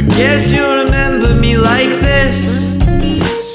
I 0.00 0.02
guess 0.02 0.50
you 0.50 0.66
remember 0.66 1.34
me 1.34 1.58
like 1.58 1.90
this. 2.00 2.60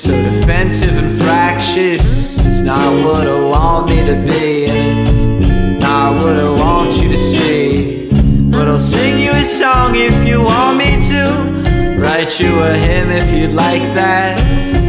So 0.03 0.11
defensive 0.11 0.95
and 0.95 1.17
fractious. 1.17 2.37
It's 2.37 2.59
not 2.59 3.03
what 3.03 3.27
I 3.27 3.41
want 3.41 3.89
me 3.89 4.05
to 4.05 4.13
be, 4.13 4.65
it's 4.65 5.83
not 5.83 6.21
what 6.21 6.37
I 6.37 6.47
want 6.51 6.97
you 6.97 7.09
to 7.09 7.17
see. 7.17 8.11
But 8.51 8.67
I'll 8.67 8.79
sing 8.79 9.17
you 9.17 9.31
a 9.31 9.43
song 9.43 9.95
if 9.95 10.15
you 10.23 10.43
want 10.43 10.77
me 10.77 10.91
to. 11.09 11.97
Write 11.97 12.39
you 12.39 12.59
a 12.59 12.77
hymn 12.77 13.09
if 13.09 13.33
you'd 13.33 13.53
like 13.53 13.81
that. 13.95 14.39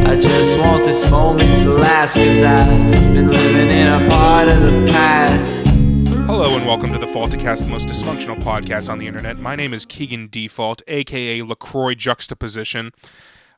I 0.05 0.15
just 0.15 0.59
want 0.59 0.85
this 0.85 1.09
moment 1.09 1.57
to 1.63 1.73
last, 1.73 2.17
cause 2.17 2.43
I've 2.43 3.13
been 3.15 3.31
living 3.31 3.69
in 3.75 3.87
a 3.87 4.07
part 4.11 4.47
of 4.47 4.61
the 4.61 4.85
past. 4.93 5.56
Hello 6.27 6.57
and 6.57 6.67
welcome 6.67 6.91
to 6.91 6.99
the 6.99 7.07
Faulty 7.07 7.37
Cast, 7.37 7.63
the 7.63 7.69
most 7.69 7.87
dysfunctional 7.87 8.35
podcast 8.41 8.89
on 8.89 8.99
the 8.99 9.07
internet. 9.07 9.39
My 9.39 9.55
name 9.55 9.73
is 9.73 9.85
Keagan 9.85 10.29
Default, 10.29 10.81
aka 10.87 11.41
Lacroix 11.41 11.95
Juxtaposition, 11.95 12.91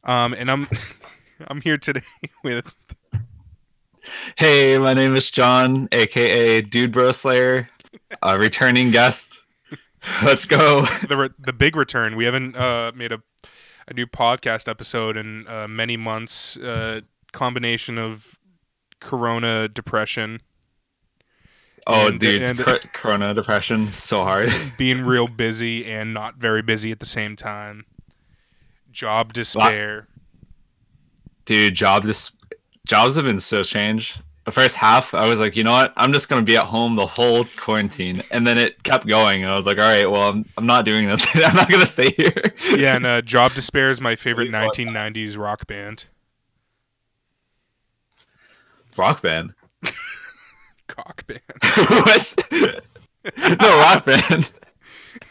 um, 0.03 0.33
and 0.33 0.51
I'm 0.51 0.67
I'm 1.47 1.61
here 1.61 1.79
today 1.79 2.01
with 2.43 2.71
Hey, 4.37 4.77
my 4.77 4.93
name 4.93 5.15
is 5.15 5.31
John, 5.31 5.89
aka 5.91 6.61
Dude 6.61 6.91
Bro 6.91 7.13
Slayer, 7.13 7.67
a 8.21 8.37
returning 8.37 8.91
guest. 8.91 9.43
Let's 10.23 10.45
go. 10.45 10.85
the 11.07 11.17
re- 11.17 11.29
the 11.39 11.53
big 11.53 11.75
return. 11.75 12.15
We 12.15 12.25
haven't 12.25 12.55
uh, 12.55 12.91
made 12.95 13.11
a 13.11 13.21
a 13.87 13.93
new 13.95 14.05
podcast 14.05 14.69
episode 14.69 15.17
in 15.17 15.47
uh, 15.47 15.67
many 15.67 15.97
months. 15.97 16.55
Uh, 16.57 17.01
combination 17.31 17.97
of 17.97 18.37
Corona 18.99 19.67
depression, 19.67 20.41
Oh, 21.91 22.07
And- 22.07 22.19
dude, 22.19 22.41
and- 22.43 22.59
cor- 22.59 22.79
Corona 22.93 23.33
depression, 23.33 23.91
so 23.91 24.23
hard. 24.23 24.51
being 24.77 25.01
real 25.03 25.27
busy 25.27 25.85
and 25.85 26.13
not 26.13 26.35
very 26.35 26.61
busy 26.61 26.91
at 26.91 26.99
the 26.99 27.05
same 27.05 27.35
time, 27.35 27.85
job 28.91 29.33
despair. 29.33 30.07
Dude, 31.45 31.73
job 31.75 32.03
just 32.05 32.33
jobs 32.87 33.15
have 33.15 33.25
been 33.25 33.39
so 33.39 33.63
strange. 33.63 34.15
The 34.45 34.51
first 34.51 34.75
half, 34.75 35.13
I 35.13 35.25
was 35.27 35.39
like, 35.39 35.55
you 35.55 35.63
know 35.63 35.71
what? 35.73 35.93
I'm 35.97 36.11
just 36.13 36.27
gonna 36.29 36.41
be 36.43 36.57
at 36.57 36.63
home 36.65 36.95
the 36.95 37.05
whole 37.05 37.45
quarantine, 37.57 38.21
and 38.31 38.45
then 38.47 38.57
it 38.57 38.81
kept 38.83 39.05
going. 39.07 39.43
And 39.43 39.51
I 39.51 39.55
was 39.55 39.65
like, 39.65 39.77
all 39.77 39.83
right, 39.83 40.09
well, 40.09 40.29
I'm, 40.29 40.45
I'm 40.57 40.65
not 40.65 40.85
doing 40.85 41.07
this. 41.07 41.27
I'm 41.35 41.55
not 41.55 41.69
gonna 41.69 41.85
stay 41.85 42.11
here. 42.11 42.53
Yeah, 42.75 42.95
and 42.95 43.05
uh, 43.05 43.21
Job 43.21 43.53
Despair 43.53 43.89
is 43.91 43.99
my 44.01 44.15
favorite 44.15 44.51
What 44.51 44.73
do 44.73 44.81
you 44.83 44.87
1990s 44.89 45.37
rock 45.37 45.65
band. 45.67 46.05
rock 48.97 49.21
band. 49.21 49.53
Cock 50.89 51.25
band. 51.27 51.41
What's- 52.05 52.35
no 53.37 53.79
rock 53.79 54.05
band. 54.05 54.51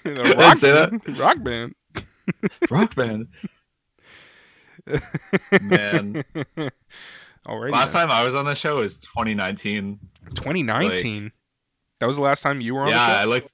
The 0.04 0.14
didn't 0.14 0.56
say 0.58 0.72
that. 0.72 1.18
Rock 1.18 1.42
band. 1.42 1.74
Rock 2.70 2.94
band. 2.94 3.28
Man, 5.62 6.24
Alrighty. 7.46 7.72
last 7.72 7.92
then. 7.92 8.08
time 8.08 8.10
I 8.10 8.24
was 8.24 8.34
on 8.34 8.44
the 8.44 8.54
show 8.54 8.76
was 8.76 8.98
2019. 9.00 9.98
2019. 10.34 11.32
that 11.98 12.06
was 12.06 12.16
the 12.16 12.22
last 12.22 12.42
time 12.42 12.60
you 12.60 12.74
were 12.74 12.82
on 12.82 12.88
yeah, 12.88 13.18
I 13.20 13.24
looked. 13.24 13.52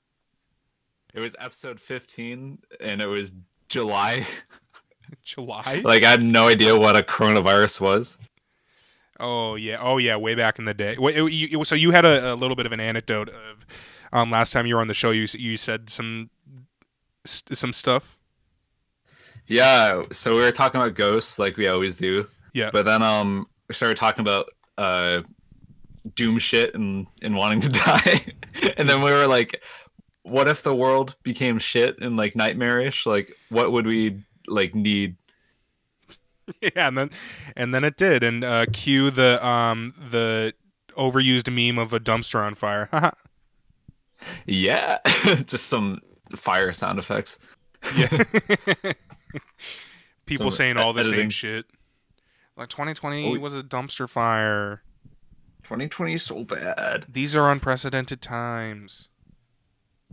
It 1.14 1.20
was 1.20 1.34
episode 1.38 1.78
15, 1.80 2.58
and 2.80 3.00
it 3.00 3.06
was 3.06 3.32
July. 3.68 4.26
July? 5.22 5.80
like 5.84 6.02
I 6.02 6.10
had 6.10 6.22
no 6.22 6.48
idea 6.48 6.76
what 6.76 6.96
a 6.96 7.02
coronavirus 7.02 7.80
was. 7.80 8.18
Oh, 9.20 9.54
yeah. 9.56 9.76
Oh, 9.80 9.98
yeah. 9.98 10.16
Way 10.16 10.34
back 10.34 10.58
in 10.58 10.64
the 10.64 10.74
day. 10.74 10.96
Wait, 10.98 11.16
it- 11.16 11.32
you- 11.32 11.60
it- 11.60 11.66
so 11.66 11.74
you 11.74 11.90
had 11.92 12.04
a, 12.04 12.32
a 12.32 12.36
little 12.36 12.56
bit 12.56 12.66
of 12.66 12.72
an 12.72 12.80
anecdote 12.80 13.28
of 13.28 13.66
um, 14.12 14.30
last 14.30 14.52
time 14.52 14.66
you 14.66 14.74
were 14.76 14.80
on 14.80 14.88
the 14.88 14.94
show. 14.94 15.10
You 15.10 15.26
you 15.38 15.56
said 15.56 15.90
some 15.90 16.30
some 17.24 17.72
stuff. 17.72 18.18
Yeah, 19.46 20.02
so 20.12 20.34
we 20.34 20.40
were 20.42 20.52
talking 20.52 20.80
about 20.80 20.94
ghosts 20.94 21.38
like 21.38 21.56
we 21.56 21.68
always 21.68 21.96
do. 21.98 22.26
Yeah. 22.52 22.70
But 22.72 22.84
then 22.84 23.02
um 23.02 23.46
we 23.68 23.74
started 23.74 23.96
talking 23.96 24.20
about 24.22 24.46
uh 24.78 25.22
doom 26.14 26.38
shit 26.38 26.74
and 26.74 27.06
and 27.22 27.36
wanting 27.36 27.60
to 27.60 27.68
die. 27.84 28.24
and 28.76 28.88
then 28.88 29.02
we 29.02 29.10
were 29.10 29.26
like 29.26 29.62
what 30.22 30.48
if 30.48 30.62
the 30.62 30.74
world 30.74 31.14
became 31.22 31.58
shit 31.58 31.98
and 32.00 32.16
like 32.16 32.34
nightmarish? 32.36 33.04
Like 33.06 33.36
what 33.50 33.72
would 33.72 33.86
we 33.86 34.22
like 34.46 34.74
need? 34.74 35.16
yeah, 36.60 36.88
and 36.88 36.98
then 36.98 37.10
and 37.56 37.74
then 37.74 37.84
it 37.84 37.96
did. 37.96 38.22
And 38.22 38.44
uh, 38.44 38.66
cue 38.72 39.10
the 39.10 39.44
um 39.46 39.94
the 40.10 40.54
overused 40.96 41.50
meme 41.52 41.78
of 41.78 41.92
a 41.92 42.00
dumpster 42.00 42.44
on 42.44 42.54
fire. 42.54 42.88
Yeah. 44.46 44.98
Just 45.46 45.66
some 45.66 46.00
fire 46.34 46.72
sound 46.72 46.98
effects. 46.98 47.38
Yeah. 47.94 48.08
People 50.26 50.50
Some 50.50 50.56
saying 50.56 50.76
all 50.78 50.94
the 50.94 51.04
same 51.04 51.28
shit. 51.28 51.66
Like 52.56 52.68
2020 52.68 53.36
Oh. 53.36 53.40
was 53.40 53.54
a 53.54 53.62
dumpster 53.62 54.08
fire. 54.08 54.82
2020 55.64 56.14
is 56.14 56.22
so 56.22 56.44
bad. 56.44 57.06
These 57.08 57.36
are 57.36 57.50
unprecedented 57.50 58.22
times. 58.22 59.08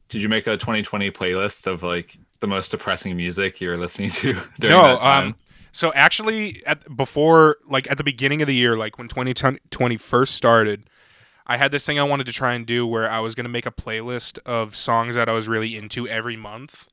Did 0.10 0.22
you 0.22 0.28
make 0.28 0.48
a 0.48 0.58
2020 0.58 1.12
playlist 1.12 1.68
of 1.68 1.84
like 1.84 2.18
the 2.42 2.48
most 2.48 2.72
depressing 2.72 3.16
music 3.16 3.62
you're 3.62 3.78
listening 3.78 4.10
to 4.10 4.34
during 4.60 4.76
no, 4.76 4.84
that 4.84 5.02
time? 5.02 5.28
um 5.28 5.36
so 5.72 5.92
actually 5.94 6.62
at 6.66 6.96
before 6.96 7.58
like 7.68 7.90
at 7.90 7.98
the 7.98 8.04
beginning 8.04 8.42
of 8.42 8.48
the 8.48 8.56
year 8.56 8.76
like 8.76 8.98
when 8.98 9.08
2020 9.08 9.98
first 9.98 10.36
started, 10.36 10.90
I 11.48 11.58
had 11.58 11.72
this 11.72 11.86
thing 11.86 12.00
I 12.00 12.04
wanted 12.04 12.26
to 12.28 12.34
try 12.34 12.54
and 12.54 12.66
do 12.66 12.86
where 12.86 13.10
I 13.10 13.20
was 13.20 13.36
going 13.36 13.46
to 13.46 13.50
make 13.50 13.66
a 13.66 13.72
playlist 13.72 14.40
of 14.46 14.76
songs 14.76 15.16
that 15.16 15.28
I 15.28 15.34
was 15.34 15.48
really 15.48 15.76
into 15.76 16.08
every 16.08 16.38
month. 16.38 16.88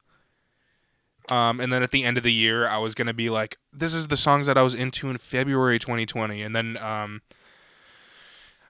Um, 1.29 1.61
and 1.61 1.71
then 1.73 1.83
at 1.83 1.91
the 1.91 2.05
end 2.05 2.17
of 2.17 2.23
the 2.23 2.33
year, 2.33 2.67
I 2.67 2.79
was 2.79 2.95
gonna 2.95 3.13
be 3.13 3.29
like, 3.29 3.59
"This 3.71 3.93
is 3.93 4.09
the 4.09 4.17
songs 4.17 4.47
that 4.47 4.57
I 4.57 4.63
was 4.63 4.75
into 4.75 5.11
in 5.11 5.19
February 5.19 5.79
2020," 5.79 6.41
and 6.43 6.57
then 6.57 6.79
um, 6.79 7.21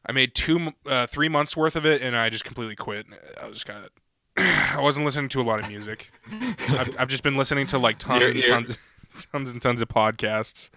I 0.05 0.11
made 0.11 0.35
two, 0.35 0.73
uh, 0.85 1.07
three 1.07 1.29
months 1.29 1.57
worth 1.57 1.77
of 1.77 1.87
it, 1.87 2.03
and 2.03 2.17
I 2.17 2.31
just 2.31 2.45
completely 2.45 2.75
quit. 2.75 3.07
I 3.41 3.47
was 3.47 3.63
kind 3.63 3.85
of, 3.85 3.91
I 4.77 4.81
wasn't 4.81 5.05
listening 5.07 5.29
to 5.29 5.41
a 5.41 5.43
lot 5.45 5.61
of 5.61 5.69
music. 5.69 6.11
I've, 6.71 6.97
I've 6.99 7.09
just 7.09 7.23
been 7.23 7.37
listening 7.37 7.69
to 7.69 7.79
like 7.79 7.99
tons 7.99 8.23
You're- 8.35 8.41
and 8.41 8.67
tons, 8.67 8.79
tons 9.33 9.51
and 9.51 9.61
tons 9.61 9.83
of 9.83 9.89
podcasts, 9.89 10.71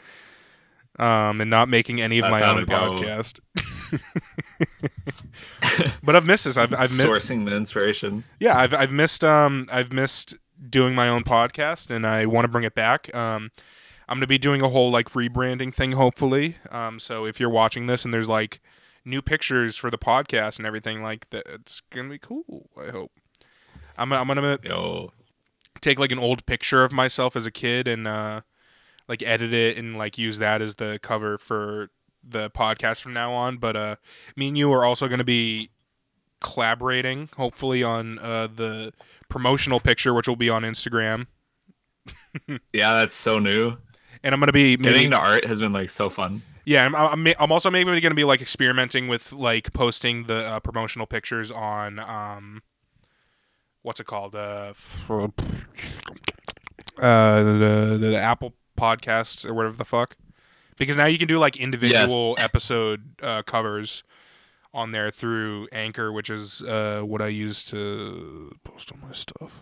um, 1.00 1.42
and 1.42 1.50
not 1.50 1.70
making 1.70 2.02
any 2.02 2.20
of 2.20 2.24
That 2.24 2.32
my 2.32 2.50
own 2.50 2.66
podcast. 2.66 3.40
but 6.04 6.16
I've 6.16 6.26
missed 6.26 6.46
this. 6.46 6.58
I've 6.58 6.74
I've 6.74 6.92
missed. 6.92 7.06
sourcing 7.06 7.46
the 7.46 7.56
inspiration. 7.56 8.24
Yeah, 8.40 8.58
I've 8.58 8.74
I've 8.74 8.92
missed 8.92 9.24
um 9.24 9.68
I've 9.72 9.92
missed 9.92 10.36
doing 10.70 10.94
my 10.94 11.10
own 11.10 11.24
podcast 11.24 11.90
and 11.90 12.06
I 12.06 12.26
want 12.26 12.46
to 12.46 12.50
bring 12.50 12.64
it 12.64 12.76
back. 12.76 13.14
Um 13.16 13.52
I'm 14.08 14.18
going 14.18 14.22
to 14.22 14.28
be 14.28 14.38
doing 14.38 14.62
a 14.62 14.70
whole 14.70 14.92
like 14.92 15.10
rebranding 15.10 15.74
thing 15.74 15.94
hopefully. 15.94 16.58
Um 16.70 17.00
so 17.00 17.26
if 17.26 17.40
you're 17.40 17.50
watching 17.50 17.88
this 17.88 18.06
and 18.06 18.14
there's 18.14 18.30
like 18.30 18.62
new 19.04 19.22
pictures 19.22 19.78
for 19.78 19.90
the 19.90 19.98
podcast 19.98 20.58
and 20.58 20.66
everything 20.66 21.02
like 21.02 21.30
that 21.32 21.46
it's 21.48 21.82
going 21.90 22.08
to 22.08 22.12
be 22.12 22.20
cool, 22.20 22.70
I 22.78 22.92
hope. 22.92 23.12
I'm 23.98 24.12
I'm 24.14 24.28
to 24.28 24.60
Yo, 24.64 25.12
take 25.82 26.00
like 26.00 26.12
an 26.12 26.20
old 26.20 26.46
picture 26.46 26.84
of 26.84 26.92
myself 26.92 27.36
as 27.36 27.46
a 27.46 27.52
kid 27.52 27.88
and 27.88 28.08
uh 28.08 28.42
like 29.08 29.22
edit 29.24 29.54
it 29.54 29.78
and 29.78 29.98
like 29.98 30.18
use 30.18 30.38
that 30.40 30.62
as 30.62 30.76
the 30.76 31.00
cover 31.02 31.38
for 31.38 31.90
the 32.24 32.50
podcast 32.52 33.02
from 33.02 33.14
now 33.14 33.34
on 33.34 33.58
but 33.58 33.76
uh 33.76 33.96
me 34.36 34.48
and 34.50 34.58
you 34.58 34.72
are 34.72 34.86
also 34.86 35.08
going 35.08 35.18
to 35.18 35.24
be 35.24 35.70
collaborating 36.40 37.30
hopefully 37.38 37.84
on 37.84 38.18
uh 38.20 38.48
the 38.48 38.94
promotional 39.30 39.80
picture 39.80 40.14
which 40.14 40.28
will 40.28 40.36
be 40.36 40.50
on 40.50 40.64
Instagram 40.64 41.28
yeah, 42.74 42.96
that's 42.96 43.16
so 43.16 43.38
new. 43.40 43.78
and 44.24 44.34
I'm 44.34 44.40
going 44.40 44.48
to 44.48 44.54
be 44.54 44.78
Getting 44.78 45.12
to 45.12 45.18
art 45.18 45.46
has 45.46 45.60
been 45.60 45.74
like 45.74 45.90
so 45.90 46.10
fun. 46.10 46.42
yeah 46.66 46.86
I'm, 46.86 46.96
I'm 46.96 47.28
I'm 47.40 47.52
also 47.52 47.70
maybe 47.70 47.90
going 48.02 48.12
to 48.12 48.16
be 48.16 48.24
like 48.24 48.42
experimenting 48.42 49.08
with 49.08 49.34
like 49.34 49.74
posting 49.74 50.26
the 50.26 50.38
uh, 50.46 50.60
promotional 50.60 51.06
pictures 51.06 51.52
on 51.52 52.00
um 52.00 52.62
what's 53.84 54.00
it 54.00 54.06
called 54.06 54.36
uh 54.36 54.74
uh 55.10 55.28
the, 57.44 57.98
the, 58.00 58.08
the 58.12 58.18
Apple 58.18 58.54
podcasts 58.78 59.46
or 59.46 59.54
whatever 59.54 59.76
the 59.76 59.86
fuck 59.86 60.16
because 60.78 60.98
now 60.98 61.06
you 61.06 61.18
can 61.18 61.28
do 61.28 61.38
like 61.38 61.58
individual 61.58 62.36
episode 62.40 63.04
uh, 63.22 63.44
covers 63.44 64.04
on 64.74 64.92
there 64.92 65.12
through 65.12 65.68
Anchor 65.72 66.12
which 66.12 66.30
is 66.30 66.62
uh 66.64 67.02
what 67.04 67.22
I 67.22 67.28
use 67.28 67.64
to 67.66 68.56
post 68.64 68.92
all 68.92 68.98
my 69.06 69.14
stuff 69.14 69.62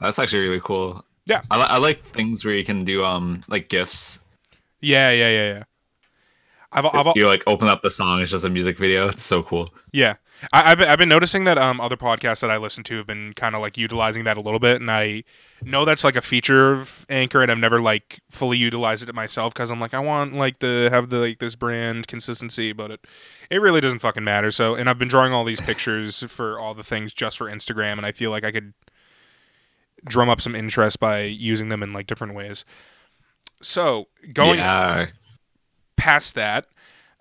That's 0.00 0.18
actually 0.18 0.46
really 0.48 0.60
cool. 0.60 1.04
Yeah. 1.26 1.40
I, 1.50 1.56
li- 1.56 1.68
I 1.70 1.78
like 1.78 2.04
things 2.12 2.44
where 2.44 2.54
you 2.54 2.64
can 2.64 2.84
do 2.84 3.04
um 3.04 3.42
like 3.48 3.68
gifs. 3.68 4.20
yeah 4.80 5.10
yeah 5.10 5.30
yeah 5.30 5.52
yeah 5.54 5.62
I've, 6.72 6.86
I've 6.86 7.06
you 7.14 7.28
like 7.28 7.44
open 7.46 7.68
up 7.68 7.82
the 7.82 7.90
song, 7.90 8.20
it's 8.20 8.32
just 8.32 8.44
a 8.44 8.50
music 8.50 8.78
video. 8.78 9.08
It's 9.08 9.22
so 9.22 9.44
cool. 9.44 9.72
Yeah, 9.92 10.16
I, 10.52 10.72
I've 10.72 10.78
been, 10.78 10.88
I've 10.88 10.98
been 10.98 11.08
noticing 11.08 11.44
that 11.44 11.58
um 11.58 11.80
other 11.80 11.96
podcasts 11.96 12.40
that 12.40 12.50
I 12.50 12.56
listen 12.56 12.84
to 12.84 12.96
have 12.98 13.06
been 13.06 13.32
kind 13.34 13.54
of 13.54 13.60
like 13.60 13.76
utilizing 13.76 14.24
that 14.24 14.36
a 14.36 14.40
little 14.40 14.60
bit, 14.60 14.80
and 14.80 14.90
I 14.90 15.24
know 15.62 15.84
that's 15.84 16.04
like 16.04 16.16
a 16.16 16.22
feature 16.22 16.72
of 16.72 17.06
Anchor, 17.08 17.42
and 17.42 17.50
I've 17.50 17.58
never 17.58 17.80
like 17.80 18.20
fully 18.30 18.58
utilized 18.58 19.08
it 19.08 19.14
myself 19.14 19.54
because 19.54 19.70
I'm 19.70 19.80
like 19.80 19.94
I 19.94 20.00
want 20.00 20.34
like 20.34 20.58
the 20.58 20.88
have 20.90 21.10
the 21.10 21.18
like 21.18 21.38
this 21.38 21.56
brand 21.56 22.06
consistency, 22.06 22.72
but 22.72 22.90
it 22.90 23.06
it 23.50 23.60
really 23.60 23.80
doesn't 23.80 24.00
fucking 24.00 24.24
matter. 24.24 24.50
So, 24.50 24.74
and 24.74 24.88
I've 24.90 24.98
been 24.98 25.08
drawing 25.08 25.32
all 25.32 25.44
these 25.44 25.60
pictures 25.60 26.22
for 26.24 26.58
all 26.58 26.74
the 26.74 26.82
things 26.82 27.14
just 27.14 27.38
for 27.38 27.48
Instagram, 27.48 27.92
and 27.92 28.06
I 28.06 28.12
feel 28.12 28.30
like 28.30 28.44
I 28.44 28.52
could 28.52 28.74
drum 30.04 30.28
up 30.28 30.40
some 30.40 30.54
interest 30.54 31.00
by 31.00 31.22
using 31.22 31.68
them 31.68 31.82
in 31.82 31.92
like 31.92 32.06
different 32.06 32.34
ways. 32.34 32.64
So 33.62 34.08
going 34.32 34.58
yeah. 34.58 35.06
past 35.96 36.34
that, 36.34 36.66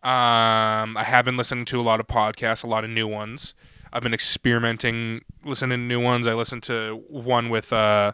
um, 0.03 0.97
I 0.97 1.03
have 1.05 1.23
been 1.23 1.37
listening 1.37 1.65
to 1.65 1.79
a 1.79 1.81
lot 1.81 1.99
of 1.99 2.07
podcasts, 2.07 2.63
a 2.63 2.67
lot 2.67 2.83
of 2.83 2.89
new 2.89 3.07
ones. 3.07 3.53
I've 3.93 4.03
been 4.03 4.13
experimenting, 4.13 5.21
listening 5.45 5.79
to 5.79 5.83
new 5.83 6.01
ones. 6.01 6.27
I 6.27 6.33
listened 6.33 6.63
to 6.63 7.03
one 7.07 7.49
with 7.49 7.71
uh, 7.71 8.13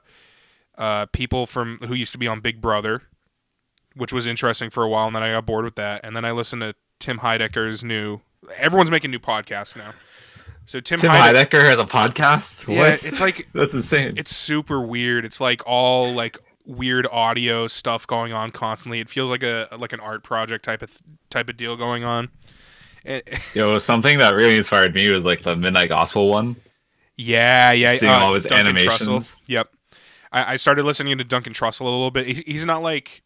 uh, 0.77 1.07
people 1.07 1.47
from 1.47 1.79
who 1.79 1.95
used 1.95 2.11
to 2.11 2.19
be 2.19 2.27
on 2.27 2.41
Big 2.41 2.61
Brother, 2.61 3.03
which 3.95 4.13
was 4.13 4.27
interesting 4.27 4.69
for 4.69 4.83
a 4.83 4.89
while, 4.89 5.07
and 5.07 5.15
then 5.15 5.23
I 5.23 5.31
got 5.31 5.45
bored 5.47 5.65
with 5.65 5.75
that. 5.75 6.01
And 6.03 6.15
then 6.15 6.25
I 6.25 6.31
listened 6.31 6.61
to 6.61 6.75
Tim 6.99 7.19
Heidecker's 7.19 7.83
new. 7.83 8.21
Everyone's 8.57 8.91
making 8.91 9.09
new 9.09 9.19
podcasts 9.19 9.75
now. 9.75 9.93
So 10.65 10.79
Tim, 10.79 10.99
Tim 10.99 11.09
Heidecker, 11.09 11.47
Heidecker 11.47 11.61
has 11.63 11.79
a 11.79 11.85
podcast. 11.85 12.67
What? 12.67 12.75
yeah, 12.75 12.89
it's 12.91 13.19
like 13.19 13.47
that's 13.53 13.73
insane. 13.73 14.13
it's 14.17 14.35
super 14.35 14.79
weird. 14.79 15.25
It's 15.25 15.41
like 15.41 15.63
all 15.65 16.13
like 16.13 16.37
weird 16.69 17.07
audio 17.11 17.67
stuff 17.67 18.05
going 18.05 18.31
on 18.31 18.51
constantly. 18.51 18.99
It 18.99 19.09
feels 19.09 19.29
like 19.29 19.43
a 19.43 19.67
like 19.77 19.91
an 19.91 19.99
art 19.99 20.23
project 20.23 20.63
type 20.63 20.81
of 20.81 20.95
type 21.29 21.49
of 21.49 21.57
deal 21.57 21.75
going 21.75 22.03
on. 22.03 22.29
It- 23.03 23.27
Yo, 23.55 23.77
something 23.79 24.19
that 24.19 24.35
really 24.35 24.55
inspired 24.57 24.93
me 24.93 25.09
was 25.09 25.25
like 25.25 25.41
the 25.41 25.55
Midnight 25.55 25.89
Gospel 25.89 26.29
one. 26.29 26.55
yeah, 27.17 27.71
yeah. 27.71 27.95
Seeing 27.95 28.11
all 28.11 28.33
his 28.33 28.45
Duncan 28.45 28.67
animations. 28.67 29.07
Trussell. 29.07 29.37
Yep. 29.47 29.69
I, 30.31 30.53
I 30.53 30.55
started 30.57 30.83
listening 30.83 31.17
to 31.17 31.23
Duncan 31.23 31.53
Trussell 31.53 31.81
a 31.81 31.83
little 31.85 32.11
bit. 32.11 32.27
He, 32.27 32.33
he's 32.45 32.65
not 32.65 32.83
like. 32.83 33.23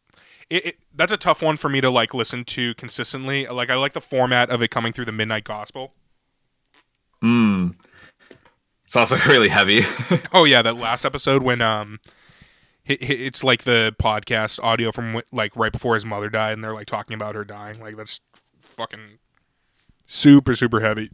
It, 0.49 0.65
it, 0.67 0.77
that's 0.93 1.11
a 1.11 1.17
tough 1.17 1.41
one 1.41 1.57
for 1.57 1.67
me 1.69 1.81
to 1.81 1.89
like 1.89 2.13
listen 2.13 2.45
to 2.45 2.73
consistently. 2.75 3.45
Like 3.47 3.69
I 3.69 3.75
like 3.75 3.93
the 3.93 4.01
format 4.01 4.49
of 4.49 4.61
it 4.61 4.69
coming 4.69 4.93
through 4.93 5.05
the 5.05 5.11
midnight 5.11 5.43
gospel. 5.45 5.93
Mm. 7.23 7.75
It's 8.85 8.95
also 8.95 9.17
really 9.27 9.49
heavy. 9.49 9.81
Oh 10.31 10.43
yeah, 10.45 10.61
that 10.61 10.77
last 10.77 11.05
episode 11.05 11.41
when 11.43 11.61
um, 11.61 11.99
it's 12.85 13.43
like 13.43 13.63
the 13.63 13.95
podcast 14.01 14.61
audio 14.61 14.91
from 14.91 15.21
like 15.31 15.55
right 15.55 15.71
before 15.71 15.93
his 15.93 16.05
mother 16.05 16.29
died, 16.29 16.53
and 16.53 16.63
they're 16.63 16.73
like 16.73 16.87
talking 16.87 17.13
about 17.13 17.35
her 17.35 17.45
dying. 17.45 17.79
Like 17.79 17.97
that's 17.97 18.19
fucking 18.59 19.19
super 20.05 20.55
super 20.55 20.79
heavy. 20.79 21.09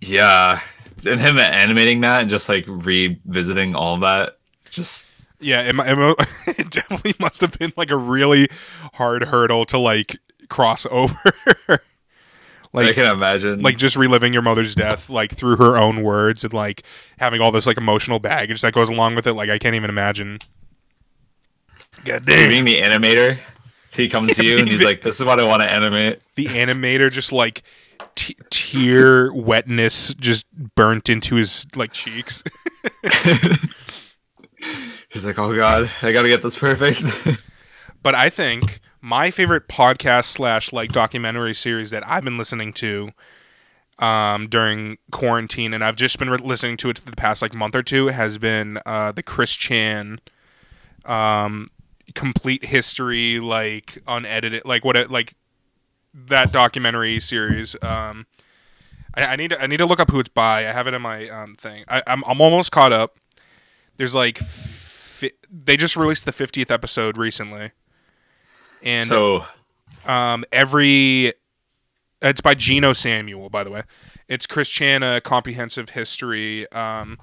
yeah, 0.00 0.60
and 1.06 1.20
him 1.20 1.38
animating 1.38 2.00
that 2.02 2.22
and 2.22 2.30
just 2.30 2.48
like 2.48 2.64
revisiting 2.66 3.74
all 3.74 3.98
that. 4.00 4.38
Just 4.70 5.08
Yeah, 5.40 5.62
it, 5.62 5.74
it, 5.78 6.70
definitely 6.70 7.14
must 7.18 7.40
have 7.40 7.56
been 7.58 7.72
like 7.76 7.90
a 7.90 7.96
really 7.96 8.48
hard 8.94 9.24
hurdle 9.24 9.64
to 9.66 9.78
like 9.78 10.18
cross 10.48 10.86
over. 10.90 11.32
like 12.72 12.88
I 12.88 12.92
can 12.92 13.12
imagine. 13.12 13.62
like 13.62 13.78
just 13.78 13.96
reliving 13.96 14.32
your 14.32 14.42
mother's 14.42 14.74
death 14.74 15.08
like 15.08 15.32
through 15.32 15.56
her 15.56 15.76
own 15.76 16.02
words 16.02 16.44
and 16.44 16.52
like 16.52 16.82
having 17.18 17.40
all 17.40 17.52
this 17.52 17.66
like 17.66 17.78
emotional 17.78 18.18
baggage 18.18 18.60
that 18.62 18.74
goes 18.74 18.88
along 18.88 19.14
with 19.14 19.26
it. 19.26 19.32
Like 19.32 19.50
I 19.50 19.58
can't 19.58 19.74
even 19.74 19.90
imagine. 19.90 20.38
God 22.08 22.26
damn. 22.26 22.48
being 22.48 22.64
the 22.64 22.80
animator. 22.80 23.38
He 23.92 24.08
comes 24.08 24.34
to 24.36 24.44
you 24.46 24.58
and 24.58 24.68
he's 24.68 24.82
like, 24.82 25.02
"This 25.02 25.20
is 25.20 25.26
what 25.26 25.40
I 25.40 25.44
want 25.44 25.62
to 25.62 25.70
animate." 25.70 26.20
the 26.38 26.46
animator 26.46 27.10
just 27.10 27.32
like 27.32 27.62
t- 28.14 28.36
tear 28.48 29.32
wetness 29.32 30.14
just 30.14 30.46
burnt 30.52 31.08
into 31.08 31.34
his 31.34 31.66
like 31.74 31.92
cheeks. 31.92 32.44
He's 35.10 35.24
like, 35.24 35.38
"Oh 35.38 35.54
God, 35.54 35.90
I 36.02 36.12
gotta 36.12 36.28
get 36.28 36.42
this 36.42 36.56
perfect." 36.56 37.02
but 38.02 38.14
I 38.14 38.30
think 38.30 38.80
my 39.00 39.30
favorite 39.30 39.66
podcast 39.68 40.26
slash 40.26 40.72
like 40.72 40.92
documentary 40.92 41.54
series 41.54 41.90
that 41.90 42.06
I've 42.06 42.24
been 42.24 42.38
listening 42.38 42.72
to 42.74 43.10
um, 43.98 44.46
during 44.48 44.98
quarantine, 45.10 45.74
and 45.74 45.82
I've 45.82 45.96
just 45.96 46.18
been 46.18 46.30
re- 46.30 46.38
listening 46.38 46.76
to 46.78 46.90
it 46.90 46.98
for 46.98 47.10
the 47.10 47.16
past 47.16 47.42
like 47.42 47.52
month 47.52 47.74
or 47.74 47.82
two, 47.82 48.08
has 48.08 48.38
been 48.38 48.78
uh, 48.86 49.10
the 49.12 49.22
Chris 49.24 49.54
Chan 49.54 50.20
um, 51.04 51.70
complete 52.14 52.64
history, 52.64 53.40
like 53.40 53.98
unedited, 54.06 54.64
like 54.64 54.84
what 54.84 54.96
it 54.96 55.10
like 55.10 55.34
that 56.14 56.52
documentary 56.52 57.20
series. 57.20 57.76
Um, 57.82 58.26
I, 59.14 59.24
I 59.24 59.36
need 59.36 59.50
to 59.50 59.62
I 59.62 59.66
need 59.66 59.78
to 59.78 59.86
look 59.86 60.00
up 60.00 60.10
who 60.10 60.20
it's 60.20 60.28
by. 60.28 60.60
I 60.60 60.72
have 60.72 60.86
it 60.86 60.94
in 60.94 61.02
my 61.02 61.28
um, 61.28 61.56
thing. 61.56 61.84
I, 61.88 62.02
I'm 62.06 62.24
I'm 62.26 62.40
almost 62.40 62.72
caught 62.72 62.92
up. 62.92 63.16
There's 63.96 64.14
like 64.14 64.38
fi- 64.38 65.32
they 65.50 65.76
just 65.76 65.96
released 65.96 66.24
the 66.24 66.32
50th 66.32 66.70
episode 66.70 67.16
recently, 67.16 67.72
and 68.82 69.06
so 69.06 69.44
um, 70.06 70.44
every 70.52 71.32
it's 72.22 72.40
by 72.40 72.54
Geno 72.54 72.92
Samuel, 72.92 73.48
by 73.48 73.64
the 73.64 73.70
way. 73.70 73.82
It's 74.28 74.46
Chris 74.46 74.68
Chan, 74.68 75.02
a 75.02 75.20
comprehensive 75.20 75.90
history, 75.90 76.70
um, 76.72 77.18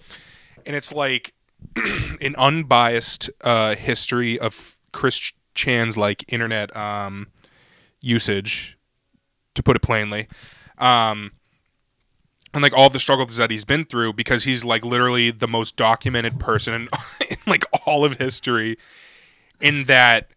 and 0.65 0.75
it's 0.75 0.91
like 0.91 1.33
an 2.21 2.35
unbiased 2.37 3.29
uh, 3.43 3.75
history 3.75 4.39
of 4.39 4.74
Chris 4.95 5.33
Chan's 5.55 5.97
like 5.97 6.23
internet 6.31 6.75
um, 6.75 7.27
usage, 7.99 8.77
to 9.53 9.61
put 9.61 9.75
it 9.75 9.81
plainly, 9.81 10.27
um, 10.77 11.33
and 12.53 12.63
like 12.63 12.71
all 12.71 12.89
the 12.89 12.99
struggles 12.99 13.35
that 13.35 13.51
he's 13.51 13.65
been 13.65 13.83
through 13.83 14.13
because 14.13 14.45
he's 14.45 14.63
like 14.63 14.85
literally 14.85 15.31
the 15.31 15.49
most 15.49 15.75
documented 15.75 16.39
person 16.39 16.73
in, 16.73 16.89
in 17.29 17.37
like 17.45 17.65
all 17.85 18.05
of 18.05 18.17
history. 18.17 18.77
In 19.59 19.85
that, 19.85 20.31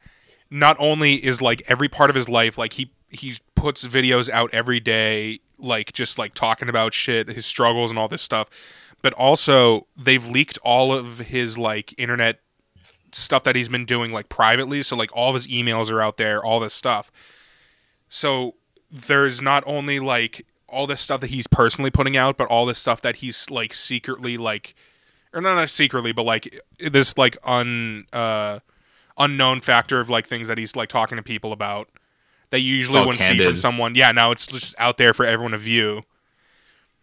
not 0.51 0.77
only 0.81 1.15
is 1.25 1.41
like 1.41 1.63
every 1.69 1.89
part 1.89 2.11
of 2.11 2.17
his 2.17 2.29
life 2.29 2.59
like 2.59 2.73
he 2.73 2.91
he 3.11 3.39
puts 3.55 3.87
videos 3.87 4.29
out 4.29 4.51
every 4.53 4.81
day 4.81 5.39
like 5.59 5.93
just 5.93 6.19
like 6.19 6.35
talking 6.35 6.69
about 6.69 6.93
shit 6.95 7.29
his 7.29 7.47
struggles 7.47 7.91
and 7.91 7.99
all 7.99 8.09
this 8.09 8.23
stuff 8.23 8.49
but 9.03 9.13
also 9.15 9.87
they've 9.97 10.27
leaked 10.27 10.59
all 10.63 10.93
of 10.93 11.19
his 11.19 11.59
like 11.59 11.95
internet 11.99 12.41
stuff 13.13 13.45
that 13.45 13.57
he's 13.57 13.69
been 13.69 13.85
doing 13.85 14.13
like 14.13 14.29
privately 14.29 14.83
so 14.83 14.97
like 14.97 15.11
all 15.15 15.31
of 15.31 15.35
his 15.35 15.47
emails 15.47 15.91
are 15.91 16.01
out 16.01 16.17
there 16.17 16.43
all 16.45 16.61
this 16.61 16.75
stuff 16.75 17.11
so 18.09 18.55
there's 18.91 19.41
not 19.43 19.63
only 19.67 20.01
like 20.01 20.47
all 20.69 20.87
this 20.87 21.01
stuff 21.01 21.21
that 21.21 21.31
he's 21.31 21.47
personally 21.47 21.91
putting 21.91 22.17
out 22.17 22.37
but 22.37 22.49
all 22.49 22.67
this 22.67 22.79
stuff 22.79 23.01
that 23.01 23.17
he's 23.17 23.51
like 23.51 23.73
secretly 23.73 24.37
like 24.37 24.75
or 25.33 25.41
not, 25.41 25.55
not 25.55 25.69
secretly 25.69 26.13
but 26.13 26.25
like 26.25 26.61
this 26.79 27.17
like 27.17 27.37
un 27.45 28.05
uh 28.13 28.59
unknown 29.19 29.61
factor 29.61 30.01
of 30.01 30.09
like 30.09 30.27
things 30.27 30.49
that 30.49 30.59
he's 30.59 30.77
like 30.77 30.89
talking 30.89 31.17
to 31.17 31.23
people 31.23 31.53
about 31.53 31.89
that 32.51 32.61
you 32.61 32.75
usually 32.75 33.01
wouldn't 33.01 33.21
see 33.21 33.45
from 33.45 33.57
someone. 33.57 33.95
Yeah, 33.95 34.13
now 34.13 34.31
it's 34.31 34.47
just 34.47 34.75
out 34.79 34.97
there 34.97 35.13
for 35.13 35.27
everyone 35.27 35.53
to 35.53 35.59
view. 35.59 36.03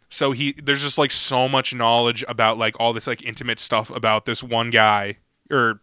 So 0.10 0.32
he 0.32 0.54
there's 0.54 0.82
just 0.82 0.98
like 0.98 1.12
so 1.12 1.48
much 1.48 1.74
knowledge 1.74 2.24
about 2.28 2.58
like 2.58 2.76
all 2.80 2.94
this 2.94 3.08
like 3.08 3.22
intimate 3.24 3.60
stuff 3.60 3.90
about 3.90 4.26
this 4.26 4.42
one 4.42 4.70
guy 4.70 5.18
or 5.52 5.82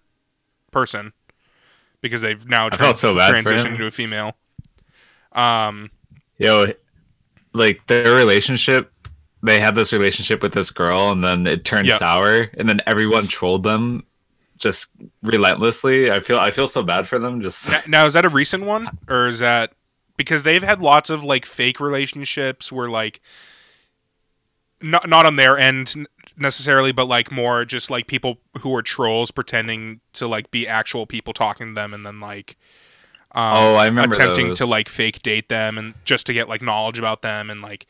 person 0.73 1.13
because 2.01 2.21
they've 2.21 2.49
now 2.49 2.69
so 2.71 3.15
transitioned 3.15 3.73
into 3.73 3.87
a 3.87 3.91
female. 3.91 4.37
Um 5.33 5.91
yo, 6.39 6.73
like 7.53 7.87
their 7.87 8.15
relationship, 8.17 8.93
they 9.43 9.61
had 9.61 9.75
this 9.75 9.93
relationship 9.93 10.43
with 10.43 10.53
this 10.53 10.71
girl, 10.71 11.11
and 11.13 11.23
then 11.23 11.47
it 11.47 11.65
turned 11.65 11.87
Yeah. 11.87 11.99
sour, 11.99 12.51
and 12.59 12.69
then 12.69 12.81
everyone 12.87 13.29
trolled 13.29 13.63
them 13.63 14.05
just 14.59 14.89
relentlessly. 15.23 16.11
I 16.11 16.21
feel 16.21 16.39
I 16.39 16.51
feel 16.51 16.67
so 16.67 16.83
bad 16.83 17.09
for 17.09 17.19
them. 17.19 17.41
Just 17.41 17.71
Now, 17.71 17.81
now, 17.87 18.07
is 18.07 18.15
that 18.15 18.25
a 18.25 18.29
recent 18.29 18.65
one, 18.65 18.99
or 19.09 19.29
is 19.29 19.39
that 19.41 19.73
because 20.17 20.43
they've 20.43 20.63
had 20.63 20.81
lots 20.81 21.11
of 21.11 21.25
like 21.25 21.47
fake 21.47 21.81
relationships 21.81 22.71
where 22.71 22.89
like 22.89 23.21
not 24.81 25.09
not 25.09 25.27
on 25.27 25.37
their 25.37 25.59
end 25.59 26.07
necessarily, 26.37 26.93
but 26.93 27.07
like 27.07 27.31
more 27.31 27.65
just 27.65 27.91
like 27.91 28.07
people 28.07 28.39
who 28.61 28.75
are 28.75 28.83
trolls 28.83 29.31
pretending 29.31 30.01
to 30.15 30.27
like 30.27 30.51
be 30.51 30.67
actual 30.69 31.07
people 31.07 31.33
talking 31.33 31.69
to 31.69 31.75
them, 31.75 31.93
and 31.95 32.05
then 32.07 32.21
like 32.21 32.57
um, 33.35 33.43
Oh, 33.55 33.75
I 33.77 33.87
remember 33.87 34.15
attempting 34.15 34.49
those. 34.49 34.59
to 34.59 34.67
like 34.67 34.89
fake 34.89 35.23
date 35.23 35.49
them 35.49 35.79
and 35.79 35.95
just 36.05 36.27
to 36.27 36.33
get 36.33 36.49
like 36.49 36.63
knowledge 36.63 36.99
about 36.99 37.23
them 37.23 37.51
and 37.51 37.63
like. 37.63 37.87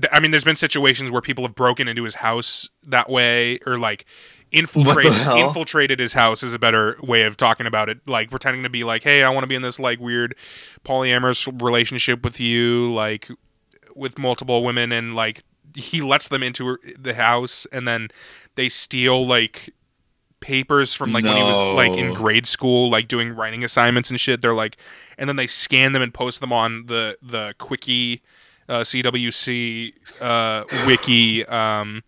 th- 0.00 0.10
I 0.12 0.20
mean, 0.20 0.30
there's 0.30 0.44
been 0.44 0.56
situations 0.56 1.10
where 1.10 1.22
people 1.22 1.44
have 1.44 1.54
broken 1.54 1.88
into 1.88 2.04
his 2.04 2.16
house 2.16 2.68
that 2.84 3.08
way, 3.08 3.58
or 3.66 3.78
like 3.78 4.04
infiltrated 4.52 5.12
infiltrated 5.36 5.98
his 5.98 6.12
house 6.12 6.42
is 6.42 6.54
a 6.54 6.58
better 6.58 6.96
way 7.02 7.22
of 7.22 7.36
talking 7.36 7.66
about 7.66 7.88
it. 7.88 7.98
Like 8.06 8.30
pretending 8.30 8.62
to 8.64 8.70
be 8.70 8.84
like, 8.84 9.02
"Hey, 9.02 9.22
I 9.22 9.30
want 9.30 9.44
to 9.44 9.48
be 9.48 9.54
in 9.54 9.62
this 9.62 9.80
like 9.80 9.98
weird 9.98 10.34
polyamorous 10.84 11.62
relationship 11.62 12.22
with 12.22 12.38
you, 12.38 12.92
like 12.92 13.28
with 13.94 14.18
multiple 14.18 14.62
women," 14.62 14.92
and 14.92 15.14
like 15.16 15.42
he 15.76 16.00
lets 16.02 16.28
them 16.28 16.42
into 16.42 16.78
the 16.98 17.14
house, 17.14 17.66
and 17.70 17.86
then 17.86 18.08
they 18.54 18.68
steal 18.68 19.26
like 19.26 19.70
papers 20.40 20.94
from 20.94 21.12
like 21.12 21.24
when 21.24 21.36
he 21.36 21.42
was 21.42 21.60
like 21.74 21.96
in 21.96 22.12
grade 22.14 22.46
school, 22.46 22.90
like 22.90 23.08
doing 23.08 23.34
writing 23.34 23.64
assignments 23.64 24.10
and 24.10 24.20
shit. 24.20 24.40
They're 24.40 24.54
like, 24.54 24.76
and 25.18 25.28
then 25.28 25.36
they 25.36 25.46
scan 25.46 25.92
them 25.92 26.02
and 26.02 26.12
post 26.12 26.40
them 26.40 26.52
on 26.52 26.86
the 26.86 27.16
the 27.22 27.54
CWCki 27.58 28.20
uh, 28.68 28.80
CWC 28.80 29.92
uh, 30.20 30.64
wiki 30.86 31.44
um, 31.46 32.02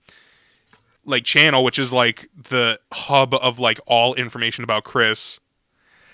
like 1.05 1.25
channel, 1.25 1.63
which 1.65 1.79
is 1.79 1.93
like 1.93 2.29
the 2.37 2.79
hub 2.93 3.35
of 3.35 3.59
like 3.59 3.81
all 3.87 4.15
information 4.15 4.65
about 4.65 4.85
Chris. 4.85 5.41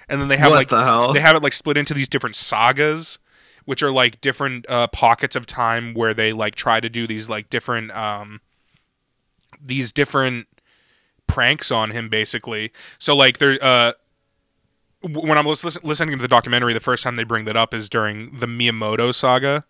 And 0.08 0.20
then 0.20 0.28
they 0.28 0.37
have 0.37 0.50
What 0.50 0.56
like 0.56 0.68
the 0.68 0.84
hell? 0.84 1.12
they 1.14 1.20
have 1.20 1.34
it 1.37 1.42
like 1.42 1.54
split 1.54 1.76
into 1.78 1.94
these 1.94 2.08
different 2.08 2.37
sagas, 2.37 3.18
which 3.64 3.83
are 3.83 3.90
like 3.90 4.21
different 4.21 4.66
uh, 4.68 4.87
pockets 4.88 5.37
of 5.37 5.47
time 5.47 5.94
where 5.94 6.14
they 6.14 6.33
like 6.33 6.54
try 6.54 6.80
to 6.80 6.88
do 6.88 7.06
these 7.06 7.28
like 7.28 7.50
different 7.50 7.90
um, 7.92 8.40
these 9.61 9.92
different 9.92 10.47
pranks 11.26 11.71
on 11.71 11.90
him 11.90 12.09
basically. 12.09 12.73
So 12.99 13.16
like 13.16 13.38
there 13.38 13.59
uh 13.62 13.92
when 15.00 15.37
I'm 15.37 15.47
lis- 15.47 15.83
listening 15.85 16.16
to 16.16 16.23
the 16.23 16.28
documentary, 16.28 16.73
the 16.73 16.80
first 16.80 17.04
time 17.04 17.16
they 17.16 17.25
bring 17.25 17.44
that 17.44 17.56
up 17.56 17.75
is 17.75 17.88
during 17.88 18.38
the 18.38 18.47
Miyamoto 18.47 19.14
saga, 19.14 19.64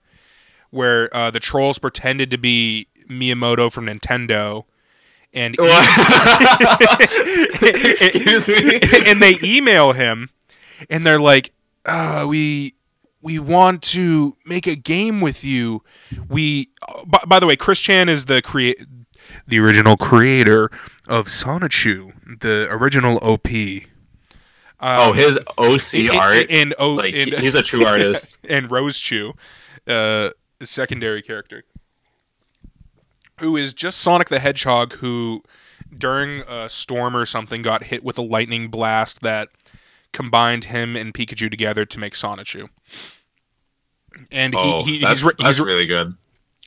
where 0.70 1.14
uh, 1.14 1.30
the 1.30 1.40
trolls 1.40 1.78
pretended 1.78 2.30
to 2.30 2.38
be 2.38 2.86
Miyamoto 3.08 3.72
from 3.72 3.86
Nintendo, 3.86 4.64
and 5.32 5.56
Excuse 7.60 8.48
me. 8.48 8.78
and 9.10 9.20
they 9.20 9.36
email 9.42 9.92
him, 9.92 10.30
and 10.88 11.04
they're 11.04 11.20
like, 11.20 11.52
uh, 11.84 12.26
"We 12.28 12.74
we 13.24 13.38
want 13.38 13.82
to 13.82 14.36
make 14.46 14.66
a 14.68 14.76
game 14.76 15.20
with 15.22 15.42
you. 15.42 15.82
We, 16.28 16.68
by, 17.06 17.20
by 17.26 17.40
the 17.40 17.46
way, 17.46 17.56
Chris 17.56 17.80
Chan 17.80 18.08
is 18.08 18.26
the 18.26 18.42
create 18.42 18.78
the 19.48 19.58
original 19.58 19.96
creator 19.96 20.70
of 21.08 21.26
Sonichu, 21.28 22.12
the 22.40 22.68
original 22.70 23.16
OP. 23.22 23.48
Oh, 24.80 25.10
Um, 25.10 25.16
his 25.16 25.38
OC 25.56 25.94
and- 26.10 26.10
art. 26.10 26.46
and, 26.50 26.74
oh, 26.78 26.90
like 26.90 27.14
and, 27.14 27.32
he's 27.32 27.54
a 27.54 27.62
true 27.62 27.86
artist. 27.92 28.36
and 28.48 28.68
Rosechu, 28.68 29.30
uh, 29.88 30.30
the 30.58 30.66
secondary 30.66 31.22
character, 31.22 31.64
who 33.40 33.56
is 33.56 33.72
just 33.72 33.98
Sonic 33.98 34.28
the 34.28 34.38
Hedgehog, 34.38 34.94
who 34.94 35.42
during 35.96 36.42
a 36.42 36.68
storm 36.68 37.16
or 37.16 37.24
something 37.26 37.62
got 37.62 37.84
hit 37.84 38.04
with 38.04 38.18
a 38.18 38.22
lightning 38.22 38.68
blast 38.68 39.20
that 39.22 39.48
combined 40.14 40.66
him 40.66 40.96
and 40.96 41.12
Pikachu 41.12 41.50
together 41.50 41.84
to 41.84 41.98
make 41.98 42.14
Sonichu. 42.14 42.70
And 44.32 44.54
he, 44.54 44.60
oh, 44.60 44.84
he, 44.84 45.00
that's, 45.00 45.20
he's, 45.20 45.32
that's 45.36 45.58
he's, 45.58 45.60
really 45.60 45.84
good. 45.84 46.14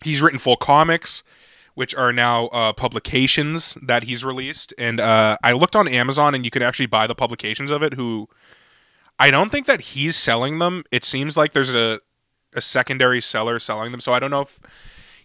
he's 0.04 0.22
written 0.22 0.38
full 0.38 0.58
comics 0.58 1.24
which 1.74 1.94
are 1.94 2.12
now 2.12 2.48
uh, 2.48 2.74
publications 2.74 3.78
that 3.84 4.04
he's 4.04 4.26
released 4.26 4.74
and 4.78 5.00
uh, 5.00 5.38
i 5.44 5.54
looked 5.54 5.76
on 5.76 5.88
amazon 5.88 6.36
and 6.36 6.44
you 6.44 6.52
can 6.52 6.62
actually 6.62 6.88
buy 6.88 7.08
the 7.08 7.16
publications 7.16 7.72
of 7.72 7.82
it 7.82 7.94
who 7.94 8.28
i 9.18 9.32
don't 9.32 9.50
think 9.50 9.66
that 9.66 9.80
he's 9.80 10.18
selling 10.18 10.60
them 10.60 10.84
it 10.92 11.06
seems 11.06 11.38
like 11.38 11.54
there's 11.54 11.74
a, 11.74 12.02
a 12.54 12.60
secondary 12.60 13.22
seller 13.22 13.60
selling 13.60 13.92
them 13.92 14.02
so 14.02 14.12
i 14.12 14.20
don't 14.20 14.32
know 14.32 14.42
if 14.42 14.60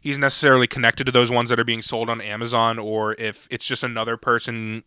he's 0.01 0.19
necessarily 0.19 0.69
connected 0.69 1.05
to 1.05 1.11
those 1.11 1.31
ones 1.31 1.51
that 1.51 1.59
are 1.59 1.65
being 1.65 1.83
sold 1.83 2.09
on 2.09 2.21
amazon 2.21 2.79
or 2.79 3.15
if 3.15 3.49
it's 3.51 3.67
just 3.67 3.83
another 3.83 4.17
person 4.17 4.85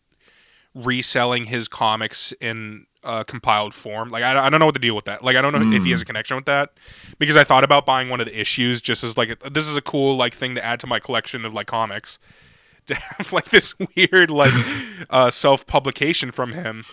reselling 0.76 1.46
his 1.46 1.68
comics 1.68 2.34
in 2.40 2.86
uh, 3.06 3.24
compiled 3.24 3.74
form. 3.74 4.10
Like 4.10 4.24
I, 4.24 4.46
I 4.46 4.50
don't 4.50 4.60
know 4.60 4.66
what 4.66 4.76
to 4.76 4.82
deal 4.82 4.96
with 4.96 5.06
that. 5.06 5.24
Like 5.24 5.38
I 5.38 5.42
don't 5.42 5.54
know 5.54 5.76
if 5.76 5.84
he 5.86 5.92
has 5.92 6.02
a 6.02 6.06
connection 6.06 6.36
with 6.36 6.46
that 6.46 6.72
because 7.20 7.36
I 7.36 7.44
thought 7.46 7.64
about 7.64 7.86
buying 7.86 8.10
one 8.10 8.20
of 8.20 8.26
the 8.26 8.38
issues 8.40 8.82
just 8.82 9.04
as 9.04 9.16
like 9.18 9.40
this 9.54 9.68
is 9.68 9.78
a 9.78 9.82
cool 9.82 10.16
like 10.18 10.34
thing 10.34 10.56
to 10.56 10.66
add 10.66 10.80
to 10.82 10.88
my 10.88 11.00
collection 11.00 11.46
of 11.46 11.54
like 11.54 11.68
comics 11.68 12.20
to 12.88 12.96
have 12.96 13.32
like 13.34 13.50
this 13.50 13.74
weird 13.96 14.30
like 14.30 14.54
uh, 15.10 15.32
self 15.32 15.66
publication 15.66 16.32
from 16.32 16.52
him. 16.54 16.84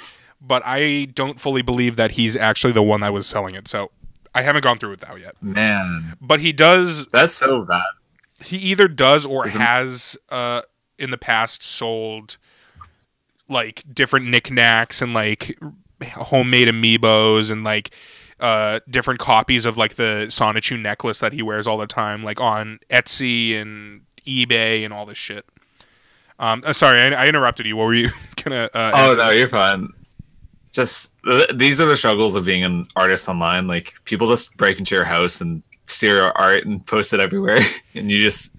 But 0.40 0.62
I 0.64 1.06
don't 1.14 1.40
fully 1.40 1.62
believe 1.62 1.96
that 1.96 2.12
he's 2.12 2.36
actually 2.36 2.72
the 2.72 2.82
one 2.82 3.00
that 3.00 3.12
was 3.12 3.26
selling 3.26 3.54
it. 3.54 3.68
So 3.68 3.90
I 4.34 4.42
haven't 4.42 4.62
gone 4.64 4.78
through 4.78 4.90
with 4.90 5.00
that 5.00 5.20
yet. 5.20 5.34
Man, 5.42 6.16
But 6.20 6.40
he 6.40 6.52
does 6.52 7.06
that's 7.08 7.34
so 7.34 7.62
bad. 7.64 7.82
he 8.44 8.56
either 8.56 8.88
does 8.88 9.24
or 9.26 9.46
Isn't- 9.46 9.60
has 9.60 10.16
uh 10.30 10.62
in 10.98 11.10
the 11.10 11.18
past 11.18 11.62
sold 11.62 12.36
like 13.48 13.82
different 13.92 14.26
knickknacks 14.26 15.02
and 15.02 15.12
like 15.14 15.58
homemade 16.04 16.68
amiibos 16.68 17.50
and 17.50 17.64
like 17.64 17.90
uh 18.40 18.80
different 18.90 19.20
copies 19.20 19.64
of 19.64 19.76
like 19.76 19.94
the 19.94 20.26
Sonichu 20.28 20.80
necklace 20.80 21.20
that 21.20 21.32
he 21.32 21.42
wears 21.42 21.66
all 21.66 21.78
the 21.78 21.86
time 21.86 22.22
like 22.22 22.40
on 22.40 22.78
Etsy 22.90 23.54
and 23.54 24.02
eBay 24.26 24.84
and 24.84 24.92
all 24.92 25.06
this 25.06 25.18
shit. 25.18 25.44
Um 26.38 26.62
uh, 26.66 26.72
sorry, 26.72 27.00
I, 27.00 27.24
I 27.24 27.26
interrupted 27.26 27.66
you. 27.66 27.76
What 27.76 27.84
were 27.84 27.94
you 27.94 28.10
gonna 28.42 28.68
uh 28.74 28.92
Oh 28.94 29.14
no, 29.16 29.30
you're 29.30 29.48
fine. 29.48 29.88
Just 30.72 31.14
th- 31.24 31.50
these 31.54 31.80
are 31.80 31.86
the 31.86 31.96
struggles 31.96 32.34
of 32.34 32.44
being 32.44 32.64
an 32.64 32.86
artist 32.96 33.28
online. 33.28 33.66
Like 33.66 33.94
people 34.04 34.28
just 34.28 34.56
break 34.56 34.78
into 34.78 34.94
your 34.94 35.04
house 35.04 35.40
and 35.40 35.62
steal 35.86 36.16
your 36.16 36.38
art 36.38 36.64
and 36.64 36.84
post 36.86 37.12
it 37.12 37.20
everywhere, 37.20 37.60
and 37.94 38.10
you 38.10 38.22
just 38.22 38.54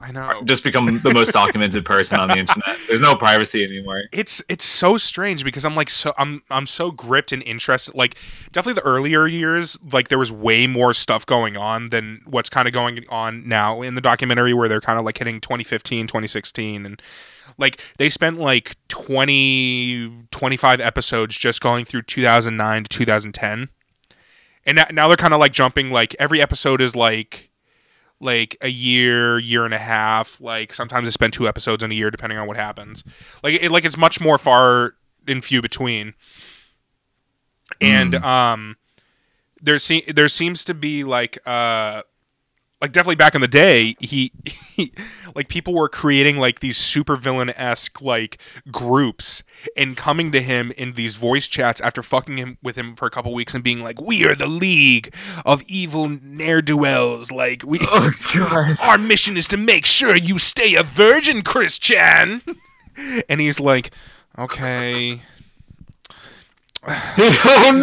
I 0.00 0.12
know. 0.12 0.42
just 0.44 0.62
become 0.64 0.86
the 0.86 1.12
most 1.12 1.32
documented 1.32 1.84
person 1.84 2.18
on 2.18 2.28
the 2.28 2.36
internet. 2.38 2.76
There's 2.86 3.00
no 3.00 3.14
privacy 3.16 3.64
anymore. 3.64 4.04
it's 4.12 4.42
it's 4.48 4.64
so 4.64 4.96
strange 4.96 5.44
because 5.44 5.64
I'm 5.64 5.74
like 5.74 5.90
so 5.90 6.12
I'm 6.18 6.42
I'm 6.50 6.66
so 6.66 6.90
gripped 6.90 7.32
and 7.32 7.42
interested 7.42 7.94
like 7.94 8.16
definitely 8.52 8.80
the 8.80 8.86
earlier 8.86 9.26
years 9.26 9.78
like 9.92 10.08
there 10.08 10.18
was 10.18 10.30
way 10.30 10.66
more 10.66 10.94
stuff 10.94 11.26
going 11.26 11.56
on 11.56 11.90
than 11.90 12.20
what's 12.26 12.48
kind 12.48 12.68
of 12.68 12.74
going 12.74 13.04
on 13.08 13.46
now 13.48 13.82
in 13.82 13.94
the 13.96 14.00
documentary 14.00 14.54
where 14.54 14.68
they're 14.68 14.80
kind 14.80 14.98
of 14.98 15.04
like 15.04 15.18
hitting 15.18 15.40
2015 15.40 16.06
2016 16.06 16.86
and 16.86 17.02
like 17.56 17.80
they 17.98 18.08
spent 18.08 18.38
like 18.38 18.76
20 18.88 20.26
25 20.30 20.80
episodes 20.80 21.36
just 21.36 21.60
going 21.60 21.84
through 21.84 22.02
2009 22.02 22.84
to 22.84 22.88
2010 22.88 23.68
and 24.64 24.76
now, 24.76 24.84
now 24.92 25.08
they're 25.08 25.16
kind 25.16 25.34
of 25.34 25.40
like 25.40 25.52
jumping 25.52 25.90
like 25.90 26.14
every 26.18 26.40
episode 26.40 26.80
is 26.80 26.94
like 26.94 27.47
like 28.20 28.56
a 28.60 28.68
year, 28.68 29.38
year 29.38 29.64
and 29.64 29.74
a 29.74 29.78
half. 29.78 30.40
Like 30.40 30.74
sometimes 30.74 31.08
I 31.08 31.10
spend 31.10 31.32
two 31.32 31.48
episodes 31.48 31.82
in 31.82 31.90
a 31.90 31.94
year, 31.94 32.10
depending 32.10 32.38
on 32.38 32.46
what 32.46 32.56
happens. 32.56 33.04
Like 33.42 33.62
it, 33.62 33.70
like 33.70 33.84
it's 33.84 33.96
much 33.96 34.20
more 34.20 34.38
far 34.38 34.94
and 35.26 35.44
few 35.44 35.62
between. 35.62 36.14
And 37.80 38.14
um, 38.16 38.76
there 39.60 39.78
se- 39.78 40.12
there 40.12 40.28
seems 40.28 40.64
to 40.64 40.74
be 40.74 41.04
like 41.04 41.38
uh, 41.46 42.02
like 42.80 42.92
definitely 42.92 43.16
back 43.16 43.34
in 43.34 43.40
the 43.40 43.48
day, 43.48 43.96
he, 43.98 44.30
he 44.44 44.92
like 45.34 45.48
people 45.48 45.74
were 45.74 45.88
creating 45.88 46.38
like 46.38 46.60
these 46.60 46.76
super 46.76 47.16
villain 47.16 47.50
esque 47.50 48.00
like 48.00 48.38
groups 48.70 49.42
and 49.76 49.96
coming 49.96 50.30
to 50.30 50.40
him 50.40 50.72
in 50.76 50.92
these 50.92 51.16
voice 51.16 51.48
chats 51.48 51.80
after 51.80 52.02
fucking 52.02 52.36
him 52.36 52.58
with 52.62 52.76
him 52.76 52.94
for 52.94 53.06
a 53.06 53.10
couple 53.10 53.34
weeks 53.34 53.54
and 53.54 53.64
being 53.64 53.80
like, 53.80 54.00
"We 54.00 54.24
are 54.26 54.34
the 54.36 54.46
League 54.46 55.12
of 55.44 55.62
Evil 55.66 56.08
Ne'er 56.08 56.62
Do 56.62 56.76
Wells. 56.76 57.32
Like 57.32 57.64
we, 57.66 57.78
Oh 57.82 58.12
god. 58.32 58.76
our 58.82 58.98
mission 58.98 59.36
is 59.36 59.48
to 59.48 59.56
make 59.56 59.84
sure 59.84 60.14
you 60.14 60.38
stay 60.38 60.76
a 60.76 60.84
virgin, 60.84 61.42
Chris 61.42 61.78
Chan." 61.78 62.42
and 63.28 63.40
he's 63.40 63.58
like, 63.58 63.90
"Okay." 64.38 65.22
oh 66.86 67.80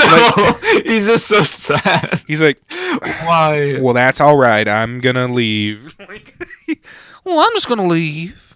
no, 0.64 0.70
he's 0.84 1.06
just 1.08 1.28
so 1.28 1.44
sad. 1.44 2.22
He's 2.28 2.42
like, 2.42 2.60
Why? 3.02 3.80
"Well, 3.82 3.94
that's 3.94 4.22
all 4.22 4.38
right. 4.38 4.68
I'm 4.68 5.00
gonna 5.00 5.28
leave." 5.28 5.96
well, 7.24 7.40
I'm 7.40 7.52
just 7.54 7.68
gonna 7.68 7.86
leave. 7.88 8.56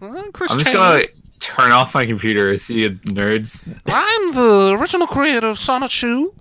Well, 0.00 0.30
Chris 0.32 0.52
I'm 0.52 0.58
just 0.58 0.70
Chan. 0.72 0.76
gonna 0.76 1.04
turn 1.40 1.72
off 1.72 1.94
my 1.94 2.04
computer. 2.06 2.56
See 2.58 2.82
you 2.82 2.90
nerds. 2.90 3.66
I'm 3.86 4.32
the 4.34 4.76
original 4.78 5.06
creator 5.06 5.48
of 5.48 5.56
Sonichu. 5.56 6.34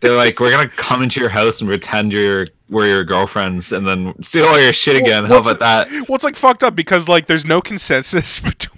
They're 0.00 0.16
like, 0.16 0.40
we're 0.40 0.50
gonna 0.50 0.68
come 0.70 1.02
into 1.02 1.20
your 1.20 1.28
house 1.28 1.60
and 1.60 1.68
pretend 1.68 2.12
you're 2.12 2.46
we're 2.70 2.86
your 2.86 3.04
girlfriends, 3.04 3.72
and 3.72 3.86
then 3.86 4.14
steal 4.22 4.46
all 4.46 4.58
your 4.58 4.72
shit 4.72 4.96
again. 4.96 5.24
How 5.26 5.34
what's- 5.34 5.50
about 5.50 5.88
that? 5.88 6.08
Well, 6.08 6.14
it's 6.16 6.24
like 6.24 6.36
fucked 6.36 6.64
up 6.64 6.74
because 6.74 7.08
like 7.08 7.26
there's 7.26 7.44
no 7.44 7.60
consensus 7.60 8.40
between 8.40 8.69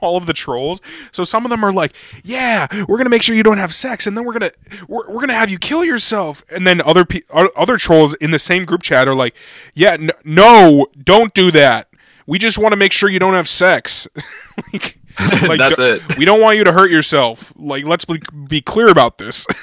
all 0.00 0.16
of 0.16 0.26
the 0.26 0.32
trolls. 0.32 0.80
So 1.12 1.24
some 1.24 1.44
of 1.44 1.50
them 1.50 1.64
are 1.64 1.72
like, 1.72 1.94
"Yeah, 2.24 2.66
we're 2.88 2.98
gonna 2.98 3.10
make 3.10 3.22
sure 3.22 3.34
you 3.36 3.42
don't 3.42 3.58
have 3.58 3.74
sex, 3.74 4.06
and 4.06 4.16
then 4.16 4.24
we're 4.24 4.32
gonna 4.32 4.52
we're, 4.88 5.08
we're 5.08 5.20
gonna 5.20 5.34
have 5.34 5.50
you 5.50 5.58
kill 5.58 5.84
yourself." 5.84 6.44
And 6.50 6.66
then 6.66 6.80
other 6.82 7.04
pe- 7.04 7.22
other 7.32 7.76
trolls 7.76 8.14
in 8.14 8.30
the 8.30 8.38
same 8.38 8.64
group 8.64 8.82
chat 8.82 9.08
are 9.08 9.14
like, 9.14 9.34
"Yeah, 9.74 9.92
n- 9.92 10.10
no, 10.24 10.86
don't 11.02 11.32
do 11.34 11.50
that. 11.52 11.88
We 12.26 12.38
just 12.38 12.58
want 12.58 12.72
to 12.72 12.76
make 12.76 12.92
sure 12.92 13.08
you 13.08 13.18
don't 13.18 13.34
have 13.34 13.48
sex." 13.48 14.06
like, 14.72 14.98
like, 15.48 15.58
That's 15.58 15.76
d- 15.76 15.82
it. 15.82 16.18
We 16.18 16.24
don't 16.24 16.40
want 16.40 16.58
you 16.58 16.64
to 16.64 16.72
hurt 16.72 16.90
yourself. 16.90 17.52
Like, 17.56 17.84
let's 17.84 18.04
be, 18.04 18.20
be 18.46 18.60
clear 18.60 18.88
about 18.88 19.18
this. 19.18 19.46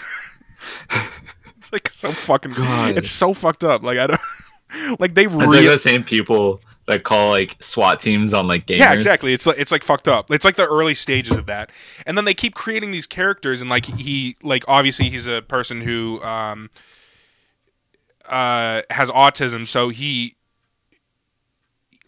it's 1.58 1.72
like 1.72 1.90
so 1.90 2.12
fucking. 2.12 2.52
God. 2.54 2.98
It's 2.98 3.10
so 3.10 3.34
fucked 3.34 3.64
up. 3.64 3.84
Like 3.84 3.98
I 3.98 4.08
don't. 4.08 4.22
Like 5.00 5.14
they 5.16 5.26
It's 5.26 5.34
really. 5.34 5.62
like 5.62 5.68
the 5.68 5.80
same 5.80 6.04
people 6.04 6.60
that 6.88 7.04
call 7.04 7.32
like 7.32 7.56
SWAT 7.62 8.00
teams 8.00 8.34
on 8.34 8.48
like 8.48 8.66
gamers. 8.66 8.78
Yeah, 8.78 8.94
exactly. 8.94 9.34
It's 9.34 9.46
like 9.46 9.58
it's 9.58 9.72
like 9.72 9.84
fucked 9.84 10.08
up. 10.08 10.30
It's 10.32 10.46
like 10.46 10.56
the 10.56 10.68
early 10.68 10.96
stages 10.96 11.36
of 11.36 11.48
that, 11.48 11.72
and 12.06 12.18
then 12.18 12.26
they 12.26 12.34
keep 12.34 12.54
creating 12.54 12.92
these 12.92 13.08
characters, 13.08 13.62
and 13.62 13.70
like 13.70 13.86
he 13.86 14.36
like 14.44 14.64
obviously 14.68 15.10
he's 15.10 15.28
a 15.28 15.42
person 15.42 15.82
who 15.82 16.22
um 16.24 16.70
uh 18.30 18.84
has 18.92 19.10
autism, 19.12 19.68
so 19.68 19.90
he 19.90 20.36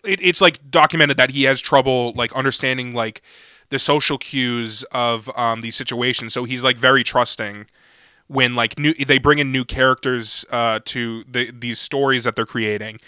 it, 0.03 0.21
it's 0.21 0.41
like 0.41 0.69
documented 0.69 1.17
that 1.17 1.31
he 1.31 1.43
has 1.43 1.59
trouble 1.59 2.13
like 2.13 2.31
understanding 2.33 2.93
like 2.93 3.21
the 3.69 3.79
social 3.79 4.17
cues 4.17 4.83
of 4.91 5.29
um 5.35 5.61
these 5.61 5.75
situations. 5.75 6.33
So 6.33 6.43
he's 6.43 6.63
like 6.63 6.77
very 6.77 7.03
trusting 7.03 7.65
when 8.27 8.53
like 8.55 8.77
new 8.77 8.93
they 8.93 9.17
bring 9.17 9.39
in 9.39 9.51
new 9.51 9.65
characters 9.65 10.45
uh 10.51 10.79
to 10.85 11.23
the 11.23 11.51
these 11.51 11.79
stories 11.79 12.25
that 12.25 12.35
they're 12.35 12.45
creating 12.45 12.99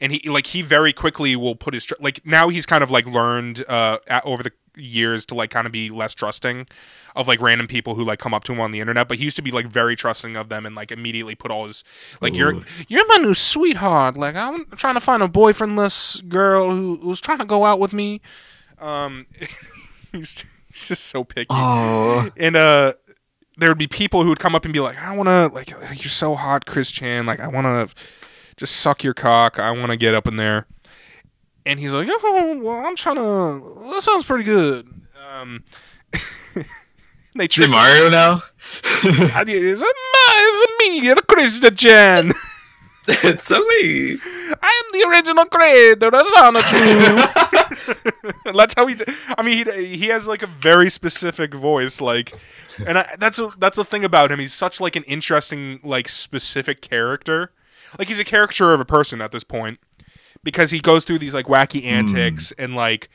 and 0.00 0.12
he 0.12 0.28
like 0.28 0.46
he 0.48 0.62
very 0.62 0.92
quickly 0.92 1.36
will 1.36 1.56
put 1.56 1.74
his 1.74 1.84
tr- 1.84 1.94
like 2.00 2.24
now 2.24 2.48
he's 2.48 2.66
kind 2.66 2.82
of 2.82 2.90
like 2.90 3.06
learned 3.06 3.64
uh 3.68 3.98
at, 4.08 4.24
over 4.24 4.42
the 4.42 4.52
years 4.76 5.24
to 5.26 5.34
like 5.34 5.50
kind 5.50 5.66
of 5.66 5.72
be 5.72 5.88
less 5.88 6.14
trusting 6.14 6.66
of 7.14 7.28
like 7.28 7.40
random 7.40 7.66
people 7.68 7.94
who 7.94 8.04
like 8.04 8.18
come 8.18 8.34
up 8.34 8.42
to 8.44 8.52
him 8.52 8.60
on 8.60 8.72
the 8.72 8.80
internet. 8.80 9.06
But 9.06 9.18
he 9.18 9.24
used 9.24 9.36
to 9.36 9.42
be 9.42 9.52
like 9.52 9.66
very 9.66 9.94
trusting 9.94 10.36
of 10.36 10.48
them 10.48 10.66
and 10.66 10.74
like 10.74 10.90
immediately 10.90 11.34
put 11.36 11.50
all 11.50 11.66
his 11.66 11.84
like 12.20 12.34
you're 12.34 12.58
you're 12.88 13.06
my 13.06 13.16
new 13.16 13.34
sweetheart. 13.34 14.16
Like 14.16 14.34
I'm 14.34 14.66
trying 14.76 14.94
to 14.94 15.00
find 15.00 15.22
a 15.22 15.28
boyfriendless 15.28 16.28
girl 16.28 16.70
who, 16.70 16.96
who's 16.96 17.20
trying 17.20 17.38
to 17.38 17.44
go 17.44 17.64
out 17.64 17.78
with 17.78 17.92
me. 17.92 18.20
Um, 18.80 19.26
he's, 20.12 20.44
he's 20.72 20.88
just 20.88 21.04
so 21.04 21.22
picky 21.24 21.46
Oh, 21.50 22.28
and 22.36 22.56
uh 22.56 22.94
there 23.56 23.70
would 23.70 23.78
be 23.78 23.86
people 23.86 24.22
who 24.24 24.28
would 24.30 24.40
come 24.40 24.56
up 24.56 24.64
and 24.64 24.74
be 24.74 24.80
like 24.80 24.98
i 25.00 25.16
want 25.16 25.28
to 25.28 25.46
like 25.54 25.70
you're 25.70 26.10
so 26.10 26.34
hot 26.34 26.66
chris 26.66 26.90
chan 26.90 27.24
like 27.24 27.38
i 27.38 27.46
want 27.46 27.64
to 27.66 27.94
just 28.56 28.76
suck 28.76 29.02
your 29.02 29.14
cock 29.14 29.58
i 29.58 29.70
want 29.70 29.90
to 29.90 29.96
get 29.96 30.14
up 30.14 30.26
in 30.26 30.36
there 30.36 30.66
and 31.66 31.78
he's 31.80 31.94
like 31.94 32.08
oh 32.10 32.60
well 32.62 32.86
i'm 32.86 32.96
trying 32.96 33.16
to 33.16 33.60
that 33.92 34.02
sounds 34.02 34.24
pretty 34.24 34.44
good 34.44 34.88
um 35.32 35.64
they 37.34 37.44
is 37.44 37.50
trick 37.50 37.68
it 37.68 37.70
Mario 37.70 38.08
now? 38.10 38.34
is 39.04 39.82
it, 39.82 39.96
my, 40.12 40.52
is 40.52 40.60
it 40.62 40.70
me 40.78 41.14
chris 41.28 41.60
chan 41.76 42.32
it's 43.06 43.50
a 43.50 43.58
me. 43.58 44.18
I 44.62 44.82
am 44.84 44.92
the 44.92 45.06
original 45.08 45.44
creator 45.46 46.06
of 46.06 46.26
Sonichu. 46.26 47.18
that's 48.54 48.74
how 48.74 48.86
he. 48.86 48.94
d- 48.94 49.04
I 49.36 49.42
mean, 49.42 49.66
he, 49.66 49.96
he 49.96 50.06
has 50.08 50.26
like 50.26 50.42
a 50.42 50.46
very 50.46 50.88
specific 50.90 51.52
voice, 51.54 52.00
like, 52.00 52.32
and 52.86 52.98
I, 52.98 53.14
that's 53.18 53.38
a, 53.38 53.50
that's 53.58 53.76
the 53.76 53.84
thing 53.84 54.04
about 54.04 54.32
him. 54.32 54.38
He's 54.38 54.54
such 54.54 54.80
like 54.80 54.96
an 54.96 55.02
interesting, 55.04 55.80
like, 55.82 56.08
specific 56.08 56.80
character. 56.80 57.52
Like 57.98 58.08
he's 58.08 58.18
a 58.18 58.24
caricature 58.24 58.72
of 58.72 58.80
a 58.80 58.84
person 58.84 59.20
at 59.20 59.32
this 59.32 59.44
point 59.44 59.78
because 60.42 60.70
he 60.70 60.80
goes 60.80 61.04
through 61.04 61.18
these 61.18 61.34
like 61.34 61.46
wacky 61.46 61.84
antics 61.84 62.52
and 62.58 62.74
like 62.74 63.08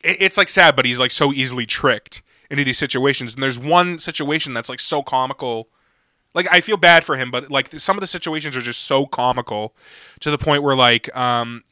it, 0.00 0.16
it's 0.20 0.36
like 0.36 0.48
sad, 0.48 0.76
but 0.76 0.84
he's 0.84 1.00
like 1.00 1.10
so 1.10 1.32
easily 1.32 1.66
tricked 1.66 2.22
into 2.50 2.64
these 2.64 2.78
situations. 2.78 3.34
And 3.34 3.42
there's 3.42 3.58
one 3.58 3.98
situation 3.98 4.54
that's 4.54 4.68
like 4.68 4.80
so 4.80 5.02
comical. 5.02 5.68
Like 6.34 6.46
I 6.50 6.60
feel 6.60 6.76
bad 6.76 7.04
for 7.04 7.16
him, 7.16 7.30
but 7.30 7.50
like 7.50 7.68
some 7.80 7.96
of 7.96 8.00
the 8.00 8.06
situations 8.06 8.56
are 8.56 8.60
just 8.60 8.82
so 8.82 9.06
comical 9.06 9.74
to 10.20 10.30
the 10.30 10.38
point 10.38 10.62
where 10.62 10.76
like 10.76 11.14
um 11.16 11.64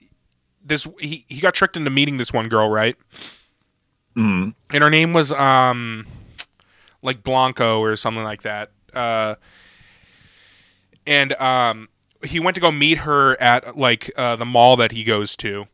this 0.64 0.86
he, 0.98 1.24
he 1.28 1.40
got 1.40 1.54
tricked 1.54 1.76
into 1.76 1.90
meeting 1.90 2.16
this 2.16 2.32
one 2.32 2.48
girl, 2.48 2.68
right? 2.68 2.96
Mm. 4.16 4.54
and 4.72 4.82
her 4.82 4.88
name 4.88 5.12
was 5.12 5.30
um 5.32 6.06
like 7.02 7.22
Blanco 7.22 7.80
or 7.80 7.96
something 7.96 8.24
like 8.24 8.42
that. 8.42 8.70
Uh 8.94 9.34
and 11.06 11.32
um 11.34 11.88
he 12.24 12.40
went 12.40 12.54
to 12.54 12.60
go 12.60 12.72
meet 12.72 12.98
her 12.98 13.40
at 13.40 13.76
like 13.76 14.10
uh, 14.16 14.34
the 14.36 14.44
mall 14.44 14.76
that 14.76 14.90
he 14.92 15.04
goes 15.04 15.36
to. 15.36 15.66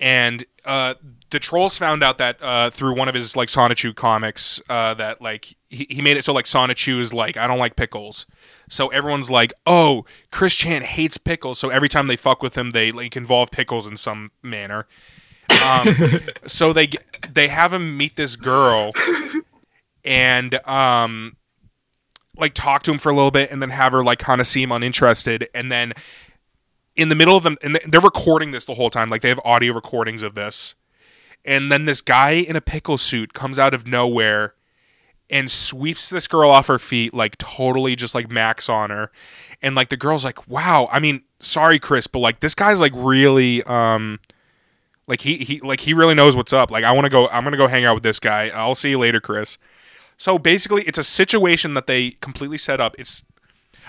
And 0.00 0.44
uh 0.64 0.94
the 1.30 1.38
trolls 1.38 1.78
found 1.78 2.02
out 2.02 2.18
that 2.18 2.36
uh 2.40 2.70
through 2.70 2.94
one 2.94 3.08
of 3.08 3.14
his 3.14 3.36
like 3.36 3.48
Sonichu 3.48 3.94
comics 3.94 4.60
uh 4.68 4.94
that 4.94 5.20
like 5.20 5.56
he, 5.68 5.86
he 5.88 6.02
made 6.02 6.16
it 6.16 6.24
so 6.24 6.32
like 6.32 6.46
Sonichu 6.46 7.00
is 7.00 7.12
like 7.12 7.36
I 7.36 7.46
don't 7.46 7.58
like 7.58 7.76
pickles. 7.76 8.26
So 8.68 8.88
everyone's 8.88 9.28
like, 9.28 9.52
"Oh, 9.66 10.06
Chris 10.30 10.54
Chan 10.54 10.82
hates 10.82 11.18
pickles." 11.18 11.58
So 11.58 11.68
every 11.68 11.90
time 11.90 12.06
they 12.06 12.16
fuck 12.16 12.42
with 12.42 12.56
him, 12.56 12.70
they 12.70 12.90
like 12.90 13.16
involve 13.16 13.50
pickles 13.50 13.86
in 13.86 13.98
some 13.98 14.30
manner. 14.42 14.86
Um, 15.62 15.94
so 16.46 16.72
they 16.72 16.88
they 17.30 17.48
have 17.48 17.72
him 17.72 17.96
meet 17.96 18.16
this 18.16 18.36
girl 18.36 18.92
and 20.04 20.54
um 20.66 21.36
like 22.36 22.54
talk 22.54 22.82
to 22.82 22.90
him 22.90 22.98
for 22.98 23.10
a 23.10 23.14
little 23.14 23.30
bit 23.30 23.50
and 23.50 23.60
then 23.60 23.70
have 23.70 23.92
her 23.92 24.02
like 24.02 24.18
kind 24.18 24.40
of 24.40 24.46
seem 24.46 24.72
uninterested 24.72 25.48
and 25.54 25.70
then 25.70 25.92
in 26.96 27.08
the 27.08 27.14
middle 27.14 27.36
of 27.36 27.42
them 27.42 27.56
and 27.62 27.78
they're 27.86 28.00
recording 28.00 28.52
this 28.52 28.64
the 28.64 28.74
whole 28.74 28.90
time 28.90 29.08
like 29.08 29.20
they 29.22 29.28
have 29.28 29.40
audio 29.44 29.72
recordings 29.72 30.22
of 30.22 30.34
this 30.34 30.74
and 31.44 31.70
then 31.70 31.84
this 31.84 32.00
guy 32.00 32.30
in 32.30 32.56
a 32.56 32.60
pickle 32.60 32.98
suit 32.98 33.32
comes 33.32 33.58
out 33.58 33.74
of 33.74 33.86
nowhere 33.86 34.54
and 35.30 35.50
sweeps 35.50 36.10
this 36.10 36.26
girl 36.28 36.50
off 36.50 36.66
her 36.66 36.78
feet 36.78 37.12
like 37.12 37.36
totally 37.38 37.96
just 37.96 38.14
like 38.14 38.30
max 38.30 38.68
on 38.68 38.90
her 38.90 39.10
and 39.60 39.74
like 39.74 39.88
the 39.88 39.96
girl's 39.96 40.24
like 40.24 40.48
wow 40.48 40.88
i 40.90 40.98
mean 40.98 41.22
sorry 41.38 41.78
chris 41.78 42.06
but 42.06 42.20
like 42.20 42.40
this 42.40 42.54
guy's 42.54 42.80
like 42.80 42.92
really 42.94 43.62
um 43.64 44.18
like 45.06 45.20
he 45.20 45.36
he 45.38 45.60
like 45.60 45.80
he 45.80 45.94
really 45.94 46.14
knows 46.14 46.36
what's 46.36 46.52
up. 46.52 46.70
Like 46.70 46.84
I 46.84 46.92
want 46.92 47.04
to 47.04 47.10
go. 47.10 47.28
I'm 47.28 47.44
gonna 47.44 47.56
go 47.56 47.66
hang 47.66 47.84
out 47.84 47.94
with 47.94 48.02
this 48.02 48.18
guy. 48.18 48.48
I'll 48.48 48.74
see 48.74 48.90
you 48.90 48.98
later, 48.98 49.20
Chris. 49.20 49.58
So 50.22 50.38
basically, 50.38 50.82
it's 50.84 50.98
a 50.98 51.02
situation 51.02 51.74
that 51.74 51.88
they 51.88 52.12
completely 52.20 52.56
set 52.56 52.80
up. 52.80 52.94
It's 52.96 53.24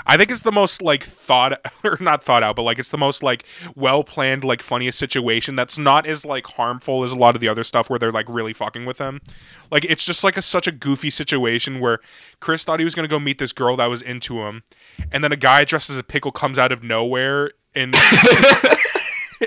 I 0.07 0.17
think 0.17 0.31
it's 0.31 0.41
the 0.41 0.51
most 0.51 0.81
like 0.81 1.03
thought 1.03 1.59
or 1.83 1.95
not 1.99 2.23
thought 2.23 2.41
out, 2.41 2.55
but 2.55 2.63
like 2.63 2.79
it's 2.79 2.89
the 2.89 2.97
most 2.97 3.21
like 3.21 3.45
well 3.75 4.03
planned, 4.03 4.43
like 4.43 4.63
funniest 4.63 4.97
situation. 4.97 5.55
That's 5.55 5.77
not 5.77 6.07
as 6.07 6.25
like 6.25 6.47
harmful 6.47 7.03
as 7.03 7.11
a 7.11 7.17
lot 7.19 7.35
of 7.35 7.41
the 7.41 7.49
other 7.49 7.63
stuff 7.63 7.87
where 7.87 7.99
they're 7.99 8.11
like 8.11 8.27
really 8.27 8.51
fucking 8.51 8.83
with 8.87 8.97
him. 8.97 9.21
Like 9.69 9.85
it's 9.85 10.07
just 10.07 10.23
like 10.23 10.35
a 10.35 10.41
such 10.41 10.65
a 10.65 10.71
goofy 10.71 11.11
situation 11.11 11.79
where 11.79 11.99
Chris 12.39 12.63
thought 12.63 12.79
he 12.79 12.83
was 12.83 12.95
gonna 12.95 13.07
go 13.07 13.19
meet 13.19 13.37
this 13.37 13.51
girl 13.51 13.77
that 13.77 13.85
was 13.85 14.01
into 14.01 14.39
him, 14.39 14.63
and 15.11 15.23
then 15.23 15.31
a 15.31 15.37
guy 15.37 15.65
dressed 15.65 15.91
as 15.91 15.97
a 15.97 16.03
pickle 16.03 16.31
comes 16.31 16.57
out 16.57 16.71
of 16.71 16.81
nowhere 16.81 17.51
and 17.75 17.95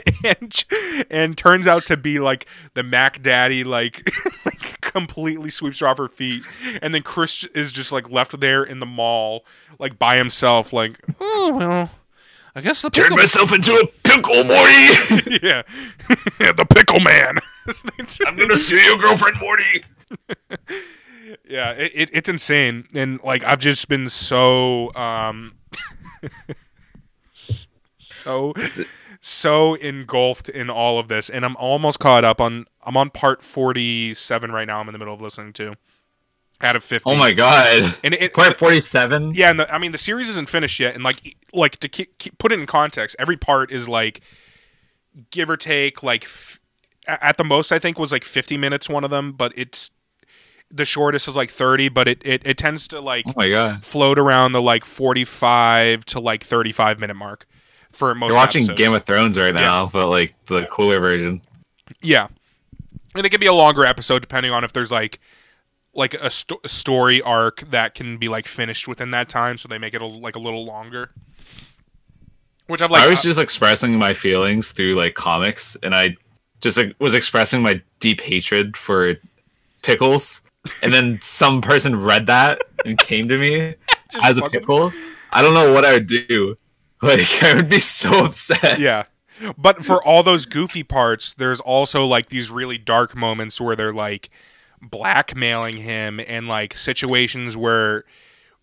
and 0.24 0.64
and 1.10 1.36
turns 1.36 1.66
out 1.66 1.86
to 1.86 1.96
be 1.96 2.18
like 2.18 2.46
the 2.74 2.82
Mac 2.82 3.22
Daddy, 3.22 3.64
like, 3.64 4.08
like 4.44 4.55
completely 4.96 5.50
sweeps 5.50 5.80
her 5.80 5.88
off 5.88 5.98
her 5.98 6.08
feet, 6.08 6.42
and 6.80 6.94
then 6.94 7.02
Chris 7.02 7.44
is 7.54 7.70
just 7.70 7.92
like 7.92 8.10
left 8.10 8.40
there 8.40 8.64
in 8.64 8.80
the 8.80 8.86
mall, 8.86 9.44
like 9.78 9.98
by 9.98 10.16
himself, 10.16 10.72
like, 10.72 10.98
oh 11.20 11.54
well, 11.54 11.90
I 12.54 12.62
guess 12.62 12.80
the 12.80 12.88
Turn 12.88 13.04
pickle, 13.04 13.18
myself 13.18 13.52
into 13.52 13.74
a 13.74 13.86
pickle, 14.08 14.42
Morty. 14.44 14.48
yeah, 15.42 15.62
the 16.38 16.66
pickle 16.68 17.00
man. 17.00 17.36
I'm 18.26 18.36
gonna 18.36 18.56
sue 18.56 18.76
your 18.76 18.96
girlfriend, 18.96 19.38
Morty. 19.38 19.84
yeah, 21.46 21.72
it, 21.72 21.92
it, 21.94 22.10
it's 22.14 22.28
insane, 22.30 22.86
and 22.94 23.22
like 23.22 23.44
I've 23.44 23.58
just 23.58 23.86
been 23.88 24.08
so 24.08 24.94
um, 24.94 25.56
so 27.98 28.54
so 29.26 29.74
engulfed 29.74 30.48
in 30.48 30.70
all 30.70 30.98
of 30.98 31.08
this, 31.08 31.28
and 31.28 31.44
I'm 31.44 31.56
almost 31.56 31.98
caught 31.98 32.24
up 32.24 32.40
on. 32.40 32.66
I'm 32.84 32.96
on 32.96 33.10
part 33.10 33.42
forty 33.42 34.14
seven 34.14 34.52
right 34.52 34.66
now. 34.66 34.80
I'm 34.80 34.88
in 34.88 34.92
the 34.92 34.98
middle 34.98 35.14
of 35.14 35.20
listening 35.20 35.52
to 35.54 35.74
out 36.60 36.76
of 36.76 36.84
fifty. 36.84 37.10
Oh 37.10 37.16
my 37.16 37.32
god. 37.32 37.96
And 38.04 38.14
it, 38.14 38.32
Part 38.32 38.56
47. 38.56 39.32
yeah, 39.34 39.50
and 39.50 39.60
the, 39.60 39.72
I 39.74 39.78
mean 39.78 39.92
the 39.92 39.98
series 39.98 40.28
isn't 40.30 40.48
finished 40.48 40.78
yet, 40.80 40.94
and 40.94 41.02
like 41.04 41.36
like 41.52 41.76
to 41.78 41.88
keep, 41.88 42.16
keep, 42.18 42.38
put 42.38 42.52
it 42.52 42.58
in 42.60 42.66
context, 42.66 43.16
every 43.18 43.36
part 43.36 43.70
is 43.72 43.88
like 43.88 44.20
give 45.30 45.50
or 45.50 45.56
take 45.56 46.02
like 46.02 46.24
f- 46.24 46.60
at 47.06 47.36
the 47.36 47.44
most 47.44 47.72
I 47.72 47.78
think 47.78 47.98
was 47.98 48.12
like 48.12 48.24
50 48.24 48.56
minutes 48.56 48.88
one 48.88 49.02
of 49.04 49.10
them, 49.10 49.32
but 49.32 49.52
it's 49.56 49.90
the 50.70 50.84
shortest 50.84 51.26
is 51.28 51.36
like 51.36 51.50
30, 51.50 51.88
but 51.90 52.06
it 52.08 52.22
it, 52.24 52.42
it 52.46 52.58
tends 52.58 52.86
to 52.88 53.00
like 53.00 53.24
Oh 53.26 53.32
my 53.36 53.48
god. 53.50 53.84
float 53.84 54.18
around 54.18 54.52
the 54.52 54.62
like 54.62 54.84
45 54.84 56.04
to 56.06 56.20
like 56.20 56.42
35 56.44 57.00
minute 57.00 57.16
mark 57.16 57.46
for 57.96 58.14
most 58.14 58.30
You're 58.30 58.36
watching 58.36 58.60
episodes. 58.64 58.78
Game 58.78 58.94
of 58.94 59.04
Thrones 59.04 59.38
right 59.38 59.54
now, 59.54 59.86
but 59.86 60.08
like 60.08 60.34
the 60.46 60.66
cooler 60.66 61.00
version. 61.00 61.40
Yeah, 62.02 62.28
and 63.14 63.26
it 63.26 63.30
can 63.30 63.40
be 63.40 63.46
a 63.46 63.52
longer 63.52 63.84
episode 63.84 64.20
depending 64.20 64.52
on 64.52 64.64
if 64.64 64.72
there's 64.72 64.92
like 64.92 65.18
like 65.94 66.14
a, 66.14 66.30
sto- 66.30 66.60
a 66.62 66.68
story 66.68 67.22
arc 67.22 67.62
that 67.70 67.94
can 67.94 68.18
be 68.18 68.28
like 68.28 68.46
finished 68.46 68.86
within 68.86 69.10
that 69.12 69.28
time, 69.28 69.56
so 69.56 69.66
they 69.66 69.78
make 69.78 69.94
it 69.94 70.02
a, 70.02 70.06
like 70.06 70.36
a 70.36 70.38
little 70.38 70.64
longer. 70.64 71.10
Which 72.66 72.82
I've 72.82 72.90
like. 72.90 73.02
I 73.02 73.08
was 73.08 73.20
uh, 73.20 73.22
just 73.22 73.40
expressing 73.40 73.98
my 73.98 74.12
feelings 74.12 74.72
through 74.72 74.94
like 74.94 75.14
comics, 75.14 75.76
and 75.82 75.94
I 75.94 76.16
just 76.60 76.76
like, 76.76 76.94
was 76.98 77.14
expressing 77.14 77.62
my 77.62 77.80
deep 78.00 78.20
hatred 78.20 78.76
for 78.76 79.14
pickles. 79.82 80.42
And 80.82 80.92
then 80.92 81.14
some 81.22 81.62
person 81.62 81.96
read 81.98 82.26
that 82.26 82.60
and 82.84 82.98
came 82.98 83.28
to 83.28 83.38
me 83.38 83.74
as 84.22 84.36
a 84.36 84.42
pickle. 84.42 84.92
I 85.32 85.42
don't 85.42 85.54
know 85.54 85.72
what 85.72 85.84
I 85.84 85.92
would 85.92 86.06
do. 86.06 86.56
Like 87.02 87.42
I 87.42 87.54
would 87.54 87.68
be 87.68 87.78
so 87.78 88.24
upset. 88.24 88.78
Yeah. 88.78 89.04
But 89.58 89.84
for 89.84 90.02
all 90.02 90.22
those 90.22 90.46
goofy 90.46 90.82
parts, 90.82 91.34
there's 91.34 91.60
also 91.60 92.06
like 92.06 92.30
these 92.30 92.50
really 92.50 92.78
dark 92.78 93.14
moments 93.14 93.60
where 93.60 93.76
they're 93.76 93.92
like 93.92 94.30
blackmailing 94.80 95.76
him 95.76 96.20
and 96.26 96.48
like 96.48 96.74
situations 96.74 97.56
where 97.56 98.04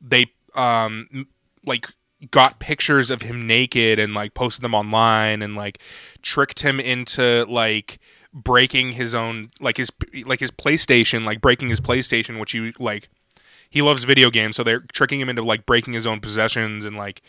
they 0.02 0.32
um 0.56 1.28
like 1.66 1.88
got 2.32 2.60
pictures 2.60 3.12
of 3.12 3.22
him 3.22 3.46
naked 3.46 4.00
and 4.00 4.14
like 4.14 4.34
posted 4.34 4.64
them 4.64 4.74
online 4.74 5.42
and 5.42 5.56
like 5.56 5.80
tricked 6.22 6.62
him 6.62 6.80
into 6.80 7.46
like 7.50 8.00
breaking 8.34 8.94
his 8.94 9.14
own 9.14 9.50
like 9.60 9.78
his 9.78 9.92
like 10.26 10.40
his 10.40 10.52
PlayStation 10.52 11.26
like 11.26 11.42
breaking 11.42 11.70
his 11.70 11.82
PlayStation 11.82 12.40
which 12.40 12.54
you 12.54 12.74
like 12.80 13.10
he 13.70 13.82
loves 13.82 14.04
video 14.06 14.30
games 14.30 14.56
so 14.56 14.64
they're 14.64 14.82
tricking 14.94 15.20
him 15.20 15.30
into 15.30 15.44
like 15.44 15.66
breaking 15.66 15.94
his 15.94 16.08
own 16.08 16.20
possessions 16.20 16.86
and 16.86 16.96
like 16.96 17.22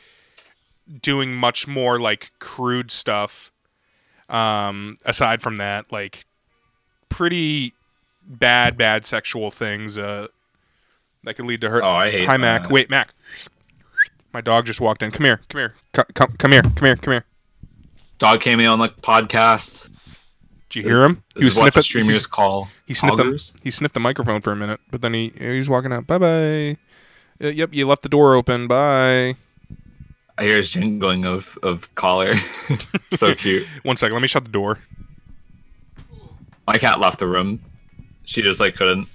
doing 1.03 1.35
much 1.35 1.67
more 1.67 1.99
like 1.99 2.31
crude 2.39 2.91
stuff 2.91 3.51
um 4.29 4.97
aside 5.05 5.41
from 5.43 5.57
that 5.57 5.91
like 5.93 6.25
pretty 7.09 7.73
bad 8.27 8.77
bad 8.77 9.05
sexual 9.07 9.51
things 9.51 9.97
uh 9.99 10.27
that 11.25 11.35
could 11.35 11.47
lead 11.47 11.61
to 11.61 11.69
hurt 11.71 11.83
Oh, 11.83 11.89
I 11.91 12.11
hate 12.11 12.27
hi 12.27 12.37
mac 12.37 12.63
that. 12.63 12.71
wait 12.71 12.91
mac 12.91 13.13
my 14.33 14.41
dog 14.41 14.67
just 14.67 14.81
walked 14.81 15.03
in 15.03 15.11
come 15.11 15.25
here 15.25 15.41
come 15.49 15.59
here 15.61 15.75
come, 15.93 16.05
come, 16.15 16.35
come 16.39 16.53
here 16.53 16.63
come 16.63 16.75
here 16.87 16.97
come 16.97 17.13
here 17.13 17.25
Dog 18.19 18.41
came 18.41 18.61
in 18.61 18.67
on 18.67 18.79
the 18.79 18.89
podcast. 18.89 19.91
Did 20.71 20.85
you 20.85 20.89
hear 20.89 21.03
him? 21.05 21.25
This 21.35 21.47
is 21.49 21.57
what 21.59 21.65
the 21.75 21.83
sniffing- 21.83 21.83
streamers 21.83 22.27
call 22.29 22.69
He 22.87 22.95
sniffed 22.95 23.17
the 23.17 23.53
he 23.65 23.73
sniffed 23.73 23.93
the 23.93 24.01
microphone 24.01 24.41
for 24.41 24.53
a 24.53 24.57
minute, 24.57 24.79
but 24.91 25.03
then 25.03 25.13
he 25.15 25.33
he's 25.37 25.69
walking 25.69 25.93
out. 25.93 26.07
Bye 26.07 26.19
bye. 26.19 26.77
Uh, 27.45 27.49
yep, 27.49 27.75
you 27.75 27.87
left 27.89 28.03
the 28.03 28.09
door 28.09 28.37
open. 28.37 28.69
Bye. 28.69 29.35
I 30.37 30.43
hear 30.45 30.57
his 30.57 30.71
jingling 30.71 31.25
of 31.25 31.59
of 31.63 31.95
collar. 31.95 32.35
so 33.13 33.35
cute. 33.35 33.67
One 33.83 33.97
second, 33.97 34.15
let 34.15 34.23
me 34.23 34.29
shut 34.29 34.45
the 34.45 34.51
door. 34.51 34.81
My 36.67 36.79
cat 36.79 36.99
left 36.99 37.19
the 37.19 37.27
room. 37.27 37.61
She 38.25 38.43
just 38.43 38.59
like 38.59 38.75
couldn't. 38.75 39.09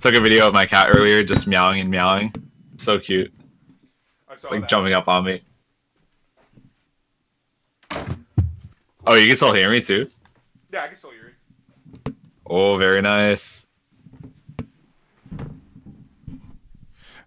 Took 0.00 0.14
a 0.14 0.20
video 0.20 0.46
of 0.46 0.52
my 0.52 0.66
cat 0.66 0.88
earlier, 0.90 1.22
just 1.24 1.46
meowing 1.46 1.80
and 1.80 1.90
meowing. 1.90 2.34
So 2.76 2.98
cute, 2.98 3.32
I 4.28 4.34
saw 4.34 4.48
like 4.48 4.68
jumping 4.68 4.92
up 4.92 5.08
on 5.08 5.24
me. 5.24 5.40
Oh, 9.06 9.14
you 9.14 9.26
can 9.26 9.36
still 9.36 9.54
hear 9.54 9.70
me 9.70 9.80
too. 9.80 10.08
Yeah, 10.72 10.82
I 10.82 10.86
can 10.88 10.96
still 10.96 11.10
hear 11.10 11.34
you. 12.06 12.14
Oh, 12.46 12.76
very 12.76 13.00
nice. 13.00 13.66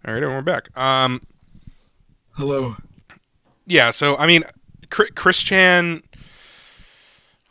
All 0.06 0.13
right, 0.13 0.24
and 0.24 0.32
we're 0.32 0.41
back. 0.41 0.70
Um, 0.78 1.22
Hello. 2.38 2.76
yeah. 3.65 3.89
So 3.89 4.15
I 4.17 4.28
mean, 4.28 4.43
Chris, 4.91 5.10
Chris 5.15 5.41
Chan, 5.41 6.04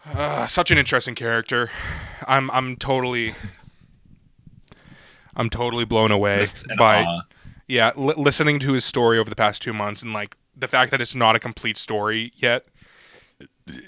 uh, 0.05 0.47
such 0.47 0.71
an 0.71 0.79
interesting 0.79 1.17
character. 1.17 1.71
I'm 2.29 2.51
I'm 2.53 2.77
totally, 2.77 3.35
I'm 5.37 5.51
totally 5.51 5.85
blown 5.85 6.13
away 6.13 6.39
Miss 6.39 6.65
by 6.79 7.03
awe. 7.03 7.23
yeah 7.67 7.91
li- 7.97 8.15
listening 8.17 8.61
to 8.61 8.73
his 8.75 8.85
story 8.85 9.19
over 9.19 9.29
the 9.29 9.35
past 9.37 9.61
two 9.61 9.73
months 9.73 10.03
and 10.03 10.13
like 10.13 10.37
the 10.57 10.69
fact 10.69 10.93
that 10.93 11.01
it's 11.01 11.17
not 11.17 11.35
a 11.35 11.41
complete 11.41 11.77
story 11.77 12.33
yet. 12.37 12.65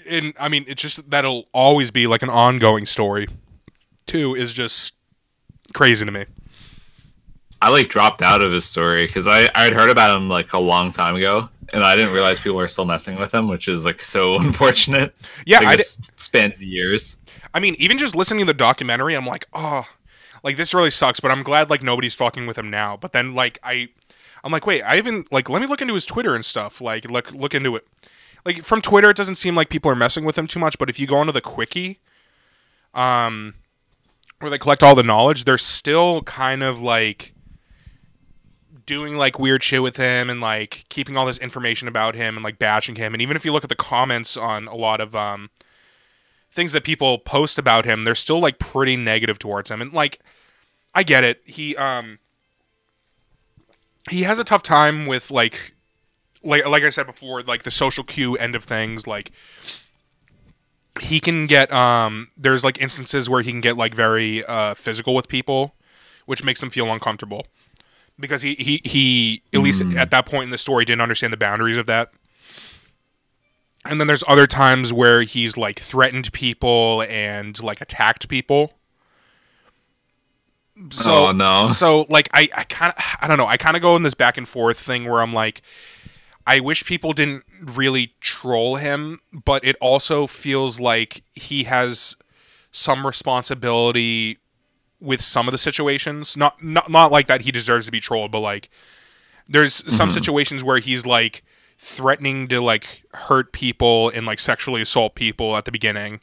And 0.09 0.33
I 0.37 0.49
mean, 0.49 0.65
it's 0.67 0.81
just 0.81 1.09
that'll 1.09 1.45
always 1.53 1.91
be 1.91 2.07
like 2.07 2.23
an 2.23 2.29
ongoing 2.29 2.85
story. 2.85 3.27
Too 4.05 4.35
is 4.35 4.51
just 4.51 4.93
crazy 5.73 6.05
to 6.05 6.11
me. 6.11 6.25
I 7.61 7.69
like 7.69 7.89
dropped 7.89 8.21
out 8.21 8.41
of 8.41 8.51
his 8.51 8.65
story 8.65 9.05
because 9.07 9.27
I 9.27 9.49
I 9.53 9.63
had 9.63 9.73
heard 9.73 9.89
about 9.89 10.15
him 10.15 10.29
like 10.29 10.53
a 10.53 10.59
long 10.59 10.91
time 10.91 11.15
ago, 11.15 11.49
and 11.73 11.83
I 11.83 11.95
didn't 11.95 12.13
realize 12.13 12.39
people 12.39 12.57
were 12.57 12.67
still 12.67 12.85
messing 12.85 13.17
with 13.17 13.33
him, 13.33 13.47
which 13.47 13.67
is 13.67 13.85
like 13.85 14.01
so 14.01 14.35
unfortunate. 14.39 15.13
Yeah, 15.45 15.59
like, 15.59 15.67
I, 15.67 15.75
this 15.75 16.01
spans 16.15 16.61
years. 16.61 17.17
I 17.53 17.59
mean, 17.59 17.75
even 17.79 17.97
just 17.97 18.15
listening 18.15 18.41
to 18.41 18.45
the 18.45 18.53
documentary, 18.53 19.15
I'm 19.15 19.25
like, 19.25 19.47
oh, 19.53 19.85
like 20.43 20.57
this 20.57 20.73
really 20.73 20.91
sucks. 20.91 21.19
But 21.19 21.31
I'm 21.31 21.43
glad 21.43 21.69
like 21.69 21.83
nobody's 21.83 22.13
fucking 22.13 22.47
with 22.47 22.57
him 22.57 22.69
now. 22.69 22.97
But 22.97 23.11
then 23.11 23.35
like 23.35 23.59
I, 23.63 23.89
I'm 24.43 24.51
like, 24.51 24.65
wait, 24.65 24.81
I 24.83 24.97
even 24.97 25.25
like 25.31 25.49
let 25.49 25.61
me 25.61 25.67
look 25.67 25.81
into 25.81 25.93
his 25.93 26.05
Twitter 26.05 26.35
and 26.35 26.45
stuff. 26.45 26.81
Like 26.81 27.09
look 27.09 27.31
look 27.31 27.53
into 27.53 27.75
it. 27.75 27.87
Like 28.45 28.63
from 28.63 28.81
Twitter, 28.81 29.09
it 29.09 29.17
doesn't 29.17 29.35
seem 29.35 29.55
like 29.55 29.69
people 29.69 29.91
are 29.91 29.95
messing 29.95 30.23
with 30.23 30.37
him 30.37 30.47
too 30.47 30.59
much. 30.59 30.77
But 30.77 30.89
if 30.89 30.99
you 30.99 31.07
go 31.07 31.17
onto 31.17 31.33
the 31.33 31.41
CWCki, 31.41 31.97
um, 32.93 33.55
where 34.39 34.49
they 34.49 34.57
collect 34.57 34.81
all 34.81 34.95
the 34.95 35.03
knowledge, 35.03 35.43
they're 35.43 35.57
still 35.57 36.21
kind 36.21 36.63
of 36.63 36.81
like 36.81 37.33
doing 38.89 39.15
like 39.15 39.37
weird 39.37 39.61
shit 39.61 39.83
with 39.83 39.97
him 39.97 40.31
and 40.31 40.41
like 40.41 40.83
keeping 40.89 41.15
all 41.15 41.27
this 41.27 41.37
information 41.37 41.87
about 41.87 42.15
him 42.15 42.35
and 42.35 42.43
like 42.43 42.57
bashing 42.57 42.95
him. 42.95 43.13
And 43.13 43.21
even 43.21 43.37
if 43.37 43.45
you 43.45 43.53
look 43.53 43.63
at 43.63 43.69
the 43.69 43.75
comments 43.75 44.35
on 44.35 44.67
a 44.67 44.73
lot 44.73 44.99
of 44.99 45.15
um 45.15 45.51
things 46.51 46.73
that 46.73 46.83
people 46.83 47.19
post 47.19 47.59
about 47.59 47.85
him, 47.85 48.03
they're 48.03 48.15
still 48.15 48.39
like 48.39 48.57
pretty 48.57 48.97
negative 48.97 49.37
towards 49.37 49.69
him. 49.69 49.79
And 49.79 49.93
like 49.93 50.19
I 50.95 51.03
get 51.03 51.23
it. 51.23 51.39
He 51.45 51.75
um 51.75 52.17
he 54.09 54.23
has 54.23 54.39
a 54.39 54.43
tough 54.43 54.63
time 54.63 55.05
with 55.05 55.29
like 55.29 55.75
like 56.41 56.65
like 56.65 56.81
I 56.81 56.89
said 56.89 57.05
before, 57.05 57.43
like 57.43 57.61
the 57.61 57.71
social 57.71 58.03
cue 58.03 58.37
end 58.37 58.55
of 58.55 58.63
things, 58.63 59.05
like 59.05 59.31
he 60.99 61.19
can 61.19 61.45
get 61.45 61.71
um 61.71 62.29
there's 62.35 62.63
like 62.63 62.81
instances 62.81 63.29
where 63.29 63.43
he 63.43 63.51
can 63.51 63.61
get 63.61 63.77
like 63.77 63.93
very 63.93 64.43
uh 64.45 64.73
physical 64.73 65.13
with 65.13 65.27
people, 65.27 65.75
which 66.25 66.43
makes 66.43 66.59
them 66.59 66.71
feel 66.71 66.91
uncomfortable. 66.91 67.45
Because 68.19 68.41
he 68.41 68.55
he, 68.55 68.81
he 68.83 69.41
at 69.53 69.61
least 69.61 69.83
hmm. 69.83 69.97
at 69.97 70.11
that 70.11 70.25
point 70.25 70.45
in 70.45 70.49
the 70.49 70.57
story 70.57 70.85
didn't 70.85 71.01
understand 71.01 71.31
the 71.31 71.37
boundaries 71.37 71.77
of 71.77 71.85
that. 71.85 72.11
And 73.85 73.99
then 73.99 74.07
there's 74.07 74.23
other 74.27 74.45
times 74.45 74.91
where 74.91 75.21
he's 75.21 75.55
like 75.55 75.79
threatened 75.79 76.31
people 76.33 77.03
and 77.07 77.61
like 77.63 77.81
attacked 77.81 78.27
people. 78.27 78.73
So 80.91 81.27
oh 81.27 81.31
no. 81.31 81.67
so 81.67 82.05
like 82.09 82.29
I, 82.33 82.49
I 82.55 82.63
kind 82.63 82.93
of 82.95 83.03
I 83.21 83.27
don't 83.27 83.37
know 83.37 83.47
I 83.47 83.57
kind 83.57 83.75
of 83.75 83.81
go 83.81 83.95
in 83.95 84.03
this 84.03 84.13
back 84.13 84.37
and 84.37 84.47
forth 84.47 84.79
thing 84.79 85.09
where 85.09 85.21
I'm 85.21 85.33
like 85.33 85.61
I 86.47 86.61
wish 86.61 86.85
people 86.85 87.13
didn't 87.13 87.43
really 87.61 88.13
troll 88.21 88.77
him, 88.77 89.19
but 89.31 89.63
it 89.63 89.75
also 89.79 90.25
feels 90.25 90.79
like 90.79 91.21
he 91.35 91.65
has 91.65 92.15
some 92.71 93.05
responsibility 93.05 94.37
with 95.01 95.21
some 95.21 95.47
of 95.47 95.51
the 95.51 95.57
situations. 95.57 96.35
Not 96.35 96.63
not 96.63 96.89
not 96.89 97.11
like 97.11 97.27
that 97.27 97.41
he 97.41 97.51
deserves 97.51 97.85
to 97.85 97.91
be 97.91 97.99
trolled, 97.99 98.31
but 98.31 98.39
like 98.39 98.69
there's 99.47 99.93
some 99.93 100.11
situations 100.11 100.63
where 100.63 100.79
he's 100.79 101.05
like 101.05 101.43
threatening 101.77 102.47
to 102.49 102.61
like 102.61 103.03
hurt 103.13 103.51
people 103.51 104.09
and 104.09 104.25
like 104.25 104.39
sexually 104.39 104.81
assault 104.81 105.15
people 105.15 105.55
at 105.57 105.65
the 105.65 105.71
beginning. 105.71 106.19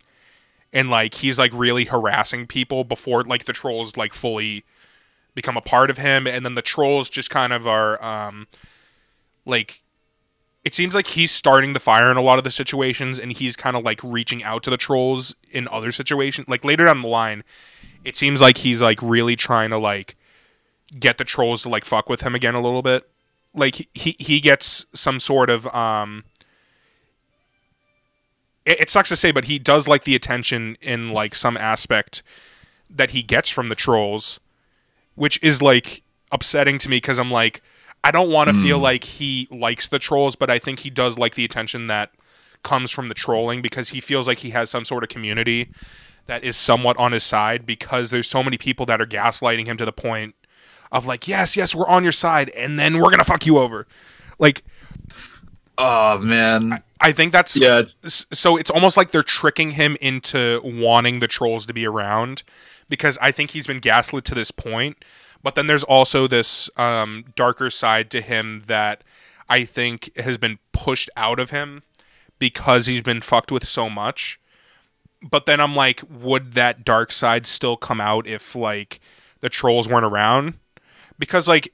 And 0.73 0.91
like 0.91 1.15
he's 1.15 1.39
like 1.39 1.53
really 1.55 1.85
harassing 1.85 2.47
people 2.47 2.85
before 2.85 3.25
like 3.25 3.47
the 3.47 3.53
trolls 3.53 3.97
like 3.97 4.13
fully 4.13 4.65
become 5.35 5.57
a 5.57 5.63
part 5.63 5.91
of 5.91 5.99
him. 5.99 6.27
And 6.27 6.45
then 6.45 6.55
the 6.55 6.63
trolls 6.63 7.09
just 7.09 7.31
kind 7.31 7.53
of 7.53 7.67
are 7.67 8.03
um 8.05 8.47
like 9.45 9.83
it 10.65 10.75
seems 10.75 10.97
like 10.97 11.07
he's 11.07 11.31
starting 11.31 11.75
the 11.75 11.81
fire 11.81 12.11
in 12.11 12.17
a 12.17 12.23
lot 12.23 12.39
of 12.39 12.45
the 12.45 12.51
situations 12.51 13.21
and 13.21 13.33
he's 13.33 13.55
kind 13.55 13.77
of 13.77 13.85
like 13.85 14.03
reaching 14.03 14.43
out 14.43 14.65
to 14.65 14.71
the 14.71 14.77
trolls 14.77 15.35
in 15.51 15.69
other 15.69 15.93
situations 15.93 16.49
like 16.49 16.65
later 16.65 16.85
down 16.85 17.03
the 17.03 17.09
line 17.09 17.45
it 18.07 18.17
seems 18.17 18.41
like 18.41 18.59
he's 18.59 18.81
like 18.81 19.03
really 19.03 19.35
trying 19.35 19.71
to 19.71 19.79
like 19.79 20.15
get 20.99 21.19
the 21.19 21.25
trolls 21.25 21.63
to 21.63 21.69
like 21.69 21.85
fuck 21.85 22.09
with 22.09 22.21
him 22.21 22.37
again 22.37 22.55
a 22.55 22.61
little 22.61 22.81
bit. 22.81 23.11
Like 23.53 23.89
he 23.95 24.15
he 24.21 24.41
gets 24.41 24.87
some 24.95 25.19
sort 25.19 25.51
of 25.51 25.67
um 25.75 26.23
it, 28.65 28.83
it 28.83 28.91
sucks 28.91 29.09
to 29.09 29.17
say, 29.17 29.33
but 29.33 29.47
he 29.47 29.59
does 29.59 29.89
like 29.89 30.05
the 30.05 30.15
attention 30.15 30.79
in 30.81 31.11
like 31.11 31.35
some 31.35 31.57
aspect 31.57 32.23
that 32.89 33.11
he 33.11 33.25
gets 33.25 33.51
from 33.51 33.71
the 33.71 33.75
trolls, 33.75 34.39
which 35.17 35.43
is 35.43 35.61
like 35.61 36.05
upsetting 36.31 36.79
to 36.79 36.89
me 36.89 36.99
because 36.99 37.19
I'm 37.19 37.33
like, 37.33 37.61
I 38.05 38.13
don't 38.13 38.31
want 38.31 38.49
to 38.51 38.55
feel 38.55 38.79
like 38.79 39.03
he 39.03 39.49
likes 39.51 39.89
the 39.89 39.99
trolls, 39.99 40.37
but 40.37 40.49
I 40.49 40.61
think 40.61 40.79
he 40.79 40.91
does 40.91 41.19
like 41.19 41.35
the 41.35 41.45
attention 41.45 41.89
that 41.89 42.13
comes 42.63 42.93
from 42.93 43.09
the 43.09 43.15
trolling 43.15 43.63
because 43.63 43.89
he 43.89 44.01
feels 44.01 44.29
like 44.29 44.39
he 44.39 44.51
has 44.51 44.71
some 44.71 44.85
sort 44.85 45.03
of 45.03 45.09
community 45.09 45.71
that 46.27 46.45
is 46.45 46.57
somewhat 46.57 46.97
on 46.99 47.13
his 47.13 47.25
side 47.25 47.65
because 47.67 48.11
there's 48.11 48.29
so 48.29 48.43
many 48.43 48.59
people 48.59 48.87
that 48.87 49.01
are 49.01 49.07
gaslighting 49.07 49.67
him 49.67 49.77
to 49.77 49.85
the 49.85 49.93
point 49.93 50.35
of 50.93 51.07
like, 51.07 51.27
yes, 51.27 51.57
yes, 51.57 51.75
we're 51.75 51.89
on 51.89 52.03
your 52.03 52.13
side, 52.13 52.51
and 52.51 52.79
then 52.79 52.99
we're 52.99 53.11
gonna 53.11 53.25
fuck 53.25 53.47
you 53.47 53.59
over. 53.59 53.87
Like, 54.39 54.63
Oh 55.79 56.19
man. 56.19 56.83
I 57.01 57.13
think 57.13 57.33
that's 57.33 57.57
Yeah. 57.57 57.83
so 58.07 58.57
it's 58.57 58.71
almost 58.71 58.97
like 58.97 59.11
they're 59.11 59.23
tricking 59.23 59.73
him 59.73 59.97
into 60.01 60.61
wanting 60.65 61.21
the 61.21 61.29
trolls 61.29 61.67
to 61.67 61.75
be 61.75 61.87
around 61.87 62.43
because 62.89 63.19
I 63.21 63.31
think 63.31 63.51
he's 63.51 63.67
been 63.67 63.81
gaslit 63.81 64.25
to 64.27 64.35
this 64.35 64.51
point. 64.51 65.05
But 65.43 65.55
then 65.55 65.67
there's 65.67 65.85
also 65.85 66.27
this 66.27 66.71
um, 66.77 67.27
darker 67.37 67.71
side 67.71 68.11
to 68.13 68.23
him 68.23 68.65
that 68.67 69.05
I 69.49 69.65
think 69.65 70.11
has 70.19 70.39
been 70.39 70.59
pushed 70.73 71.11
out 71.17 71.39
of 71.39 71.51
him 71.51 71.83
because 72.39 72.87
he's 72.87 73.03
been 73.03 73.21
fucked 73.21 73.53
with 73.53 73.67
so 73.67 73.91
much. 73.91 74.41
But 75.29 75.47
then 75.47 75.61
I'm 75.61 75.75
like, 75.75 76.03
would 76.11 76.53
that 76.53 76.85
dark 76.85 77.11
side 77.11 77.47
still 77.47 77.77
come 77.77 78.01
out 78.01 78.27
if 78.27 78.55
like 78.55 79.01
the 79.41 79.49
trolls 79.49 79.89
weren't 79.89 80.05
around? 80.05 80.55
Because 81.19 81.49
like 81.49 81.73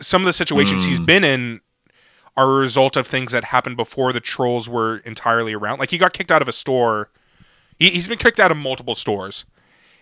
some 0.00 0.22
of 0.22 0.26
the 0.26 0.32
situations 0.32 0.84
he's 0.84 1.00
been 1.00 1.24
in 1.24 1.60
are 2.36 2.50
a 2.50 2.60
result 2.60 2.96
of 2.96 3.06
things 3.06 3.32
that 3.32 3.44
happened 3.44 3.76
before 3.76 4.12
the 4.12 4.20
trolls 4.20 4.68
were 4.68 4.98
entirely 4.98 5.52
around. 5.52 5.78
Like 5.78 5.90
he 5.90 5.98
got 5.98 6.12
kicked 6.12 6.32
out 6.32 6.42
of 6.42 6.48
a 6.48 6.52
store. 6.52 7.10
He, 7.78 7.90
he's 7.90 8.08
been 8.08 8.18
kicked 8.18 8.40
out 8.40 8.50
of 8.50 8.56
multiple 8.56 8.94
stores, 8.94 9.44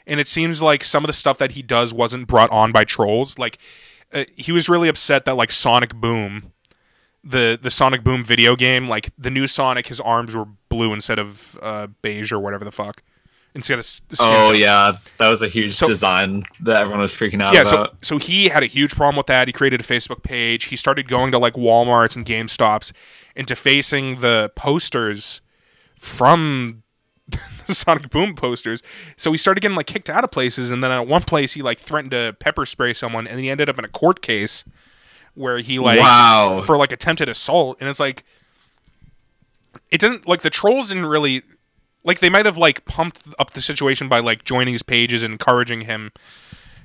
and 0.06 0.20
it 0.20 0.28
seems 0.28 0.62
like 0.62 0.84
some 0.84 1.04
of 1.04 1.06
the 1.06 1.14
stuff 1.14 1.38
that 1.38 1.52
he 1.52 1.62
does 1.62 1.92
wasn't 1.92 2.28
brought 2.28 2.50
on 2.50 2.72
by 2.72 2.84
trolls. 2.84 3.38
Like 3.38 3.58
uh, 4.12 4.24
he 4.36 4.52
was 4.52 4.68
really 4.68 4.88
upset 4.88 5.24
that 5.24 5.36
like 5.36 5.52
Sonic 5.52 5.94
Boom, 5.94 6.52
the 7.24 7.58
the 7.60 7.70
Sonic 7.70 8.04
Boom 8.04 8.24
video 8.24 8.56
game, 8.56 8.86
like 8.88 9.10
the 9.18 9.30
new 9.30 9.46
Sonic, 9.46 9.86
his 9.88 10.00
arms 10.00 10.34
were 10.36 10.46
blue 10.68 10.92
instead 10.92 11.18
of 11.18 11.58
uh, 11.62 11.88
beige 12.02 12.32
or 12.32 12.38
whatever 12.40 12.64
the 12.64 12.72
fuck. 12.72 13.02
Instead 13.54 13.78
of 13.78 13.86
Oh 14.20 14.48
tone. 14.50 14.60
yeah, 14.60 14.98
that 15.16 15.28
was 15.28 15.42
a 15.42 15.48
huge 15.48 15.74
So- 15.74 15.88
design 15.88 16.44
that 16.60 16.82
everyone 16.82 17.00
was 17.00 17.10
freaking 17.12 17.42
out 17.42 17.54
yeah 17.54 17.64
so, 17.64 17.76
about. 17.76 17.96
so 18.04 18.18
he 18.18 18.48
had 18.48 18.62
a 18.62 18.66
huge 18.66 18.94
problem 18.94 19.16
with 19.16 19.26
that. 19.26 19.48
He 19.48 19.52
created 19.52 19.80
a 19.80 19.84
facebook 19.84 20.22
page. 20.22 20.64
He 20.64 20.76
started 20.76 21.08
going 21.08 21.32
to 21.32 21.38
like 21.38 21.54
walmarts 21.54 22.14
and 22.14 22.24
gamestops 22.24 22.92
and 23.34 23.46
defacing 23.46 24.20
the 24.20 24.52
posters 24.54 25.40
from 25.98 26.82
the 27.66 27.74
sonic 27.74 28.10
boom 28.10 28.34
posters. 28.34 28.82
So 29.16 29.32
he 29.32 29.38
started 29.38 29.60
getting 29.60 29.76
like 29.76 29.86
kicked 29.86 30.10
out 30.10 30.24
of 30.24 30.30
places. 30.30 30.70
And 30.70 30.82
then 30.84 30.90
at 30.90 31.06
one 31.06 31.22
place 31.22 31.54
he 31.54 31.62
like 31.62 31.78
threatened 31.78 32.12
to 32.12 32.36
pepper 32.38 32.64
spray 32.66 32.94
someone. 32.94 33.26
And 33.26 33.40
he 33.40 33.50
ended 33.50 33.68
up 33.68 33.78
in 33.78 33.84
a 33.84 33.88
court 33.88 34.22
case 34.22 34.64
where 35.38 35.58
he 35.58 35.78
like 35.78 36.00
wow. 36.00 36.62
for 36.66 36.76
like 36.76 36.92
attempted 36.92 37.28
assault 37.28 37.78
and 37.80 37.88
it's 37.88 38.00
like 38.00 38.24
it 39.90 40.00
doesn't 40.00 40.26
like 40.28 40.42
the 40.42 40.50
trolls 40.50 40.88
didn't 40.88 41.06
really 41.06 41.42
like 42.04 42.20
they 42.20 42.28
might 42.30 42.46
have 42.46 42.56
like 42.56 42.84
pumped 42.84 43.22
up 43.38 43.52
the 43.52 43.62
situation 43.62 44.08
by 44.08 44.18
like 44.18 44.44
joining 44.44 44.72
his 44.72 44.82
pages 44.82 45.22
and 45.22 45.32
encouraging 45.32 45.82
him 45.82 46.10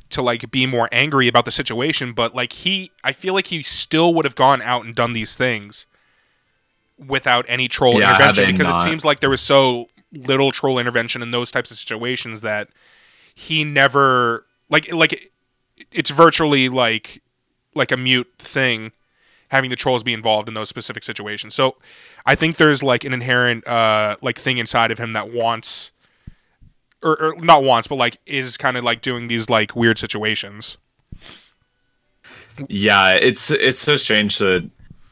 to 0.10 0.22
like 0.22 0.52
be 0.52 0.66
more 0.66 0.88
angry 0.92 1.28
about 1.28 1.46
the 1.46 1.52
situation, 1.52 2.14
but 2.14 2.36
like 2.36 2.54
he 2.54 2.92
I 3.04 3.12
feel 3.12 3.34
like 3.34 3.48
he 3.48 3.64
still 3.64 4.14
would 4.14 4.26
have 4.26 4.36
gone 4.36 4.62
out 4.62 4.86
and 4.86 4.94
done 4.94 5.14
these 5.14 5.36
things 5.36 5.86
without 7.00 7.46
any 7.48 7.68
troll 7.68 8.00
Yeah, 8.00 8.16
intervention 8.16 8.54
because 8.54 8.68
not. 8.70 8.80
it 8.80 8.84
seems 8.84 9.04
like 9.04 9.20
there 9.22 9.30
was 9.30 9.42
so 9.42 9.88
little 10.12 10.52
troll 10.52 10.78
intervention 10.78 11.22
in 11.24 11.32
those 11.32 11.50
types 11.52 11.72
of 11.72 11.78
situations 11.78 12.42
that 12.42 12.70
he 13.34 13.64
never 13.64 14.46
like 14.70 14.92
like 14.94 15.32
it's 15.92 16.12
virtually 16.12 16.70
like 16.70 17.23
like 17.76 17.92
a 17.92 17.98
mute 17.98 18.32
thing 18.40 18.92
having 19.50 19.70
the 19.70 19.76
trolls 19.76 20.04
be 20.04 20.14
involved 20.14 20.48
in 20.48 20.54
those 20.56 20.70
specific 20.70 21.04
situations. 21.04 21.54
So 21.54 21.76
I 22.26 22.36
think 22.36 22.58
there's 22.58 22.82
like 22.82 23.04
an 23.04 23.14
inherent 23.14 23.68
uh 23.68 24.16
like 24.22 24.40
thing 24.40 24.58
inside 24.58 24.92
of 24.92 24.98
him 24.98 25.14
that 25.14 25.32
wants 25.32 25.92
or, 27.04 27.22
or 27.22 27.36
not 27.36 27.64
wants 27.64 27.88
but 27.88 27.96
like 27.96 28.18
is 28.26 28.58
kind 28.58 28.78
of 28.78 28.84
like 28.84 29.02
doing 29.02 29.28
these 29.28 29.50
like 29.50 29.76
weird 29.76 29.98
situations. 30.00 30.78
Yeah, 32.68 33.14
it's 33.14 33.50
it's 33.52 33.80
so 33.80 33.98
strange 33.98 34.38
to, 34.38 34.70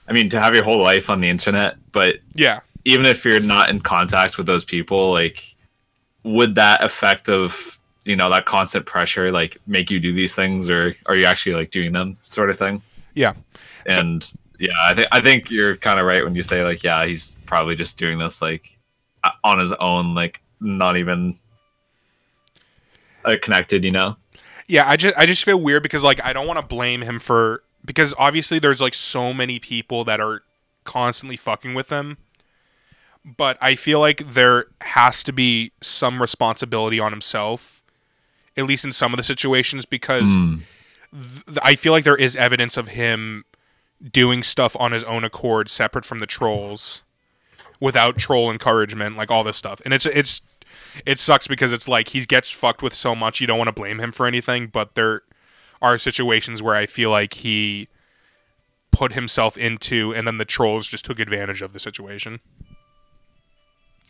I 0.07 0.13
mean, 0.13 0.29
to 0.29 0.39
have 0.39 0.53
your 0.53 0.63
whole 0.63 0.81
life 0.81 1.09
on 1.09 1.19
the 1.19 1.29
internet, 1.29 1.75
but 1.91 2.17
Yeah. 2.35 2.59
even 2.85 3.05
if 3.05 3.25
you're 3.25 3.39
not 3.39 3.69
in 3.69 3.79
contact 3.81 4.37
with 4.37 4.45
those 4.45 4.63
people, 4.63 5.11
like, 5.11 5.55
would 6.23 6.55
that 6.55 6.83
effect 6.83 7.29
of 7.29 7.79
you 8.05 8.15
know 8.15 8.29
that 8.29 8.45
constant 8.45 8.85
pressure 8.85 9.31
like 9.31 9.57
make 9.67 9.91
you 9.91 9.99
do 9.99 10.13
these 10.13 10.33
things, 10.33 10.69
or 10.69 10.95
are 11.05 11.15
you 11.15 11.25
actually 11.25 11.53
like 11.55 11.71
doing 11.71 11.91
them, 11.91 12.17
sort 12.23 12.49
of 12.49 12.57
thing? 12.57 12.81
Yeah. 13.13 13.33
So- 13.89 13.99
And 14.01 14.33
yeah, 14.59 14.69
I 14.83 14.93
think 14.93 15.07
I 15.11 15.19
think 15.21 15.49
you're 15.51 15.75
kind 15.77 15.99
of 15.99 16.05
right 16.05 16.23
when 16.23 16.35
you 16.35 16.43
say 16.43 16.63
like, 16.63 16.83
yeah, 16.83 17.05
he's 17.05 17.37
probably 17.45 17.75
just 17.75 17.97
doing 17.97 18.19
this 18.19 18.41
like 18.41 18.77
on 19.43 19.59
his 19.59 19.71
own, 19.73 20.13
like 20.15 20.41
not 20.59 20.97
even 20.97 21.37
uh, 23.25 23.35
connected, 23.41 23.83
you 23.83 23.91
know? 23.91 24.15
Yeah, 24.67 24.87
I 24.89 24.95
just 24.95 25.17
I 25.17 25.25
just 25.25 25.43
feel 25.43 25.59
weird 25.59 25.83
because 25.83 26.03
like 26.03 26.23
I 26.23 26.31
don't 26.33 26.47
want 26.47 26.59
to 26.59 26.65
blame 26.65 27.01
him 27.01 27.19
for 27.19 27.63
because 27.83 28.13
obviously 28.17 28.57
there's 28.59 28.79
like 28.81 28.93
so 28.93 29.33
many 29.33 29.59
people 29.59 30.03
that 30.05 30.19
are 30.21 30.43
constantly 30.85 31.35
fucking 31.37 31.73
with 31.73 31.89
him. 31.89 32.17
But 33.23 33.57
I 33.61 33.75
feel 33.75 33.99
like 33.99 34.33
there 34.33 34.65
has 34.81 35.23
to 35.25 35.33
be 35.33 35.71
some 35.81 36.21
responsibility 36.21 36.99
on 36.99 37.11
himself, 37.11 37.80
at 38.61 38.67
least 38.67 38.85
in 38.85 38.93
some 38.93 39.13
of 39.13 39.17
the 39.17 39.23
situations, 39.23 39.85
because 39.85 40.33
Mm. 40.35 40.61
th- 41.11 41.57
I 41.61 41.75
feel 41.75 41.91
like 41.91 42.03
there 42.05 42.15
is 42.15 42.35
evidence 42.35 42.77
of 42.77 42.89
him 42.89 43.43
doing 44.11 44.41
stuff 44.43 44.75
on 44.79 44.93
his 44.93 45.03
own 45.03 45.23
accord, 45.23 45.69
separate 45.69 46.05
from 46.05 46.19
the 46.19 46.25
trolls, 46.27 47.01
without 47.79 48.17
troll 48.17 48.49
encouragement, 48.51 49.17
like 49.17 49.29
all 49.29 49.43
this 49.43 49.57
stuff. 49.57 49.81
And 49.83 49.93
it's 49.93 50.05
it's 50.05 50.41
it 51.05 51.19
sucks 51.19 51.47
because 51.47 51.73
it's 51.73 51.87
like 51.87 52.09
he 52.09 52.21
gets 52.21 52.51
fucked 52.51 52.81
with 52.81 52.93
so 52.93 53.15
much. 53.15 53.41
You 53.41 53.47
don't 53.47 53.57
want 53.57 53.67
to 53.67 53.73
blame 53.73 53.99
him 53.99 54.11
for 54.11 54.25
anything, 54.27 54.67
but 54.67 54.95
there 54.95 55.23
are 55.81 55.97
situations 55.97 56.61
where 56.61 56.75
I 56.75 56.85
feel 56.85 57.09
like 57.09 57.33
he 57.35 57.87
put 58.91 59.13
himself 59.13 59.57
into, 59.57 60.13
and 60.13 60.27
then 60.27 60.37
the 60.37 60.45
trolls 60.45 60.87
just 60.87 61.05
took 61.05 61.19
advantage 61.19 61.61
of 61.61 61.73
the 61.73 61.79
situation. 61.79 62.39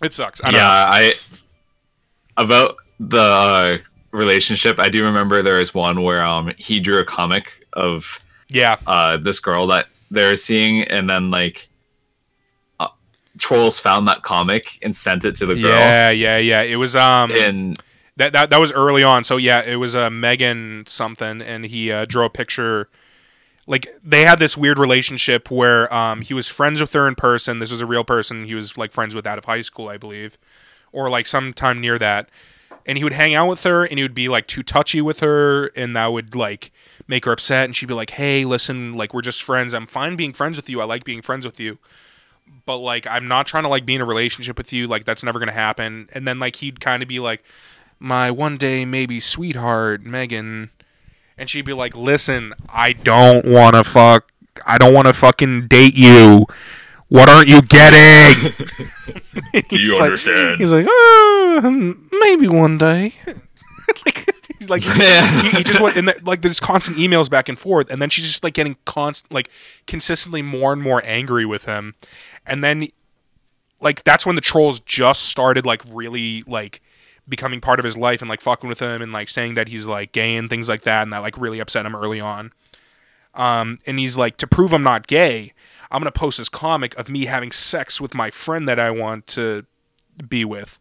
It 0.01 0.13
sucks. 0.13 0.41
I 0.43 0.45
don't 0.45 0.55
yeah, 0.55 0.61
know. 0.61 0.65
I 0.67 1.13
about 2.37 2.77
the 2.99 3.21
uh, 3.21 3.77
relationship. 4.11 4.79
I 4.79 4.89
do 4.89 5.03
remember 5.03 5.41
there 5.41 5.57
was 5.57 5.73
one 5.73 6.03
where 6.03 6.23
um 6.25 6.53
he 6.57 6.79
drew 6.79 6.99
a 6.99 7.05
comic 7.05 7.65
of 7.73 8.19
Yeah, 8.49 8.77
uh 8.87 9.17
this 9.17 9.39
girl 9.39 9.67
that 9.67 9.87
they're 10.09 10.35
seeing, 10.35 10.83
and 10.83 11.09
then 11.09 11.31
like 11.31 11.69
uh, 12.79 12.89
trolls 13.37 13.79
found 13.79 14.07
that 14.07 14.21
comic 14.23 14.77
and 14.81 14.95
sent 14.95 15.23
it 15.25 15.35
to 15.37 15.45
the 15.45 15.55
girl. 15.55 15.71
yeah, 15.71 16.09
yeah, 16.09 16.37
yeah. 16.37 16.61
It 16.61 16.75
was 16.75 16.95
um. 16.95 17.31
And 17.31 17.81
That, 18.17 18.33
that 18.33 18.49
that 18.49 18.59
was 18.59 18.73
early 18.73 19.03
on. 19.03 19.23
So 19.23 19.37
yeah, 19.37 19.63
it 19.63 19.77
was 19.77 19.95
uh, 19.95 20.09
Megan 20.09 20.83
something, 20.85 21.41
and 21.41 21.65
he 21.65 21.91
uh, 21.91 22.05
drew 22.05 22.25
a 22.25 22.29
picture. 22.29 22.89
Like 23.67 23.87
they 24.03 24.25
had 24.25 24.39
this 24.39 24.57
weird 24.57 24.77
relationship 24.77 25.49
where 25.49 25.91
um, 25.93 26.21
he 26.21 26.33
was 26.33 26.49
friends 26.49 26.81
with 26.81 26.91
her 26.93 27.07
in 27.07 27.15
person. 27.15 27.59
This 27.59 27.71
was 27.71 27.79
a 27.81 27.85
real 27.85 28.03
person 28.03 28.45
he 28.45 28.53
was 28.53 28.77
like 28.77 28.91
friends 28.91 29.15
with 29.15 29.25
out 29.25 29.37
of 29.37 29.45
high 29.45 29.61
school, 29.61 29.87
I 29.87 29.97
believe, 29.97 30.37
or 30.91 31.09
like 31.09 31.25
sometime 31.25 31.79
near 31.79 31.97
that. 31.99 32.27
And 32.85 32.97
he 32.97 33.03
would 33.03 33.13
hang 33.13 33.35
out 33.35 33.47
with 33.47 33.63
her, 33.63 33.83
and 33.85 33.97
he 33.97 34.03
would 34.03 34.13
be 34.13 34.27
like 34.27 34.47
too 34.47 34.63
touchy 34.63 35.01
with 35.01 35.19
her, 35.19 35.67
and 35.75 35.95
that 35.95 36.07
would 36.07 36.35
like 36.35 36.71
make 37.07 37.25
her 37.25 37.31
upset. 37.31 37.65
And 37.65 37.75
she'd 37.75 37.87
be 37.87 37.93
like, 37.93 38.11
"Hey, 38.11 38.45
listen, 38.45 38.95
like 38.95 39.13
we're 39.13 39.21
just 39.21 39.43
friends. 39.43 39.73
I'm 39.73 39.87
fine 39.87 40.15
being 40.15 40.33
friends 40.33 40.57
with 40.57 40.69
you. 40.69 40.81
I 40.81 40.85
like 40.85 41.03
being 41.03 41.21
friends 41.21 41.45
with 41.45 41.59
you." 41.59 41.77
but 42.65 42.77
like 42.77 43.07
I'm 43.07 43.27
not 43.27 43.47
trying 43.47 43.63
to 43.63 43.69
like 43.69 43.85
be 43.85 43.95
in 43.95 44.01
a 44.01 44.05
relationship 44.05 44.57
with 44.57 44.73
you. 44.73 44.87
Like 44.87 45.05
that's 45.05 45.23
never 45.23 45.39
gonna 45.39 45.51
happen. 45.51 46.09
And 46.13 46.27
then 46.27 46.39
like 46.39 46.57
he'd 46.57 46.79
kind 46.79 47.01
of 47.01 47.09
be 47.09 47.19
like, 47.19 47.43
my 47.99 48.31
one 48.31 48.57
day 48.57 48.83
maybe 48.83 49.19
sweetheart 49.19 50.03
Megan, 50.03 50.71
and 51.37 51.49
she'd 51.49 51.65
be 51.65 51.73
like, 51.73 51.95
listen, 51.95 52.53
I 52.69 52.93
don't 52.93 53.45
want 53.45 53.75
to 53.75 53.83
fuck. 53.83 54.31
I 54.65 54.77
don't 54.77 54.93
want 54.93 55.07
to 55.07 55.13
fucking 55.13 55.67
date 55.67 55.95
you. 55.95 56.45
What 57.11 57.27
aren't 57.27 57.49
you 57.49 57.61
getting? 57.61 58.53
He's 59.69 59.89
you 59.89 59.95
like- 59.95 60.03
understand? 60.05 60.61
He's 60.61 60.71
like, 60.71 60.87
uh, 60.87 61.69
maybe 62.21 62.47
one 62.47 62.77
day. 62.77 63.13
like, 64.05 64.33
he's 64.57 64.69
like, 64.69 64.85
Yeah. 64.97 65.41
he, 65.41 65.49
he 65.49 65.63
just 65.65 65.81
went 65.81 65.97
and 65.97 66.07
the, 66.07 66.17
like 66.23 66.41
there's 66.41 66.61
constant 66.61 66.97
emails 66.97 67.29
back 67.29 67.49
and 67.49 67.59
forth, 67.59 67.91
and 67.91 68.01
then 68.01 68.09
she's 68.09 68.25
just 68.25 68.45
like 68.45 68.53
getting 68.53 68.77
constant, 68.85 69.29
like 69.33 69.49
consistently 69.87 70.41
more 70.41 70.71
and 70.71 70.81
more 70.81 71.01
angry 71.03 71.45
with 71.45 71.65
him, 71.65 71.95
and 72.47 72.63
then 72.63 72.87
like 73.81 74.05
that's 74.05 74.25
when 74.25 74.35
the 74.35 74.41
trolls 74.41 74.79
just 74.79 75.23
started 75.23 75.65
like 75.65 75.81
really 75.89 76.43
like 76.47 76.81
becoming 77.27 77.59
part 77.59 77.77
of 77.79 77.83
his 77.83 77.97
life 77.97 78.21
and 78.21 78.29
like 78.29 78.39
fucking 78.39 78.69
with 78.69 78.79
him 78.79 79.01
and 79.01 79.11
like 79.11 79.27
saying 79.27 79.55
that 79.55 79.67
he's 79.67 79.85
like 79.85 80.13
gay 80.13 80.37
and 80.37 80.49
things 80.49 80.69
like 80.69 80.83
that, 80.83 81.03
and 81.03 81.11
that 81.11 81.19
like 81.19 81.37
really 81.37 81.59
upset 81.59 81.85
him 81.85 81.93
early 81.93 82.21
on. 82.21 82.53
Um, 83.33 83.79
and 83.85 83.99
he's 83.99 84.15
like, 84.15 84.37
to 84.37 84.47
prove 84.47 84.73
I'm 84.73 84.83
not 84.83 85.07
gay, 85.07 85.53
I'm 85.91 85.99
gonna 85.99 86.11
post 86.11 86.37
this 86.37 86.49
comic 86.49 86.97
of 86.97 87.09
me 87.09 87.25
having 87.25 87.51
sex 87.51 87.99
with 88.01 88.13
my 88.13 88.31
friend 88.31 88.67
that 88.67 88.79
I 88.79 88.91
want 88.91 89.27
to 89.27 89.65
be 90.27 90.45
with. 90.45 90.79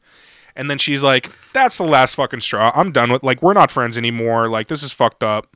And 0.56 0.68
then 0.68 0.78
she's 0.78 1.02
like, 1.04 1.30
"That's 1.52 1.78
the 1.78 1.84
last 1.84 2.14
fucking 2.16 2.40
straw. 2.40 2.72
I'm 2.74 2.92
done 2.92 3.12
with 3.12 3.22
like 3.22 3.42
we're 3.42 3.52
not 3.54 3.70
friends 3.70 3.96
anymore. 3.98 4.48
Like 4.48 4.66
this 4.68 4.82
is 4.82 4.92
fucked 4.92 5.22
up. 5.22 5.48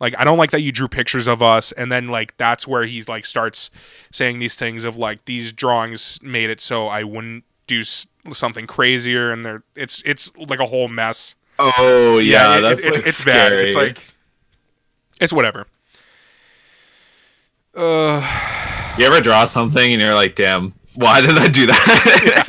Like 0.00 0.14
I 0.16 0.24
don't 0.24 0.38
like 0.38 0.52
that 0.52 0.60
you 0.62 0.70
drew 0.72 0.88
pictures 0.88 1.26
of 1.26 1.42
us." 1.42 1.72
And 1.72 1.90
then 1.90 2.08
like 2.08 2.36
that's 2.36 2.66
where 2.66 2.84
he's 2.84 3.08
like 3.08 3.26
starts 3.26 3.70
saying 4.12 4.38
these 4.38 4.54
things 4.54 4.84
of 4.84 4.96
like 4.96 5.24
these 5.26 5.52
drawings 5.52 6.18
made 6.22 6.50
it 6.50 6.60
so 6.60 6.86
I 6.88 7.02
wouldn't 7.02 7.44
do 7.66 7.82
something 7.82 8.66
crazier 8.66 9.30
and 9.30 9.44
they're 9.44 9.62
it's 9.76 10.02
it's 10.06 10.32
like 10.36 10.60
a 10.60 10.66
whole 10.66 10.88
mess. 10.88 11.34
oh 11.58 12.18
yeah, 12.18 12.58
it- 12.58 12.60
that's 12.62 12.84
it- 12.84 12.92
like, 12.94 13.06
it's 13.06 13.24
bad. 13.24 13.52
It's 13.52 13.74
like 13.74 13.98
it's 15.20 15.32
whatever. 15.32 15.66
Uh 17.76 18.20
you 18.98 19.06
ever 19.06 19.20
draw 19.20 19.44
something 19.44 19.92
and 19.92 20.02
you're 20.02 20.14
like, 20.14 20.34
damn, 20.34 20.74
why 20.94 21.20
did 21.20 21.38
I 21.38 21.48
do 21.48 21.66
that? 21.66 22.48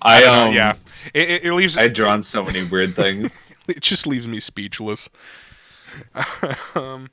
I, 0.00 0.24
I 0.24 0.24
um, 0.24 0.54
yeah. 0.54 0.74
It, 1.12 1.30
it, 1.30 1.44
it 1.44 1.52
leaves 1.52 1.76
I've 1.76 1.92
drawn 1.92 2.22
so 2.22 2.42
many 2.42 2.64
weird 2.64 2.94
things. 2.94 3.48
it 3.68 3.80
just 3.80 4.06
leaves 4.06 4.26
me 4.26 4.40
speechless. 4.40 5.08
um, 6.74 7.08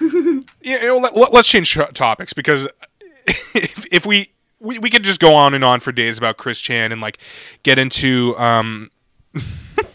yeah, 0.00 0.40
you 0.62 0.86
know, 0.86 0.98
let, 0.98 1.34
us 1.34 1.46
change 1.46 1.74
to- 1.74 1.90
topics 1.92 2.32
because 2.32 2.68
if, 3.26 3.86
if 3.90 4.06
we, 4.06 4.32
we 4.60 4.78
we 4.78 4.90
could 4.90 5.02
just 5.02 5.20
go 5.20 5.34
on 5.34 5.54
and 5.54 5.64
on 5.64 5.80
for 5.80 5.90
days 5.90 6.18
about 6.18 6.36
Chris 6.36 6.60
Chan 6.60 6.92
and 6.92 7.00
like 7.00 7.18
get 7.62 7.78
into 7.78 8.36
um 8.38 8.90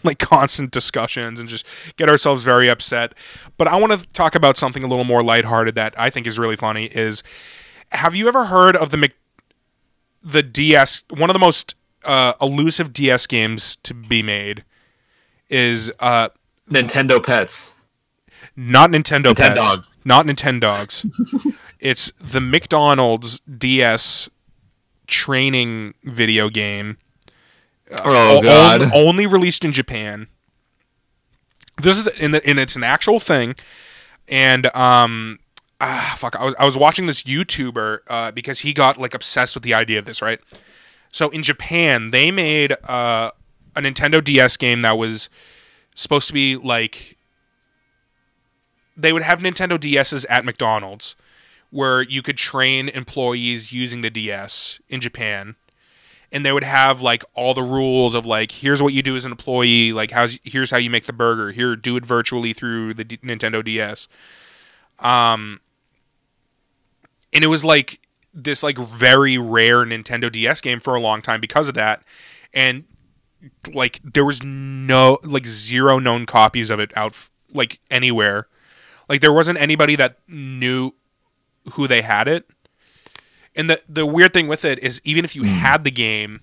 like 0.06 0.18
constant 0.18 0.70
discussions 0.70 1.38
and 1.38 1.48
just 1.48 1.66
get 1.96 2.08
ourselves 2.08 2.44
very 2.44 2.68
upset. 2.68 3.12
But 3.56 3.68
I 3.68 3.76
want 3.76 3.92
to 3.92 4.06
talk 4.08 4.34
about 4.34 4.56
something 4.56 4.82
a 4.82 4.86
little 4.86 5.04
more 5.04 5.22
lighthearted 5.22 5.74
that 5.74 5.98
I 5.98 6.10
think 6.10 6.26
is 6.26 6.38
really 6.38 6.56
funny. 6.56 6.86
Is 6.86 7.22
have 7.92 8.14
you 8.14 8.28
ever 8.28 8.46
heard 8.46 8.76
of 8.76 8.90
the 8.90 8.96
Mc, 8.96 9.12
the 10.22 10.42
DS 10.42 11.04
one 11.10 11.30
of 11.30 11.34
the 11.34 11.40
most 11.40 11.74
uh, 12.04 12.34
elusive 12.40 12.92
DS 12.92 13.26
games 13.26 13.76
to 13.76 13.94
be 13.94 14.22
made 14.22 14.64
is 15.48 15.92
uh, 16.00 16.28
Nintendo 16.70 17.24
Pets. 17.24 17.72
not 18.56 18.90
Nintendo 18.90 19.36
Pets, 19.36 19.60
Nintendogs. 19.60 19.94
not 20.04 20.26
Nintendogs. 20.26 21.58
it's 21.80 22.10
the 22.18 22.40
McDonald's 22.40 23.40
DS 23.40 24.28
training 25.06 25.94
video 26.04 26.48
game. 26.48 26.98
Oh 27.90 28.42
god. 28.42 28.82
on- 28.82 28.92
only 28.92 29.26
released 29.26 29.64
in 29.64 29.72
Japan. 29.72 30.28
This 31.80 31.98
is 31.98 32.08
in 32.20 32.30
the, 32.30 32.46
and 32.46 32.58
it's 32.58 32.74
an 32.76 32.84
actual 32.84 33.20
thing, 33.20 33.54
and 34.28 34.66
um, 34.74 35.38
ah, 35.80 36.14
fuck, 36.16 36.34
I 36.36 36.44
was 36.44 36.54
I 36.58 36.64
was 36.64 36.76
watching 36.76 37.06
this 37.06 37.22
YouTuber 37.24 37.98
uh, 38.08 38.32
because 38.32 38.60
he 38.60 38.72
got 38.72 38.98
like 38.98 39.12
obsessed 39.14 39.54
with 39.54 39.62
the 39.62 39.74
idea 39.74 39.98
of 39.98 40.06
this, 40.06 40.22
right? 40.22 40.40
So 41.12 41.28
in 41.30 41.42
Japan, 41.42 42.10
they 42.12 42.30
made 42.30 42.72
uh, 42.88 43.30
a 43.74 43.80
Nintendo 43.80 44.24
DS 44.24 44.56
game 44.56 44.82
that 44.82 44.96
was 44.96 45.28
supposed 45.94 46.28
to 46.28 46.32
be 46.34 46.56
like 46.56 47.16
they 48.96 49.12
would 49.12 49.22
have 49.22 49.40
Nintendo 49.40 49.78
DSs 49.78 50.24
at 50.30 50.44
McDonald's 50.44 51.14
where 51.70 52.00
you 52.00 52.22
could 52.22 52.36
train 52.36 52.88
employees 52.88 53.72
using 53.72 54.00
the 54.00 54.08
DS 54.10 54.80
in 54.88 55.00
Japan. 55.00 55.56
And 56.32 56.44
they 56.44 56.52
would 56.52 56.64
have 56.64 57.00
like 57.00 57.24
all 57.34 57.54
the 57.54 57.62
rules 57.62 58.14
of 58.14 58.26
like 58.26 58.50
here's 58.50 58.82
what 58.82 58.92
you 58.92 59.02
do 59.02 59.16
as 59.16 59.24
an 59.24 59.32
employee, 59.32 59.92
like 59.92 60.10
how's 60.10 60.38
here's 60.44 60.70
how 60.70 60.76
you 60.76 60.90
make 60.90 61.06
the 61.06 61.12
burger. 61.12 61.52
Here, 61.52 61.76
do 61.76 61.96
it 61.96 62.04
virtually 62.04 62.52
through 62.52 62.94
the 62.94 63.04
D- 63.04 63.18
Nintendo 63.18 63.64
DS. 63.64 64.08
Um, 64.98 65.60
and 67.32 67.44
it 67.44 67.48
was 67.48 67.64
like 67.64 68.00
this 68.34 68.62
like 68.62 68.78
very 68.78 69.38
rare 69.38 69.84
Nintendo 69.84 70.30
DS 70.30 70.60
game 70.60 70.80
for 70.80 70.94
a 70.94 71.00
long 71.00 71.22
time 71.22 71.40
because 71.40 71.68
of 71.68 71.74
that, 71.74 72.02
and 72.52 72.84
like 73.72 74.00
there 74.02 74.24
was 74.24 74.42
no 74.42 75.18
like 75.22 75.46
zero 75.46 75.98
known 75.98 76.26
copies 76.26 76.70
of 76.70 76.80
it 76.80 76.96
out 76.96 77.28
like 77.52 77.80
anywhere. 77.90 78.48
Like 79.08 79.20
there 79.20 79.32
wasn't 79.32 79.60
anybody 79.60 79.96
that 79.96 80.18
knew 80.28 80.92
who 81.72 81.86
they 81.86 82.02
had 82.02 82.28
it. 82.28 82.48
And 83.56 83.70
the 83.70 83.80
the 83.88 84.06
weird 84.06 84.32
thing 84.32 84.48
with 84.48 84.64
it 84.64 84.78
is 84.80 85.00
even 85.04 85.24
if 85.24 85.34
you 85.34 85.42
hmm. 85.42 85.48
had 85.48 85.84
the 85.84 85.90
game, 85.90 86.40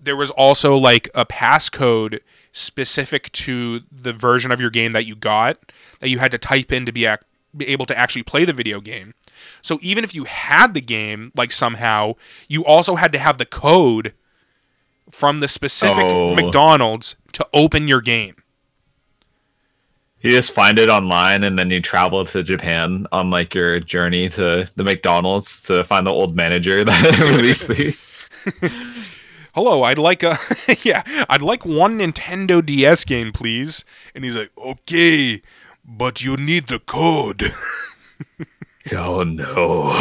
there 0.00 0.16
was 0.16 0.30
also 0.30 0.76
like 0.76 1.08
a 1.14 1.24
passcode 1.26 2.20
specific 2.52 3.30
to 3.32 3.80
the 3.90 4.12
version 4.12 4.50
of 4.50 4.60
your 4.60 4.70
game 4.70 4.92
that 4.92 5.06
you 5.06 5.14
got 5.14 5.72
that 6.00 6.08
you 6.08 6.18
had 6.18 6.30
to 6.30 6.38
type 6.38 6.72
in 6.72 6.86
to 6.86 6.92
be, 6.92 7.04
ac- 7.04 7.22
be 7.56 7.66
able 7.68 7.86
to 7.86 7.96
actually 7.96 8.22
play 8.22 8.44
the 8.44 8.52
video 8.52 8.80
game. 8.80 9.14
So 9.62 9.78
even 9.82 10.04
if 10.04 10.14
you 10.14 10.24
had 10.24 10.74
the 10.74 10.80
game, 10.80 11.32
like 11.36 11.52
somehow, 11.52 12.14
you 12.48 12.64
also 12.64 12.96
had 12.96 13.12
to 13.12 13.18
have 13.18 13.38
the 13.38 13.46
code 13.46 14.12
from 15.10 15.40
the 15.40 15.48
specific 15.48 16.04
Oh. 16.04 16.34
McDonald's 16.34 17.16
to 17.32 17.46
open 17.52 17.88
your 17.88 18.00
game. 18.00 18.34
You 20.20 20.32
just 20.32 20.52
find 20.52 20.78
it 20.80 20.88
online 20.88 21.44
and 21.44 21.58
then 21.58 21.70
you 21.70 21.80
travel 21.80 22.24
to 22.24 22.42
Japan 22.42 23.06
on 23.12 23.30
like 23.30 23.54
your 23.54 23.78
journey 23.78 24.28
to 24.30 24.68
the 24.74 24.84
McDonald's 24.84 25.62
to 25.62 25.84
find 25.84 26.06
the 26.06 26.10
old 26.10 26.34
manager 26.34 26.82
that 26.84 27.18
released 27.20 27.68
these. 27.68 28.16
Hello, 29.54 29.82
I'd 29.82 29.98
like 29.98 30.22
a 30.22 30.38
yeah, 30.82 31.02
I'd 31.28 31.42
like 31.42 31.64
one 31.64 31.98
Nintendo 31.98 32.64
DS 32.64 33.04
game, 33.04 33.32
please. 33.32 33.84
And 34.14 34.24
he's 34.24 34.36
like, 34.36 34.50
"Okay, 34.56 35.42
but 35.84 36.22
you 36.22 36.36
need 36.36 36.66
the 36.66 36.78
code." 36.78 37.50
Oh 38.92 39.22
no. 39.22 39.92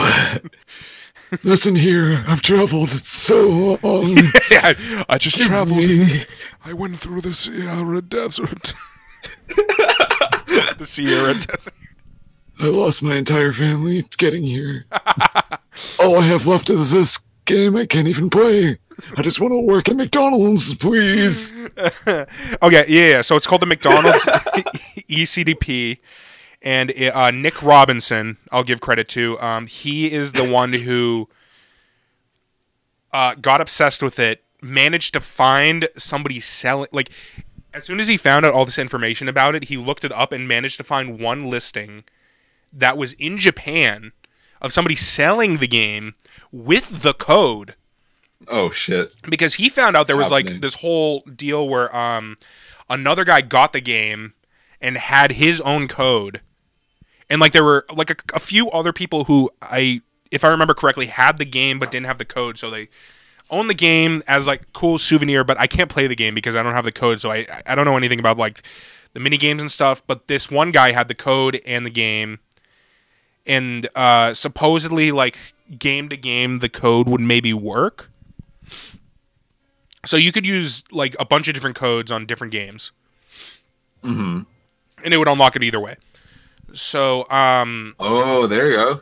Listen 1.44 1.76
here, 1.76 2.24
I've 2.28 2.42
traveled 2.42 2.90
so 2.90 3.80
long. 3.84 4.16
yeah, 4.50 4.74
I 5.10 5.18
just 5.18 5.40
traveled. 5.40 5.84
I 6.64 6.72
went 6.74 7.00
through 7.00 7.22
the 7.22 7.34
Sierra 7.34 8.02
Desert. 8.02 8.74
The 10.78 10.86
Sierra 10.86 11.34
Desert. 11.40 11.74
I 12.60 12.68
lost 12.68 13.04
my 13.04 13.16
entire 13.16 13.54
family 13.54 14.04
getting 14.18 14.44
here. 14.44 14.86
All 16.00 16.18
I 16.18 16.24
have 16.24 16.48
left 16.48 16.70
is 16.70 16.92
this 16.92 17.20
game 17.46 17.76
I 17.76 17.86
can't 17.86 18.08
even 18.08 18.30
play. 18.30 18.78
I 19.16 19.22
just 19.22 19.40
want 19.40 19.52
to 19.52 19.62
work 19.62 19.90
at 19.90 19.96
McDonald's, 19.96 20.74
please. 20.76 21.54
Okay, 22.64 22.86
yeah, 22.88 23.10
yeah. 23.10 23.22
So 23.22 23.36
it's 23.36 23.46
called 23.46 23.62
the 23.62 23.68
McDonald's 23.68 24.26
ECDP, 24.26 26.00
and 26.64 26.92
uh, 27.14 27.30
Nick 27.32 27.62
Robinson, 27.62 28.38
I'll 28.52 28.64
give 28.64 28.82
credit 28.82 29.08
to. 29.10 29.40
Um, 29.40 29.68
he 29.68 30.12
is 30.12 30.32
the 30.32 30.50
one 30.50 30.74
who 30.74 31.30
uh, 33.14 33.36
got 33.36 33.62
obsessed 33.62 34.02
with 34.02 34.18
it, 34.20 34.44
managed 34.62 35.14
to 35.14 35.22
find 35.22 35.90
somebody 35.98 36.40
selling. 36.40 36.90
Like, 36.92 37.10
as 37.78 37.86
soon 37.86 38.00
as 38.00 38.08
he 38.08 38.18
found 38.18 38.46
out 38.46 38.54
all 38.54 38.66
this 38.66 38.80
information 38.80 39.28
about 39.28 39.56
it, 39.56 39.66
he 39.66 39.78
looked 39.78 40.04
it 40.04 40.12
up 40.12 40.32
and 40.32 40.48
managed 40.48 40.78
to 40.78 40.84
find 40.84 41.20
one 41.20 41.50
listing 41.50 42.04
that 42.74 42.98
was 42.98 43.14
in 43.14 43.38
Japan 43.38 44.12
of 44.62 44.74
somebody 44.74 44.96
selling 44.96 45.58
the 45.58 45.68
game 45.68 46.16
with 46.52 47.02
the 47.04 47.14
code. 47.14 47.76
Oh 48.48 48.70
shit. 48.70 49.14
because 49.28 49.56
he 49.56 49.68
found 49.68 49.96
out 49.98 50.06
there 50.08 50.16
was 50.18 50.32
like 50.32 50.62
this 50.62 50.76
whole 50.76 51.22
deal 51.22 51.68
where 51.68 51.96
um 51.96 52.38
another 52.90 53.26
guy 53.26 53.42
got 53.42 53.74
the 53.74 53.82
game 53.82 54.34
and 54.80 54.96
had 54.98 55.32
his 55.34 55.60
own 55.62 55.88
code. 55.88 56.42
And 57.30 57.42
like 57.42 57.52
there 57.52 57.64
were 57.64 57.86
like 57.92 58.12
a, 58.12 58.16
a 58.36 58.40
few 58.40 58.70
other 58.70 58.94
people 58.94 59.24
who 59.26 59.50
i 59.62 60.02
if 60.30 60.44
i 60.44 60.50
remember 60.50 60.74
correctly 60.74 61.08
had 61.08 61.38
the 61.40 61.46
game 61.46 61.80
but 61.80 61.90
didn't 61.92 62.06
have 62.06 62.18
the 62.20 62.26
code 62.26 62.58
so 62.58 62.70
they 62.70 62.90
own 63.50 63.68
the 63.68 63.74
game 63.74 64.22
as 64.28 64.48
like 64.48 64.72
cool 64.74 64.98
souvenir 64.98 65.44
but 65.44 65.58
i 65.60 65.68
can't 65.68 65.90
play 65.90 66.08
the 66.08 66.16
game 66.16 66.34
because 66.36 66.56
i 66.56 66.62
don't 66.64 66.74
have 66.74 66.86
the 66.86 66.92
code 66.92 67.20
so 67.22 67.32
i 67.32 67.46
i 67.66 67.76
don't 67.76 67.86
know 67.86 67.98
anything 67.98 68.20
about 68.20 68.38
like 68.38 68.62
the 69.14 69.20
mini 69.20 69.38
games 69.38 69.62
and 69.62 69.72
stuff 69.72 70.06
but 70.06 70.28
this 70.28 70.52
one 70.52 70.72
guy 70.72 70.92
had 70.92 71.08
the 71.08 71.16
code 71.16 71.62
and 71.66 71.86
the 71.86 71.90
game 71.90 72.40
and 73.46 73.88
uh 73.96 74.34
supposedly 74.34 75.12
like 75.12 75.38
game 75.80 76.10
to 76.10 76.18
game 76.18 76.60
the 76.60 76.70
code 76.70 77.08
would 77.08 77.22
maybe 77.22 77.54
work 77.54 78.10
so 80.06 80.16
you 80.16 80.32
could 80.32 80.46
use 80.46 80.84
like 80.92 81.16
a 81.20 81.26
bunch 81.26 81.48
of 81.48 81.54
different 81.54 81.76
codes 81.76 82.12
on 82.12 82.26
different 82.26 82.52
games. 82.52 82.92
hmm 84.02 84.42
And 85.04 85.14
it 85.14 85.18
would 85.18 85.28
unlock 85.28 85.56
it 85.58 85.64
either 85.64 85.80
way. 85.82 85.98
So 86.72 87.30
um 87.30 87.94
Oh, 88.00 88.48
there 88.48 88.70
you 88.70 88.76
go. 88.76 89.02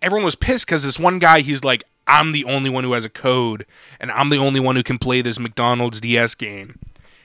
everyone 0.00 0.24
was 0.24 0.36
pissed 0.36 0.66
because 0.66 0.84
this 0.84 0.98
one 0.98 1.18
guy, 1.18 1.40
he's 1.40 1.64
like, 1.64 1.82
I'm 2.08 2.32
the 2.32 2.44
only 2.44 2.70
one 2.70 2.82
who 2.84 2.94
has 2.94 3.04
a 3.04 3.10
code, 3.10 3.66
and 4.00 4.10
I'm 4.10 4.30
the 4.30 4.38
only 4.38 4.58
one 4.58 4.74
who 4.76 4.82
can 4.82 4.98
play 4.98 5.20
this 5.20 5.38
McDonald's 5.38 6.00
DS 6.00 6.34
game. 6.34 6.78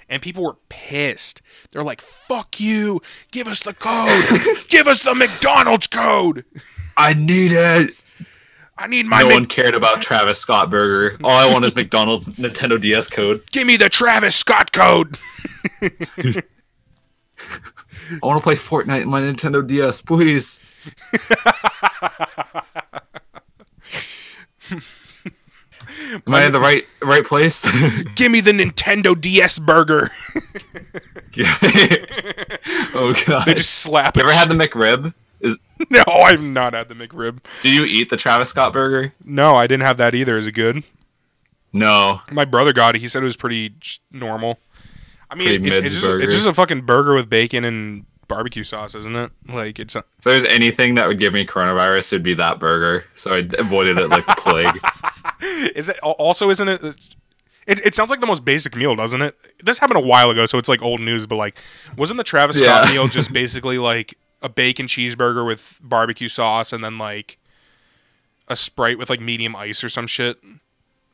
And 0.10 0.22
people 0.22 0.43
were 0.43 0.58
pissed. 0.69 1.41
They're 1.72 1.84
like, 1.84 2.02
fuck 2.02 2.60
you. 2.60 3.02
Give 3.32 3.48
us 3.48 3.63
the 3.63 3.74
code. 3.74 4.41
Give 4.67 4.88
us 4.88 5.02
the 5.02 5.15
McDonald's 5.15 5.88
code. 5.88 6.46
I 6.98 7.13
need 7.13 7.54
it. 7.54 7.91
I 8.78 8.88
need 8.88 9.06
my 9.06 9.22
no 9.22 9.28
Mc- 9.28 9.34
one 9.34 9.46
cared 9.46 9.76
about 9.76 10.02
Travis 10.02 10.39
Scott 10.39 10.69
Burger. 10.69 11.15
All 11.24 11.32
I 11.32 11.50
want 11.52 11.63
is 11.63 11.74
McDonald's 11.76 12.28
Nintendo 12.30 12.80
DS 12.80 13.10
code. 13.10 13.43
Give 13.52 13.65
me 13.65 13.78
the 13.78 13.88
Travis 13.88 14.36
Scott 14.36 14.72
code. 14.72 15.17
I 15.82 16.41
want 18.22 18.38
to 18.38 18.43
play 18.43 18.56
Fortnite 18.56 19.04
in 19.04 19.10
my 19.10 19.22
Nintendo 19.22 19.65
DS, 19.65 20.02
please. 20.02 20.60
Am 26.27 26.33
I 26.33 26.45
in 26.45 26.51
the 26.51 26.59
right 26.59 26.86
right 27.01 27.25
place? 27.25 27.65
Give 28.15 28.31
me 28.31 28.41
the 28.41 28.51
Nintendo 28.51 29.19
DS 29.19 29.59
burger. 29.59 30.09
oh 32.95 33.13
god. 33.25 33.45
They 33.45 33.53
just 33.53 33.75
slap 33.75 34.15
you 34.15 34.23
ever 34.23 34.33
had 34.33 34.49
the 34.49 34.55
McRib? 34.55 35.13
Is 35.41 35.57
No, 35.89 36.03
I've 36.07 36.41
not 36.41 36.73
had 36.73 36.88
the 36.88 36.95
McRib. 36.95 37.43
did 37.62 37.73
you 37.73 37.83
eat 37.86 38.09
the 38.09 38.17
Travis 38.17 38.49
Scott 38.49 38.71
burger? 38.73 39.13
No, 39.25 39.55
I 39.55 39.67
didn't 39.67 39.83
have 39.83 39.97
that 39.97 40.15
either. 40.15 40.38
Is 40.38 40.47
it 40.47 40.53
good? 40.53 40.83
No. 41.73 42.21
My 42.31 42.45
brother 42.45 42.71
got 42.71 42.95
it. 42.95 43.01
He 43.01 43.07
said 43.07 43.23
it 43.23 43.25
was 43.25 43.36
pretty 43.36 43.73
normal. 44.12 44.59
I 45.29 45.36
mean, 45.36 45.65
it's, 45.65 45.77
it's, 45.77 45.95
just, 45.95 46.05
it's 46.05 46.33
just 46.33 46.45
a 46.45 46.53
fucking 46.53 46.81
burger 46.81 47.15
with 47.15 47.27
bacon 47.27 47.65
and 47.65 48.05
barbecue 48.27 48.63
sauce, 48.63 48.95
isn't 48.95 49.15
it? 49.15 49.31
Like 49.47 49.79
it's. 49.79 49.95
A, 49.95 49.99
If 49.99 50.23
there's 50.23 50.43
anything 50.45 50.95
that 50.95 51.07
would 51.07 51.19
give 51.19 51.33
me 51.33 51.45
coronavirus, 51.45 52.13
it'd 52.13 52.23
be 52.23 52.33
that 52.36 52.59
burger. 52.59 53.05
So 53.15 53.33
I 53.36 53.47
avoided 53.59 53.97
it 53.99 54.09
like 54.09 54.25
the 54.25 54.36
plague. 54.38 54.79
is 55.75 55.89
it 55.89 55.99
also? 55.99 56.49
Isn't 56.49 56.67
it? 56.67 56.81
It, 57.65 57.79
it 57.86 57.95
sounds 57.95 58.09
like 58.09 58.19
the 58.19 58.27
most 58.27 58.43
basic 58.43 58.75
meal, 58.75 58.95
doesn't 58.95 59.21
it? 59.21 59.36
This 59.63 59.79
happened 59.79 59.97
a 60.03 60.05
while 60.05 60.29
ago, 60.29 60.45
so 60.45 60.57
it's 60.57 60.67
like 60.67 60.81
old 60.81 61.01
news. 61.03 61.25
But 61.27 61.36
like, 61.38 61.55
wasn't 61.95 62.17
the 62.17 62.23
Travis 62.23 62.57
Scott 62.57 62.86
Yeah. 62.88 62.91
meal 62.93 63.07
just 63.07 63.31
basically 63.41 63.77
like 63.77 64.17
a 64.41 64.49
bacon 64.49 64.88
cheeseburger 64.88 65.45
with 65.47 65.79
barbecue 65.81 66.27
sauce 66.27 66.73
and 66.73 66.83
then 66.83 66.97
like 66.97 67.38
a 68.49 68.55
sprite 68.57 68.97
with 68.97 69.09
like 69.09 69.21
medium 69.21 69.55
ice 69.55 69.83
or 69.83 69.89
some 69.89 70.07
shit? 70.07 70.38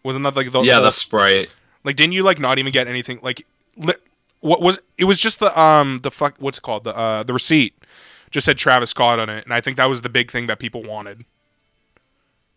Wasn't 0.04 0.24
that 0.24 0.36
like 0.36 0.52
the 0.52 0.62
yeah, 0.62 0.76
whole- 0.76 0.84
the 0.86 0.92
Sprite. 0.92 1.50
Like, 1.84 1.96
didn't 1.96 2.14
you 2.14 2.24
like 2.24 2.40
not 2.40 2.58
even 2.60 2.72
get 2.74 2.88
anything? 2.88 3.20
Like, 3.22 3.46
li- 3.78 3.94
what 4.42 4.62
was 4.62 4.80
it? 4.98 5.06
Was 5.06 5.20
just 5.20 5.40
the 5.40 5.58
um 5.60 6.00
the 6.04 6.12
fuck 6.12 6.36
what's 6.40 6.58
it 6.58 6.62
called 6.62 6.84
the 6.84 6.96
uh 6.96 7.24
the 7.24 7.34
receipt 7.34 7.74
just 8.32 8.46
said 8.46 8.58
Travis 8.58 8.92
Scott 8.92 9.20
on 9.20 9.30
it, 9.30 9.44
and 9.46 9.54
I 9.54 9.60
think 9.62 9.78
that 9.78 9.86
was 9.90 10.02
the 10.02 10.10
big 10.10 10.30
thing 10.32 10.48
that 10.48 10.60
people 10.60 10.84
wanted. 10.84 11.26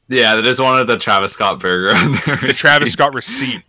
Yeah, 0.08 0.34
they 0.34 0.42
just 0.42 0.60
wanted 0.60 0.86
the 0.86 0.98
Travis 0.98 1.32
Scott 1.32 1.58
burger 1.60 1.94
on 1.94 2.12
there. 2.26 2.36
The 2.36 2.52
Travis 2.52 2.92
Scott 2.92 3.14
receipt. 3.14 3.62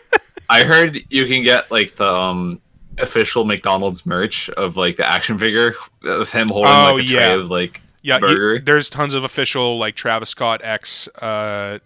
I 0.50 0.62
heard 0.64 0.98
you 1.10 1.26
can 1.26 1.42
get 1.42 1.70
like 1.70 1.96
the 1.96 2.06
um 2.10 2.60
official 2.98 3.44
McDonald's 3.44 4.04
merch 4.06 4.48
of 4.50 4.76
like 4.76 4.96
the 4.96 5.06
action 5.06 5.38
figure 5.38 5.74
of 6.04 6.30
him 6.30 6.48
holding 6.48 6.70
Oh, 6.70 6.94
like 6.94 7.02
a 7.02 7.04
yeah. 7.06 7.18
tray 7.18 7.34
of 7.34 7.50
like 7.50 7.80
yeah, 8.02 8.14
you- 8.16 8.20
burger. 8.20 8.58
there's 8.60 8.88
tons 8.88 9.14
of 9.14 9.24
official 9.24 9.78
like 9.78 9.94
Travis 9.96 10.30
Scott 10.30 10.60
X 10.64 11.08
uh 11.20 11.78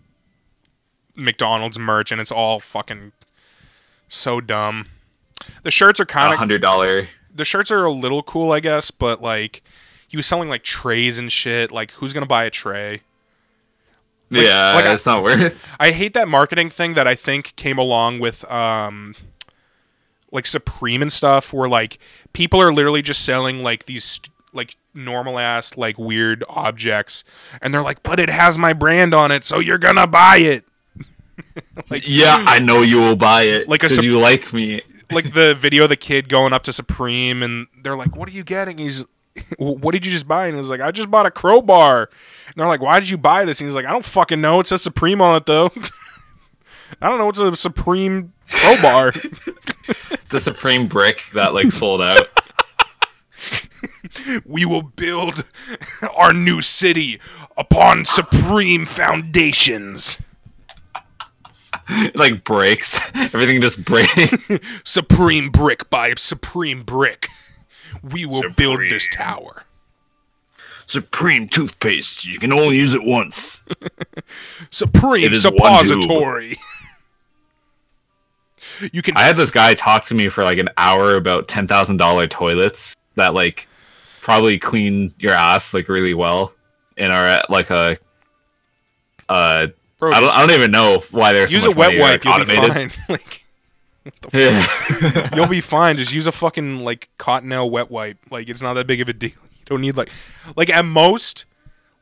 McDonald's 1.14 1.78
merch, 1.78 2.12
and 2.12 2.20
it's 2.20 2.33
all 2.33 2.61
fucking 2.61 3.12
so 4.09 4.41
dumb. 4.41 4.87
The 5.62 5.70
shirts 5.70 6.01
are 6.01 6.07
kind 6.07 6.32
of 6.32 6.38
hundred 6.38 6.62
dollar. 6.62 7.09
the 7.34 7.45
shirts 7.45 7.70
are 7.70 7.84
a 7.84 7.90
little 7.90 8.22
cool, 8.22 8.53
I 8.53 8.61
guess, 8.61 8.90
but 8.90 9.22
like 9.22 9.62
he 10.09 10.16
was 10.16 10.26
selling 10.26 10.49
like 10.49 10.62
trays 10.62 11.18
and 11.18 11.30
shit. 11.32 11.70
Like, 11.72 11.90
who's 11.93 12.12
gonna 12.12 12.26
buy 12.26 12.45
a 12.45 12.51
tray? 12.51 13.01
Like- 14.30 14.43
Yeah, 14.47 14.74
like 14.74 14.84
I- 14.86 14.95
it's 14.95 15.07
not 15.07 15.22
worth. 15.22 15.59
I 15.78 15.90
hate 15.90 16.14
that 16.14 16.28
marketing 16.28 16.70
thing 16.70 16.95
that 16.95 17.07
I 17.07 17.14
think 17.14 17.55
came 17.57 17.78
along 17.78 18.18
with 18.20 18.51
um 18.51 19.14
like 20.30 20.47
Supreme 20.47 21.03
and 21.03 21.12
stuff 21.12 21.53
where 21.53 21.68
like 21.68 21.99
people 22.32 22.61
are 22.61 22.72
literally 22.72 23.03
just 23.03 23.24
selling 23.24 23.62
like 23.62 23.84
these 23.86 24.05
st- 24.05 24.30
like 24.55 24.76
normal 24.95 25.38
ass 25.38 25.76
like 25.76 25.99
weird 25.99 26.45
objects 26.49 27.24
and 27.62 27.72
they're 27.72 27.82
like 27.82 28.03
but 28.03 28.18
it 28.20 28.28
has 28.30 28.57
my 28.59 28.72
brand 28.74 29.12
on 29.14 29.30
it 29.30 29.45
so 29.45 29.59
you're 29.59 29.78
to 29.78 30.07
buy 30.07 30.36
it. 30.38 30.64
like 31.90 32.03
Yeah, 32.07 32.43
I 32.47 32.59
know 32.59 32.82
you 32.82 32.99
will 32.99 33.16
buy 33.16 33.43
it 33.43 33.68
Like 33.68 33.82
a 33.82 33.88
sup- 33.90 34.05
you 34.05 34.18
like 34.18 34.53
me. 34.53 34.82
Like 35.13 35.33
the 35.35 35.55
video 35.55 35.85
of 35.85 35.89
the 35.89 35.97
kid 35.97 36.29
going 36.29 36.53
up 36.53 36.63
to 36.65 36.73
Supreme 36.73 37.43
and 37.43 37.67
they're 37.83 37.97
like, 37.97 38.17
"What 38.17 38.29
are 38.29 38.33
you 38.33 38.45
getting?" 38.45 38.79
He's, 38.79 39.05
"What 39.59 39.93
did 39.93 40.05
you 40.07 40.13
just 40.13 40.27
buy?" 40.29 40.47
And 40.47 40.57
he's 40.57 40.69
like, 40.69 40.81
"I 40.81 40.91
just 40.91 41.11
bought 41.11 41.27
a 41.27 41.31
crowbar." 41.31 42.11
And 42.47 42.55
they're 42.57 42.67
like, 42.69 42.81
"Why 42.81 43.01
did 43.01 43.09
you 43.09 43.19
buy 43.19 43.45
this?" 43.45 43.61
And 43.61 43.69
he's 43.69 43.77
like, 43.77 43.87
"I 43.87 43.93
don't 43.93 44.05
fucking 44.05 44.41
know. 44.41 44.61
It 44.61 44.67
says 44.67 44.83
Supreme 44.83 45.21
on 45.21 45.37
it 45.37 45.47
though." 45.47 45.71
I 47.01 47.09
don't 47.09 47.19
know. 47.19 47.29
It's 47.29 47.39
a 47.39 47.57
Supreme 47.57 48.33
crowbar. 48.49 49.13
The 50.31 50.41
Supreme 50.41 50.87
brick 50.87 51.23
that 51.35 51.53
like 51.53 51.71
sold 51.71 52.01
out. 52.01 52.23
we 54.47 54.65
will 54.65 54.83
build 54.83 55.45
our 56.17 56.33
new 56.33 56.63
city 56.63 57.21
upon 57.57 58.07
supreme 58.07 58.87
foundations. 58.87 60.19
It, 61.93 62.16
like 62.16 62.45
breaks. 62.45 62.99
Everything 63.14 63.61
just 63.61 63.84
breaks. 63.84 64.51
Supreme 64.84 65.51
brick 65.51 65.90
by 65.90 66.14
Supreme 66.16 66.82
brick. 66.82 67.28
We 68.03 68.26
will 68.26 68.51
build 68.51 68.80
this 68.80 69.09
tower. 69.12 69.64
Supreme 70.86 71.49
toothpaste. 71.49 72.26
You 72.26 72.38
can 72.38 72.53
only 72.53 72.76
use 72.76 72.95
it 72.95 73.03
once. 73.05 73.64
Supreme 74.70 75.32
It 75.32 75.36
suppository. 75.36 76.57
you 78.93 79.03
can 79.03 79.16
I 79.16 79.22
had 79.22 79.36
this 79.36 79.51
guy 79.51 79.74
talk 79.74 80.05
to 80.07 80.14
me 80.14 80.28
for 80.28 80.43
like 80.45 80.59
an 80.59 80.68
hour 80.76 81.14
about 81.16 81.49
ten 81.49 81.66
thousand 81.68 81.99
dollar 81.99 82.26
toilets 82.26 82.95
that 83.14 83.34
like 83.34 83.68
probably 84.20 84.59
clean 84.59 85.14
your 85.18 85.32
ass 85.32 85.72
like 85.74 85.88
really 85.88 86.14
well 86.14 86.53
and 86.97 87.12
are 87.12 87.26
at 87.26 87.51
like 87.51 87.70
a 87.70 87.97
uh 89.28 89.68
Bro, 90.03 90.11
I 90.11 90.19
don't, 90.19 90.37
I 90.37 90.41
don't 90.41 90.51
even 90.51 90.73
know 90.73 91.05
why 91.13 91.33
they're 91.33 91.47
so 91.47 91.55
use 91.55 91.65
a 91.65 91.71
wet 91.71 91.97
wipe. 91.97 92.25
You'll 92.25 92.45
be 92.45 92.57
fine. 92.57 92.91
like 93.09 93.45
Yeah. 94.33 95.29
you'll 95.37 95.47
be 95.47 95.61
fine. 95.61 95.97
Just 95.97 96.13
use 96.13 96.27
a 96.27 96.33
fucking 96.33 96.81
like 96.81 97.09
Cottonelle 97.21 97.71
wet 97.71 97.89
wipe. 97.89 98.19
Like 98.29 98.49
it's 98.49 98.61
not 98.61 98.75
that 98.75 98.89
big 98.89 99.01
of 99.01 99.09
a 99.09 99.13
deal. 99.13 99.31
You 99.61 99.77
don't 99.77 99.81
need 99.83 99.97
like 99.97 100.11
like 100.57 100.71
at 100.71 100.85
most 100.85 101.45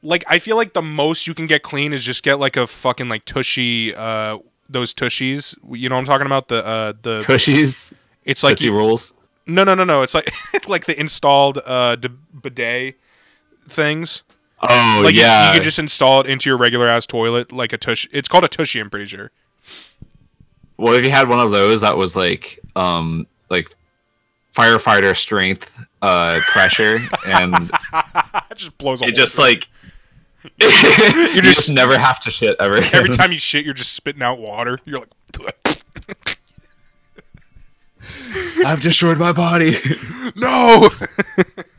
like 0.03 0.25
I 0.27 0.39
feel 0.39 0.57
like 0.57 0.73
the 0.73 0.81
most 0.81 1.27
you 1.27 1.35
can 1.35 1.47
get 1.47 1.63
clean 1.63 1.93
is 1.93 2.03
just 2.03 2.23
get 2.23 2.41
like 2.41 2.57
a 2.57 2.67
fucking 2.67 3.11
like 3.11 3.27
tushy 3.27 3.95
uh 3.95 4.39
those 4.71 4.95
tushies. 4.95 5.55
You 5.71 5.91
know 5.91 5.97
what 5.97 6.01
I'm 6.01 6.07
talking 6.07 6.25
about? 6.25 6.49
The 6.49 6.67
uh 6.67 6.93
the 7.03 7.21
Tushies, 7.21 7.93
it's 8.25 8.43
like 8.43 8.63
you, 8.63 8.75
rolls. 8.75 9.13
no 9.47 9.63
no 9.63 9.75
no 9.75 9.85
no. 9.85 10.03
It's 10.03 10.15
like 10.15 10.33
like 10.69 10.87
the 10.87 10.99
installed 10.99 11.59
uh 11.67 11.97
bidet 12.41 12.95
things. 13.69 14.23
Oh 14.63 15.01
Like 15.05 15.15
yeah, 15.15 15.49
you, 15.49 15.55
can 15.59 15.63
just 15.63 15.79
install 15.79 16.21
it 16.21 16.27
into 16.27 16.51
your 16.51 16.57
regular 16.59 16.89
ass 16.89 17.07
toilet 17.07 17.51
like 17.53 17.73
a 17.73 17.79
tush. 17.79 18.07
It's 18.13 18.29
called 18.29 18.45
a 18.45 18.49
tushy. 18.49 18.79
I'm 18.81 18.91
pretty 18.91 19.07
sure. 19.07 19.31
What 20.77 20.95
if 20.97 21.05
you 21.05 21.11
had 21.11 21.29
one 21.29 21.41
of 21.41 21.51
those 21.51 21.81
that 21.83 21.97
was 21.97 22.15
like 22.17 22.59
um 22.77 23.27
like 23.49 23.75
firefighter 24.55 25.17
strength 25.17 25.71
uh 26.03 26.41
pressure 26.51 26.99
and 27.27 27.55
It 28.51 28.57
just 28.57 28.77
blows. 28.79 29.01
it 29.03 29.15
just 29.15 29.35
through 29.37 29.45
like 29.45 29.69
you 30.61 31.41
just- 31.43 31.43
just 31.43 31.71
never 31.73 31.99
have 31.99 32.21
to 32.21 32.31
shit 32.31 32.57
ever. 32.61 32.77
Every 32.93 33.11
time 33.11 33.33
you 33.33 33.39
shit, 33.39 33.65
you're 33.65 33.75
just 33.75 33.93
spitting 33.93 34.23
out 34.23 34.39
water. 34.41 34.79
You're 34.85 35.01
like, 35.01 35.11
I've 38.65 38.81
destroyed 38.83 39.19
my 39.19 39.33
body. 39.33 39.77
no! 40.37 40.89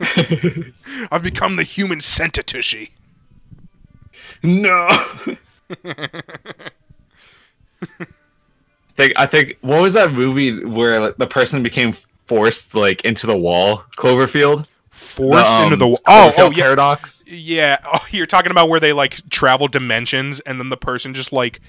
I've 1.10 1.22
become 1.22 1.56
the 1.56 1.62
human 1.64 1.98
centitushi. 2.00 2.90
no. 4.42 4.88
I 7.82 8.94
think 8.94 9.12
I 9.18 9.26
think 9.26 9.56
what 9.62 9.80
was 9.80 9.94
that 9.94 10.12
movie 10.12 10.64
where 10.64 11.00
like, 11.00 11.16
the 11.16 11.26
person 11.26 11.62
became 11.62 11.92
forced 12.26 12.74
like 12.74 13.04
into 13.04 13.26
the 13.26 13.36
wall? 13.36 13.84
Cloverfield. 13.96 14.66
Forced 14.90 15.56
The, 15.56 15.64
into 15.64 15.76
the 15.76 15.86
um, 15.86 15.90
wa- 15.92 15.98
oh 16.06 16.32
oh 16.36 16.50
yeah 16.50 16.62
paradox. 16.64 17.24
yeah 17.26 17.78
oh 17.86 18.04
you're 18.10 18.26
talking 18.26 18.50
about 18.50 18.68
where 18.68 18.78
they 18.80 18.92
like 18.92 19.28
travel 19.30 19.66
dimensions 19.66 20.40
and 20.40 20.60
then 20.60 20.68
the 20.68 20.76
person 20.76 21.14
just 21.14 21.32
like 21.32 21.60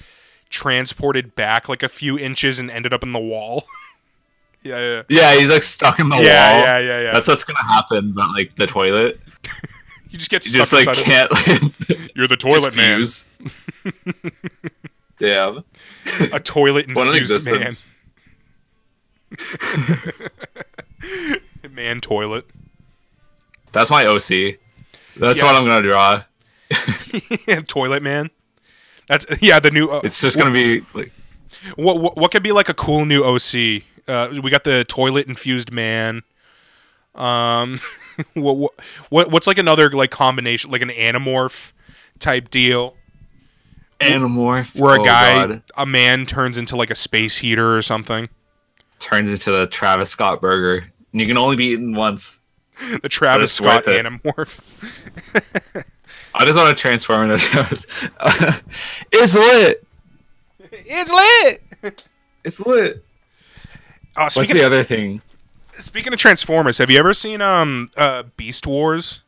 transported 0.50 1.34
back 1.34 1.68
like 1.68 1.82
a 1.82 1.88
few 1.88 2.18
inches 2.18 2.58
and 2.58 2.70
ended 2.70 2.92
up 2.92 3.02
in 3.02 3.12
the 3.12 3.18
wall. 3.18 3.64
Yeah 4.64 4.80
yeah 4.80 5.02
Yeah, 5.08 5.34
he's 5.38 5.48
like 5.50 5.62
stuck 5.62 6.00
in 6.00 6.08
the 6.08 6.16
yeah 6.16 6.22
wall. 6.52 6.60
yeah 6.64 6.78
yeah 6.78 7.00
yeah. 7.02 7.12
That's 7.12 7.28
what's 7.28 7.44
gonna 7.44 7.62
happen, 7.62 8.12
but 8.12 8.30
like 8.30 8.56
the 8.56 8.66
toilet, 8.66 9.20
you 10.10 10.18
just 10.18 10.30
get 10.30 10.44
you 10.44 10.50
stuck 10.64 10.84
just 10.84 10.86
like 10.86 10.96
can't 10.96 11.30
you're 12.16 12.26
the 12.28 12.36
toilet 12.36 12.74
man. 12.74 13.04
Damn. 15.18 15.62
A 16.32 16.40
toilet 16.40 16.92
What 16.94 17.06
an 17.08 17.14
infused 17.14 17.46
man. 17.50 17.72
Man 21.70 22.00
toilet. 22.00 22.46
That's 23.72 23.90
my 23.90 24.04
OC. 24.06 24.58
That's 25.16 25.38
Yeah. 25.38 25.44
what 25.44 25.54
I'm 25.54 25.64
gonna 25.66 25.82
draw. 25.82 26.22
toilet 27.66 28.02
man. 28.02 28.30
That's 29.08 29.26
yeah. 29.40 29.60
The 29.60 29.70
new. 29.70 29.88
Uh, 29.88 30.00
It's 30.04 30.20
just 30.20 30.36
gonna 30.38 30.50
be 30.52 30.82
like 30.94 31.12
What, 31.76 32.00
what 32.00 32.16
what 32.16 32.30
could 32.30 32.42
be 32.42 32.52
like 32.52 32.68
a 32.68 32.74
cool 32.74 33.04
new 33.04 33.24
OC? 33.24 33.82
Uh, 34.06 34.34
we 34.42 34.50
got 34.50 34.64
the 34.64 34.84
toilet 34.84 35.26
infused 35.26 35.72
man. 35.72 36.22
Um, 37.14 37.78
what, 38.34 38.56
what 38.56 38.72
what 39.08 39.30
what's 39.30 39.46
like 39.46 39.58
another 39.58 39.90
like 39.90 40.10
combination 40.10 40.70
like 40.70 40.82
an 40.82 40.88
Animorph 40.90 41.72
type 42.18 42.50
deal 42.50 42.96
Animorph. 44.00 44.74
where 44.78 44.96
a 44.96 45.00
Oh, 45.00 45.04
guy 45.04 45.46
God. 45.46 45.62
a 45.76 45.86
man 45.86 46.26
turns 46.26 46.58
into 46.58 46.76
like 46.76 46.90
a 46.90 46.94
space 46.94 47.36
heater 47.38 47.76
or 47.76 47.82
something. 47.82 48.28
turns 48.98 49.28
into 49.28 49.50
the 49.52 49.66
Travis 49.68 50.10
Scott 50.10 50.40
burger. 50.40 50.86
And 51.12 51.20
you 51.20 51.26
can 51.26 51.36
only 51.38 51.56
be 51.56 51.66
eaten 51.66 51.94
once. 51.94 52.40
The 53.02 53.08
Travis 53.08 53.52
Scott 53.52 53.84
Animorph. 53.84 54.58
I 56.34 56.44
just 56.44 56.58
want 56.58 56.76
to 56.76 56.80
transform 56.80 57.30
into 57.30 57.38
Travis. 57.46 57.86
it's 59.12 59.34
lit. 59.34 59.86
it's 60.72 61.12
lit. 61.82 62.02
It's 62.44 62.58
lit. 62.60 63.04
Uh, 64.16 64.30
What's 64.34 64.52
the 64.52 64.64
other 64.64 64.82
thing? 64.84 65.20
speaking 65.78 66.12
of 66.12 66.18
Transformers, 66.20 66.78
have 66.78 66.88
you 66.90 66.98
ever 66.98 67.12
seen 67.14 67.40
um 67.40 67.90
uh 67.96 68.22
Beast 68.36 68.66
Wars? 68.66 69.20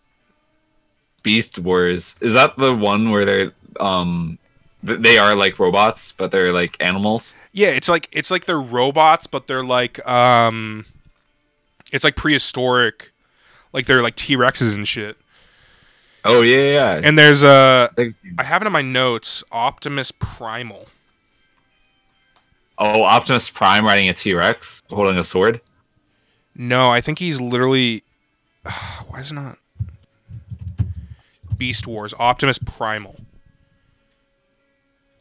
Beast 1.22 1.59
Wars. 1.59 2.16
Is 2.20 2.34
that 2.34 2.57
the 2.57 2.74
one 2.74 3.11
where 3.11 3.24
they're 3.24 3.53
um 3.80 4.39
they 4.82 5.18
are 5.18 5.34
like 5.34 5.59
robots, 5.59 6.12
but 6.12 6.30
they're 6.30 6.53
like 6.53 6.76
animals? 6.80 7.34
Yeah, 7.53 7.68
it's 7.68 7.89
like 7.89 8.09
it's 8.12 8.30
like 8.30 8.45
they're 8.45 8.61
robots, 8.61 9.26
but 9.26 9.47
they're 9.49 9.64
like 9.64 10.07
um, 10.07 10.84
it's 11.93 12.05
like 12.05 12.14
prehistoric, 12.14 13.11
like 13.72 13.87
they're 13.87 14.03
like 14.03 14.14
T 14.14 14.37
Rexes 14.37 14.76
and 14.76 14.87
shit. 14.87 15.16
Oh 16.24 16.43
yeah, 16.43 16.72
yeah. 16.97 17.01
And 17.03 17.18
there's 17.18 17.43
uh, 17.43 17.89
They- 17.97 18.12
I 18.39 18.45
have 18.45 18.62
it 18.62 18.66
in 18.66 18.72
my 18.72 18.82
notes, 18.82 19.43
Optimus 19.51 20.12
Primal. 20.12 20.87
Oh, 22.79 23.03
Optimus 23.03 23.49
Prime 23.51 23.85
riding 23.85 24.09
a 24.09 24.14
T 24.14 24.35
Rex, 24.35 24.83
holding 24.91 25.18
a 25.18 25.24
sword. 25.24 25.61
No, 26.55 26.91
I 26.91 27.01
think 27.01 27.18
he's 27.18 27.41
literally. 27.41 28.03
why 29.09 29.20
is 29.20 29.31
it 29.31 29.35
not? 29.35 29.59
Beast 31.57 31.87
Wars, 31.87 32.14
Optimus 32.18 32.59
Primal. 32.59 33.16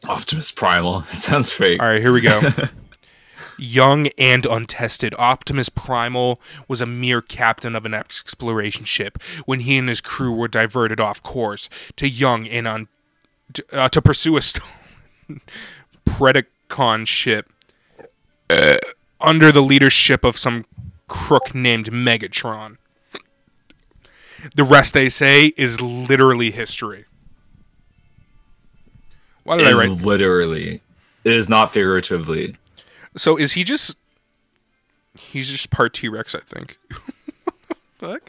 Optimus 0.08 0.50
Primal. 0.50 1.04
It 1.12 1.16
sounds 1.16 1.52
fake. 1.52 1.80
All 1.80 1.88
right, 1.88 2.00
here 2.00 2.12
we 2.12 2.20
go. 2.20 2.40
Young 3.58 4.08
and 4.18 4.44
untested, 4.44 5.14
Optimus 5.18 5.70
Primal 5.70 6.40
was 6.68 6.82
a 6.82 6.86
mere 6.86 7.22
captain 7.22 7.74
of 7.74 7.86
an 7.86 7.94
exploration 7.94 8.84
ship 8.84 9.18
when 9.46 9.60
he 9.60 9.78
and 9.78 9.88
his 9.88 10.02
crew 10.02 10.30
were 10.30 10.48
diverted 10.48 11.00
off 11.00 11.22
course 11.22 11.70
to 11.96 12.06
young 12.06 12.46
and 12.46 12.68
un- 12.68 12.88
to, 13.54 13.64
uh, 13.72 13.88
to 13.88 14.02
pursue 14.02 14.36
a 14.36 14.42
stolen 14.42 15.40
Predacon 16.68 17.06
ship 17.06 17.52
uh, 18.50 18.76
under 19.20 19.52
the 19.52 19.62
leadership 19.62 20.24
of 20.24 20.36
some 20.36 20.64
crook 21.08 21.54
named 21.54 21.90
Megatron. 21.90 22.76
The 24.54 24.64
rest, 24.64 24.94
they 24.94 25.08
say, 25.08 25.46
is 25.56 25.80
literally 25.80 26.50
history. 26.50 27.06
Why 29.44 29.56
did 29.56 29.66
I 29.66 29.72
write? 29.72 29.90
literally. 29.90 30.80
It 31.24 31.32
is 31.32 31.48
not 31.48 31.72
figuratively. 31.72 32.56
So 33.16 33.36
is 33.36 33.52
he 33.52 33.64
just? 33.64 33.96
He's 35.18 35.50
just 35.50 35.70
part 35.70 35.94
T 35.94 36.08
Rex, 36.08 36.34
I 36.34 36.40
think. 36.40 36.78
Fuck. 37.98 38.28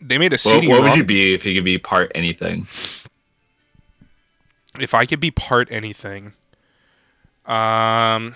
They 0.00 0.18
made 0.18 0.32
a 0.32 0.38
CD. 0.38 0.68
what 0.68 0.82
would 0.82 0.96
you 0.96 1.04
be 1.04 1.34
if 1.34 1.46
you 1.46 1.54
could 1.54 1.64
be 1.64 1.78
part 1.78 2.10
anything? 2.14 2.66
If 4.78 4.94
I 4.94 5.04
could 5.06 5.20
be 5.20 5.30
part 5.30 5.68
anything, 5.70 6.32
um, 7.46 8.34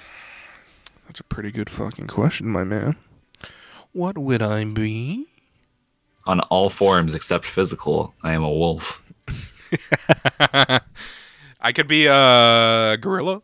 that's 1.06 1.18
a 1.20 1.24
pretty 1.28 1.50
good 1.50 1.68
fucking 1.68 2.06
question, 2.06 2.48
my 2.48 2.64
man. 2.64 2.96
What 3.92 4.16
would 4.18 4.42
I 4.42 4.64
be? 4.64 5.26
On 6.26 6.40
all 6.40 6.68
forms 6.70 7.14
except 7.14 7.44
physical, 7.44 8.14
I 8.22 8.32
am 8.34 8.44
a 8.44 8.50
wolf. 8.52 9.02
I 11.60 11.72
could 11.74 11.88
be 11.88 12.06
a 12.06 12.96
gorilla, 13.00 13.42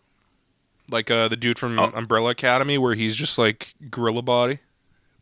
like 0.91 1.11
uh, 1.11 1.29
the 1.29 1.37
dude 1.37 1.59
from 1.59 1.79
Oh. 1.79 1.91
Umbrella 1.95 2.31
Academy, 2.31 2.79
where 2.79 2.95
he's 2.95 3.17
just 3.17 3.39
like 3.39 3.75
gorilla 3.91 4.23
body, 4.23 4.61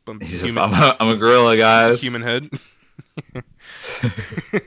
but 0.04 0.22
He's 0.22 0.42
just, 0.42 0.58
I'm, 0.58 0.74
a, 0.74 0.96
I'm 1.00 1.08
a 1.08 1.16
gorilla, 1.16 1.56
guys. 1.56 2.02
human 2.02 2.22
head. 2.22 2.50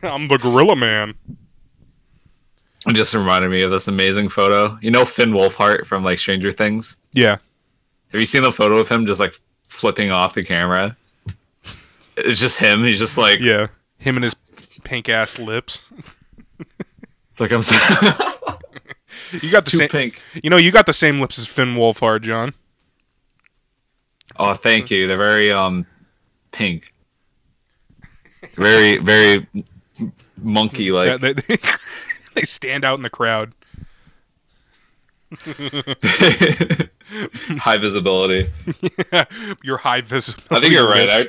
I'm 0.03 0.27
the 0.27 0.37
gorilla 0.41 0.75
man. 0.75 1.15
It 2.87 2.93
just 2.93 3.13
reminded 3.13 3.49
me 3.49 3.61
of 3.63 3.71
this 3.71 3.87
amazing 3.87 4.29
photo. 4.29 4.77
You 4.81 4.91
know 4.91 5.05
Finn 5.05 5.31
Wolfhard 5.31 5.85
from 5.85 6.03
like 6.03 6.19
Stranger 6.19 6.51
Things? 6.51 6.97
Yeah, 7.13 7.37
Have 8.11 8.19
you 8.21 8.25
seen 8.27 8.43
the 8.43 8.51
photo 8.51 8.77
of 8.77 8.87
him 8.89 9.05
just 9.07 9.19
like 9.19 9.33
flipping 9.63 10.11
off 10.11 10.33
the 10.35 10.43
camera? 10.43 10.95
It's 12.17 12.39
just 12.39 12.57
him. 12.57 12.83
He's 12.83 12.99
just 12.99 13.17
like, 13.17 13.39
yeah. 13.39 13.67
Him 13.97 14.15
and 14.17 14.23
his 14.23 14.35
pink 14.83 15.09
ass 15.09 15.37
lips. 15.39 15.83
it's 17.29 17.39
like 17.39 17.51
I'm 17.51 17.63
so 17.63 17.75
You 19.41 19.49
got 19.51 19.65
the 19.65 19.71
too 19.71 19.77
same. 19.77 19.89
pink. 19.89 20.21
You 20.43 20.49
know, 20.49 20.57
you 20.57 20.71
got 20.71 20.85
the 20.85 20.93
same 20.93 21.19
lips 21.19 21.39
as 21.39 21.47
Finn 21.47 21.75
Wolfhard, 21.75 22.21
John. 22.21 22.53
Oh, 24.37 24.53
thank 24.53 24.91
you. 24.91 25.07
They're 25.07 25.17
very 25.17 25.51
um 25.51 25.85
pink. 26.51 26.93
Very 28.55 28.97
very 28.97 29.47
monkey 30.37 30.83
Yeah, 30.85 30.93
like. 30.93 31.21
they, 31.21 31.33
they, 31.33 31.57
they 32.35 32.43
stand 32.43 32.83
out 32.85 32.95
in 32.95 33.01
the 33.01 33.09
crowd. 33.09 33.53
High 37.59 37.77
visibility. 37.77 38.49
Yeah, 39.13 39.25
you're 39.63 39.77
high 39.77 40.01
visible. 40.01 40.43
I 40.51 40.59
think 40.59 40.73
you're 40.73 40.87
right. 40.89 41.09
I 41.09 41.25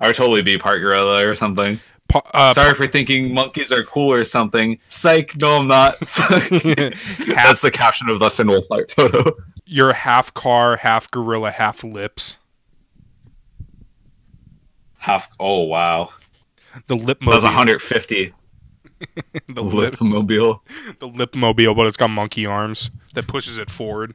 I 0.00 0.06
would 0.08 0.16
totally 0.16 0.42
be 0.42 0.56
part 0.58 0.80
gorilla 0.80 1.28
or 1.28 1.34
something. 1.34 1.78
Pa- 2.08 2.22
uh, 2.32 2.52
Sorry 2.54 2.74
for 2.74 2.86
thinking 2.86 3.32
monkeys 3.34 3.70
are 3.70 3.84
cool 3.84 4.10
or 4.12 4.24
something. 4.24 4.78
Psych, 4.88 5.36
no, 5.36 5.56
I'm 5.58 5.68
not. 5.68 5.98
That's 6.00 7.60
the 7.60 7.70
caption 7.72 8.08
of 8.08 8.18
the 8.18 8.30
Finn 8.30 8.48
Wolfhard 8.48 8.90
photo. 8.92 9.32
you're 9.66 9.92
half 9.92 10.32
car, 10.34 10.76
half 10.76 11.10
gorilla, 11.10 11.50
half 11.50 11.84
lips. 11.84 12.38
Half. 14.98 15.28
Oh 15.38 15.62
wow, 15.64 16.10
The 16.86 16.96
lip 16.96 17.20
that 17.20 17.26
was 17.28 17.44
150 17.44 18.32
The 19.48 19.62
lip, 19.62 20.00
mobile. 20.00 20.62
the 21.00 21.08
lip 21.08 21.34
mobile, 21.34 21.74
but 21.74 21.86
it's 21.86 21.96
got 21.96 22.08
monkey 22.08 22.46
arms 22.46 22.90
that 23.14 23.26
pushes 23.26 23.58
it 23.58 23.68
forward. 23.68 24.14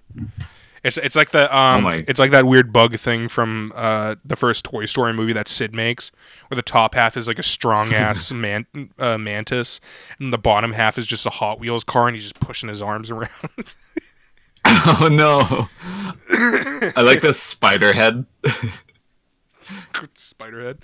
It's 0.84 0.98
it's 0.98 1.16
like 1.16 1.32
the 1.32 1.54
um 1.56 1.86
Oh 1.86 1.90
it's 1.90 2.20
like 2.20 2.32
that 2.32 2.46
weird 2.46 2.72
bug 2.72 2.96
thing 2.96 3.28
from 3.28 3.74
uh 3.76 4.16
the 4.24 4.36
first 4.36 4.64
Toy 4.64 4.86
Story 4.86 5.14
movie 5.14 5.34
that 5.34 5.48
Sid 5.48 5.74
makes, 5.74 6.12
where 6.48 6.56
the 6.56 6.62
top 6.62 6.94
half 6.96 7.18
is 7.18 7.28
like 7.28 7.40
a 7.40 7.44
strong 7.44 7.94
ass 7.94 8.32
man 8.32 8.66
uh, 9.00 9.18
mantis, 9.18 9.82
and 10.20 10.32
the 10.32 10.38
bottom 10.38 10.74
half 10.74 10.98
is 10.98 11.08
just 11.08 11.26
a 11.26 11.32
Hot 11.32 11.60
Wheels 11.60 11.84
car, 11.84 12.08
and 12.08 12.16
he's 12.16 12.24
just 12.24 12.40
pushing 12.40 12.70
his 12.70 12.82
arms 12.82 13.10
around. 13.12 13.76
Oh 14.66 15.10
no! 15.12 15.68
I 16.96 17.02
like 17.02 17.22
the 17.22 17.34
spider 17.34 17.94
head. 17.94 18.26
spider 20.14 20.62
head. 20.64 20.78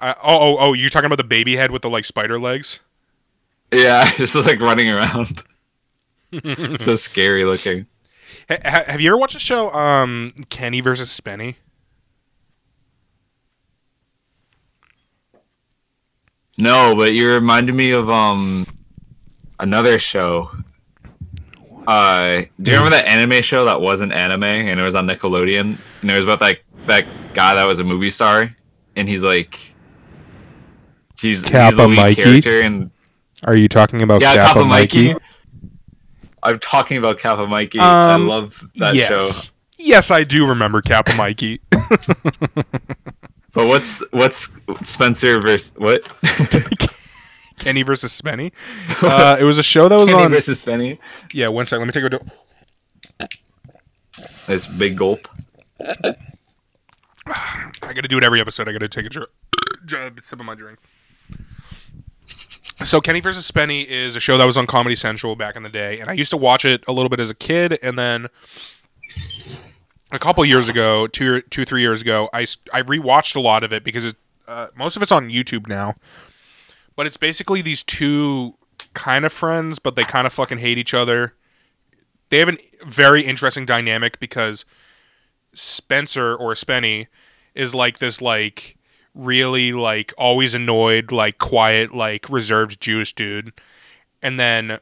Uh, 0.00 0.14
oh 0.22 0.38
oh 0.38 0.56
oh! 0.58 0.72
You're 0.72 0.90
talking 0.90 1.06
about 1.06 1.18
the 1.18 1.24
baby 1.24 1.56
head 1.56 1.70
with 1.70 1.82
the 1.82 1.90
like 1.90 2.04
spider 2.04 2.38
legs? 2.38 2.80
Yeah, 3.72 4.10
just 4.16 4.34
like 4.34 4.60
running 4.60 4.90
around. 4.90 5.42
so 6.80 6.96
scary 6.96 7.44
looking. 7.44 7.86
Ha- 8.48 8.58
ha- 8.64 8.84
have 8.86 9.00
you 9.00 9.10
ever 9.10 9.16
watched 9.18 9.34
the 9.34 9.40
show 9.40 9.70
um 9.72 10.32
Kenny 10.50 10.80
versus 10.80 11.08
Spenny? 11.08 11.56
No, 16.58 16.94
but 16.96 17.12
you 17.12 17.30
reminded 17.30 17.74
me 17.74 17.90
of 17.90 18.08
um 18.08 18.66
another 19.60 19.98
show. 19.98 20.50
Uh, 21.86 22.42
do 22.60 22.70
you 22.72 22.76
remember 22.78 22.90
that 22.96 23.06
anime 23.06 23.40
show 23.42 23.64
that 23.64 23.80
wasn't 23.80 24.12
anime 24.12 24.42
and 24.42 24.80
it 24.80 24.82
was 24.82 24.96
on 24.96 25.06
Nickelodeon 25.06 25.78
and 26.02 26.10
it 26.10 26.14
was 26.16 26.24
about 26.24 26.40
that 26.40 26.58
that 26.86 27.06
guy 27.32 27.54
that 27.54 27.64
was 27.64 27.78
a 27.78 27.84
movie 27.84 28.10
star 28.10 28.54
and 28.96 29.08
he's 29.08 29.22
like 29.22 29.54
he's, 31.16 31.22
he's 31.22 31.42
the 31.44 31.50
Kappa 31.50 31.82
lead 31.82 31.96
Mikey? 31.96 32.22
character 32.22 32.60
and 32.62 32.90
Are 33.44 33.54
you 33.56 33.68
talking 33.68 34.02
about 34.02 34.20
yeah 34.20 34.34
Kappa, 34.34 34.54
Kappa 34.54 34.64
Mikey? 34.64 35.12
Mikey. 35.14 35.24
I'm 36.42 36.58
talking 36.60 36.96
about 36.96 37.18
Kappa 37.18 37.46
Mikey. 37.46 37.78
I 37.80 38.14
Um, 38.14 38.26
love 38.28 38.62
that 38.76 38.94
yes. 38.94 39.46
show. 39.46 39.50
Yes, 39.78 40.10
I 40.10 40.24
do 40.24 40.46
remember 40.46 40.80
Kappa 40.82 41.14
Mikey. 41.14 41.60
But 43.52 43.68
what's 43.68 44.02
what's 44.10 44.50
Spencer 44.84 45.40
versus 45.40 45.72
what? 45.78 46.02
Kenny 47.58 47.82
versus 47.82 48.12
Spenny. 48.20 48.52
Uh, 49.02 49.38
it 49.40 49.44
was 49.44 49.56
a 49.56 49.62
show 49.62 49.88
that 49.88 49.94
was 49.94 50.02
on. 50.04 50.08
Kenny 50.10 50.24
on. 50.24 50.30
versus 50.30 50.62
Spenny. 50.62 50.98
Yeah, 51.32 51.48
one 51.48 51.66
second. 51.66 51.86
Let 51.88 51.94
me 51.94 52.00
take 52.02 52.12
a. 52.12 52.18
do- 53.18 53.26
This 54.46 54.66
big 54.66 54.98
gulp. 54.98 55.26
I 55.80 56.14
got 57.80 57.94
to 58.02 58.08
do 58.08 58.18
it 58.18 58.24
every 58.24 58.42
episode. 58.42 58.68
I 58.68 58.72
got 58.72 58.80
to 58.80 58.88
take 58.88 59.06
a 59.06 59.08
dr- 59.08 59.28
dr- 59.86 60.22
sip 60.22 60.38
of 60.38 60.44
my 60.44 60.54
drink. 60.54 60.78
So 62.84 63.00
Kenny 63.00 63.20
versus 63.20 63.50
Spenny 63.50 63.86
is 63.86 64.16
a 64.16 64.20
show 64.20 64.36
that 64.36 64.44
was 64.44 64.58
on 64.58 64.66
Comedy 64.66 64.96
Central 64.96 65.34
back 65.34 65.56
in 65.56 65.62
the 65.62 65.70
day, 65.70 65.98
and 65.98 66.10
I 66.10 66.12
used 66.12 66.30
to 66.30 66.36
watch 66.36 66.64
it 66.64 66.84
a 66.86 66.92
little 66.92 67.08
bit 67.08 67.20
as 67.20 67.30
a 67.30 67.34
kid, 67.34 67.78
and 67.82 67.96
then 67.96 68.28
a 70.12 70.18
couple 70.18 70.44
years 70.44 70.68
ago, 70.68 71.06
two, 71.06 71.40
two, 71.42 71.64
three 71.64 71.80
years 71.80 72.02
ago, 72.02 72.28
I 72.32 72.42
I 72.72 72.82
rewatched 72.82 73.34
a 73.34 73.40
lot 73.40 73.62
of 73.62 73.72
it 73.72 73.82
because 73.82 74.04
it, 74.04 74.16
uh, 74.46 74.68
most 74.76 74.96
of 74.96 75.02
it's 75.02 75.12
on 75.12 75.30
YouTube 75.30 75.68
now. 75.68 75.94
But 76.96 77.06
it's 77.06 77.16
basically 77.16 77.62
these 77.62 77.82
two 77.82 78.54
kind 78.94 79.24
of 79.24 79.32
friends, 79.32 79.78
but 79.78 79.96
they 79.96 80.04
kind 80.04 80.26
of 80.26 80.32
fucking 80.32 80.58
hate 80.58 80.78
each 80.78 80.94
other. 80.94 81.34
They 82.30 82.38
have 82.38 82.48
a 82.48 82.58
very 82.84 83.22
interesting 83.22 83.66
dynamic 83.66 84.18
because 84.18 84.64
Spencer 85.54 86.34
or 86.34 86.54
Spenny 86.54 87.06
is 87.54 87.74
like 87.74 87.98
this 87.98 88.20
like 88.20 88.75
really 89.16 89.72
like 89.72 90.12
always 90.18 90.54
annoyed, 90.54 91.10
like 91.10 91.38
quiet, 91.38 91.94
like 91.94 92.28
reserved 92.30 92.80
Jewish 92.80 93.12
dude. 93.12 93.52
And 94.22 94.38
then 94.38 94.78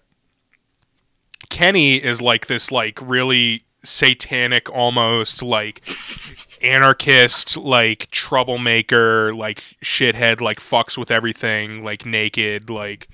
Kenny 1.48 1.96
is 1.96 2.20
like 2.20 2.46
this 2.46 2.70
like 2.72 2.98
really 3.00 3.64
satanic 3.84 4.68
almost 4.70 5.42
like 5.42 5.86
anarchist, 6.62 7.56
like 7.56 8.10
troublemaker, 8.10 9.34
like 9.34 9.62
shithead, 9.82 10.40
like 10.40 10.58
fucks 10.58 10.98
with 10.98 11.10
everything, 11.10 11.84
like 11.84 12.04
naked, 12.04 12.70
like 12.70 13.08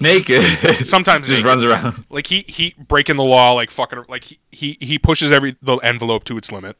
Naked. 0.00 0.42
Sometimes 0.86 1.26
just 1.26 1.44
naked. 1.44 1.46
runs 1.46 1.64
around. 1.64 2.04
like 2.10 2.26
he 2.26 2.40
he 2.48 2.74
breaking 2.78 3.16
the 3.16 3.24
law, 3.24 3.52
like 3.52 3.70
fucking 3.70 4.04
like 4.08 4.24
he 4.24 4.38
he, 4.50 4.78
he 4.80 4.98
pushes 4.98 5.30
every 5.30 5.56
the 5.60 5.76
envelope 5.76 6.24
to 6.24 6.38
its 6.38 6.50
limit. 6.50 6.76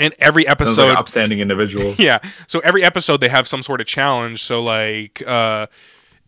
And 0.00 0.14
every 0.18 0.46
episode 0.46 0.82
like 0.84 0.90
an 0.92 0.96
upstanding 0.96 1.40
individual. 1.40 1.94
yeah. 1.98 2.18
So 2.46 2.60
every 2.60 2.82
episode 2.82 3.20
they 3.20 3.28
have 3.28 3.46
some 3.46 3.62
sort 3.62 3.80
of 3.80 3.86
challenge. 3.86 4.42
So 4.42 4.62
like 4.62 5.22
uh 5.26 5.66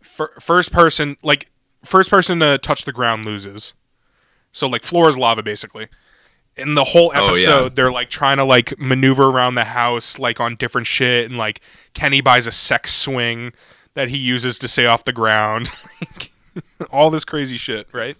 fir- 0.01 0.33
first 0.39 0.71
person 0.71 1.17
like 1.23 1.49
first 1.83 2.09
person 2.09 2.39
to 2.39 2.57
touch 2.59 2.85
the 2.85 2.91
ground 2.93 3.25
loses. 3.25 3.73
So 4.51 4.67
like 4.67 4.83
floor 4.83 5.09
is 5.09 5.17
lava 5.17 5.41
basically. 5.43 5.87
In 6.57 6.75
the 6.75 6.83
whole 6.85 7.11
Oh, 7.15 7.29
episode 7.29 7.63
yeah. 7.63 7.69
they're 7.69 7.91
like 7.91 8.09
trying 8.09 8.37
to 8.37 8.43
like 8.45 8.79
maneuver 8.79 9.23
around 9.25 9.55
the 9.55 9.65
house 9.65 10.19
like 10.19 10.39
on 10.39 10.55
different 10.55 10.87
shit 10.87 11.25
and 11.25 11.37
like 11.37 11.59
Kenny 11.93 12.21
buys 12.21 12.47
a 12.47 12.51
sex 12.51 12.93
swing 12.93 13.51
that 13.95 14.09
he 14.09 14.17
uses 14.17 14.59
to 14.59 14.67
stay 14.67 14.85
off 14.85 15.03
the 15.05 15.11
ground. 15.13 15.71
All 16.91 17.09
this 17.09 17.25
crazy 17.25 17.57
shit, 17.57 17.87
right? 17.91 18.15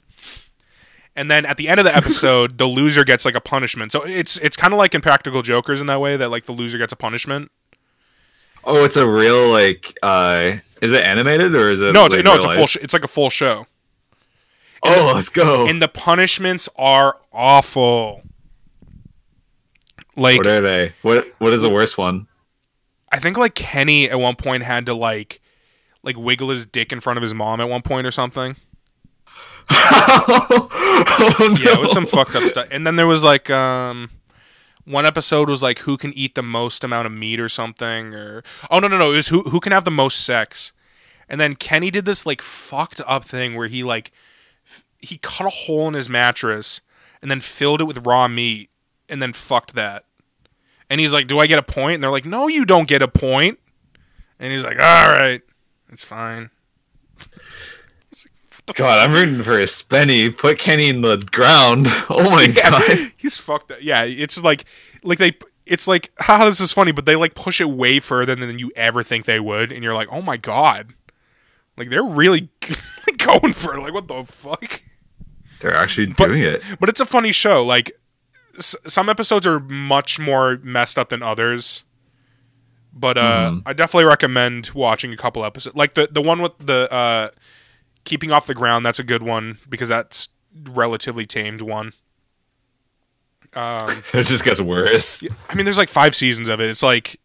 And 1.15 1.31
then 1.31 1.45
at 1.45 1.57
the 1.57 1.69
end 1.69 1.79
of 1.79 1.85
the 1.85 1.95
episode, 2.01 2.57
the 2.57 2.65
loser 2.67 3.03
gets 3.05 3.23
like 3.25 3.35
a 3.35 3.41
punishment. 3.41 3.91
So 3.91 4.03
it's 4.03 4.37
it's 4.37 4.57
kind 4.57 4.73
of 4.73 4.77
like 4.77 4.93
Impractical 4.93 5.41
Jokers 5.41 5.79
in 5.81 5.87
that 5.87 5.99
way 6.01 6.17
that 6.17 6.29
like 6.29 6.45
the 6.45 6.51
loser 6.51 6.77
gets 6.77 6.91
a 6.93 6.97
punishment. 6.97 7.51
Oh, 8.63 8.83
it's 8.83 8.97
a 8.97 9.07
real 9.07 9.49
like. 9.49 9.97
uh 10.03 10.53
Is 10.81 10.91
it 10.91 11.03
animated 11.03 11.53
or 11.55 11.69
is 11.69 11.81
it? 11.81 11.93
No, 11.93 12.05
it's 12.05 12.15
like, 12.15 12.25
no, 12.25 12.35
it's 12.35 12.45
a 12.45 12.49
life? 12.49 12.57
full. 12.57 12.67
Sh- 12.67 12.77
it's 12.81 12.93
like 12.93 13.03
a 13.03 13.07
full 13.07 13.29
show, 13.29 13.65
Oh, 14.83 15.11
let's 15.15 15.29
go. 15.29 15.67
and 15.67 15.81
the 15.81 15.87
punishments 15.87 16.67
are 16.77 17.17
awful. 17.31 18.23
Like 20.15 20.37
what 20.37 20.47
are 20.47 20.61
they? 20.61 20.93
What 21.01 21.27
What 21.39 21.53
is 21.53 21.61
the 21.61 21.69
worst 21.69 21.97
one? 21.97 22.27
I 23.11 23.19
think 23.19 23.37
like 23.37 23.55
Kenny 23.55 24.09
at 24.09 24.19
one 24.19 24.35
point 24.35 24.63
had 24.63 24.85
to 24.87 24.93
like 24.93 25.41
like 26.03 26.17
wiggle 26.17 26.49
his 26.49 26.65
dick 26.65 26.91
in 26.91 26.99
front 26.99 27.17
of 27.17 27.23
his 27.23 27.33
mom 27.33 27.59
at 27.61 27.69
one 27.69 27.81
point 27.81 28.05
or 28.07 28.11
something. 28.11 28.55
Oh, 29.69 31.57
Yeah, 31.61 31.73
it 31.73 31.79
was 31.79 31.91
some 31.91 32.05
fucked 32.05 32.35
up 32.35 32.43
stuff. 32.43 32.67
And 32.71 32.85
then 32.85 32.95
there 32.95 33.07
was 33.07 33.23
like 33.23 33.49
um 33.49 34.09
one 34.85 35.05
episode 35.05 35.49
was 35.49 35.63
like 35.63 35.79
who 35.79 35.97
can 35.97 36.13
eat 36.13 36.35
the 36.35 36.43
most 36.43 36.83
amount 36.83 37.07
of 37.07 37.11
meat 37.11 37.39
or 37.39 37.49
something 37.49 38.13
or 38.13 38.43
oh 38.69 38.79
no 38.79 38.87
no 38.87 38.97
no 38.97 39.11
it 39.11 39.15
was 39.15 39.29
who 39.29 39.41
who 39.43 39.59
can 39.59 39.71
have 39.71 39.85
the 39.85 39.91
most 39.91 40.23
sex. 40.25 40.71
And 41.27 41.41
then 41.41 41.55
Kenny 41.55 41.89
did 41.89 42.05
this 42.05 42.25
like 42.25 42.41
fucked 42.41 43.01
up 43.07 43.25
thing 43.25 43.55
where 43.55 43.67
he 43.67 43.83
like 43.83 44.11
f- 44.67 44.85
he 44.99 45.17
cut 45.17 45.47
a 45.47 45.49
hole 45.49 45.87
in 45.87 45.95
his 45.95 46.07
mattress 46.09 46.81
and 47.21 47.31
then 47.31 47.39
filled 47.39 47.81
it 47.81 47.85
with 47.85 48.05
raw 48.05 48.27
meat 48.27 48.69
and 49.09 49.21
then 49.21 49.33
fucked 49.33 49.73
that. 49.73 50.05
And 50.87 51.01
he's 51.01 51.13
like, 51.13 51.25
"Do 51.25 51.39
I 51.39 51.47
get 51.47 51.57
a 51.57 51.63
point?" 51.63 51.95
And 51.95 52.03
they're 52.03 52.11
like, 52.11 52.25
"No, 52.25 52.47
you 52.47 52.63
don't 52.63 52.87
get 52.87 53.01
a 53.01 53.07
point." 53.07 53.57
And 54.39 54.53
he's 54.53 54.63
like, 54.63 54.79
"All 54.79 55.09
right. 55.09 55.41
It's 55.91 56.03
fine." 56.03 56.51
God, 58.73 58.99
I'm 58.99 59.13
rooting 59.13 59.43
for 59.43 59.59
a 59.59 59.65
Spenny. 59.65 60.35
Put 60.35 60.57
Kenny 60.57 60.89
in 60.89 61.01
the 61.01 61.17
ground. 61.17 61.87
Oh 62.09 62.29
my 62.29 62.43
Yeah, 62.55 62.71
god. 62.71 63.11
he's 63.17 63.37
fucked 63.37 63.71
up. 63.71 63.77
Yeah, 63.81 64.03
it's 64.03 64.41
like 64.41 64.65
like 65.03 65.19
they 65.19 65.33
it's 65.65 65.87
like 65.87 66.11
haha 66.19 66.45
this 66.45 66.59
is 66.59 66.71
funny, 66.73 66.91
but 66.91 67.05
they 67.05 67.15
like 67.15 67.35
push 67.35 67.61
it 67.61 67.69
way 67.69 67.99
further 67.99 68.35
than 68.35 68.57
you 68.59 68.71
ever 68.75 69.03
think 69.03 69.25
they 69.25 69.39
would, 69.39 69.71
and 69.71 69.83
you're 69.83 69.93
like, 69.93 70.07
oh 70.11 70.21
my 70.21 70.37
god, 70.37 70.93
like 71.77 71.89
they're 71.89 72.03
really 72.03 72.49
going 73.17 73.53
for 73.53 73.75
it. 73.75 73.81
Like 73.81 73.93
what 73.93 74.07
the 74.07 74.23
fuck? 74.23 74.81
They're 75.59 75.75
actually 75.75 76.07
But- 76.07 76.27
doing 76.27 76.41
it. 76.41 76.61
But 76.79 76.89
it's 76.89 76.99
a 76.99 77.05
funny 77.05 77.31
show. 77.31 77.63
Like 77.63 77.91
s- 78.57 78.75
some 78.87 79.09
episodes 79.09 79.45
are 79.47 79.59
much 79.59 80.19
more 80.19 80.59
messed 80.63 80.97
up 80.99 81.09
than 81.09 81.21
others. 81.23 81.83
But 82.93 83.17
uh, 83.17 83.51
Mhm. 83.51 83.61
I 83.65 83.73
definitely 83.73 84.05
recommend 84.05 84.71
watching 84.73 85.11
a 85.13 85.17
couple 85.17 85.43
episodes. 85.45 85.75
Like 85.75 85.93
the 85.95 86.07
the 86.11 86.21
one 86.21 86.41
with 86.41 86.53
the 86.59 86.91
uh, 86.93 87.29
keeping 88.05 88.31
off 88.31 88.47
the 88.47 88.55
ground. 88.55 88.85
That's 88.85 88.99
a 88.99 89.03
good 89.03 89.21
one 89.23 89.57
because 89.67 89.89
that's 89.89 90.29
relatively 90.71 91.25
tamed 91.25 91.61
one. 91.61 91.93
Um, 93.53 94.03
It 94.13 94.25
just 94.25 94.43
gets 94.43 94.59
worse. 94.61 95.23
I 95.49 95.55
mean, 95.55 95.65
there's 95.65 95.77
like 95.77 95.89
five 95.89 96.15
seasons 96.15 96.47
of 96.47 96.59
it. 96.59 96.69
It's 96.69 96.83
like 96.83 97.19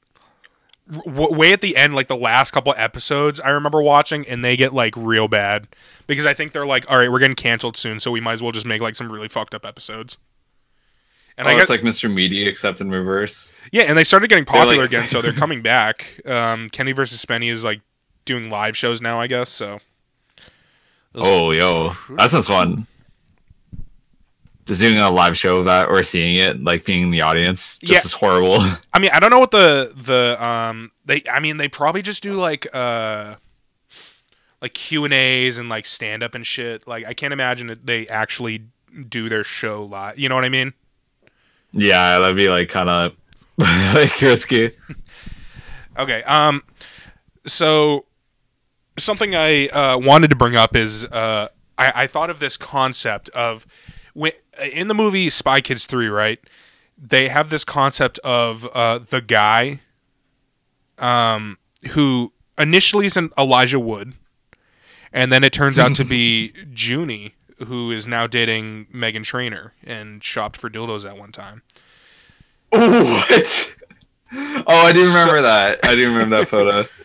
w- 0.90 1.32
way 1.34 1.52
at 1.52 1.60
the 1.60 1.76
end, 1.76 1.94
like 1.94 2.08
the 2.08 2.16
last 2.16 2.52
couple 2.52 2.72
episodes, 2.76 3.40
I 3.40 3.50
remember 3.50 3.82
watching, 3.82 4.26
and 4.28 4.44
they 4.44 4.56
get 4.56 4.72
like 4.72 4.94
real 4.96 5.28
bad 5.28 5.66
because 6.06 6.26
I 6.26 6.34
think 6.34 6.52
they're 6.52 6.66
like, 6.66 6.88
all 6.90 6.98
right, 6.98 7.10
we're 7.10 7.18
getting 7.18 7.36
canceled 7.36 7.76
soon, 7.76 8.00
so 8.00 8.10
we 8.10 8.20
might 8.20 8.34
as 8.34 8.42
well 8.42 8.52
just 8.52 8.66
make 8.66 8.80
like 8.80 8.94
some 8.96 9.10
really 9.10 9.28
fucked 9.28 9.54
up 9.54 9.66
episodes. 9.66 10.18
And 11.36 11.46
oh, 11.48 11.50
I 11.50 11.54
it's 11.54 11.62
guess, 11.62 11.70
like 11.70 11.80
Mr. 11.80 12.12
Media 12.12 12.48
except 12.48 12.80
in 12.80 12.90
reverse. 12.90 13.52
yeah, 13.72 13.84
and 13.84 13.96
they 13.96 14.04
started 14.04 14.28
getting 14.28 14.44
popular 14.44 14.76
like- 14.82 14.86
again, 14.86 15.08
so 15.08 15.22
they're 15.22 15.32
coming 15.44 15.62
back. 15.62 16.20
Um, 16.26 16.68
Kenny 16.70 16.92
versus 16.92 17.24
Spenny 17.24 17.50
is 17.50 17.64
like 17.64 17.80
doing 18.24 18.50
live 18.50 18.76
shows 18.76 19.00
now, 19.00 19.20
I 19.20 19.26
guess. 19.26 19.48
So 19.50 19.78
Oh, 21.14 21.50
yo, 21.50 21.92
that 22.10 22.30
sounds 22.30 22.46
fun. 22.46 22.86
Just 24.66 24.80
doing 24.80 24.98
a 24.98 25.10
live 25.10 25.36
show 25.36 25.58
of 25.58 25.64
that 25.64 25.88
or 25.88 26.02
seeing 26.04 26.36
it, 26.36 26.62
like 26.62 26.84
being 26.84 27.02
in 27.04 27.10
the 27.10 27.22
audience, 27.22 27.78
just 27.78 27.92
Yeah. 27.92 28.00
as 28.04 28.12
horrible. 28.12 28.60
I 28.94 28.98
mean, 29.00 29.10
I 29.12 29.18
don't 29.18 29.30
know 29.30 29.40
what 29.40 29.50
the 29.50 29.92
the 29.96 30.36
um 30.44 30.92
they 31.04 31.22
I 31.30 31.40
mean 31.40 31.56
they 31.56 31.66
probably 31.68 32.02
just 32.02 32.22
do 32.22 32.34
like 32.34 32.68
uh 32.72 33.34
like 34.62 34.74
Q 34.74 35.04
and 35.04 35.12
A's 35.12 35.58
and 35.58 35.68
like 35.68 35.86
stand 35.86 36.22
up 36.22 36.34
and 36.36 36.46
shit. 36.46 36.86
Like 36.86 37.04
I 37.06 37.14
can't 37.14 37.32
imagine 37.32 37.66
that 37.66 37.84
they 37.86 38.06
actually 38.06 38.62
do 39.08 39.28
their 39.28 39.42
show 39.42 39.84
live. 39.86 40.18
You 40.18 40.28
know 40.28 40.36
what 40.36 40.44
I 40.44 40.48
mean? 40.50 40.72
yeah, 41.72 42.18
that'd 42.20 42.36
be 42.36 42.48
like 42.48 42.68
kind 42.68 42.88
of 42.88 43.12
like 43.58 44.20
risky. 44.20 44.70
Okay. 45.98 46.22
Um. 46.22 46.62
So 47.46 48.04
something 48.98 49.34
I 49.34 49.68
uh, 49.68 49.98
wanted 49.98 50.30
to 50.30 50.36
bring 50.36 50.56
up 50.56 50.74
is 50.76 51.04
uh 51.06 51.48
I, 51.78 51.92
I 52.02 52.06
thought 52.06 52.30
of 52.30 52.38
this 52.38 52.56
concept 52.56 53.28
of 53.30 53.66
when 54.14 54.32
in 54.72 54.88
the 54.88 54.94
movie 54.94 55.30
Spy 55.30 55.60
Kids 55.60 55.86
three 55.86 56.08
right 56.08 56.38
they 56.98 57.28
have 57.28 57.48
this 57.50 57.64
concept 57.64 58.18
of 58.24 58.66
uh 58.74 58.98
the 58.98 59.20
guy 59.22 59.80
um 60.98 61.58
who 61.92 62.32
initially 62.58 63.06
is 63.06 63.16
an 63.16 63.30
Elijah 63.38 63.80
Wood 63.80 64.14
and 65.12 65.32
then 65.32 65.42
it 65.44 65.52
turns 65.52 65.78
out 65.78 65.94
to 65.96 66.04
be 66.04 66.52
Junie 66.74 67.34
who 67.66 67.90
is 67.90 68.06
now 68.06 68.26
dating 68.26 68.86
Meghan 68.86 69.22
Trainor 69.24 69.72
and 69.84 70.22
shopped 70.24 70.56
for 70.56 70.70
dildos 70.70 71.08
at 71.08 71.16
one 71.18 71.32
time. 71.32 71.62
what? 72.70 73.76
Oh, 74.32 74.62
I 74.86 74.92
do 74.92 75.00
remember 75.00 75.38
So- 75.38 75.42
that. 75.42 75.80
I 75.82 75.96
do 75.96 76.06
remember 76.12 76.36
that 76.38 76.46
photo. 76.48 76.86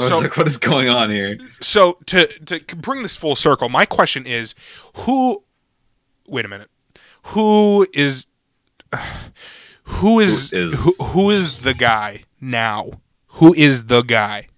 I 0.00 0.04
was 0.04 0.08
So- 0.08 0.18
like, 0.20 0.36
what 0.36 0.46
is 0.48 0.56
going 0.56 0.88
on 0.88 1.10
here? 1.10 1.38
so 1.60 1.98
to 2.06 2.26
to 2.44 2.60
bring 2.76 3.02
this 3.02 3.16
full 3.16 3.36
circle, 3.36 3.68
my 3.68 3.84
question 3.86 4.26
is 4.26 4.54
who 5.04 5.42
wait 6.26 6.44
a 6.44 6.48
minute. 6.48 6.70
Who 7.34 7.86
is 7.92 8.26
who 9.84 10.20
is 10.20 10.50
Who 10.50 10.56
is- 10.68 10.80
who, 10.80 11.04
who 11.04 11.30
is 11.30 11.60
the 11.60 11.74
guy 11.74 12.24
now? 12.40 12.90
Who 13.34 13.52
is 13.54 13.84
the 13.84 14.02
guy? 14.02 14.48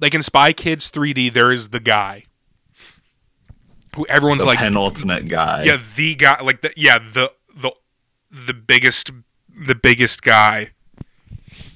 Like 0.00 0.14
in 0.14 0.22
Spy 0.22 0.52
Kids 0.52 0.90
3D 0.90 1.32
there 1.32 1.52
is 1.52 1.68
the 1.68 1.80
guy. 1.80 2.24
Who 3.96 4.06
everyone's 4.08 4.42
The 4.42 4.46
like 4.48 4.58
penultimate 4.58 5.28
guy. 5.28 5.62
yeah, 5.64 5.78
the 5.96 6.14
guy 6.16 6.40
like 6.42 6.62
the 6.62 6.72
yeah, 6.76 6.98
the 6.98 7.32
the 7.54 7.72
the 8.30 8.54
biggest 8.54 9.10
the 9.66 9.74
biggest 9.76 10.22
guy. 10.22 10.70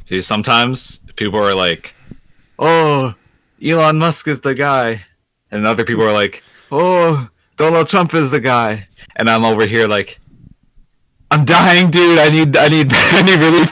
See, 0.06 0.20
sometimes 0.22 1.00
people 1.16 1.38
are 1.38 1.54
like, 1.54 1.94
"Oh, 2.58 3.14
Elon 3.62 3.98
Musk 3.98 4.28
is 4.28 4.40
the 4.40 4.54
guy," 4.54 5.04
and 5.50 5.66
other 5.66 5.84
people 5.84 6.04
are 6.04 6.12
like, 6.12 6.42
"Oh, 6.70 7.28
Donald 7.56 7.88
Trump 7.88 8.14
is 8.14 8.30
the 8.30 8.40
guy," 8.40 8.86
and 9.16 9.28
I'm 9.28 9.44
over 9.44 9.66
here 9.66 9.86
like, 9.88 10.20
"I'm 11.30 11.44
dying, 11.44 11.90
dude. 11.90 12.18
I 12.18 12.28
need, 12.30 12.56
I 12.56 12.68
need, 12.68 12.90
I 12.92 13.22
need 13.22 13.38
relief." 13.40 13.70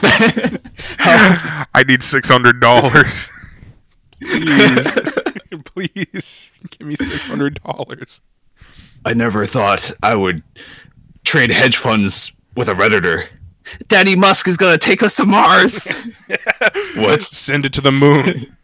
I 1.73 1.83
need 1.87 2.03
six 2.03 2.27
hundred 2.27 2.59
dollars. 2.59 3.29
Please, 4.21 4.97
please 5.65 6.51
give 6.71 6.87
me 6.87 6.95
six 6.95 7.25
hundred 7.27 7.61
dollars. 7.63 8.21
I 9.05 9.13
never 9.13 9.45
thought 9.45 9.91
I 10.01 10.15
would 10.15 10.43
trade 11.23 11.51
hedge 11.51 11.77
funds 11.77 12.31
with 12.55 12.67
a 12.67 12.73
redditor. 12.73 13.27
Daddy 13.87 14.15
Musk 14.15 14.47
is 14.47 14.57
gonna 14.57 14.77
take 14.77 15.03
us 15.03 15.15
to 15.15 15.25
Mars. 15.25 15.87
what? 16.95 17.21
Send 17.21 17.65
it 17.65 17.73
to 17.73 17.81
the 17.81 17.91
moon. 17.91 18.56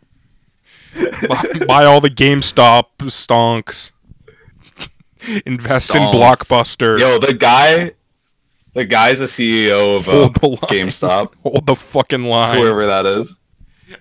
Buy, 1.28 1.66
buy 1.68 1.86
all 1.86 2.02
the 2.02 2.10
GameStop 2.10 2.86
stonks. 3.04 3.91
Invest 5.46 5.96
in 5.96 6.02
Blockbuster. 6.02 7.00
Yo, 7.00 7.18
the 7.18 7.34
guy, 7.34 7.91
the 8.74 8.84
guy's 8.86 9.22
a 9.22 9.26
CEO 9.26 9.98
of 9.98 10.10
uh, 10.10 10.30
Hold. 10.41 10.60
GameStop, 10.62 11.34
Hold 11.44 11.66
the 11.66 11.76
fucking 11.76 12.24
line. 12.24 12.60
whoever 12.60 12.86
that 12.86 13.06
is. 13.06 13.39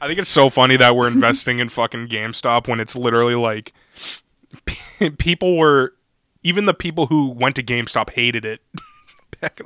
I 0.01 0.07
think 0.07 0.19
it's 0.19 0.31
so 0.31 0.49
funny 0.49 0.77
that 0.79 0.97
we're 0.97 1.07
investing 1.07 1.59
in 1.59 1.69
fucking 1.69 2.09
GameStop 2.09 2.67
when 2.67 2.81
it's 2.81 2.97
literally 2.97 3.35
like 3.35 3.73
people 5.19 5.57
were 5.59 5.95
even 6.43 6.65
the 6.67 6.75
people 6.75 7.07
who 7.07 7.29
went 7.31 7.57
to 7.57 7.63
GameStop 7.63 8.11
hated 8.11 8.45
it. 8.45 8.61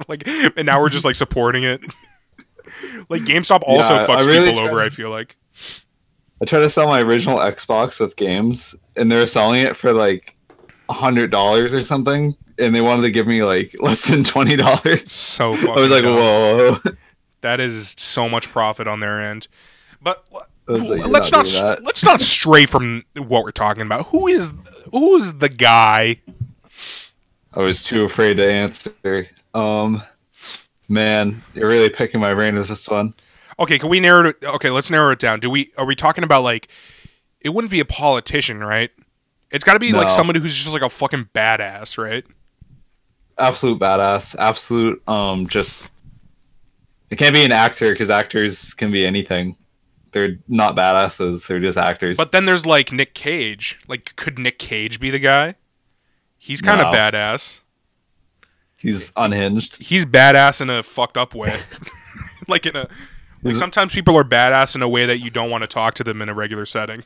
Like 0.09 0.27
and 0.27 0.65
now 0.65 0.81
we're 0.81 0.89
just 0.89 1.05
like 1.05 1.17
supporting 1.17 1.63
it. 1.63 1.83
Like 3.11 3.23
GameStop 3.23 3.63
also 3.67 3.95
Yeah, 3.95 4.07
fucks 4.07 4.27
really 4.27 4.49
people 4.51 4.67
over, 4.67 4.81
I 4.81 4.89
feel 4.89 5.11
like. 5.11 5.37
I 6.41 6.45
tried 6.45 6.61
to 6.61 6.71
sell 6.71 6.87
my 6.87 7.01
original 7.01 7.39
Xbox 7.39 7.99
with 7.99 8.17
games, 8.17 8.75
and 8.95 9.11
they 9.11 9.17
were 9.17 9.27
selling 9.27 9.63
it 9.63 9.77
for 9.77 9.93
like 9.93 10.37
a 10.89 10.93
hundred 10.93 11.31
dollars 11.31 11.73
or 11.73 11.85
something, 11.85 12.37
and 12.59 12.75
they 12.75 12.81
wanted 12.81 13.03
to 13.03 13.11
give 13.11 13.27
me 13.27 13.43
like 13.43 13.75
less 13.81 14.07
than 14.07 14.25
twenty 14.25 14.57
dollars. 14.57 15.11
So 15.11 15.53
I 15.53 15.81
was 15.81 15.91
like, 15.91 16.03
dumb. 16.03 16.17
whoa. 16.17 16.79
That 17.43 17.61
is 17.61 17.95
so 17.97 18.29
much 18.29 18.49
profit 18.49 18.89
on 18.89 19.01
their 19.01 19.21
end. 19.21 19.47
But 20.03 20.27
like, 20.67 21.07
let's 21.07 21.31
not 21.31 21.47
not, 21.61 21.83
let's 21.83 22.05
not 22.05 22.21
stray 22.21 22.67
from 22.67 23.05
what 23.15 23.45
we're 23.45 23.53
talking 23.53 23.83
about. 23.83 24.07
Who 24.09 24.27
is 24.27 24.53
who 24.91 25.17
is 25.17 25.35
the 25.35 25.49
guy? 25.49 26.21
I 27.55 27.61
was 27.61 27.85
too 27.85 28.05
afraid 28.05 28.35
to 28.35 28.51
answer. 28.51 29.29
Um, 29.55 30.03
man, 30.89 31.43
you're 31.55 31.69
really 31.69 31.89
picking 31.89 32.21
my 32.21 32.35
brain 32.35 32.57
with 32.57 32.69
this 32.69 32.89
one. 32.89 33.15
Okay, 33.59 33.79
can 33.79 33.89
we 33.89 34.01
narrow 34.01 34.29
it? 34.29 34.37
Okay, 34.43 34.71
let's 34.71 34.91
narrow 34.91 35.11
it 35.13 35.19
down. 35.19 35.41
Do 35.41 35.49
we 35.51 35.73
are 35.79 35.87
we 35.87 35.95
talking 35.95 36.25
about 36.25 36.43
like 36.43 36.69
it 37.41 37.51
wouldn't 37.51 37.71
be 37.71 37.81
a 37.81 37.85
politician, 37.85 38.63
right? 38.63 38.91
It's 39.51 39.65
got 39.65 39.75
to 39.75 39.79
be 39.79 39.93
like 39.93 40.11
somebody 40.11 40.41
who's 40.41 40.55
just 40.57 40.75
like 40.75 40.83
a 40.83 40.91
fucking 40.91 41.31
badass, 41.35 41.97
right? 41.97 42.25
Absolute 43.39 43.79
badass. 43.79 44.35
Absolute. 44.39 45.03
Um, 45.09 45.47
just 45.47 45.95
it 47.11 47.17
can't 47.17 47.35
be 47.35 47.45
an 47.45 47.53
actor 47.53 47.91
because 47.91 48.11
actors 48.11 48.75
can 48.75 48.91
be 48.91 49.07
anything. 49.07 49.57
They're 50.13 50.39
not 50.49 50.75
badasses. 50.77 51.47
They're 51.47 51.61
just 51.61 51.79
actors. 51.79 52.17
But 52.17 52.33
then 52.33 52.47
there's 52.47 52.67
like 52.67 52.91
Nick 52.93 53.15
Cage. 53.15 53.79
Like, 53.87 54.17
could 54.17 54.39
Nick 54.39 54.59
Cage 54.59 54.99
be 54.99 55.11
the 55.11 55.19
guy? 55.19 55.55
He's 56.39 56.63
kind 56.63 56.81
of 56.81 56.93
No. 56.93 56.99
badass. 56.99 57.61
he's 58.77 59.13
unhinged. 59.17 59.83
He's 59.83 60.05
badass 60.07 60.61
in 60.61 60.71
a 60.71 60.83
fucked 60.83 61.17
up 61.17 61.35
way. 61.35 61.59
like 62.49 62.67
in 62.67 62.77
a 62.77 62.89
like 63.47 63.53
mm-hmm. 63.53 63.61
sometimes 63.61 63.95
people 63.95 64.17
are 64.17 64.25
badass 64.25 64.75
in 64.75 64.83
a 64.83 64.89
way 64.89 65.07
that 65.07 65.19
you 65.19 65.31
don't 65.31 65.51
want 65.51 65.63
to 65.63 65.69
talk 65.69 65.95
to 65.95 66.05
them 66.05 66.21
in 66.21 66.29
a 66.29 66.35
regular 66.35 66.67
setting. 66.67 67.05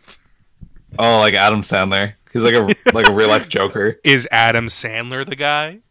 Oh, 0.98 1.18
like 1.18 1.34
Adam 1.34 1.60
Sandler. 1.60 2.14
He's 2.32 2.42
like 2.42 2.54
a 2.54 2.74
like 2.94 3.06
a 3.06 3.12
real 3.12 3.28
life 3.28 3.46
Joker. 3.46 4.00
Is 4.04 4.26
Adam 4.30 4.68
Sandler 4.68 5.26
the 5.26 5.36
guy? 5.36 5.80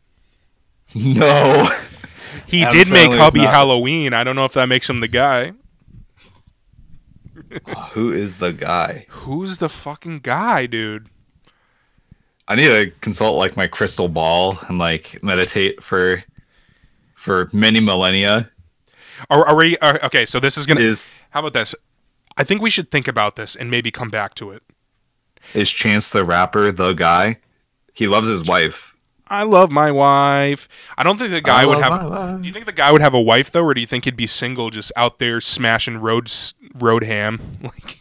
No. 0.96 1.70
He 2.48 2.64
Adam 2.64 2.80
did 2.80 2.92
make 2.92 3.12
Hubie 3.12 3.44
not- 3.44 3.54
Halloween. 3.54 4.12
I 4.12 4.24
don't 4.24 4.36
know 4.36 4.46
if 4.46 4.54
that 4.54 4.68
makes 4.68 4.90
him 4.90 5.02
the 5.02 5.08
guy. 5.08 5.54
Uh, 7.68 7.90
who 7.90 8.12
is 8.12 8.38
the 8.38 8.52
guy? 8.52 9.06
Who's 9.10 9.60
the 9.60 9.70
fucking 9.70 10.20
guy, 10.20 10.66
dude? 10.66 11.10
I 12.48 12.56
need 12.56 12.70
to 12.70 12.90
consult 13.02 13.38
like 13.38 13.56
my 13.56 13.68
crystal 13.68 14.08
ball 14.08 14.58
and 14.68 14.80
like 14.80 15.22
meditate 15.22 15.84
for 15.84 16.24
for 17.14 17.52
many 17.54 17.82
millennia. 17.82 18.50
Are, 19.30 19.48
are 19.48 19.56
we 19.56 19.78
are, 19.80 20.00
okay? 20.04 20.26
So 20.26 20.40
this 20.40 20.58
is 20.58 20.66
gonna. 20.66 20.82
Is 20.82 21.08
How 21.32 21.40
about 21.40 21.54
this? 21.54 21.76
I 22.38 22.44
think 22.44 22.62
we 22.62 22.70
should 22.70 22.90
think 22.92 23.08
about 23.08 23.36
this 23.36 23.56
and 23.56 23.70
maybe 23.70 23.92
come 23.92 24.10
back 24.10 24.34
to 24.36 24.52
it. 24.52 24.64
Is 25.54 25.70
Chance 25.70 26.10
the 26.10 26.24
Rapper 26.24 26.72
the 26.72 26.94
guy? 26.94 27.38
He 27.94 28.08
loves 28.08 28.28
his 28.28 28.46
wife. 28.46 28.94
I 29.28 29.44
love 29.44 29.72
my 29.72 29.92
wife. 29.92 30.68
I 30.98 31.04
don't 31.04 31.18
think 31.18 31.32
the 31.32 31.42
guy 31.42 31.62
I 31.62 31.66
would 31.66 31.80
have. 31.80 32.42
Do 32.42 32.48
you 32.48 32.54
think 32.54 32.66
the 32.66 32.72
guy 32.72 32.92
would 32.92 33.02
have 33.02 33.14
a 33.14 33.22
wife 33.22 33.52
though, 33.52 33.64
or 33.64 33.74
do 33.74 33.82
you 33.82 33.88
think 33.88 34.06
he'd 34.06 34.16
be 34.16 34.26
single, 34.26 34.70
just 34.70 34.92
out 34.96 35.20
there 35.20 35.40
smashing 35.40 35.98
roads, 35.98 36.54
road 36.76 37.04
ham? 37.04 37.60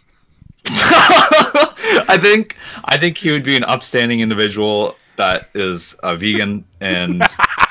Like, 0.71 2.11
I 2.11 2.19
think 2.21 2.57
I 2.85 2.99
think 2.99 3.17
he 3.17 3.31
would 3.33 3.43
be 3.45 3.57
an 3.57 3.65
upstanding 3.65 4.21
individual 4.21 4.97
that 5.17 5.49
is 5.55 5.97
a 6.03 6.15
vegan 6.15 6.65
and 6.81 7.23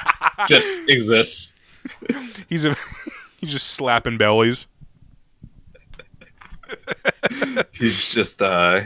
just 0.48 0.82
exists. 0.90 1.54
he's 2.50 2.66
a 2.66 2.76
he's 3.40 3.52
just 3.52 3.68
slapping 3.68 4.18
bellies. 4.18 4.68
He's 7.72 8.12
just 8.12 8.42
uh 8.42 8.82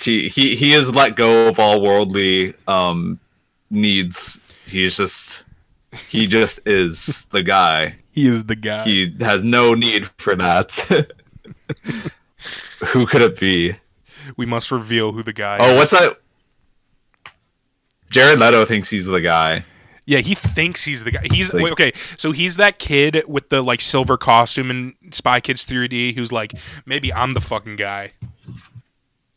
he 0.00 0.28
he 0.28 0.54
he 0.54 0.70
has 0.72 0.94
let 0.94 1.16
go 1.16 1.48
of 1.48 1.58
all 1.58 1.80
worldly 1.82 2.54
um 2.68 3.18
needs. 3.68 4.40
He's 4.66 4.96
just 4.96 5.44
he 6.08 6.28
just 6.28 6.60
is 6.68 7.26
the 7.32 7.42
guy. 7.42 7.96
He 8.12 8.28
is 8.28 8.44
the 8.44 8.54
guy. 8.54 8.84
He 8.84 9.12
has 9.20 9.42
no 9.42 9.74
need 9.74 10.08
for 10.18 10.36
that. 10.36 10.72
Who 12.86 13.06
could 13.06 13.22
it 13.22 13.40
be? 13.40 13.74
we 14.36 14.46
must 14.46 14.70
reveal 14.70 15.12
who 15.12 15.22
the 15.22 15.32
guy. 15.32 15.58
Oh, 15.60 15.72
is. 15.72 15.78
what's 15.78 15.90
that? 15.92 16.20
Jared 18.10 18.38
Leto 18.38 18.64
thinks 18.64 18.90
he's 18.90 19.06
the 19.06 19.20
guy. 19.20 19.64
Yeah, 20.10 20.18
he 20.18 20.34
thinks 20.34 20.82
he's 20.84 21.04
the 21.04 21.12
guy. 21.12 21.20
He's 21.30 21.54
Like- 21.54 21.62
wait, 21.62 21.72
okay. 21.74 21.92
So 22.16 22.32
he's 22.32 22.56
that 22.56 22.80
kid 22.80 23.22
with 23.28 23.48
the 23.48 23.62
like 23.62 23.80
silver 23.80 24.16
costume 24.16 24.68
in 24.68 24.94
Spy 25.12 25.38
Kids 25.38 25.64
3D 25.64 26.16
who's 26.16 26.32
like, 26.32 26.52
maybe 26.84 27.12
I'm 27.14 27.34
the 27.34 27.40
fucking 27.40 27.76
guy. 27.76 28.12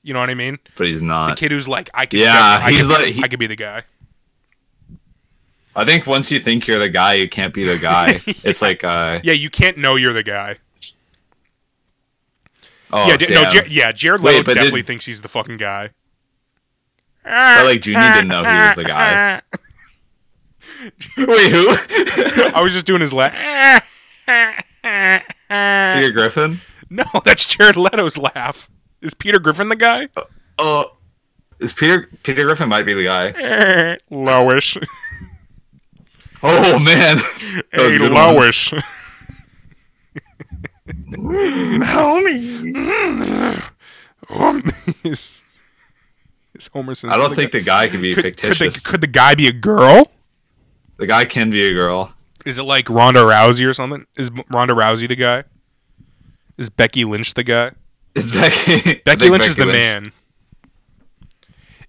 You 0.01 0.13
know 0.15 0.19
what 0.19 0.31
I 0.31 0.33
mean? 0.33 0.57
But 0.75 0.87
he's 0.87 1.03
not 1.03 1.29
The 1.29 1.35
kid 1.35 1.51
who's 1.51 1.67
like, 1.67 1.91
I 1.93 2.07
can. 2.07 2.21
Yeah, 2.21 2.59
I 2.59 2.71
he's 2.71 2.81
could, 2.87 2.89
like- 2.89 3.13
he- 3.13 3.23
I 3.23 3.27
could 3.27 3.37
be 3.37 3.45
the 3.45 3.55
guy. 3.55 3.83
I 5.75 5.85
think 5.85 6.07
once 6.07 6.31
you 6.31 6.39
think 6.39 6.65
you're 6.65 6.79
the 6.79 6.89
guy, 6.89 7.13
you 7.13 7.29
can't 7.29 7.53
be 7.53 7.63
the 7.65 7.77
guy. 7.77 8.19
It's 8.43 8.61
like 8.63 8.83
uh 8.83 9.19
Yeah, 9.23 9.33
you 9.33 9.51
can't 9.51 9.77
know 9.77 9.95
you're 9.95 10.11
the 10.13 10.23
guy. 10.23 10.57
oh 12.91 13.07
yeah, 13.09 13.17
damn. 13.17 13.33
no, 13.33 13.49
Jar- 13.49 13.67
yeah, 13.67 13.91
Jared 13.91 14.21
Leto 14.21 14.41
definitely 14.41 14.81
did- 14.81 14.87
thinks 14.87 15.05
he's 15.05 15.21
the 15.21 15.29
fucking 15.29 15.57
guy. 15.57 15.91
but 17.23 17.65
like 17.65 17.85
Junie 17.85 18.01
didn't 18.01 18.27
know 18.27 18.43
he 18.43 18.55
was 18.55 18.75
the 18.75 18.83
guy. 18.85 19.39
Wait, 21.17 21.51
who? 21.51 21.67
I 22.55 22.61
was 22.61 22.73
just 22.73 22.85
doing 22.85 23.01
his 23.01 23.13
laugh. 23.13 23.83
Peter 24.25 26.11
Griffin? 26.13 26.59
no, 26.89 27.03
that's 27.25 27.45
Jared 27.45 27.75
Leto's 27.77 28.17
laugh. 28.17 28.69
Is 29.01 29.13
Peter 29.13 29.39
Griffin 29.39 29.69
the 29.69 29.75
guy? 29.75 30.07
Uh, 30.15 30.23
oh, 30.59 30.97
is 31.59 31.73
Peter 31.73 32.09
Peter 32.23 32.43
Griffin 32.45 32.69
might 32.69 32.85
be 32.85 32.93
the 32.93 33.03
guy? 33.05 33.31
Lowish. 34.11 34.77
Oh 36.41 36.79
man, 36.79 37.17
That 37.17 37.63
was 37.73 37.85
a 37.87 37.89
hey. 37.89 37.97
Lowish. 37.99 38.83
Homie. 44.33 45.03
is, 45.03 45.41
is 46.55 46.67
Homer 46.67 46.95
Simpson? 46.95 47.09
I 47.09 47.17
don't 47.23 47.35
think 47.35 47.51
guy? 47.51 47.59
the 47.59 47.63
guy 47.65 47.87
could 47.89 48.01
be 48.01 48.13
could, 48.13 48.23
could, 48.23 48.39
fictitious. 48.39 48.83
the, 48.83 48.89
could 48.89 49.01
the 49.01 49.07
guy 49.07 49.35
be 49.35 49.47
a 49.47 49.53
girl? 49.53 50.11
The 50.97 51.07
guy 51.07 51.25
can 51.25 51.49
be 51.49 51.65
a 51.67 51.73
girl. 51.73 52.13
Is 52.45 52.57
it 52.59 52.63
like 52.63 52.89
Ronda 52.89 53.21
Rousey 53.21 53.67
or 53.67 53.73
something? 53.73 54.05
Is 54.17 54.29
Ronda 54.51 54.73
Rousey 54.73 55.07
the 55.07 55.15
guy? 55.15 55.43
Is 56.57 56.69
Becky 56.69 57.05
Lynch 57.05 57.33
the 57.33 57.43
guy? 57.43 57.71
Is 58.15 58.31
Becky? 58.31 59.01
Becky 59.05 59.29
Lynch 59.29 59.45
is 59.47 59.55
the 59.55 59.65
Lynch- 59.65 59.73
man. 59.73 60.11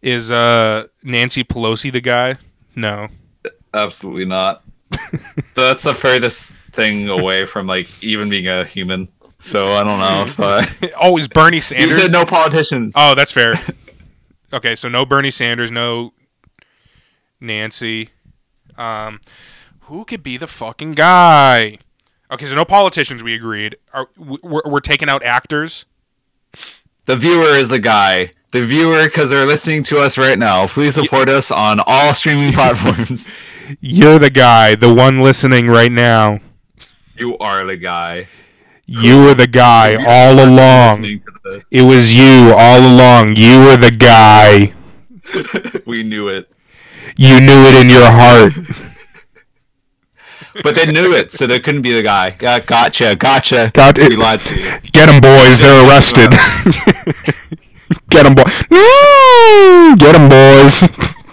Is 0.01 0.31
uh 0.31 0.87
Nancy 1.03 1.45
Pelosi 1.45 1.93
the 1.93 2.01
guy? 2.01 2.37
No. 2.77 3.09
Absolutely 3.73 4.25
not. 4.27 4.63
That's 5.55 5.85
the 5.85 5.95
furthest 5.95 6.55
thing 6.73 7.09
away 7.09 7.47
from 7.47 7.67
like 7.67 8.03
even 8.03 8.29
being 8.29 8.47
a 8.49 8.65
human. 8.65 9.09
So 9.41 9.73
I 9.73 9.85
don't 9.85 9.99
know 10.01 10.25
if 10.27 10.41
uh, 10.41 10.91
Oh, 11.01 11.17
is 11.19 11.29
Bernie 11.29 11.61
Sanders 11.61 11.97
you 11.97 12.03
said 12.03 12.13
no 12.13 12.25
politicians. 12.25 12.93
Oh, 12.97 13.15
that's 13.15 13.33
fair. 13.33 13.55
okay, 14.53 14.75
so 14.75 14.89
no 14.89 15.05
Bernie 15.05 15.31
Sanders, 15.31 15.71
no 15.71 16.13
Nancy. 17.41 18.11
Um, 18.77 19.21
who 19.83 20.05
could 20.05 20.23
be 20.23 20.37
the 20.37 20.47
fucking 20.47 20.93
guy? 20.93 21.79
Okay, 22.31 22.47
so 22.47 22.55
no 22.55 22.65
politicians. 22.65 23.23
We 23.23 23.35
agreed. 23.35 23.77
Are 23.93 24.09
we're, 24.17 24.63
we're 24.65 24.81
taking 24.81 25.09
out 25.09 25.23
actors? 25.23 25.85
The 27.07 27.17
viewer 27.17 27.55
is 27.57 27.69
the 27.69 27.79
guy. 27.79 28.33
The 28.53 28.65
viewer, 28.65 29.05
because 29.05 29.31
they're 29.31 29.47
listening 29.47 29.83
to 29.85 29.99
us 29.99 30.17
right 30.17 30.39
now. 30.39 30.67
Please 30.69 30.95
support 30.95 31.29
us 31.29 31.51
on 31.51 31.81
all 31.87 32.15
streaming 32.15 32.53
platforms. 32.55 33.29
You're 33.81 34.19
the 34.19 34.31
guy, 34.31 34.75
the 34.77 34.93
one 34.93 35.21
listening 35.21 35.69
right 35.69 35.91
now. 35.91 36.39
you 37.17 37.37
are 37.39 37.67
the 37.67 37.77
guy. 37.77 38.29
You 38.87 39.25
were 39.25 39.35
the 39.35 39.47
guy 39.47 39.95
all 40.07 40.35
along. 40.35 41.03
Listening 41.03 41.21
to 41.21 41.33
this. 41.51 41.69
It 41.73 41.83
was 41.83 42.15
you 42.15 42.55
all 42.57 42.81
along. 42.81 43.37
You 43.37 43.59
were 43.61 43.77
the 43.77 43.91
guy. 43.91 44.75
We 45.87 46.03
knew 46.03 46.29
it, 46.29 46.51
You 47.17 47.41
knew 47.41 47.63
it 47.67 47.75
in 47.81 47.89
your 47.89 48.05
heart. 48.05 48.55
but 50.63 50.75
they 50.75 50.87
knew 50.87 51.15
it, 51.15 51.31
so 51.31 51.47
they 51.47 51.61
couldn't 51.61 51.83
be 51.83 51.93
the 51.93 52.03
guy. 52.03 52.31
Got, 52.31 52.67
gotcha, 52.67 53.15
gotcha. 53.17 53.71
Got 53.73 53.99
it. 53.99 54.09
We 54.09 54.17
lied 54.17 54.41
to 54.43 54.57
you. 54.57 54.79
Get 54.93 55.07
them, 55.07 55.21
boys. 55.21 55.61
They're 55.61 55.89
arrested. 55.89 56.31
Get 58.11 58.25
them, 58.25 58.35
boys. 58.35 58.63
Get 59.99 60.13
them, 60.13 60.29
boys. 60.29 60.85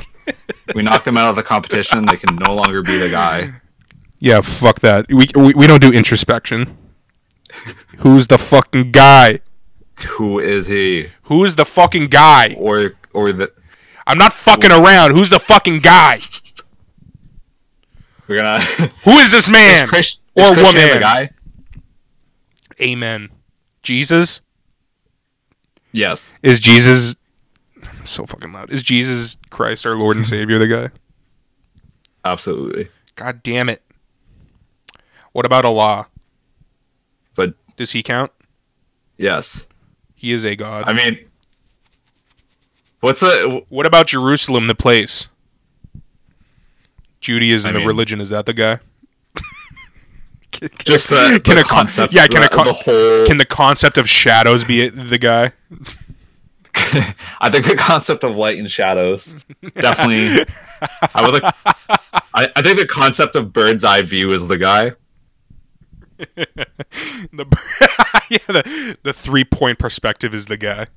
We 0.74 0.84
knocked 0.84 1.04
them 1.04 1.18
out 1.18 1.30
of 1.30 1.36
the 1.36 1.44
competition. 1.44 2.06
They 2.06 2.16
can 2.16 2.38
no 2.38 2.56
longer 2.56 2.82
be 2.82 2.98
the 2.98 3.10
guy. 3.10 3.56
Yeah, 4.20 4.40
fuck 4.40 4.80
that. 4.80 5.06
We, 5.10 5.28
we, 5.36 5.54
we 5.54 5.68
don't 5.68 5.82
do 5.82 5.92
introspection. 5.92 6.78
Who's 7.98 8.28
the 8.28 8.38
fucking 8.38 8.92
guy? 8.92 9.42
Who 10.12 10.40
is 10.40 10.68
he? 10.68 11.10
Who 11.24 11.44
is 11.44 11.56
the 11.56 11.66
fucking 11.66 12.08
guy? 12.08 12.56
Or 12.58 12.94
or 13.14 13.34
the 13.34 13.52
I'm 14.08 14.18
not 14.18 14.34
fucking 14.34 14.72
around. 14.72 15.12
Who's 15.12 15.30
the 15.30 15.40
fucking 15.40 15.80
guy? 15.80 16.22
we're 18.28 18.38
gonna 18.38 18.60
Who 19.04 19.12
is 19.20 19.32
this 19.32 19.50
man 19.50 19.88
Chris, 19.88 20.18
or 20.36 20.44
is 20.44 20.58
woman? 20.58 20.74
the 20.94 20.98
guy? 21.00 21.30
Amen. 22.82 23.30
Jesus 23.84 24.42
Yes. 25.92 26.40
is 26.42 26.60
Jesus. 26.60 27.16
I'm 27.84 28.06
so 28.06 28.26
fucking 28.26 28.54
loud. 28.54 28.72
Is 28.72 28.82
Jesus 28.84 29.38
Christ 29.50 29.86
our 29.86 29.96
Lord 29.96 30.16
and 30.18 30.26
Savior 30.28 30.58
the 30.58 30.68
guy? 30.68 30.90
Absolutely. 32.24 32.88
God 33.16 33.44
damn 33.44 33.68
it. 33.70 33.82
What 35.34 35.46
about 35.46 35.66
Allah? 35.66 36.08
But 37.36 37.54
Does 37.78 37.92
he 37.92 38.04
count? 38.04 38.32
yes. 39.18 39.68
He 40.16 40.32
is 40.34 40.46
a 40.46 40.56
god. 40.56 40.84
I 40.88 40.94
mean 40.94 41.18
what's 43.02 43.22
a 43.22 43.62
what 43.70 43.86
about 43.86 44.08
Jerusalem, 44.08 44.68
the 44.68 44.76
place? 44.76 45.28
Judaism, 47.20 47.76
I 47.76 47.80
the 47.80 47.86
religion. 47.86 48.20
Is 48.22 48.30
that 48.30 48.46
the 48.46 48.54
guy? 48.54 48.80
Can- 50.52 50.70
can 50.70 50.86
just 50.86 51.12
a- 51.12 51.16
the, 51.34 51.42
can 51.44 51.56
the 51.56 51.62
a 51.62 51.64
con- 51.64 51.70
concept 51.86 52.14
yeah, 52.14 52.28
can 52.28 52.38
a 52.40 52.42
the, 52.42 52.50
con- 52.50 52.66
the 52.68 52.74
whole 52.74 53.26
Can 53.26 53.38
the 53.38 53.46
concept 53.46 53.98
of 53.98 54.10
shadows 54.10 54.66
be 54.66 54.90
the 54.90 55.18
guy? 55.18 55.52
I 57.42 57.50
think 57.50 57.66
the 57.66 57.76
concept 57.78 58.24
of 58.24 58.36
light 58.36 58.58
and 58.58 58.70
shadows 58.70 59.36
definitely. 59.76 60.46
I 61.14 61.22
would 61.30 61.42
like. 61.44 61.54
I, 62.34 62.48
I 62.56 62.62
think 62.62 62.80
the 62.80 62.88
concept 62.88 63.36
of 63.36 63.52
bird's 63.54 63.84
eye 63.84 64.02
view 64.02 64.32
is 64.34 64.48
the 64.48 64.58
guy. 64.58 64.94
The 66.18 67.46
yeah, 68.30 68.38
the, 68.48 68.98
the 69.04 69.14
three 69.14 69.44
point 69.44 69.80
perspective 69.80 70.34
is 70.34 70.46
the 70.48 70.58
guy. 70.58 70.88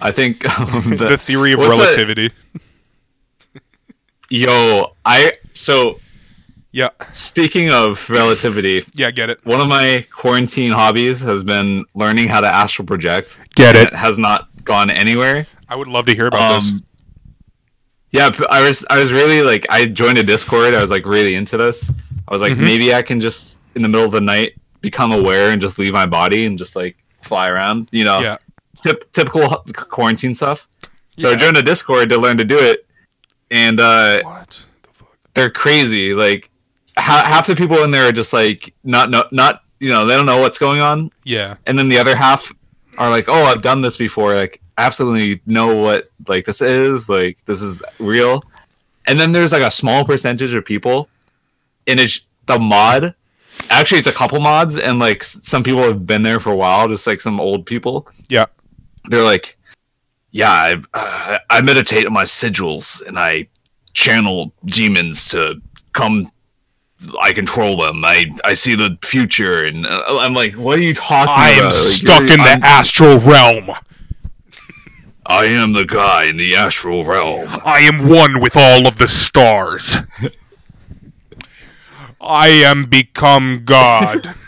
I 0.00 0.10
think 0.12 0.44
um, 0.60 0.90
the, 0.96 1.06
The, 1.10 1.18
theory 1.18 1.52
of 1.52 1.58
what's 1.60 1.76
that- 1.76 1.84
relativity. 1.96 2.30
Yo, 4.30 4.94
I 5.04 5.32
so 5.54 6.00
Yeah, 6.72 6.90
speaking 7.12 7.70
of 7.70 8.08
relativity, 8.10 8.84
yeah, 8.92 9.10
get 9.10 9.30
it, 9.30 9.44
one 9.46 9.60
of 9.60 9.68
my 9.68 10.06
quarantine 10.10 10.70
hobbies 10.70 11.18
has 11.20 11.42
been 11.42 11.84
learning 11.94 12.28
how 12.28 12.40
to 12.42 12.46
astral 12.46 12.86
project. 12.86 13.40
get 13.54 13.74
It 13.74 13.88
it. 13.88 13.94
has 13.94 14.18
not 14.18 14.48
gone 14.64 14.90
anywhere. 14.90 15.46
I 15.68 15.76
would 15.76 15.88
love 15.88 16.04
to 16.06 16.14
hear 16.14 16.26
about 16.26 16.56
this. 16.56 16.70
Um, 16.72 16.84
yeah, 18.10 18.28
p- 18.30 18.44
I 18.50 18.62
was 18.66 18.84
I 18.90 18.98
was 18.98 19.12
really 19.12 19.40
like 19.42 19.66
I 19.70 19.86
joined 19.86 20.18
a 20.18 20.22
Discord. 20.22 20.74
I 20.74 20.80
was 20.80 20.90
like 20.90 21.06
really 21.06 21.34
into 21.34 21.56
this. 21.56 21.90
I 22.26 22.32
was 22.32 22.42
like 22.42 22.52
Mhm. 22.52 22.64
maybe 22.64 22.92
I 22.94 23.00
can 23.02 23.20
just 23.20 23.60
in 23.74 23.82
the 23.82 23.88
middle 23.88 24.04
of 24.06 24.12
the 24.12 24.20
night 24.20 24.52
become 24.82 25.12
aware 25.12 25.50
and 25.52 25.60
just 25.60 25.78
leave 25.78 25.92
my 25.94 26.06
body 26.06 26.44
and 26.44 26.58
just 26.58 26.76
like 26.76 26.96
fly 27.22 27.48
around. 27.48 27.88
You 27.92 28.04
know, 28.04 28.20
Yeah, 28.20 28.36
tip, 28.82 29.10
typical 29.12 29.48
quarantine 29.74 30.34
stuff. 30.34 30.68
So 31.18 31.28
I 31.28 31.32
Yeah. 31.32 31.38
joined 31.38 31.56
a 31.56 31.62
Discord 31.62 32.08
to 32.10 32.18
learn 32.18 32.38
to 32.38 32.44
do 32.44 32.58
it, 32.58 32.86
and 33.50 33.80
uh, 33.80 34.22
what 34.22 34.64
the 34.82 34.88
fuck? 34.92 35.16
they're 35.34 35.50
crazy. 35.50 36.14
Like 36.14 36.50
ha- 36.96 37.24
half 37.26 37.46
the 37.46 37.56
people 37.56 37.82
in 37.84 37.90
there 37.90 38.08
are 38.08 38.12
just 38.12 38.32
like 38.32 38.72
not 38.84 39.10
no, 39.10 39.24
not 39.32 39.62
you 39.80 39.90
know 39.90 40.04
they 40.06 40.14
don't 40.16 40.26
know 40.26 40.38
what's 40.40 40.58
going 40.58 40.80
on, 40.80 41.10
Yeah, 41.24 41.56
and 41.66 41.78
then 41.78 41.88
the 41.88 41.98
other 41.98 42.14
half 42.16 42.52
are 42.98 43.10
like, 43.10 43.28
"Oh, 43.28 43.44
I've 43.44 43.62
done 43.62 43.80
this 43.82 43.96
before." 43.96 44.34
Like, 44.34 44.60
absolutely 44.76 45.40
know 45.46 45.74
what 45.74 46.10
like 46.26 46.44
this 46.44 46.60
is. 46.60 47.08
Like, 47.08 47.38
this 47.46 47.62
is 47.62 47.82
real. 47.98 48.42
And 49.06 49.18
then 49.18 49.32
there's 49.32 49.52
like 49.52 49.62
a 49.62 49.70
small 49.70 50.04
percentage 50.04 50.52
of 50.54 50.64
people, 50.64 51.08
and 51.86 51.98
it's 51.98 52.20
the 52.46 52.58
mod. 52.58 53.14
Actually, 53.70 53.98
it's 53.98 54.06
a 54.06 54.12
couple 54.12 54.38
mods, 54.40 54.76
and 54.76 54.98
like 54.98 55.24
some 55.24 55.62
people 55.64 55.82
have 55.82 56.06
been 56.06 56.22
there 56.22 56.38
for 56.40 56.50
a 56.52 56.56
while, 56.56 56.86
just 56.88 57.06
like 57.06 57.20
some 57.20 57.40
old 57.40 57.66
people. 57.66 58.06
Yeah. 58.28 58.46
They're 59.06 59.24
like, 59.24 59.56
"Yeah, 60.30 60.50
I, 60.50 60.76
uh, 60.94 61.38
I 61.50 61.60
meditate 61.62 62.06
on 62.06 62.12
my 62.12 62.24
sigils, 62.24 63.04
and 63.06 63.18
I 63.18 63.48
channel 63.94 64.52
demons 64.66 65.28
to 65.30 65.60
come 65.92 66.30
I 67.20 67.32
control 67.32 67.76
them. 67.76 68.04
I 68.04 68.26
I 68.44 68.54
see 68.54 68.74
the 68.74 68.98
future, 69.02 69.64
and 69.64 69.86
uh, 69.86 70.02
I'm 70.20 70.34
like, 70.34 70.54
what 70.54 70.78
are 70.78 70.82
you 70.82 70.94
talking 70.94 71.32
I 71.32 71.50
about? 71.50 71.58
am 71.58 71.64
Like, 71.66 71.72
stuck 71.72 72.22
in 72.22 72.26
the 72.38 72.42
I'm- 72.42 72.62
astral 72.64 73.18
realm. 73.18 73.70
I 75.30 75.44
am 75.44 75.74
the 75.74 75.84
guy 75.84 76.24
in 76.24 76.38
the 76.38 76.56
astral 76.56 77.04
realm. 77.04 77.48
I 77.64 77.80
am 77.80 78.08
one 78.08 78.40
with 78.40 78.56
all 78.56 78.86
of 78.88 78.96
the 78.96 79.08
stars. 79.08 79.94
I 82.18 82.48
am 82.48 82.86
become 82.86 83.60
God. 83.66 84.34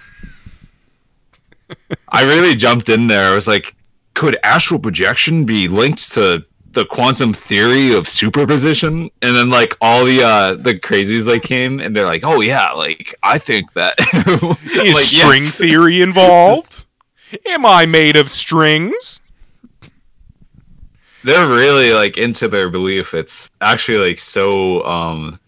I 2.08 2.22
really 2.24 2.54
jumped 2.56 2.88
in 2.88 3.08
there. 3.08 3.30
I 3.30 3.34
was 3.34 3.46
like, 3.46 3.76
could 4.14 4.36
astral 4.42 4.80
projection 4.80 5.44
be 5.44 5.68
linked 5.68 6.12
to 6.12 6.44
the 6.72 6.84
quantum 6.86 7.32
theory 7.32 7.94
of 7.94 8.08
superposition? 8.08 9.10
And 9.22 9.36
then 9.36 9.50
like 9.50 9.76
all 9.80 10.04
the 10.04 10.22
uh 10.22 10.54
the 10.54 10.74
crazies 10.74 11.26
like 11.26 11.42
came 11.42 11.80
and 11.80 11.94
they're 11.94 12.06
like, 12.06 12.24
oh 12.24 12.40
yeah, 12.40 12.70
like 12.72 13.14
I 13.22 13.38
think 13.38 13.72
that 13.74 13.94
like, 14.76 14.96
string 14.96 15.44
yes. 15.44 15.56
theory 15.56 16.02
involved? 16.02 16.86
Am 17.46 17.64
I 17.64 17.86
made 17.86 18.16
of 18.16 18.28
strings? 18.28 19.20
they're 21.24 21.46
really 21.46 21.92
like 21.92 22.16
into 22.16 22.48
their 22.48 22.70
belief. 22.70 23.14
It's 23.14 23.50
actually 23.60 23.98
like 24.08 24.18
so 24.18 24.84
um 24.84 25.38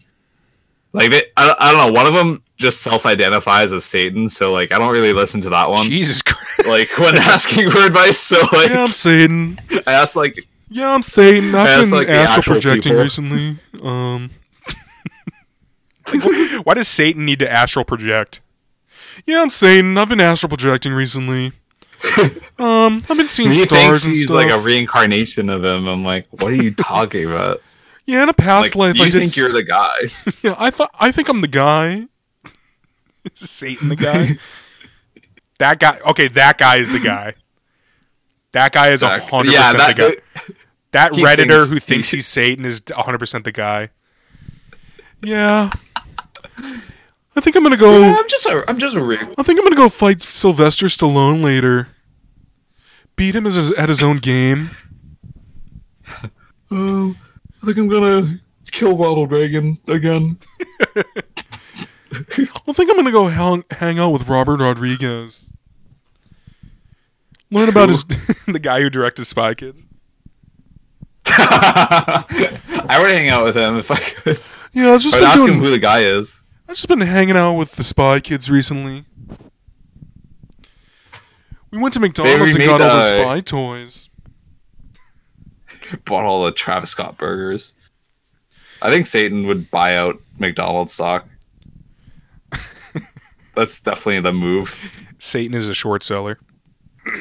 like 0.93 1.11
they 1.11 1.23
I, 1.37 1.55
I 1.59 1.71
don't 1.71 1.87
know, 1.87 1.93
one 1.93 2.07
of 2.07 2.13
them 2.13 2.43
just 2.63 2.81
self-identifies 2.81 3.71
as 3.71 3.85
Satan, 3.85 4.27
so 4.29 4.51
like 4.51 4.71
I 4.71 4.79
don't 4.79 4.91
really 4.91 5.13
listen 5.13 5.39
to 5.41 5.49
that 5.51 5.69
one. 5.69 5.85
Jesus 5.85 6.21
Christ. 6.23 6.65
Like 6.67 6.97
when 6.97 7.15
asking 7.33 7.69
for 7.69 7.85
advice, 7.85 8.17
so 8.17 8.39
like 8.51 8.69
Yeah, 8.69 8.83
I'm 8.83 8.91
Satan. 8.91 9.59
I 9.85 9.93
asked 9.93 10.15
like 10.15 10.47
Yeah, 10.69 10.89
I'm 10.95 11.03
Satan. 11.03 11.53
I've 11.53 11.67
That's 11.67 11.89
been 11.89 11.99
like 11.99 12.07
astral 12.09 12.55
projecting 12.55 12.93
people. 12.93 13.03
recently. 13.03 13.57
Um, 13.83 14.31
like, 16.13 16.21
wh- 16.23 16.59
why 16.65 16.73
does 16.73 16.87
Satan 16.87 17.25
need 17.25 17.39
to 17.39 17.51
astral 17.51 17.85
project? 17.85 18.41
Yeah, 19.25 19.41
I'm 19.41 19.49
Satan. 19.51 19.97
I've 19.97 20.09
been 20.09 20.19
astral 20.21 20.49
projecting 20.49 20.93
recently. 20.93 21.51
Um, 22.59 23.01
I've 23.09 23.15
been 23.17 23.29
seeing 23.29 23.49
he 23.51 23.59
stars 23.61 24.03
and 24.03 24.13
he's 24.13 24.23
stuff. 24.23 24.35
like 24.35 24.49
a 24.49 24.59
reincarnation 24.59 25.49
of 25.49 25.63
him. 25.63 25.87
I'm 25.87 26.03
like, 26.03 26.25
what 26.31 26.51
are 26.51 26.55
you 26.55 26.73
talking 26.73 27.25
about? 27.25 27.61
yeah, 28.05 28.23
in 28.23 28.27
a 28.29 28.33
past 28.33 28.75
Like, 28.75 28.89
life, 28.89 28.97
you 28.97 29.03
I 29.05 29.09
did. 29.09 29.19
think 29.19 29.37
you're 29.37 29.53
the 29.53 29.63
guy? 29.63 29.95
Yeah, 30.41 30.55
I 30.57 30.69
thought 30.69 30.91
I 30.99 31.11
think 31.13 31.29
I'm 31.29 31.39
the 31.41 31.47
guy. 31.47 32.07
Is 33.25 33.31
Satan 33.49 33.89
the 33.89 33.95
guy? 33.95 34.29
that 35.59 35.79
guy. 35.79 35.99
Okay, 36.07 36.27
that 36.29 36.57
guy 36.57 36.77
is 36.77 36.91
the 36.91 36.99
guy. 36.99 37.35
That 38.51 38.71
guy 38.71 38.89
is 38.89 39.01
a 39.01 39.19
hundred 39.19 39.53
yeah, 39.53 39.71
percent 39.71 39.97
the 39.97 40.03
that 40.03 40.15
guy. 40.15 40.53
That 40.91 41.11
redditor 41.13 41.57
thinks- 41.59 41.69
who 41.71 41.79
thinks 41.79 42.09
he's 42.09 42.27
Satan 42.27 42.65
is 42.65 42.81
hundred 42.91 43.17
percent 43.19 43.45
the 43.45 43.51
guy. 43.51 43.89
Yeah. 45.23 45.71
I 47.35 47.41
think 47.41 47.55
I'm 47.55 47.63
gonna 47.63 47.77
go. 47.77 48.03
I'm 48.03 48.27
just 48.29 48.45
a, 48.45 48.63
I'm 48.67 48.77
just 48.77 48.95
a 48.95 49.01
re- 49.01 49.17
I 49.19 49.43
think 49.43 49.57
I'm 49.57 49.63
gonna 49.63 49.75
go 49.75 49.89
fight 49.89 50.21
Sylvester 50.21 50.85
Stallone 50.85 51.41
later. 51.43 51.87
Beat 53.15 53.33
him 53.35 53.47
as 53.47 53.55
his, 53.55 53.71
at 53.71 53.89
his 53.89 54.03
own 54.03 54.17
game. 54.17 54.69
Um, 56.69 57.17
I 57.63 57.65
think 57.65 57.77
I'm 57.77 57.87
gonna 57.87 58.35
kill 58.71 58.95
Ronald 58.97 59.31
Reagan 59.31 59.79
again. 59.87 60.37
I 62.13 62.73
think 62.73 62.89
I'm 62.89 62.95
gonna 62.95 63.11
go 63.11 63.27
hang, 63.27 63.63
hang 63.71 63.99
out 63.99 64.11
with 64.11 64.27
Robert 64.27 64.59
Rodriguez. 64.59 65.45
Learn 67.51 67.69
about 67.69 67.89
his 67.89 68.03
the 68.47 68.59
guy 68.59 68.81
who 68.81 68.89
directed 68.89 69.25
Spy 69.25 69.53
Kids. 69.53 69.83
I 71.27 72.97
would 73.01 73.11
hang 73.11 73.29
out 73.29 73.45
with 73.45 73.55
him 73.55 73.77
if 73.77 73.89
I 73.89 73.97
could. 73.97 74.39
Yeah, 74.73 74.93
I've 74.93 75.01
just 75.01 75.15
I'd 75.15 75.19
been 75.19 75.27
ask 75.27 75.39
doing, 75.39 75.53
him 75.53 75.59
who 75.59 75.69
the 75.69 75.79
guy 75.79 76.01
is. 76.01 76.41
I've 76.67 76.75
just 76.75 76.87
been 76.87 77.01
hanging 77.01 77.37
out 77.37 77.53
with 77.53 77.73
the 77.73 77.83
Spy 77.83 78.19
Kids 78.19 78.49
recently. 78.49 79.05
We 81.71 81.79
went 81.79 81.93
to 81.95 81.99
McDonald's 81.99 82.53
and 82.53 82.53
remade, 82.53 82.67
got 82.67 82.81
all 82.81 82.99
the 82.99 83.23
spy 83.23 83.39
toys. 83.39 84.09
Bought 86.05 86.23
all 86.23 86.45
the 86.45 86.51
Travis 86.51 86.91
Scott 86.91 87.17
burgers. 87.17 87.73
I 88.81 88.91
think 88.91 89.07
Satan 89.07 89.47
would 89.47 89.71
buy 89.71 89.95
out 89.95 90.21
McDonald's 90.37 90.93
stock. 90.93 91.27
That's 93.55 93.79
definitely 93.81 94.21
the 94.21 94.33
move. 94.33 94.79
Satan 95.19 95.55
is 95.55 95.69
a 95.69 95.73
short 95.73 96.03
seller. 96.03 96.39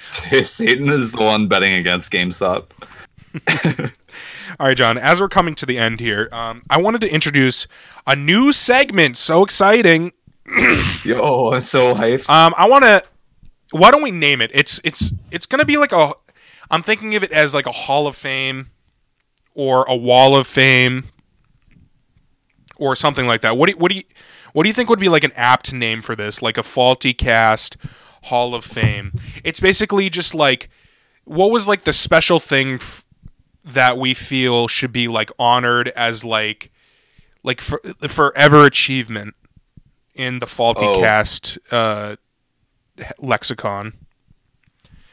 Satan 0.00 0.88
is 0.90 1.12
the 1.12 1.22
one 1.22 1.48
betting 1.48 1.74
against 1.74 2.12
GameStop. 2.12 2.66
All 4.60 4.66
right, 4.68 4.76
John. 4.76 4.98
As 4.98 5.20
we're 5.20 5.28
coming 5.28 5.54
to 5.56 5.66
the 5.66 5.78
end 5.78 6.00
here, 6.00 6.28
um, 6.30 6.62
I 6.70 6.80
wanted 6.80 7.00
to 7.00 7.12
introduce 7.12 7.66
a 8.06 8.14
new 8.14 8.52
segment. 8.52 9.16
So 9.16 9.42
exciting! 9.42 10.12
Yo, 11.04 11.52
I'm 11.52 11.60
so 11.60 11.94
hyped. 11.94 12.28
Um, 12.28 12.54
I 12.56 12.68
want 12.68 12.84
to. 12.84 13.02
Why 13.72 13.90
don't 13.90 14.02
we 14.02 14.12
name 14.12 14.40
it? 14.40 14.50
It's 14.54 14.80
it's 14.84 15.12
it's 15.30 15.46
gonna 15.46 15.64
be 15.64 15.78
like 15.78 15.92
a. 15.92 16.12
I'm 16.70 16.82
thinking 16.82 17.14
of 17.16 17.22
it 17.22 17.32
as 17.32 17.54
like 17.54 17.66
a 17.66 17.72
Hall 17.72 18.06
of 18.06 18.14
Fame, 18.14 18.70
or 19.54 19.84
a 19.88 19.96
Wall 19.96 20.36
of 20.36 20.46
Fame, 20.46 21.04
or 22.76 22.94
something 22.94 23.26
like 23.26 23.40
that. 23.40 23.56
What 23.56 23.66
do 23.66 23.72
you, 23.72 23.78
what 23.78 23.90
do 23.90 23.96
you 23.96 24.04
what 24.54 24.62
do 24.64 24.68
you 24.70 24.72
think 24.72 24.88
would 24.88 24.98
be 24.98 25.08
like 25.10 25.24
an 25.24 25.32
apt 25.36 25.72
name 25.72 26.00
for 26.00 26.16
this? 26.16 26.40
Like 26.40 26.56
a 26.56 26.62
faulty 26.62 27.12
cast 27.12 27.76
Hall 28.24 28.54
of 28.54 28.64
Fame. 28.64 29.12
It's 29.44 29.60
basically 29.60 30.08
just 30.08 30.34
like 30.34 30.70
what 31.24 31.50
was 31.50 31.68
like 31.68 31.82
the 31.84 31.92
special 31.92 32.40
thing 32.40 32.74
f- 32.76 33.04
that 33.64 33.98
we 33.98 34.14
feel 34.14 34.66
should 34.68 34.92
be 34.92 35.08
like 35.08 35.30
honored 35.38 35.88
as 35.88 36.24
like 36.24 36.70
like 37.42 37.60
for 37.60 37.80
the 38.00 38.08
forever 38.08 38.64
achievement 38.64 39.34
in 40.14 40.38
the 40.38 40.46
faulty 40.46 40.86
Oh. 40.86 41.00
cast 41.00 41.58
uh, 41.70 42.16
lexicon. 43.18 43.92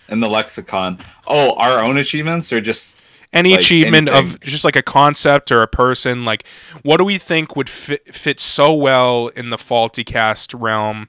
in 0.09 0.19
the 0.19 0.29
lexicon. 0.29 0.99
Oh, 1.27 1.53
our 1.55 1.79
own 1.83 1.97
achievements 1.97 2.51
or 2.53 2.61
just 2.61 3.00
Any 3.33 3.51
Like 3.51 3.59
achievement 3.61 4.09
of 4.09 4.39
just 4.41 4.65
like 4.65 4.75
a 4.75 4.81
concept 4.81 5.51
or 5.51 5.61
a 5.61 5.67
person, 5.67 6.25
like 6.25 6.45
what 6.83 6.97
do 6.97 7.05
we 7.05 7.17
think 7.17 7.55
would 7.55 7.69
fit 7.69 8.13
fit 8.13 8.39
so 8.41 8.73
well 8.73 9.29
in 9.29 9.51
the 9.51 9.57
faulty 9.57 10.03
cast 10.03 10.53
realm 10.53 11.07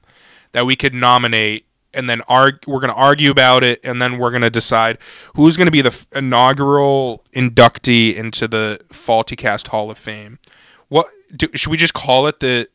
that 0.53 0.65
we 0.65 0.75
could 0.77 0.93
nominate 0.93 1.65
and 1.93 2.09
then 2.09 2.21
arg- 2.29 2.63
we're 2.65 2.79
going 2.79 2.93
to 2.93 2.95
argue 2.95 3.29
about 3.29 3.63
it 3.63 3.79
and 3.83 4.01
then 4.01 4.17
we're 4.17 4.31
going 4.31 4.41
to 4.41 4.49
decide 4.49 4.97
who's 5.35 5.57
going 5.57 5.67
to 5.67 5.71
be 5.71 5.81
the 5.81 5.89
f- 5.89 6.07
inaugural 6.15 7.23
inductee 7.35 8.15
into 8.15 8.47
the 8.47 8.79
faulty 8.91 9.35
cast 9.35 9.67
hall 9.67 9.91
of 9.91 9.97
fame. 9.97 10.39
What 10.87 11.07
do, 11.35 11.47
should 11.55 11.71
we 11.71 11.77
just 11.77 11.93
call 11.93 12.27
it 12.27 12.39
the 12.39 12.69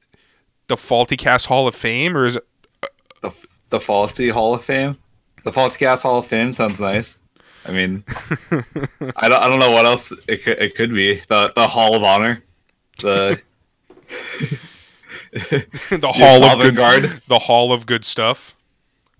the 0.68 0.76
faulty 0.76 1.16
cast 1.16 1.46
hall 1.46 1.66
of 1.66 1.74
fame 1.74 2.14
or 2.16 2.26
is 2.26 2.36
it 2.36 2.46
the, 3.22 3.32
the 3.70 3.80
faulty 3.80 4.28
Hall 4.28 4.54
of 4.54 4.64
Fame. 4.64 4.96
The 5.44 5.52
faulty 5.52 5.78
cast 5.78 6.02
Hall 6.02 6.18
of 6.18 6.26
Fame 6.26 6.52
sounds 6.52 6.80
nice. 6.80 7.18
I 7.64 7.72
mean, 7.72 8.04
I 9.16 9.28
don't, 9.28 9.42
I 9.42 9.48
don't 9.48 9.58
know 9.58 9.70
what 9.70 9.86
else 9.86 10.12
it 10.26 10.44
could, 10.44 10.58
it 10.58 10.74
could 10.74 10.94
be. 10.94 11.20
The 11.28 11.52
the 11.54 11.66
Hall 11.66 11.94
of 11.94 12.02
Honor, 12.02 12.42
the 13.00 13.40
the 15.32 16.12
hall 16.12 16.44
of 16.44 16.60
good 16.60 16.76
Guard? 16.76 17.22
the 17.28 17.38
hall 17.38 17.72
of 17.72 17.86
good 17.86 18.04
stuff? 18.04 18.54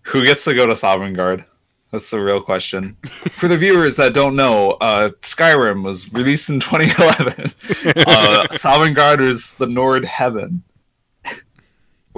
who 0.08 0.24
gets 0.24 0.44
to 0.44 0.54
go 0.54 0.66
to 0.66 0.72
Sovngarde? 0.72 1.44
That's 1.92 2.10
the 2.10 2.20
real 2.20 2.40
question. 2.40 2.96
For 3.04 3.48
the 3.48 3.56
viewers 3.56 3.96
that 3.96 4.12
don't 4.12 4.36
know, 4.36 4.72
uh, 4.72 5.08
Skyrim 5.22 5.82
was 5.82 6.12
released 6.12 6.50
in 6.50 6.60
2011. 6.60 7.52
uh, 8.06 8.46
Sovngarde 8.52 9.20
is 9.20 9.54
the 9.54 9.66
Nord 9.66 10.04
Heaven, 10.04 10.62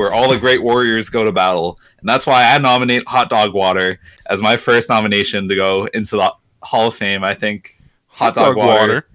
where 0.00 0.14
all 0.14 0.30
the 0.30 0.38
great 0.38 0.62
warriors 0.62 1.10
go 1.10 1.26
to 1.26 1.30
battle, 1.30 1.78
and 2.00 2.08
that's 2.08 2.26
why 2.26 2.42
I 2.42 2.56
nominate 2.56 3.06
Hot 3.06 3.28
Dog 3.28 3.52
Water 3.52 4.00
as 4.30 4.40
my 4.40 4.56
first 4.56 4.88
nomination 4.88 5.46
to 5.46 5.54
go 5.54 5.84
into 5.92 6.16
the 6.16 6.32
Hall 6.62 6.88
of 6.88 6.94
Fame. 6.94 7.22
I 7.22 7.34
think 7.34 7.78
Hot, 8.06 8.34
Dog, 8.34 8.56
water, 8.56 9.06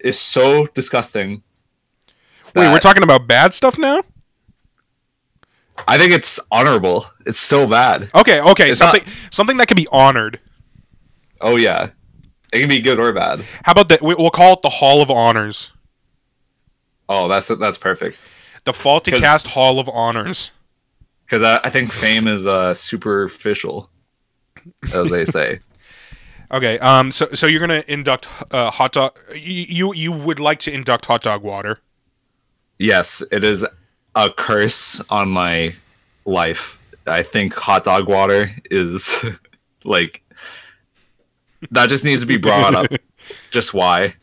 is 0.00 0.18
so 0.18 0.64
disgusting. 0.68 1.42
Wait, 2.56 2.72
we're 2.72 2.78
talking 2.78 3.02
about 3.02 3.28
bad 3.28 3.52
stuff 3.52 3.76
now? 3.76 4.02
I 5.86 5.98
think 5.98 6.10
it's 6.10 6.40
honorable. 6.50 7.04
It's 7.26 7.38
so 7.38 7.66
bad. 7.66 8.08
Okay, 8.14 8.40
okay, 8.40 8.70
It's 8.70 8.78
something 8.78 9.04
something 9.30 9.58
that 9.58 9.68
can 9.68 9.76
be 9.76 9.88
honored. 9.92 10.40
Oh 11.42 11.56
yeah, 11.56 11.90
it 12.50 12.60
can 12.60 12.68
be 12.70 12.80
good 12.80 12.98
or 12.98 13.12
bad. 13.12 13.44
How 13.62 13.72
about 13.72 13.88
that? 13.88 14.00
we- 14.00 14.14
We'll 14.14 14.30
call 14.30 14.54
it 14.54 14.62
the 14.62 14.70
Hall 14.70 15.02
of 15.02 15.10
Honors, 15.10 15.70
Oh, 17.10 17.28
that's 17.28 17.48
that's 17.48 17.76
perfect. 17.76 18.16
The 18.64 18.72
Faulty 18.72 19.12
Cast 19.12 19.46
Hall 19.48 19.78
of 19.78 19.88
Honors. 19.88 20.50
because 21.26 21.42
I, 21.42 21.60
I 21.64 21.70
think 21.70 21.92
fame 21.92 22.26
is 22.26 22.46
uh, 22.46 22.74
superficial. 22.74 23.90
as 24.92 25.10
they 25.10 25.24
say. 25.24 25.60
Okay. 26.50 26.78
Um. 26.80 27.10
So 27.10 27.26
so 27.32 27.46
you're 27.48 27.58
gonna 27.58 27.82
induct 27.88 28.28
uh, 28.52 28.70
hot 28.70 28.92
dog. 28.92 29.18
You 29.34 29.92
you 29.94 30.12
would 30.12 30.38
like 30.38 30.58
to 30.60 30.72
induct 30.72 31.06
hot 31.06 31.22
dog 31.22 31.42
water. 31.42 31.80
yes, 32.78 33.22
it 33.32 33.42
is 33.42 33.66
a 34.14 34.30
curse 34.30 35.00
on 35.08 35.30
my 35.30 35.74
life. 36.26 36.78
I 37.06 37.22
think 37.24 37.54
hot 37.54 37.84
dog 37.84 38.08
water 38.08 38.50
is 38.70 39.24
like 39.84 40.22
that 41.72 41.88
just 41.88 42.04
needs 42.04 42.20
to 42.20 42.26
be 42.26 42.36
brought 42.36 42.74
up. 42.74 42.86
Just 43.50 43.72
why? 43.74 44.14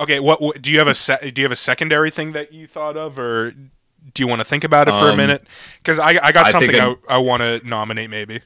Okay. 0.00 0.20
What, 0.20 0.40
what 0.40 0.62
do 0.62 0.70
you 0.70 0.78
have 0.78 0.88
a 0.88 0.94
se- 0.94 1.30
do 1.32 1.42
you 1.42 1.44
have 1.44 1.52
a 1.52 1.56
secondary 1.56 2.10
thing 2.10 2.32
that 2.32 2.52
you 2.52 2.66
thought 2.66 2.96
of, 2.96 3.18
or 3.18 3.50
do 3.52 4.22
you 4.22 4.26
want 4.26 4.40
to 4.40 4.44
think 4.44 4.64
about 4.64 4.88
it 4.88 4.92
for 4.92 5.08
a 5.08 5.10
Um, 5.12 5.16
minute? 5.16 5.44
Because 5.78 5.98
I 5.98 6.18
I 6.22 6.32
got 6.32 6.46
I 6.46 6.50
something 6.50 6.74
I, 6.74 6.94
I 7.08 7.18
want 7.18 7.42
to 7.42 7.60
nominate. 7.66 8.10
Maybe 8.10 8.40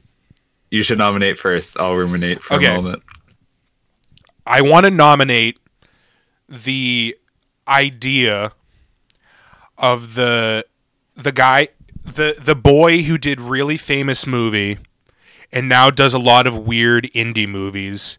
You 0.71 0.83
should 0.83 0.97
nominate 0.97 1.39
first. 1.39 1.79
I'll 1.79 1.95
ruminate 1.95 2.43
for 2.43 2.55
Okay. 2.55 2.67
a 2.73 2.75
moment. 2.81 3.03
I 4.45 4.61
want 4.61 4.85
to 4.85 4.91
nominate 4.91 5.59
the 6.47 7.15
idea 7.67 8.51
of 9.77 10.15
the 10.15 10.65
the 11.15 11.31
guy 11.31 11.67
the 12.03 12.35
the 12.39 12.55
boy 12.55 13.03
who 13.03 13.17
did 13.17 13.39
really 13.41 13.77
famous 13.77 14.25
movie 14.25 14.77
and 15.51 15.67
now 15.67 15.89
does 15.89 16.13
a 16.13 16.19
lot 16.19 16.47
of 16.47 16.57
weird 16.57 17.05
indie 17.15 17.47
movies. 17.47 18.17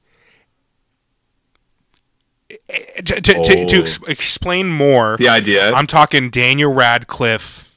To, 2.50 3.02
to, 3.02 3.20
to, 3.20 3.66
to 3.66 3.76
Oh. 3.76 3.80
ex- 3.82 3.98
explain 4.08 4.68
more, 4.68 5.16
The 5.18 5.28
idea. 5.28 5.70
I'm 5.72 5.86
talking 5.86 6.30
Daniel 6.30 6.72
Radcliffe. 6.72 7.70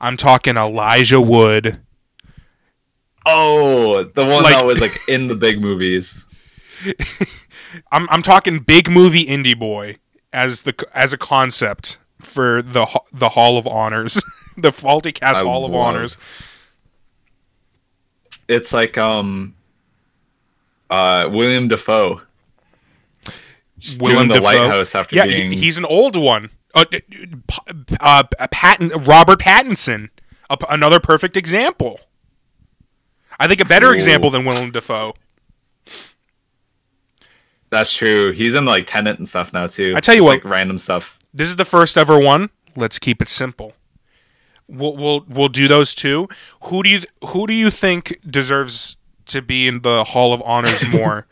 I'm 0.00 0.16
talking 0.16 0.56
Elijah 0.56 1.20
Wood. 1.20 1.80
oh, 3.26 4.04
the 4.04 4.24
one 4.24 4.42
Like- 4.44 4.54
that 4.54 4.64
was 4.66 4.80
like 4.80 4.96
in 5.08 5.28
the 5.28 5.34
big 5.34 5.60
movies. 5.60 6.26
I'm 7.92 8.08
I'm 8.10 8.22
talking 8.22 8.58
big 8.60 8.90
movie 8.90 9.24
indie 9.26 9.58
boy 9.58 9.96
as 10.32 10.62
the 10.62 10.74
as 10.94 11.12
a 11.12 11.18
concept 11.18 11.98
for 12.20 12.62
the 12.62 12.86
the 13.12 13.30
Hall 13.30 13.56
of 13.58 13.66
Honors, 13.66 14.22
the 14.56 14.72
Faulty 14.72 15.12
Cast 15.12 15.40
I 15.40 15.44
Hall 15.44 15.64
of 15.64 15.72
love- 15.72 15.80
Honors. 15.80 16.16
It's 18.48 18.72
like 18.72 18.98
um 18.98 19.54
uh 20.90 21.28
William 21.30 21.68
Dafoe. 21.68 22.20
Just 23.82 24.00
Willem 24.00 24.28
doing 24.28 24.28
the 24.28 24.34
Dafoe. 24.34 24.44
lighthouse 24.46 24.94
after 24.94 25.16
Yeah, 25.16 25.26
being 25.26 25.50
he, 25.52 25.58
he's 25.58 25.76
an 25.78 25.84
old 25.84 26.14
one. 26.16 26.50
Uh, 26.74 26.84
uh, 28.00 28.22
Patton, 28.50 28.88
Robert 29.04 29.40
Pattinson, 29.40 30.08
another 30.70 31.00
perfect 31.00 31.36
example. 31.36 32.00
I 33.40 33.48
think 33.48 33.60
a 33.60 33.64
better 33.64 33.88
Ooh. 33.88 33.94
example 33.94 34.30
than 34.30 34.44
Willem 34.44 34.70
Dafoe. 34.70 35.14
that's 37.70 37.92
true. 37.92 38.32
He's 38.32 38.54
in 38.54 38.64
like 38.64 38.86
Tenet 38.86 39.18
and 39.18 39.26
stuff 39.28 39.52
now 39.52 39.66
too. 39.66 39.94
I 39.96 40.00
tell 40.00 40.14
you 40.14 40.20
Just, 40.20 40.28
what- 40.28 40.44
like 40.44 40.52
random 40.52 40.78
stuff. 40.78 41.18
This 41.34 41.48
is 41.48 41.56
the 41.56 41.64
first 41.64 41.96
ever 41.96 42.18
one. 42.18 42.50
Let's 42.76 42.98
keep 42.98 43.20
it 43.22 43.28
simple. 43.28 43.72
We'll 44.68 44.96
we'll 44.96 45.24
we'll 45.28 45.48
do 45.48 45.66
those 45.68 45.94
two. 45.94 46.28
Who 46.64 46.82
do 46.82 46.90
you 46.90 47.00
who 47.26 47.46
do 47.46 47.52
you 47.54 47.70
think 47.70 48.18
deserves 48.28 48.96
to 49.26 49.42
be 49.42 49.66
in 49.66 49.80
the 49.82 50.04
Hall 50.04 50.32
of 50.32 50.40
Honors 50.42 50.86
more? 50.88 51.26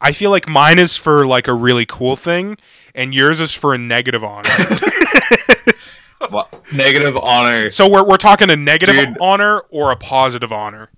I 0.00 0.12
feel 0.12 0.30
like 0.30 0.48
mine 0.48 0.78
is 0.78 0.96
for 0.96 1.26
like 1.26 1.48
a 1.48 1.54
really 1.54 1.86
cool 1.86 2.16
thing, 2.16 2.58
and 2.94 3.14
yours 3.14 3.40
is 3.40 3.52
for 3.52 3.74
a 3.74 3.78
negative 3.78 4.22
honor. 4.24 4.48
Well, 6.30 6.48
negative 6.72 7.16
honor. 7.16 7.70
so 7.70 7.88
we're 7.88 8.02
we're 8.02 8.16
talking 8.16 8.50
a 8.50 8.56
negative 8.56 8.96
Dude. 8.96 9.18
honor 9.20 9.60
or 9.70 9.92
a 9.92 9.96
positive 9.96 10.50
honor. 10.52 10.90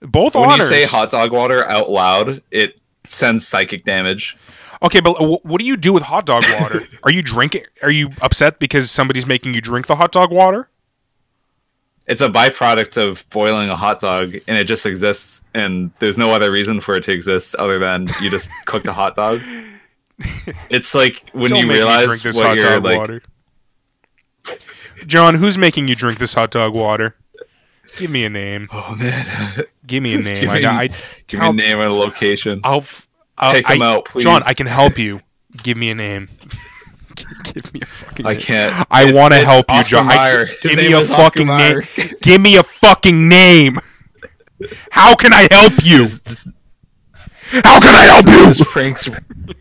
Both 0.00 0.34
When 0.34 0.44
honors. 0.44 0.70
you 0.70 0.82
say 0.82 0.84
hot 0.84 1.10
dog 1.10 1.32
water 1.32 1.64
out 1.68 1.90
loud, 1.90 2.42
it 2.50 2.78
sends 3.06 3.48
psychic 3.48 3.84
damage. 3.84 4.36
Okay, 4.82 5.00
but 5.00 5.14
what 5.44 5.58
do 5.58 5.64
you 5.64 5.76
do 5.76 5.92
with 5.92 6.04
hot 6.04 6.26
dog 6.26 6.44
water? 6.60 6.86
are 7.02 7.10
you 7.10 7.22
drinking? 7.22 7.64
Are 7.82 7.90
you 7.90 8.10
upset 8.20 8.58
because 8.58 8.90
somebody's 8.90 9.26
making 9.26 9.54
you 9.54 9.60
drink 9.60 9.86
the 9.86 9.96
hot 9.96 10.12
dog 10.12 10.30
water? 10.30 10.68
It's 12.06 12.20
a 12.20 12.28
byproduct 12.28 12.96
of 12.96 13.28
boiling 13.30 13.68
a 13.68 13.76
hot 13.76 14.00
dog, 14.00 14.34
and 14.46 14.56
it 14.56 14.64
just 14.64 14.86
exists. 14.86 15.42
And 15.54 15.90
there's 15.98 16.16
no 16.16 16.30
other 16.30 16.52
reason 16.52 16.80
for 16.80 16.94
it 16.94 17.04
to 17.04 17.12
exist 17.12 17.54
other 17.56 17.78
than 17.78 18.06
you 18.20 18.30
just 18.30 18.48
cooked 18.66 18.86
a 18.86 18.92
hot 18.92 19.16
dog. 19.16 19.40
It's 20.70 20.94
like 20.94 21.22
when 21.32 21.50
Don't 21.50 21.66
you 21.66 21.70
realize 21.72 22.24
what 22.24 22.56
you're 22.56 22.80
like. 22.80 22.98
water. 22.98 23.22
John, 25.06 25.34
who's 25.34 25.58
making 25.58 25.88
you 25.88 25.94
drink 25.94 26.18
this 26.18 26.34
hot 26.34 26.50
dog 26.50 26.74
water? 26.74 27.16
Give 27.98 28.10
me 28.10 28.24
a 28.24 28.30
name. 28.30 28.68
Oh 28.72 28.94
man, 28.96 29.26
Give 29.86 30.02
me 30.02 30.14
a 30.14 30.18
name. 30.22 30.36
give 30.36 30.50
I, 30.50 30.54
me, 30.54 30.60
got- 30.60 30.74
I, 30.84 30.88
give 31.26 31.40
me 31.40 31.46
a 31.48 31.52
name 31.52 31.80
and 31.80 31.88
a 31.90 31.92
location. 31.94 32.60
I'll, 32.64 32.78
f- 32.78 33.06
I'll 33.38 33.52
Take 33.54 33.66
them 33.68 33.82
I- 33.82 33.86
out, 33.94 34.04
please. 34.06 34.24
John, 34.24 34.42
I 34.46 34.54
can 34.54 34.66
help 34.66 34.98
you. 34.98 35.20
Give 35.62 35.76
me 35.76 35.90
a 35.90 35.94
name. 35.94 36.28
Give 37.44 37.72
me 37.74 37.80
a 37.82 37.86
fucking 37.86 38.26
I 38.26 38.32
name. 38.32 38.40
can't. 38.40 38.86
I 38.90 39.12
want 39.12 39.32
to 39.34 39.40
help 39.44 39.66
you, 39.72 39.82
John. 39.84 40.06
I- 40.08 40.46
give 40.62 40.76
me 40.76 40.92
a 40.92 41.04
fucking 41.04 41.46
name. 41.46 41.80
Give 42.22 42.40
me 42.40 42.56
a 42.56 42.62
fucking 42.62 43.28
name. 43.28 43.78
How 44.90 45.14
can 45.14 45.32
I 45.32 45.48
help 45.50 45.72
you? 45.84 45.98
This- 46.00 46.20
this- 46.20 46.48
How 47.64 47.78
can 47.80 47.94
I 47.94 48.04
help 48.04 48.56
you, 48.58 48.64
Frank's 48.64 49.08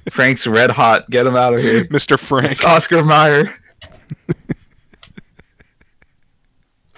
Frank's 0.09 0.47
red 0.47 0.71
hot. 0.71 1.09
Get 1.09 1.25
him 1.27 1.35
out 1.35 1.53
of 1.53 1.61
here. 1.61 1.85
Mr. 1.85 2.17
Frank? 2.19 2.51
It's 2.51 2.63
Oscar 2.63 3.03
Mayer. 3.03 3.53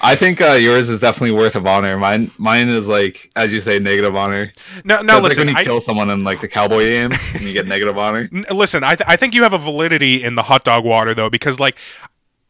I 0.08 0.16
think 0.16 0.42
uh, 0.42 0.54
yours 0.54 0.90
is 0.90 1.02
definitely 1.02 1.32
worth 1.38 1.56
of 1.56 1.66
honor. 1.66 1.98
Mine, 1.98 2.32
mine 2.38 2.70
is 2.70 2.88
like, 2.88 3.30
as 3.36 3.52
you 3.52 3.60
say, 3.62 3.78
negative 3.80 4.16
honor. 4.16 4.52
No, 4.86 5.02
no. 5.02 5.04
That's 5.04 5.08
like 5.08 5.24
Listen, 5.24 5.48
when 5.48 5.56
you 5.56 5.62
I, 5.62 5.64
kill 5.66 5.82
someone 5.82 6.10
in 6.10 6.24
like 6.24 6.42
the 6.42 6.48
cowboy 6.48 6.86
game 6.86 7.12
and 7.34 7.44
you 7.44 7.54
get 7.54 7.68
negative 7.76 7.98
honor. 7.98 8.28
N- 8.32 8.46
listen 8.52 8.84
I, 8.84 8.96
th- 8.96 9.08
I 9.08 9.16
think 9.18 9.34
you 9.34 9.44
have 9.44 9.54
a 9.54 9.58
validity 9.58 10.24
in 10.24 10.36
the 10.36 10.44
hot 10.44 10.64
dog 10.64 10.86
water 10.86 11.14
though 11.14 11.30
because 11.30 11.60
like 11.60 11.78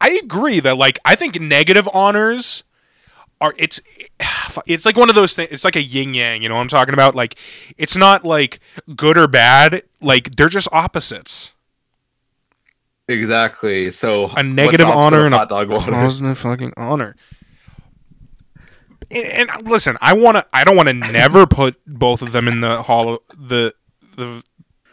i 0.00 0.10
agree 0.10 0.60
that 0.60 0.76
like 0.76 0.98
i 1.04 1.16
think 1.16 1.40
negative 1.40 1.88
honors 1.92 2.62
are 3.40 3.52
it's 3.58 3.80
it's 4.66 4.86
like 4.86 4.96
one 4.96 5.08
of 5.08 5.16
those 5.16 5.34
things 5.34 5.50
it's 5.50 5.64
like 5.64 5.74
a 5.76 5.82
yin 5.82 6.14
yang 6.14 6.42
you 6.42 6.48
know 6.48 6.54
what 6.54 6.60
i'm 6.60 6.68
talking 6.68 6.94
about 6.94 7.16
like 7.16 7.36
it's 7.76 7.96
not 7.96 8.24
like 8.24 8.60
good 8.94 9.18
or 9.18 9.26
bad 9.26 9.82
like 10.00 10.36
they're 10.36 10.48
just 10.48 10.68
opposites 10.72 11.54
Exactly. 13.10 13.90
So 13.90 14.30
A 14.36 14.42
negative 14.42 14.86
honor 14.86 15.24
and 15.24 15.34
a 15.34 15.38
hot 15.38 15.48
dog 15.48 15.70
water. 15.70 15.90
positive 15.92 16.36
fucking 16.36 16.74
honor 16.76 17.16
and, 19.10 19.26
and 19.26 19.50
uh, 19.50 19.58
listen 19.64 19.96
i 20.00 20.12
want 20.12 20.36
to 20.36 20.46
i 20.52 20.64
don't 20.64 20.76
want 20.76 20.88
to 20.88 20.92
never 20.92 21.46
put 21.46 21.76
both 21.86 22.22
of 22.22 22.32
them 22.32 22.46
in 22.48 22.60
the 22.60 22.82
hall 22.84 23.14
of 23.14 23.20
the 23.36 23.74
the 24.16 24.42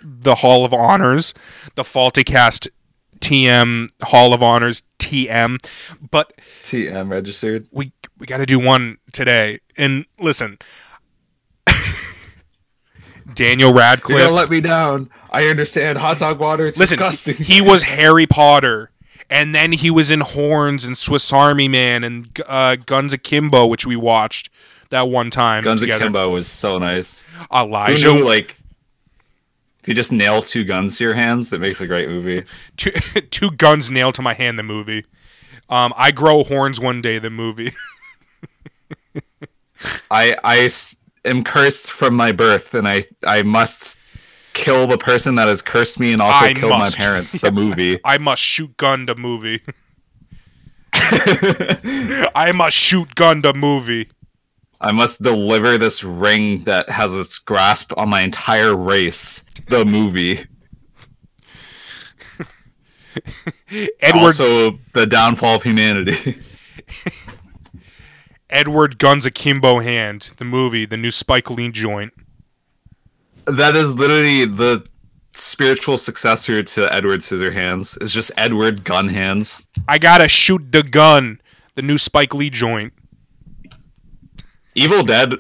the 0.02 0.36
hall 0.36 0.66
of 0.66 0.74
honors 0.74 1.34
the 1.76 1.84
faulty 1.84 2.24
cast 2.24 2.68
tm 3.20 3.90
hall 4.04 4.34
of 4.34 4.44
honors 4.44 4.84
tm 5.00 5.58
but 6.12 6.34
TM 6.64 7.10
registered. 7.10 7.68
we 7.72 7.92
we 8.18 8.26
got 8.28 8.38
to 8.38 8.46
do 8.46 8.60
one 8.60 8.98
today 9.14 9.60
and 9.78 10.06
listen 10.20 10.58
daniel 13.34 13.70
You're 13.70 13.78
radcliffe 13.78 14.20
gonna 14.20 14.32
let 14.32 14.50
me 14.50 14.62
down. 14.62 15.10
I 15.32 15.48
understand. 15.48 15.98
Hot 15.98 16.18
dog 16.20 16.40
water. 16.40 16.66
It's 16.66 16.78
Listen, 16.78 16.98
disgusting. 16.98 17.36
he 17.36 17.62
was 17.62 17.84
Harry 17.84 18.26
Potter, 18.26 18.90
and 19.30 19.56
then 19.56 19.72
he 19.72 19.90
was 19.90 20.12
in 20.12 20.22
Horns 20.22 20.84
and 20.84 20.98
Swiss 20.98 21.32
Army 21.34 21.68
Man 21.68 22.04
and 22.04 22.42
uh, 22.48 22.76
Guns 22.76 23.14
Akimbo, 23.14 23.66
which 23.66 23.86
we 23.86 23.96
watched 23.96 24.50
that 24.90 25.10
one 25.10 25.32
time 25.32 25.64
Guns 25.64 25.82
together. 25.82 26.06
Akimbo 26.06 26.30
was 26.30 26.48
so 26.48 26.78
nice. 26.78 27.22
Who 27.22 27.58
Elijah, 27.58 28.14
knew, 28.14 28.26
like, 28.26 28.58
if 29.82 29.88
you 29.88 29.94
just 29.94 30.12
nail 30.12 30.42
two 30.42 30.64
guns 30.64 30.98
to 30.98 31.04
your 31.04 31.14
hands, 31.14 31.50
that 31.50 31.60
makes 31.60 31.82
a 31.82 31.88
great 31.88 32.10
movie. 32.10 32.44
two, 32.78 32.92
two 33.30 33.52
guns 33.52 33.90
nailed 33.90 34.16
to 34.16 34.22
my 34.22 34.34
hand. 34.34 34.60
The 34.60 34.64
movie. 34.64 35.06
Um, 35.70 35.94
I 35.98 36.12
grow 36.12 36.44
horns 36.44 36.80
one 36.80 37.02
day. 37.02 37.20
The 37.20 37.30
movie. 37.30 37.72
I 40.12 40.38
I 40.44 40.70
am 41.24 41.44
cursed 41.44 41.90
from 41.90 42.16
my 42.16 42.32
birth, 42.32 42.74
and 42.74 42.88
I 42.88 43.04
I 43.26 43.44
must 43.44 44.00
kill 44.56 44.88
the 44.88 44.98
person 44.98 45.36
that 45.36 45.48
has 45.48 45.62
cursed 45.62 46.00
me, 46.00 46.12
and 46.14 46.22
also 46.22 46.46
I 46.48 46.54
kill 46.56 46.70
must. 46.70 46.98
my 46.98 47.04
parents. 47.06 47.34
The 47.34 47.52
movie. 47.62 48.00
I 48.04 48.18
must 48.18 48.42
shoot 48.42 48.76
gun 48.78 49.06
the 49.06 49.14
movie. 49.16 49.62
I 50.94 52.52
must 52.56 52.76
shoot 52.76 53.14
gun 53.14 53.42
the 53.42 53.54
movie. 53.54 54.10
I 54.82 54.92
must 54.92 55.22
deliver 55.22 55.78
this 55.78 56.04
ring 56.04 56.64
that 56.64 56.90
has 56.90 57.14
its 57.14 57.38
grasp 57.38 57.94
on 57.98 58.10
my 58.10 58.22
entire 58.22 58.76
race. 58.76 59.46
The 59.70 59.86
movie. 59.86 60.46
Edward 64.02 64.24
Also, 64.24 64.80
the 64.94 65.06
downfall 65.06 65.56
of 65.56 65.64
humanity. 65.64 66.42
Edward 68.50 69.00
Guns 69.00 69.26
Akimbo 69.26 69.84
Hand. 69.84 70.32
The 70.38 70.46
movie. 70.46 70.86
The 70.86 70.98
new 70.98 71.12
Spike 71.12 71.50
Lee 71.50 71.72
joint. 71.72 72.14
That 73.46 73.76
is 73.76 73.94
literally 73.96 74.46
the 74.46 74.86
spiritual 75.34 75.98
successor 75.98 76.64
to 76.64 76.94
Edward 76.94 77.20
Scissorhands. 77.20 78.02
It's 78.02 78.14
just 78.14 78.32
Edward 78.38 78.84
Gun 78.84 79.08
Hands. 79.08 79.68
I 79.88 79.98
gotta 79.98 80.28
shoot 80.28 80.72
the 80.72 80.84
gun. 80.84 81.42
The 81.76 81.82
new 81.82 81.98
Spike 81.98 82.34
Lee 82.34 82.50
joint. 82.50 82.94
Evil 84.76 85.04
Dead 85.04 85.34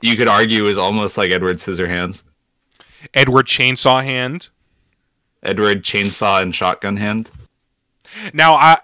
you 0.00 0.16
could 0.16 0.28
argue 0.28 0.66
is 0.68 0.78
almost 0.78 1.18
like 1.18 1.30
Edward 1.30 1.56
Scissorhands, 1.56 2.22
Edward 3.14 3.46
Chainsaw 3.46 4.02
Hand. 4.02 4.48
Edward 5.42 5.84
Chainsaw 5.84 6.42
and 6.42 6.54
Shotgun 6.54 6.96
Hand. 6.96 7.30
Now 8.32 8.54
I 8.54 8.78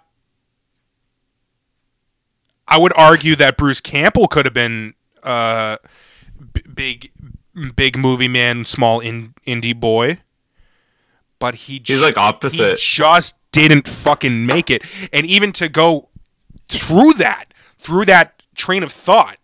I 2.67 2.79
would 2.79 2.93
argue 2.97 3.37
that 3.37 3.57
Bruce 3.57 3.81
Campbell 3.81 4.29
could 4.29 4.45
have 4.45 4.55
been 4.55 4.95
uh 5.23 5.79
b- 6.53 6.63
big 6.73 7.13
big 7.77 7.97
movie 7.99 8.29
man, 8.29 8.65
small 8.65 9.01
in, 9.01 9.35
indie 9.47 9.79
boy. 9.79 10.19
But 11.39 11.55
he 11.55 11.83
He's 11.85 12.01
like 12.01 12.15
he 12.15 12.21
opposite. 12.21 12.79
just 12.79 13.35
didn't 13.53 13.87
fucking 13.89 14.47
make 14.47 14.71
it. 14.71 14.83
And 15.13 15.27
even 15.27 15.53
to 15.53 15.69
go 15.69 16.09
through 16.69 17.15
that, 17.15 17.47
through 17.79 18.07
that 18.07 18.43
train 18.55 18.83
of 18.83 18.93
thought, 18.93 19.37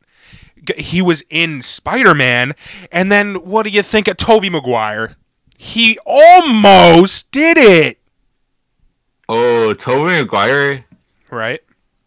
he 0.76 1.02
was 1.02 1.22
in 1.30 1.62
Spider 1.62 2.14
Man, 2.14 2.54
and 2.92 3.10
then 3.10 3.36
what 3.36 3.62
do 3.64 3.70
you 3.70 3.82
think 3.82 4.08
of 4.08 4.16
Tobey 4.16 4.50
Maguire? 4.50 5.16
He 5.58 5.98
almost 6.06 7.30
did 7.32 7.58
it, 7.58 7.98
Oh, 9.28 9.74
Tobey 9.74 10.22
Maguire. 10.22 10.84
right? 11.30 11.60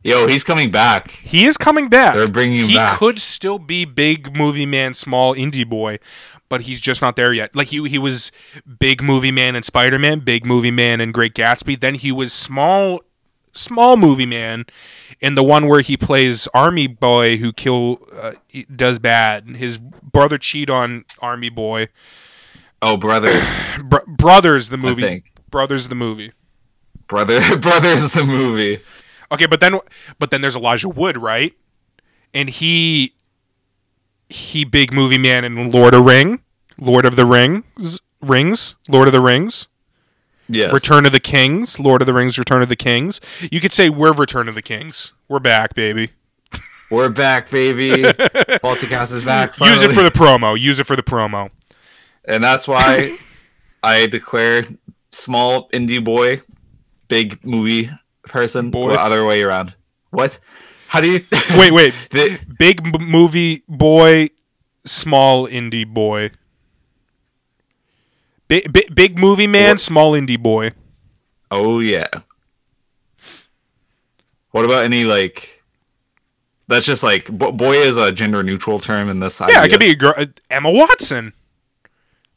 Yo, 0.03 0.27
he's 0.27 0.43
coming 0.43 0.69
back. 0.69 1.11
He 1.11 1.45
is 1.45 1.55
coming 1.57 1.87
back. 1.87 2.15
They're 2.15 2.27
bringing 2.27 2.59
him 2.59 2.67
he 2.67 2.75
back. 2.75 2.99
could 2.99 3.19
still 3.19 3.57
be 3.59 3.85
big 3.85 4.35
movie 4.35 4.65
man, 4.65 4.93
small 4.93 5.33
indie 5.33 5.67
boy, 5.67 5.99
but 6.49 6.61
he's 6.61 6.81
just 6.81 7.01
not 7.01 7.15
there 7.15 7.31
yet. 7.31 7.55
Like 7.55 7.67
he 7.69 7.87
he 7.87 7.97
was 7.97 8.31
big 8.79 9.01
movie 9.01 9.31
man 9.31 9.55
in 9.55 9.63
Spider 9.63 9.97
Man, 9.97 10.19
big 10.19 10.45
movie 10.45 10.71
man 10.71 10.99
in 10.99 11.11
Great 11.13 11.33
Gatsby. 11.33 11.79
Then 11.79 11.95
he 11.95 12.11
was 12.11 12.33
small 12.33 13.01
small 13.53 13.95
movie 13.97 14.25
man 14.25 14.65
in 15.21 15.35
the 15.35 15.43
one 15.43 15.67
where 15.67 15.81
he 15.81 15.95
plays 15.95 16.47
army 16.53 16.87
boy 16.87 17.37
who 17.37 17.53
kill 17.53 17.99
uh, 18.13 18.33
does 18.75 18.99
bad. 18.99 19.47
His 19.47 19.77
brother 19.77 20.37
cheat 20.37 20.69
on 20.69 21.05
army 21.19 21.49
boy. 21.49 21.87
Oh, 22.81 22.97
brother, 22.97 23.31
Br- 23.85 23.97
Brothers 24.07 24.67
the 24.67 24.77
movie. 24.77 25.23
Brothers 25.49 25.87
the 25.87 25.95
movie. 25.95 26.33
brother, 27.07 27.39
brother's 27.57 28.11
the 28.11 28.25
movie. 28.25 28.81
Okay, 29.31 29.45
but 29.45 29.59
then 29.59 29.79
but 30.19 30.31
then 30.31 30.41
there's 30.41 30.55
Elijah 30.55 30.89
Wood, 30.89 31.17
right? 31.17 31.53
And 32.33 32.49
he 32.49 33.13
he 34.29 34.65
big 34.65 34.93
movie 34.93 35.17
man 35.17 35.43
in 35.45 35.71
Lord 35.71 35.93
of 35.93 36.05
Ring, 36.05 36.41
Lord 36.77 37.05
of 37.05 37.15
the 37.15 37.25
Rings, 37.25 38.01
Rings, 38.21 38.75
Lord 38.89 39.07
of 39.07 39.13
the 39.13 39.21
Rings, 39.21 39.67
Yes. 40.49 40.73
Return 40.73 41.05
of 41.05 41.11
the 41.11 41.19
Kings, 41.19 41.79
Lord 41.79 42.01
of 42.01 42.05
the 42.05 42.13
Rings, 42.13 42.37
Return 42.37 42.61
of 42.61 42.69
the 42.69 42.75
Kings. 42.75 43.21
You 43.51 43.59
could 43.61 43.73
say 43.73 43.89
we're 43.89 44.11
Return 44.13 44.47
of 44.47 44.55
the 44.55 44.61
Kings. 44.61 45.13
We're 45.27 45.39
back, 45.39 45.73
baby. 45.73 46.11
We're 46.89 47.09
back, 47.09 47.49
baby. 47.49 48.03
Faulty 48.61 48.87
Cast 48.87 49.13
is 49.13 49.23
back. 49.23 49.59
Use 49.59 49.81
it 49.81 49.93
for 49.93 50.03
the 50.03 50.11
promo. 50.11 50.59
Use 50.59 50.79
it 50.79 50.85
for 50.85 50.95
the 50.95 51.01
promo. 51.03 51.49
and 52.25 52.43
that's 52.43 52.67
why 52.67 53.15
I 53.83 54.05
declare 54.07 54.63
small 55.11 55.69
indie 55.69 56.03
boy, 56.03 56.41
big 57.07 57.43
movie 57.45 57.89
person, 58.27 58.71
Boy. 58.71 58.93
or 58.93 58.99
other 58.99 59.25
way 59.25 59.41
around. 59.43 59.73
What? 60.11 60.39
How 60.87 61.01
do 61.01 61.11
you? 61.11 61.25
Wait, 61.57 61.71
wait. 61.71 61.93
The- 62.11 62.39
Big 62.59 62.81
m- 62.85 63.09
movie 63.09 63.63
boy, 63.67 64.29
small 64.85 65.47
indie 65.47 65.87
boy. 65.87 66.29
Big, 68.47 68.71
big, 68.71 68.93
big 68.93 69.17
movie 69.19 69.47
man, 69.47 69.71
What? 69.71 69.79
small 69.79 70.11
indie 70.11 70.41
boy. 70.41 70.71
oh 71.49 71.79
yeah. 71.79 72.07
What 74.51 74.65
about 74.65 74.83
any 74.83 75.03
like? 75.03 75.63
That's 76.67 76.85
just 76.85 77.01
like 77.03 77.27
bo- 77.27 77.51
boy 77.51 77.73
is 77.73 77.97
a 77.97 78.11
gender 78.11 78.43
neutral 78.43 78.79
term 78.79 79.09
in 79.09 79.19
this. 79.19 79.39
Yeah, 79.41 79.63
it 79.63 79.69
could 79.69 79.79
be 79.79 79.89
a 79.91 79.95
girl. 79.95 80.13
uh, 80.15 80.25
Emma 80.49 80.69
Watson. 80.69 81.33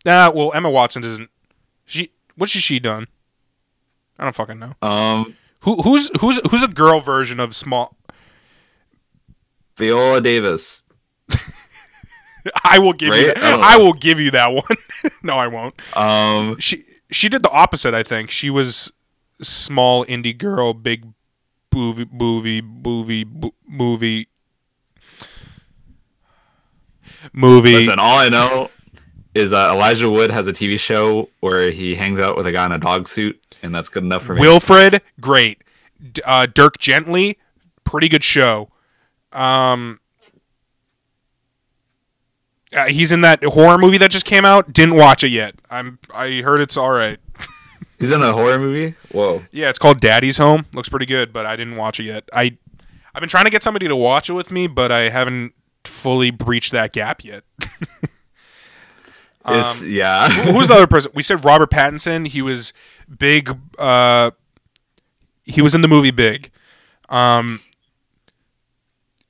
Nah, 0.05 0.31
well, 0.31 0.53
Emma 0.55 0.71
Watson 0.71 1.03
doesn't. 1.03 1.29
She 1.85 2.11
what's 2.37 2.53
she, 2.53 2.59
she 2.61 2.79
done? 2.81 3.07
I 4.19 4.25
don't 4.25 4.35
fucking 4.35 4.59
know. 4.59 4.73
Um, 4.81 5.37
Who 5.67 5.83
who's 5.83 6.11
who's 6.21 6.41
who's 6.49 6.63
a 6.63 6.69
girl 6.69 7.01
version 7.01 7.41
of 7.41 7.57
small? 7.57 7.97
Viola 9.77 10.21
Davis. 10.21 10.85
I 12.65 12.79
will 12.79 12.93
give 12.93 13.13
you. 13.13 13.35
That. 13.35 13.39
I. 13.39 13.75
I 13.75 13.77
will 13.77 13.93
give 13.93 14.21
you 14.21 14.31
that 14.31 14.53
one. 14.53 14.77
no, 15.25 15.37
I 15.37 15.49
won't. 15.49 15.75
Um, 15.97 16.57
She 16.61 16.85
she 17.11 17.29
did 17.29 17.43
the 17.43 17.51
opposite. 17.51 17.95
I 17.95 18.05
think 18.05 18.31
she 18.31 18.49
was 18.49 18.93
small 19.43 20.05
indie 20.07 20.39
girl, 20.39 20.73
big 20.73 21.05
movie 21.75 22.07
movie 22.13 22.63
movie 22.63 23.27
movie 23.67 24.29
movie. 27.33 27.73
listen, 27.75 27.99
all 27.99 28.19
I 28.21 28.29
know 28.29 28.71
is 29.37 29.53
uh, 29.53 29.71
Elijah 29.71 30.11
Wood 30.11 30.31
has 30.31 30.47
a 30.47 30.53
TV 30.53 30.79
show 30.79 31.29
where 31.41 31.71
he 31.71 31.95
hangs 31.95 32.19
out 32.19 32.39
with 32.39 32.47
a 32.47 32.53
guy 32.53 32.65
in 32.65 32.73
a 32.73 32.79
dog 32.79 33.07
suit, 33.07 33.39
and 33.63 33.75
that's 33.75 33.91
good 33.91 34.03
enough 34.03 34.23
for 34.23 34.35
me. 34.35 34.41
Wilfred, 34.41 35.03
great. 35.21 35.63
D- 36.13 36.23
uh, 36.25 36.47
Dirk 36.47 36.79
Gently, 36.79 37.37
pretty 37.85 38.09
good 38.09 38.25
show. 38.25 38.71
Um, 39.33 40.01
uh, 42.75 42.87
he's 42.87 43.13
in 43.13 43.21
that 43.21 43.45
horror 43.45 43.77
movie 43.77 43.99
that 43.99 44.11
just 44.11 44.25
came 44.25 44.47
out. 44.47 44.73
Didn't 44.73 44.97
watch 44.97 45.23
it 45.23 45.29
yet. 45.29 45.55
I'm. 45.71 45.99
I 46.15 46.41
heard 46.41 46.61
it's 46.61 46.79
all 46.79 46.91
right. 46.91 47.19
He's 47.99 48.11
in 48.11 48.23
a 48.23 48.33
horror 48.33 48.59
movie. 48.59 48.95
Whoa. 49.13 49.43
Yeah, 49.53 49.71
it's 49.71 49.79
called 49.79 50.01
Daddy's 50.01 50.37
Home. 50.37 50.67
Looks 50.75 50.89
pretty 50.91 51.07
good, 51.07 51.33
but 51.33 51.47
I 51.47 51.57
didn't 51.57 51.77
watch 51.77 51.99
it 51.99 52.05
yet. 52.05 52.25
I, 52.31 52.57
I've 53.15 53.21
been 53.21 53.29
trying 53.29 53.45
to 53.45 53.51
get 53.51 53.63
somebody 53.63 53.89
to 53.89 53.97
watch 53.97 54.29
it 54.29 54.35
with 54.35 54.51
me, 54.51 54.67
but 54.67 54.93
I 54.93 55.09
haven't 55.09 55.55
fully 55.85 56.31
breached 56.31 56.73
that 56.73 56.93
gap 56.93 57.25
yet. 57.25 57.45
It's 59.49 59.85
yeah. 59.85 60.29
Who- 60.29 60.53
Who's 60.53 60.69
the 60.69 60.75
other 60.75 60.87
person? 60.87 61.13
We 61.15 61.23
said 61.23 61.45
Robert 61.45 61.71
Pattinson. 61.71 62.27
He 62.27 62.43
was 62.43 62.73
big. 63.19 63.57
Uh, 63.79 64.33
he 65.45 65.63
was 65.63 65.75
in 65.75 65.83
the 65.83 65.89
movie 65.89 66.11
Big. 66.11 66.51
Um, 67.09 67.61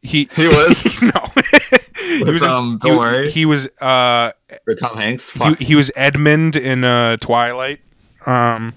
he 0.02 0.28
He 0.34 0.48
was 0.48 1.02
no. 1.02 1.10
he 1.98 2.24
was. 2.24 2.42
in- 2.42 2.48
um, 2.48 2.80
he, 2.82 2.88
Bill 2.88 2.96
Murray? 3.00 3.30
he 3.30 3.44
was. 3.44 3.66
Uh, 3.80 4.32
or 4.66 4.74
Tom 4.74 4.96
Hanks. 4.96 5.30
he, 5.30 5.54
he 5.64 5.74
was 5.74 5.90
Edmund 5.96 6.56
in 6.56 6.84
uh, 6.84 7.16
Twilight. 7.18 7.80
Um, 8.24 8.74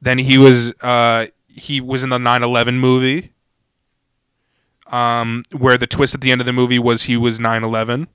then 0.00 0.18
he 0.18 0.38
was. 0.38 0.72
Uh, 0.80 1.26
he 1.48 1.80
was 1.80 2.04
in 2.04 2.10
the 2.10 2.18
9/11 2.18 2.74
movie. 2.74 3.32
Um, 4.88 5.42
where 5.50 5.76
the 5.76 5.86
twist 5.88 6.14
at 6.14 6.20
the 6.20 6.30
end 6.30 6.40
of 6.40 6.46
the 6.46 6.52
movie 6.52 6.78
was 6.78 7.04
he 7.04 7.16
was 7.16 7.38
9/11. 7.40 8.06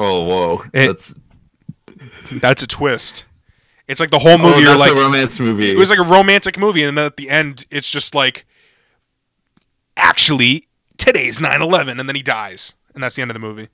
Oh 0.00 0.22
whoa. 0.24 0.64
It- 0.72 0.86
that's 0.88 1.14
That's 2.32 2.62
a 2.62 2.66
twist. 2.66 3.24
It's 3.88 4.00
like 4.00 4.10
the 4.10 4.18
whole 4.18 4.32
oh, 4.32 4.38
movie. 4.38 4.62
oh, 4.62 4.76
that's 4.76 4.80
like, 4.80 4.92
a 4.92 4.94
romance 4.94 5.40
movie. 5.40 5.70
it 5.70 5.78
was 5.78 5.90
like 5.90 5.98
a 5.98 6.02
romantic 6.04 6.58
movie 6.58 6.82
and 6.84 6.96
then 6.96 7.04
at 7.06 7.16
the 7.16 7.30
end 7.30 7.64
it's 7.70 7.90
just 7.90 8.14
like 8.14 8.44
actually 9.96 10.68
today's 10.98 11.38
9-11 11.38 11.98
and 11.98 12.08
then 12.08 12.14
he 12.14 12.22
dies 12.22 12.74
and 12.94 13.02
that's 13.02 13.16
the 13.16 13.22
end 13.22 13.30
of 13.30 13.34
the 13.34 13.38
movie 13.40 13.68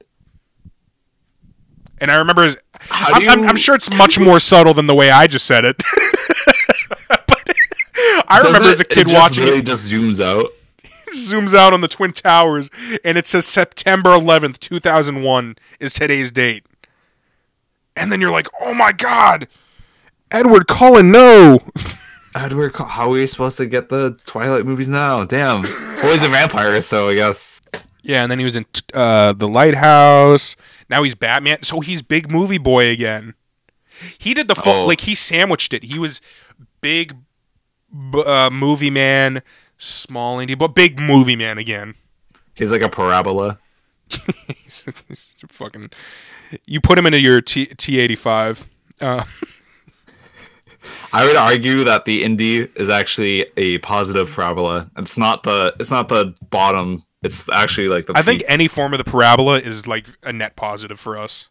and 1.99 2.11
i 2.11 2.17
remember 2.17 2.45
his, 2.45 2.57
I'm, 2.91 3.21
do 3.21 3.29
I'm, 3.29 3.45
I'm 3.49 3.57
sure 3.57 3.75
it's 3.75 3.91
much 3.91 4.19
more 4.19 4.39
subtle 4.41 4.73
than 4.73 4.87
the 4.87 4.95
way 4.95 5.11
i 5.11 5.27
just 5.27 5.47
said 5.47 5.65
it 5.65 5.77
but 7.09 7.55
i 8.29 8.39
Does 8.39 8.47
remember 8.47 8.69
it- 8.69 8.73
as 8.75 8.81
a 8.81 8.85
kid 8.85 9.09
it 9.09 9.15
watching 9.15 9.45
really 9.45 9.59
it 9.59 9.67
just 9.67 9.91
zooms 9.91 10.25
out. 10.25 10.51
Zooms 11.15 11.55
out 11.55 11.73
on 11.73 11.81
the 11.81 11.89
twin 11.89 12.13
towers 12.13 12.71
and 13.05 13.17
it 13.19 13.27
says 13.27 13.47
september 13.47 14.11
11th 14.11 14.59
2001 14.59 15.57
is 15.81 15.93
today's 15.93 16.31
date 16.33 16.65
and 17.97 18.11
then 18.13 18.21
you're 18.21 18.31
like 18.31 18.49
oh 18.61 18.75
my 18.75 18.93
god 18.93 19.49
edward 20.31 20.67
cullen 20.67 21.11
no 21.11 21.59
Edward, 22.37 22.75
how 22.75 23.05
are 23.05 23.11
we 23.11 23.29
supposed 23.29 23.57
to 23.59 23.67
get 23.67 23.89
the 23.91 24.19
Twilight 24.27 24.67
movies 24.67 24.89
now? 24.89 25.25
Damn. 25.25 25.63
Well, 25.63 26.13
he's 26.13 26.25
a 26.25 26.29
vampire, 26.29 26.83
so 26.83 27.09
I 27.11 27.15
guess. 27.15 27.63
Yeah, 28.03 28.23
and 28.25 28.29
then 28.33 28.41
he 28.41 28.45
was 28.45 28.57
in 28.57 28.67
uh, 28.93 29.35
the 29.35 29.47
Lighthouse. 29.47 30.57
Now 30.91 31.05
he's 31.05 31.15
Batman. 31.15 31.63
So 31.63 31.79
he's 31.79 32.03
big 32.03 32.33
movie 32.33 32.59
boy 32.59 32.89
again. 32.89 33.35
He 34.19 34.35
did 34.35 34.49
the 34.49 34.57
full 34.57 34.83
Oh. 34.83 34.85
like 34.87 35.03
he 35.03 35.15
sandwiched 35.15 35.73
it. 35.73 35.85
He 35.85 35.97
was 35.97 36.21
big 36.81 37.15
uh, 38.13 38.51
movie 38.53 38.91
man, 38.91 39.41
small 39.79 40.39
indie, 40.39 40.57
but 40.59 40.69
big 40.69 41.01
movie 41.01 41.37
man 41.37 41.59
again. 41.59 41.95
He's 42.55 42.73
like 42.73 42.83
a 42.83 42.89
parabola. 42.89 43.59
he's, 44.09 44.85
he's 45.09 45.35
a 45.43 45.47
fucking. 45.49 45.91
You 46.67 46.81
put 46.81 46.99
him 46.99 47.07
into 47.07 47.19
your 47.19 47.41
T 47.41 47.67
T 47.67 47.99
eighty 47.99 48.17
five. 48.17 48.69
Uh, 49.01 49.25
I 51.13 51.27
would 51.27 51.37
argue 51.37 51.85
that 51.85 52.05
the 52.05 52.23
indie 52.23 52.71
is 52.77 52.89
actually 52.89 53.47
a 53.57 53.79
positive 53.79 54.31
parabola. 54.31 54.91
It's 54.97 55.17
not 55.17 55.43
the 55.43 55.75
it's 55.81 55.91
not 55.91 56.09
the 56.09 56.35
bottom. 56.51 57.05
It's 57.23 57.49
actually 57.49 57.89
like 57.89 58.07
the 58.07 58.13
I 58.17 58.23
think 58.23 58.43
any 58.47 58.69
form 58.69 58.93
of 58.93 58.99
the 58.99 59.11
parabola 59.11 59.59
is 59.59 59.87
like 59.87 60.07
a 60.23 60.33
net 60.33 60.57
positive 60.57 61.01
for 61.01 61.17
us. 61.17 61.49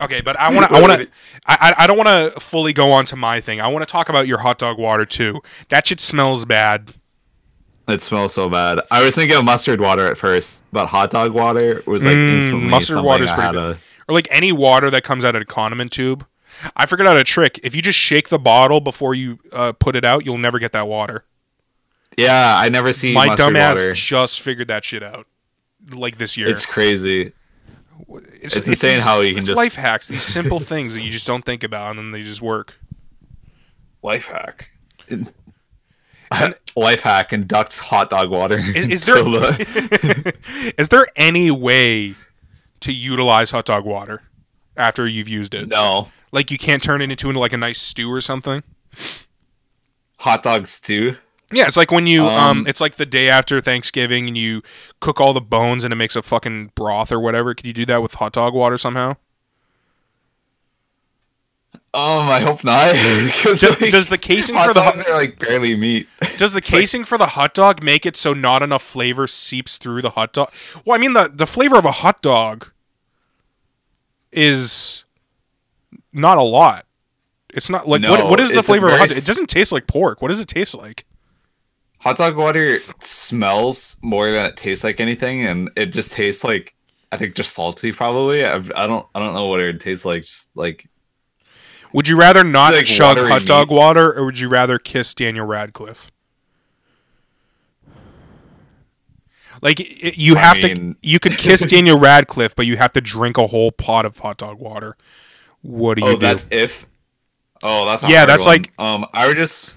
Okay, 0.00 0.20
but 0.20 0.36
I 0.38 0.52
want 0.54 0.68
to. 0.68 0.76
I 0.76 0.80
want 0.80 1.00
to. 1.00 1.08
I, 1.46 1.74
I 1.78 1.86
don't 1.86 1.96
want 1.96 2.08
to 2.08 2.38
fully 2.40 2.72
go 2.72 2.92
on 2.92 3.04
to 3.06 3.16
my 3.16 3.40
thing. 3.40 3.60
I 3.60 3.68
want 3.68 3.82
to 3.86 3.90
talk 3.90 4.08
about 4.08 4.26
your 4.28 4.38
hot 4.38 4.58
dog 4.58 4.78
water 4.78 5.04
too. 5.04 5.40
That 5.70 5.86
shit 5.86 6.00
smells 6.00 6.44
bad. 6.44 6.94
It 7.88 8.02
smells 8.02 8.34
so 8.34 8.48
bad. 8.48 8.80
I 8.90 9.02
was 9.02 9.14
thinking 9.14 9.36
of 9.36 9.44
mustard 9.44 9.80
water 9.80 10.06
at 10.06 10.16
first, 10.18 10.62
but 10.72 10.86
hot 10.86 11.10
dog 11.10 11.32
water 11.32 11.82
was 11.86 12.04
like 12.04 12.14
Mm, 12.14 12.36
instantly 12.38 12.68
mustard 12.68 12.94
something 12.96 13.04
water's 13.06 13.30
I 13.30 13.34
pretty 13.34 13.52
good. 13.52 13.76
a- 13.76 14.10
or 14.10 14.14
like 14.14 14.28
any 14.30 14.52
water 14.52 14.90
that 14.90 15.04
comes 15.04 15.24
out 15.24 15.34
of 15.34 15.42
a 15.42 15.44
condiment 15.44 15.90
tube. 15.92 16.26
I 16.76 16.86
figured 16.86 17.06
out 17.08 17.16
a 17.16 17.24
trick. 17.24 17.58
If 17.62 17.74
you 17.74 17.82
just 17.82 17.98
shake 17.98 18.28
the 18.28 18.38
bottle 18.38 18.80
before 18.80 19.14
you 19.14 19.38
uh, 19.52 19.72
put 19.72 19.96
it 19.96 20.04
out, 20.04 20.24
you'll 20.26 20.38
never 20.38 20.58
get 20.58 20.72
that 20.72 20.86
water. 20.86 21.24
Yeah, 22.16 22.56
I 22.58 22.68
never 22.68 22.92
see 22.92 23.14
My 23.14 23.28
dumbass 23.36 23.76
water. 23.76 23.92
just 23.94 24.40
figured 24.40 24.68
that 24.68 24.84
shit 24.84 25.02
out, 25.02 25.26
like 25.92 26.18
this 26.18 26.36
year. 26.36 26.48
It's 26.48 26.66
crazy. 26.66 27.32
It's, 28.42 28.56
it's 28.56 28.68
insane 28.68 28.94
these- 28.96 29.04
how 29.04 29.20
you 29.20 29.30
can 29.30 29.38
it's 29.38 29.48
just- 29.48 29.56
life 29.56 29.74
hacks. 29.74 30.08
These 30.08 30.22
simple 30.22 30.60
things 30.60 30.94
that 30.94 31.02
you 31.02 31.10
just 31.10 31.26
don't 31.26 31.44
think 31.44 31.62
about, 31.64 31.90
and 31.90 31.98
then 31.98 32.10
they 32.12 32.22
just 32.22 32.42
work. 32.42 32.78
Life 34.02 34.28
hack. 34.28 34.70
Life 36.76 37.00
hack 37.00 37.30
inducts 37.30 37.78
hot 37.80 38.10
dog 38.10 38.30
water. 38.30 38.58
Is, 38.58 38.86
is 38.86 39.08
into 39.08 39.30
there 39.40 39.52
the- 39.52 40.32
uh, 40.68 40.72
is 40.78 40.88
there 40.90 41.06
any 41.16 41.50
way 41.50 42.14
to 42.80 42.92
utilize 42.92 43.50
hot 43.50 43.64
dog 43.64 43.84
water 43.86 44.22
after 44.76 45.08
you've 45.08 45.28
used 45.28 45.54
it? 45.54 45.68
no 45.68 46.08
Like 46.30 46.50
you 46.50 46.58
can't 46.58 46.82
turn 46.82 47.00
it 47.00 47.10
into 47.10 47.32
like 47.32 47.52
a 47.54 47.56
nice 47.56 47.80
stew 47.80 48.12
or 48.12 48.20
something. 48.20 48.62
hot 50.18 50.42
dog 50.42 50.66
stew? 50.66 51.16
Yeah, 51.52 51.66
it's 51.66 51.76
like 51.76 51.90
when 51.90 52.06
you 52.06 52.24
um, 52.26 52.58
Um, 52.58 52.66
it's 52.66 52.80
like 52.80 52.96
the 52.96 53.06
day 53.06 53.28
after 53.30 53.60
Thanksgiving 53.60 54.28
and 54.28 54.36
you 54.36 54.62
cook 55.00 55.20
all 55.20 55.32
the 55.32 55.40
bones 55.40 55.82
and 55.84 55.92
it 55.92 55.96
makes 55.96 56.14
a 56.14 56.22
fucking 56.22 56.72
broth 56.74 57.10
or 57.10 57.20
whatever. 57.20 57.54
Could 57.54 57.66
you 57.66 57.72
do 57.72 57.86
that 57.86 58.02
with 58.02 58.14
hot 58.14 58.32
dog 58.32 58.52
water 58.52 58.76
somehow? 58.76 59.16
Um, 61.94 62.28
I 62.28 62.40
hope 62.40 62.64
not. 62.64 62.94
Does, 63.42 63.62
like, 63.62 63.90
does 63.90 64.08
the 64.08 64.18
casing 64.18 64.56
for 64.56 64.68
the 64.68 64.74
dogs 64.74 65.00
hot, 65.00 65.08
are 65.08 65.14
like 65.14 65.38
barely 65.38 65.74
meat. 65.74 66.06
does 66.36 66.52
the 66.52 66.60
casing 66.60 67.02
for 67.02 67.16
the 67.16 67.26
hot 67.26 67.54
dog 67.54 67.82
make 67.82 68.04
it 68.04 68.14
so 68.14 68.34
not 68.34 68.62
enough 68.62 68.82
flavor 68.82 69.26
seeps 69.26 69.78
through 69.78 70.02
the 70.02 70.10
hot 70.10 70.34
dog? 70.34 70.52
Well, 70.84 70.94
I 70.94 70.98
mean 70.98 71.14
the 71.14 71.32
the 71.34 71.46
flavor 71.46 71.76
of 71.76 71.86
a 71.86 71.90
hot 71.90 72.20
dog 72.20 72.70
is 74.30 75.04
not 76.12 76.36
a 76.36 76.42
lot. 76.42 76.84
It's 77.54 77.70
not 77.70 77.88
like 77.88 78.02
what 78.02 78.28
what 78.28 78.40
is 78.40 78.52
the 78.52 78.62
flavor 78.62 78.88
of 78.88 78.94
a 78.94 78.98
hot 78.98 79.08
dog? 79.08 79.16
It 79.16 79.24
doesn't 79.24 79.48
taste 79.48 79.72
like 79.72 79.86
pork. 79.86 80.20
What 80.20 80.28
does 80.28 80.40
it 80.40 80.48
taste 80.48 80.76
like? 80.76 81.06
Hot 82.00 82.16
dog 82.16 82.36
water 82.36 82.78
smells 83.00 83.96
more 84.02 84.30
than 84.30 84.44
it 84.46 84.56
tastes 84.56 84.84
like 84.84 85.00
anything, 85.00 85.44
and 85.46 85.70
it 85.76 85.86
just 85.86 86.12
tastes 86.12 86.44
like 86.44 86.74
I 87.10 87.16
think 87.16 87.34
just 87.34 87.54
salty. 87.54 87.92
Probably. 87.92 88.44
I've, 88.44 88.70
I 88.76 88.86
don't. 88.86 89.06
I 89.14 89.18
don't 89.18 89.34
know 89.34 89.46
what 89.46 89.60
it 89.60 89.66
would 89.66 89.80
taste 89.80 90.04
like. 90.04 90.22
Just 90.22 90.48
like 90.54 90.86
Would 91.92 92.06
you 92.06 92.16
rather 92.16 92.44
not 92.44 92.72
like 92.72 92.84
chug 92.84 93.18
hot 93.18 93.46
dog 93.46 93.70
meat. 93.70 93.76
water 93.76 94.12
or 94.12 94.26
would 94.26 94.38
you 94.38 94.48
rather 94.48 94.78
kiss 94.78 95.14
Daniel 95.14 95.46
Radcliffe? 95.46 96.10
Like 99.60 100.16
you 100.16 100.36
I 100.36 100.38
have 100.38 100.60
to, 100.60 100.94
you 101.02 101.18
could 101.18 101.36
kiss 101.38 101.62
Daniel 101.66 101.98
Radcliffe, 101.98 102.54
but 102.54 102.66
you 102.66 102.76
have 102.76 102.92
to 102.92 103.00
drink 103.00 103.38
a 103.38 103.48
whole 103.48 103.72
pot 103.72 104.06
of 104.06 104.16
hot 104.18 104.38
dog 104.38 104.60
water. 104.60 104.96
What 105.62 105.96
do 105.96 106.04
you 106.04 106.10
oh, 106.10 106.14
do? 106.14 106.20
that's 106.20 106.46
if. 106.50 106.86
Oh, 107.64 107.84
that's 107.86 108.04
Yeah, 108.08 108.24
that's 108.24 108.46
one. 108.46 108.58
like- 108.58 108.72
Um, 108.78 109.06
I 109.12 109.26
would 109.26 109.36
just 109.36 109.74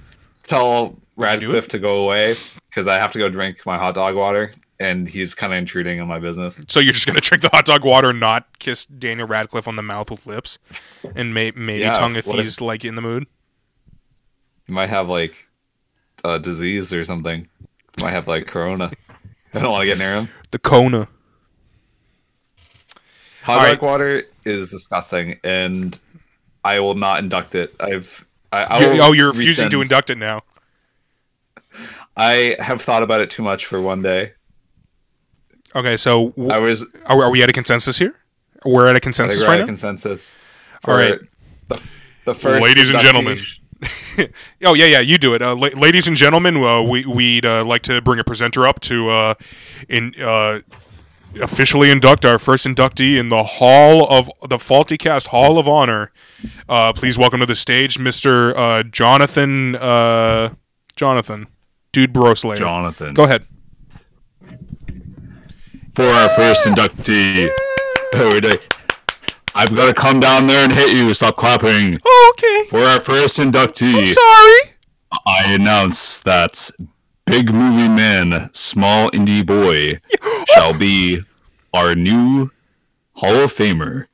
tell 0.52 0.95
Radcliffe 1.15 1.68
to 1.69 1.80
go 1.80 2.03
away 2.03 2.36
because 2.69 2.88
I 2.88 2.95
have 2.95 3.11
to 3.14 3.19
go 3.19 3.30
drink 3.30 3.65
my 3.65 3.78
hot 3.78 3.95
dog 3.95 4.15
water, 4.15 4.53
and 4.80 5.07
he's 5.07 5.34
kind 5.36 5.53
of 5.53 5.57
intruding 5.60 5.99
on 6.02 6.07
my 6.07 6.19
business. 6.19 6.61
So 6.68 6.80
you're 6.80 6.94
just 6.94 7.07
gonna 7.07 7.19
drink 7.22 7.41
the 7.41 7.49
hot 7.49 7.65
dog 7.65 7.84
water 7.86 8.10
and 8.11 8.19
not 8.19 8.60
kiss 8.60 8.86
Daniel 8.86 9.28
Radcliffe 9.28 9.68
on 9.68 9.76
the 9.76 9.82
mouth 9.82 10.11
with 10.11 10.26
lips, 10.28 10.60
and 11.15 11.34
may, 11.34 11.52
maybe 11.56 11.82
Yeah, 11.84 11.94
tongue 11.94 12.15
if 12.15 12.28
what 12.28 12.40
if- 12.40 12.45
he's 12.45 12.61
like 12.61 12.86
in 12.86 12.95
the 12.95 13.02
mood. 13.02 13.26
He 14.68 14.73
might 14.73 14.90
have 14.90 15.10
like 15.10 15.48
a 16.23 16.40
disease 16.40 16.94
or 16.94 17.03
something. 17.03 17.48
He 17.98 18.03
might 18.03 18.11
have 18.11 18.28
like 18.28 18.48
corona. 18.48 18.91
I 19.53 19.60
don't 19.60 19.72
want 19.72 19.82
to 19.82 19.88
get 19.88 19.98
near 19.98 20.15
him. 20.15 20.30
The 20.52 20.60
Kona. 20.60 21.07
Hot 23.44 23.53
All 23.53 23.65
dog 23.65 23.68
right. 23.68 23.82
water 23.82 24.23
is 24.45 24.72
disgusting, 24.72 25.40
and 25.44 25.98
I 26.64 26.80
will 26.80 26.94
not 26.95 27.19
induct 27.19 27.56
it. 27.56 27.73
I've 27.80 28.23
I, 28.52 28.80
You- 28.94 29.02
oh, 29.02 29.11
you're 29.14 29.30
refusing 29.32 29.69
to 29.69 29.82
induct 29.82 30.10
it 30.10 30.18
now. 30.18 30.41
I 32.18 32.57
have 32.60 32.82
thought 32.82 33.03
about 33.03 33.22
it 33.22 33.30
too 33.30 33.44
much 33.44 33.65
for 33.65 33.82
one 33.82 34.02
day. 34.02 34.34
Okay, 35.73 35.95
so 35.95 36.30
w- 36.32 36.49
I 36.52 36.57
was 36.57 36.84
are, 37.06 37.23
are 37.23 37.30
we 37.32 37.41
at 37.41 37.49
a 37.49 37.53
consensus 37.53 37.98
here? 37.98 38.14
We're 38.65 38.88
at 38.88 38.95
a 38.95 38.99
consensus 38.99 39.45
right 39.48 39.60
now. 39.60 39.65
consensus. 39.65 40.36
All 40.86 40.95
right. 40.95 41.18
The, 41.69 41.82
the 42.26 42.36
first 42.36 42.61
Ladies 42.61 42.90
and 42.90 42.99
gentlemen. 42.99 43.40
oh 44.64 44.73
yeah, 44.76 44.86
yeah, 44.86 44.99
you 44.99 45.18
do 45.18 45.34
it, 45.34 45.41
uh, 45.41 45.56
la- 45.56 45.69
ladies 45.69 46.07
and 46.07 46.15
gentlemen. 46.18 46.57
Uh, 46.57 46.84
we 46.84 47.06
we'd 47.06 47.45
uh, 47.45 47.64
like 47.65 47.82
to 47.84 48.02
bring 48.02 48.19
a 48.19 48.23
presenter 48.23 48.68
up 48.68 48.80
to 48.82 49.10
uh, 49.10 49.34
in 49.90 50.14
uh, 50.22 50.60
officially 51.41 51.91
induct 51.91 52.26
our 52.26 52.40
first 52.40 52.66
inductee 52.66 53.18
in 53.18 53.30
the 53.30 53.44
Hall 53.44 54.08
of 54.10 54.30
the 54.49 54.58
Faulty 54.58 54.98
Cast 54.98 55.28
Hall 55.28 55.58
of 55.58 55.68
Honor. 55.68 56.12
Uh, 56.68 56.91
please 56.94 57.18
welcome 57.18 57.40
to 57.40 57.45
the 57.45 57.56
stage, 57.56 57.99
Mister 57.99 58.58
uh, 58.58 58.84
Jonathan. 58.84 59.76
Uh, 59.76 60.53
Jonathan, 60.95 61.48
dude, 61.91 62.14
Broslayer. 62.14 62.58
Jonathan. 62.58 63.14
Go 63.14 63.24
ahead. 63.24 63.45
For 65.95 66.06
our 66.06 66.30
first 66.30 66.66
inductee. 66.66 67.49
I've 69.53 69.76
got 69.76 69.88
to 69.88 69.94
come 69.94 70.20
down 70.20 70.48
there 70.48 70.64
and 70.64 70.72
hit 70.72 70.95
you. 70.95 71.14
Stop 71.14 71.36
clapping. 71.38 71.99
Oh, 72.06 72.34
okay. 72.38 72.70
For 72.70 72.80
our 72.80 72.99
first 72.99 73.38
inductee, 73.38 74.08
Sorry. 74.08 74.76
I 75.26 75.53
announce 75.53 76.20
that 76.22 76.72
Big 77.32 77.53
Movie 77.53 77.88
Man, 77.88 78.49
Small 78.52 79.10
Indie 79.12 79.45
Boy, 79.45 80.02
shall 80.49 80.78
be 80.78 81.22
our 81.74 81.95
new 81.95 82.52
Hall 83.14 83.36
of 83.36 83.53
Famer. 83.53 84.08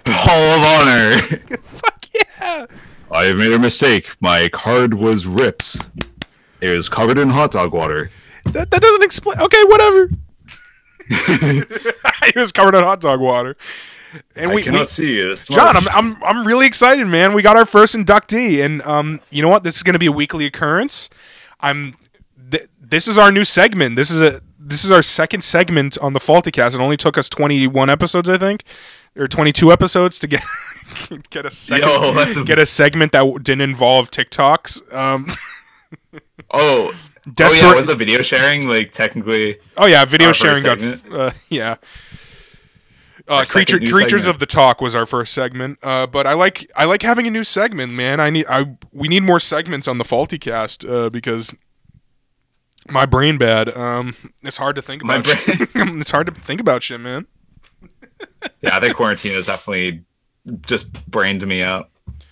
Hall 0.09 0.57
of 0.57 0.65
Honor! 0.65 1.19
Fuck 1.63 2.07
yeah. 2.15 2.65
I 3.11 3.25
have 3.25 3.37
made 3.37 3.53
a 3.53 3.59
mistake. 3.59 4.17
My 4.21 4.49
card 4.49 4.95
was 4.95 5.27
rips. 5.27 5.79
It 6.63 6.75
was 6.75 6.89
covered 6.89 7.19
in 7.19 7.29
hot 7.29 7.51
dog 7.51 7.75
water. 7.75 8.11
That, 8.47 8.71
that 8.71 8.81
doesn't 8.81 9.03
explain. 9.03 9.39
Okay, 9.39 9.65
whatever. 9.65 10.11
he 12.33 12.41
was 12.41 12.53
covered 12.53 12.75
in 12.75 12.85
hot 12.85 13.03
dog 13.03 13.21
water. 13.21 13.59
And 14.35 14.51
I 14.51 14.55
we, 14.55 14.63
cannot 14.63 14.81
we 14.81 14.87
see 14.87 15.13
you. 15.15 15.35
John, 15.37 15.77
I'm. 15.77 15.89
I'm 15.89 16.25
I'm 16.25 16.47
really 16.47 16.67
excited, 16.67 17.07
man. 17.07 17.33
We 17.33 17.43
got 17.43 17.57
our 17.57 17.67
first 17.67 17.95
inductee, 17.95 18.65
and 18.65 18.83
um, 18.83 19.21
you 19.31 19.43
know 19.43 19.49
what? 19.49 19.63
This 19.63 19.77
is 19.77 19.83
going 19.83 19.93
to 19.95 19.99
be 20.01 20.07
a 20.07 20.13
weekly 20.13 20.47
occurrence. 20.47 21.09
I'm. 21.61 21.97
Th- 22.51 22.69
this 22.81 23.07
is 23.07 23.19
our 23.19 23.31
new 23.31 23.45
segment. 23.45 23.97
This 23.97 24.11
is 24.11 24.21
a 24.21 24.41
this 24.59 24.85
is 24.85 24.91
our 24.91 25.03
second 25.03 25.43
segment 25.43 25.97
on 25.99 26.13
the 26.13 26.21
Faulty 26.21 26.51
Cast. 26.51 26.75
It 26.75 26.81
only 26.81 26.97
took 26.97 27.17
us 27.17 27.29
21 27.29 27.89
episodes, 27.89 28.29
I 28.29 28.37
think, 28.39 28.65
or 29.17 29.27
22 29.29 29.73
episodes 29.73 30.19
to 30.19 30.27
get 30.27 30.43
get 31.31 31.47
a 31.47 31.51
second 31.51 31.89
Yo, 31.89 32.13
a- 32.41 32.45
get 32.45 32.59
a 32.59 32.67
segment 32.67 33.13
that 33.13 33.25
didn't 33.43 33.63
involve 33.63 34.11
TikToks. 34.11 34.93
Um, 34.93 35.29
Oh, 36.53 36.93
desperate. 37.35 37.63
oh 37.65 37.71
yeah, 37.71 37.75
was 37.77 37.89
a 37.89 37.95
video 37.95 38.23
sharing 38.23 38.67
like 38.69 38.93
technically? 38.93 39.59
Oh 39.77 39.87
yeah, 39.87 40.05
video 40.05 40.33
sharing 40.33 40.63
got 40.63 40.81
uh, 41.13 41.31
yeah. 41.49 41.77
Uh, 43.31 43.45
creature 43.45 43.79
creatures 43.79 44.23
segment. 44.23 44.27
of 44.27 44.39
the 44.41 44.47
talk 44.47 44.81
was 44.81 44.95
our 44.95 45.07
first 45.07 45.33
segment, 45.33 45.79
uh, 45.83 46.07
but 46.07 46.27
I 46.27 46.33
like 46.35 46.69
I 46.75 46.85
like 46.85 47.03
having 47.03 47.27
a 47.27 47.31
new 47.31 47.45
segment, 47.45 47.93
man. 47.93 48.19
I 48.19 48.29
need 48.29 48.47
I 48.49 48.77
we 48.93 49.07
need 49.09 49.23
more 49.23 49.39
segments 49.39 49.87
on 49.87 49.99
the 49.99 50.05
faulty 50.05 50.37
cast 50.39 50.85
uh, 50.85 51.11
because 51.11 51.55
my 52.89 53.07
brain 53.07 53.39
bad. 53.39 53.69
Um, 53.77 54.17
it's 54.43 54.57
hard 54.57 54.75
to 54.77 54.83
think 54.83 55.05
My 55.05 55.17
about. 55.17 55.27
shit. 55.27 55.61
it's 55.75 56.11
hard 56.11 56.27
to 56.27 56.33
think 56.41 56.61
about 56.61 56.83
shit, 56.83 57.01
man. 57.01 57.27
Yeah, 58.63 58.77
I 58.77 58.81
think 58.81 58.97
quarantine 58.97 59.33
has 59.33 59.47
definitely 59.47 60.03
just 60.67 60.93
brained 61.11 61.47
me 61.47 61.63
out. 61.63 61.91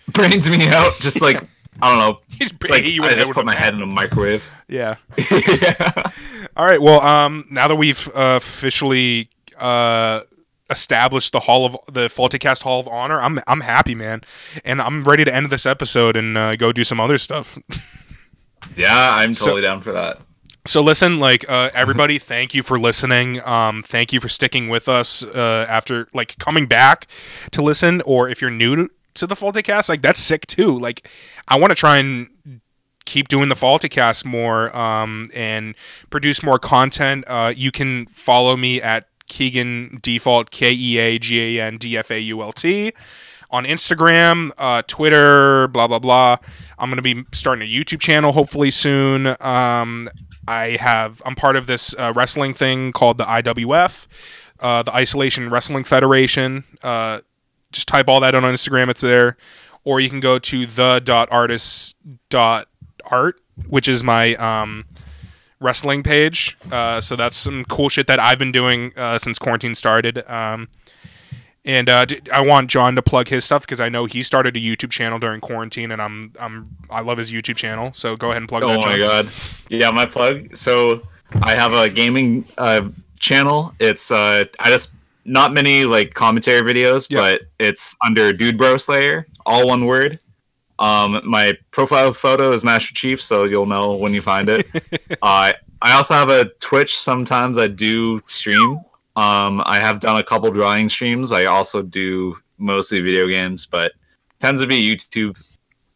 Brains 0.08 0.48
me 0.50 0.68
out. 0.68 0.98
Just 1.00 1.22
like 1.22 1.36
I 1.82 1.88
don't 1.90 1.98
know. 1.98 2.18
He's 2.28 2.52
Like 2.68 2.82
hit 2.82 2.92
you 2.92 3.04
in 3.04 3.10
I 3.10 3.14
just 3.14 3.32
put 3.32 3.44
my 3.46 3.54
head 3.54 3.72
in 3.74 3.80
a 3.82 3.86
microwave. 3.86 4.44
Yeah. 4.68 4.96
yeah. 5.30 6.10
All 6.56 6.66
right. 6.66 6.80
Well, 6.80 7.00
um, 7.00 7.46
now 7.50 7.68
that 7.68 7.76
we've 7.76 8.08
uh, 8.08 8.34
officially 8.36 9.30
uh, 9.58 10.22
established 10.70 11.32
the 11.32 11.40
Hall 11.40 11.64
of 11.66 11.76
the 11.92 12.08
Faulty 12.08 12.38
Cast 12.38 12.62
Hall 12.62 12.80
of 12.80 12.88
Honor, 12.88 13.20
I'm 13.20 13.40
I'm 13.46 13.60
happy, 13.62 13.94
man, 13.94 14.22
and 14.64 14.80
I'm 14.80 15.04
ready 15.04 15.24
to 15.24 15.34
end 15.34 15.50
this 15.50 15.66
episode 15.66 16.16
and 16.16 16.36
uh, 16.36 16.56
go 16.56 16.72
do 16.72 16.84
some 16.84 17.00
other 17.00 17.18
stuff. 17.18 17.58
Yeah, 18.76 19.14
I'm 19.14 19.34
So- 19.34 19.46
totally 19.46 19.62
down 19.62 19.80
for 19.80 19.92
that. 19.92 20.20
So 20.66 20.82
listen, 20.82 21.18
like 21.18 21.48
uh, 21.48 21.70
everybody, 21.74 22.18
thank 22.18 22.54
you 22.54 22.62
for 22.62 22.78
listening. 22.78 23.40
Um, 23.46 23.82
thank 23.82 24.12
you 24.12 24.20
for 24.20 24.28
sticking 24.28 24.68
with 24.68 24.88
us 24.88 25.22
uh, 25.24 25.64
after 25.68 26.08
like 26.12 26.36
coming 26.38 26.66
back 26.66 27.06
to 27.52 27.62
listen, 27.62 28.02
or 28.02 28.28
if 28.28 28.42
you're 28.42 28.50
new 28.50 28.76
to, 28.76 28.88
to 29.14 29.26
the 29.26 29.34
Faulty 29.34 29.62
Cast, 29.62 29.88
like 29.88 30.02
that's 30.02 30.20
sick 30.20 30.46
too. 30.46 30.78
Like 30.78 31.08
I 31.46 31.56
want 31.58 31.70
to 31.70 31.74
try 31.74 31.96
and 31.98 32.28
keep 33.06 33.28
doing 33.28 33.48
the 33.48 33.56
Faulty 33.56 33.88
Cast 33.88 34.26
more 34.26 34.76
um, 34.76 35.30
and 35.34 35.74
produce 36.10 36.42
more 36.42 36.58
content. 36.58 37.24
Uh, 37.26 37.50
you 37.56 37.72
can 37.72 38.04
follow 38.08 38.54
me 38.56 38.82
at 38.82 39.07
Keagan 39.28 40.02
Default 40.02 40.50
K 40.50 40.72
E 40.72 40.98
A 40.98 41.18
G 41.18 41.58
A 41.58 41.66
N 41.66 41.78
D 41.78 41.96
F 41.96 42.10
A 42.10 42.20
U 42.20 42.42
L 42.42 42.52
T 42.52 42.92
on 43.50 43.64
Instagram, 43.64 44.50
uh, 44.58 44.82
Twitter, 44.86 45.68
blah 45.68 45.86
blah 45.86 45.98
blah. 45.98 46.36
I'm 46.78 46.90
gonna 46.90 47.00
be 47.02 47.24
starting 47.32 47.66
a 47.66 47.70
YouTube 47.70 48.00
channel 48.00 48.32
hopefully 48.32 48.70
soon. 48.70 49.28
Um, 49.40 50.10
I 50.46 50.76
have 50.80 51.22
I'm 51.24 51.34
part 51.34 51.56
of 51.56 51.66
this 51.66 51.94
uh, 51.98 52.12
wrestling 52.14 52.54
thing 52.54 52.92
called 52.92 53.18
the 53.18 53.24
IWF, 53.24 54.06
uh, 54.60 54.82
the 54.82 54.94
Isolation 54.94 55.50
Wrestling 55.50 55.84
Federation. 55.84 56.64
Uh, 56.82 57.20
just 57.72 57.88
type 57.88 58.08
all 58.08 58.20
that 58.20 58.34
in 58.34 58.44
on 58.44 58.54
Instagram; 58.54 58.88
it's 58.88 59.00
there. 59.00 59.36
Or 59.84 60.00
you 60.00 60.10
can 60.10 60.20
go 60.20 60.38
to 60.38 60.66
the.artist.art, 60.66 63.40
which 63.68 63.88
is 63.88 64.04
my 64.04 64.34
um, 64.34 64.84
wrestling 65.60 66.02
page. 66.02 66.56
Uh, 66.70 67.00
so 67.00 67.16
that's 67.16 67.36
some 67.36 67.64
cool 67.64 67.88
shit 67.88 68.06
that 68.06 68.18
I've 68.20 68.38
been 68.38 68.52
doing 68.52 68.92
uh, 68.96 69.18
since 69.18 69.38
quarantine 69.38 69.74
started. 69.74 70.22
Um, 70.30 70.68
and 71.64 71.88
uh, 71.88 72.06
I 72.32 72.40
want 72.40 72.70
John 72.70 72.94
to 72.94 73.02
plug 73.02 73.28
his 73.28 73.44
stuff 73.44 73.62
because 73.66 73.80
I 73.80 73.88
know 73.88 74.06
he 74.06 74.22
started 74.22 74.56
a 74.56 74.60
YouTube 74.60 74.90
channel 74.90 75.18
during 75.18 75.40
quarantine, 75.40 75.90
and 75.90 76.00
I'm 76.00 76.32
I'm 76.40 76.70
I 76.88 77.00
love 77.02 77.18
his 77.18 77.30
YouTube 77.30 77.56
channel. 77.56 77.92
So 77.92 78.16
go 78.16 78.28
ahead 78.30 78.38
and 78.42 78.48
plug 78.48 78.62
that. 78.62 78.70
Oh 78.70 78.80
that. 78.80 78.86
my 78.86 78.98
god. 78.98 79.28
Yeah, 79.68 79.90
my 79.90 80.06
plug. 80.06 80.56
So 80.56 81.02
I 81.42 81.54
have 81.54 81.74
a 81.74 81.90
gaming 81.90 82.46
uh, 82.56 82.88
channel. 83.20 83.74
It's 83.80 84.10
uh, 84.10 84.44
I 84.60 84.70
just 84.70 84.92
not 85.26 85.52
many 85.52 85.84
like 85.84 86.14
commentary 86.14 86.62
videos, 86.62 87.06
Yeah. 87.10 87.18
but 87.20 87.42
it's 87.58 87.94
under 88.02 88.32
Dude 88.32 88.56
Bro 88.56 88.78
Slayer, 88.78 89.26
all 89.44 89.66
one 89.66 89.84
word. 89.84 90.18
Um, 90.78 91.20
my 91.24 91.52
profile 91.70 92.12
photo 92.12 92.52
is 92.52 92.64
Master 92.64 92.94
Chief, 92.94 93.20
so 93.20 93.44
you'll 93.44 93.66
know 93.66 93.96
when 93.96 94.14
you 94.14 94.22
find 94.22 94.48
it. 94.48 94.66
uh, 95.22 95.52
I 95.82 95.92
also 95.92 96.14
have 96.14 96.30
a 96.30 96.46
Twitch. 96.60 96.96
Sometimes 96.98 97.58
I 97.58 97.66
do 97.68 98.20
stream. 98.26 98.80
Um, 99.16 99.62
I 99.66 99.80
have 99.80 100.00
done 100.00 100.16
a 100.16 100.22
couple 100.22 100.50
drawing 100.52 100.88
streams. 100.88 101.32
I 101.32 101.46
also 101.46 101.82
do 101.82 102.36
mostly 102.58 103.00
video 103.00 103.26
games, 103.26 103.66
but 103.66 103.92
tends 104.38 104.60
to 104.60 104.66
be 104.66 104.76
YouTube. 104.76 105.36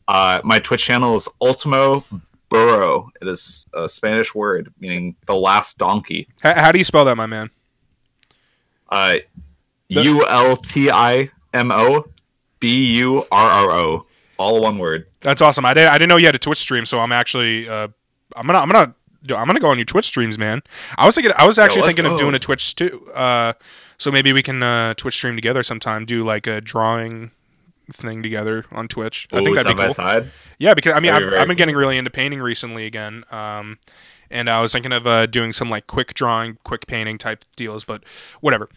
Uh, 0.09 0.41
my 0.43 0.59
Twitch 0.59 0.85
channel 0.85 1.15
is 1.15 1.29
Ultimo 1.41 2.05
Burro. 2.49 3.11
It 3.21 3.29
is 3.29 3.65
a 3.75 3.89
Spanish 3.89 4.35
word 4.35 4.73
meaning 4.81 5.17
the 5.27 5.35
last 5.35 5.79
donkey. 5.79 6.29
H- 6.45 6.57
how 6.57 6.73
do 6.73 6.79
you 6.79 6.85
spell 6.85 7.05
that, 7.05 7.17
my 7.17 7.27
man? 7.27 7.51
Uh, 8.89 9.17
U 9.89 10.27
L 10.27 10.57
T 10.57 10.91
I 10.91 11.31
M 11.55 11.71
O 11.71 12.05
B 12.61 12.93
U 12.97 13.27
R 13.31 13.51
R 13.51 13.71
O. 13.71 14.07
All 14.43 14.61
one 14.61 14.79
word. 14.79 15.07
That's 15.21 15.41
awesome. 15.41 15.65
I 15.65 15.75
didn't 15.75 15.91
I 15.91 15.99
didn't 15.99 16.09
know 16.09 16.17
you 16.17 16.27
had 16.27 16.35
a 16.35 16.39
Twitch 16.39 16.59
stream, 16.59 16.85
so 16.85 16.99
I'm 16.99 17.13
actually 17.13 17.69
uh, 17.69 17.89
I'm 18.37 18.47
gonna 18.47 18.59
I'm 18.59 18.69
gonna 18.69 18.95
I'm 19.37 19.47
gonna 19.47 19.61
go 19.61 19.69
on 19.69 19.79
your 19.79 19.85
Twitch 19.85 20.07
streams, 20.07 20.39
man. 20.39 20.63
I 20.99 21.07
was 21.07 21.15
thinking 21.15 21.33
I 21.37 21.47
was 21.47 21.59
actually 21.59 21.83
let's 21.83 21.95
thinking 21.95 22.11
of 22.13 22.19
doing 22.19 22.35
a 22.35 22.39
Twitch 22.39 22.75
too. 22.75 23.11
Uh, 23.13 23.53
so 23.99 24.11
maybe 24.11 24.33
we 24.33 24.43
can 24.43 24.63
uh, 24.63 24.95
Twitch 24.95 25.15
stream 25.15 25.37
together 25.37 25.63
sometime. 25.63 26.05
Do 26.05 26.25
like 26.25 26.47
a 26.47 26.61
drawing 26.61 27.31
thing 27.93 28.23
together 28.23 28.65
on 28.73 28.89
Twitch. 28.89 29.29
I 29.33 29.45
think 29.45 29.57
that'd 29.57 29.77
be 29.77 29.83
cool. 29.83 29.93
side. 29.93 30.31
Yeah, 30.59 30.75
because 30.75 30.95
I 30.95 31.01
mean, 31.01 31.13
I've, 31.13 31.23
I've 31.23 31.31
been 31.31 31.47
cool. 31.49 31.55
getting 31.55 31.77
really 31.77 31.99
into 31.99 32.11
painting 32.11 32.41
recently 32.41 32.87
again. 32.87 33.23
Um, 33.31 33.79
and 34.31 34.49
I 34.49 34.61
was 34.61 34.73
thinking 34.73 34.93
of 34.93 35.07
uh, 35.07 35.27
doing 35.27 35.53
some 35.53 35.71
like 35.71 35.87
quick 35.87 36.15
drawing, 36.15 36.59
quick 36.65 36.87
painting 36.87 37.19
type 37.19 37.45
deals, 37.57 37.85
but 37.85 38.03
whatever. 38.41 38.69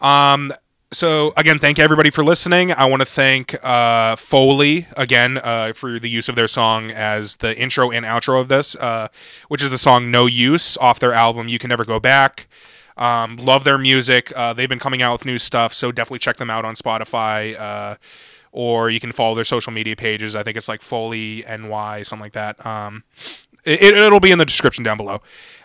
Um, 0.00 0.52
so 0.92 1.32
again, 1.36 1.58
thank 1.58 1.78
everybody 1.78 2.10
for 2.10 2.24
listening. 2.24 2.72
I 2.72 2.84
want 2.86 3.00
to 3.00 3.06
thank 3.06 3.56
uh, 3.64 4.16
Foley 4.16 4.86
again 4.96 5.38
uh, 5.38 5.72
for 5.72 5.98
the 5.98 6.08
use 6.08 6.28
of 6.28 6.34
their 6.34 6.48
song 6.48 6.90
as 6.90 7.36
the 7.36 7.56
intro 7.56 7.90
and 7.90 8.04
outro 8.04 8.40
of 8.40 8.48
this, 8.48 8.74
uh, 8.76 9.08
which 9.48 9.62
is 9.62 9.70
the 9.70 9.78
song 9.78 10.10
"No 10.10 10.26
Use" 10.26 10.76
off 10.78 10.98
their 10.98 11.12
album 11.12 11.48
"You 11.48 11.58
Can 11.58 11.68
Never 11.68 11.84
Go 11.84 12.00
Back." 12.00 12.48
Um, 12.96 13.36
love 13.36 13.64
their 13.64 13.78
music. 13.78 14.32
Uh, 14.36 14.52
they've 14.52 14.68
been 14.68 14.78
coming 14.78 15.00
out 15.00 15.12
with 15.12 15.24
new 15.24 15.38
stuff, 15.38 15.72
so 15.72 15.92
definitely 15.92 16.18
check 16.18 16.36
them 16.36 16.50
out 16.50 16.64
on 16.64 16.74
Spotify. 16.74 17.58
Uh, 17.58 17.96
or 18.52 18.90
you 18.90 18.98
can 18.98 19.12
follow 19.12 19.34
their 19.34 19.44
social 19.44 19.72
media 19.72 19.94
pages. 19.94 20.34
I 20.34 20.42
think 20.42 20.56
it's 20.56 20.68
like 20.68 20.82
Foley 20.82 21.44
NY, 21.48 22.02
something 22.02 22.22
like 22.22 22.32
that. 22.32 22.64
Um, 22.66 23.04
it, 23.64 23.80
it'll 23.82 24.20
be 24.20 24.32
in 24.32 24.38
the 24.38 24.44
description 24.44 24.84
down 24.84 24.96
below. 24.96 25.20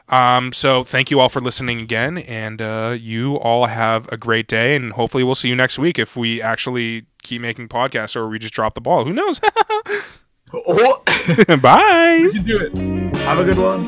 Um, 0.09 0.53
so 0.53 0.83
thank 0.83 1.09
you 1.09 1.19
all 1.19 1.29
for 1.29 1.39
listening 1.39 1.79
again, 1.79 2.19
and 2.19 2.61
uh, 2.61 2.95
you 2.99 3.35
all 3.37 3.65
have 3.65 4.07
a 4.11 4.17
great 4.17 4.47
day. 4.47 4.75
And 4.75 4.91
hopefully, 4.93 5.23
we'll 5.23 5.35
see 5.35 5.49
you 5.49 5.55
next 5.55 5.79
week 5.79 5.97
if 5.97 6.15
we 6.15 6.41
actually 6.41 7.05
keep 7.23 7.41
making 7.41 7.69
podcasts 7.69 8.15
or 8.15 8.27
we 8.27 8.37
just 8.39 8.53
drop 8.53 8.75
the 8.75 8.81
ball. 8.81 9.05
Who 9.05 9.13
knows? 9.13 9.39
Bye. 10.51 11.55
Bye. 11.57 12.29
can 12.31 12.43
do 12.43 12.59
it. 12.59 12.77
Have 13.17 13.39
a 13.39 13.43
good 13.43 13.57
one. 13.57 13.85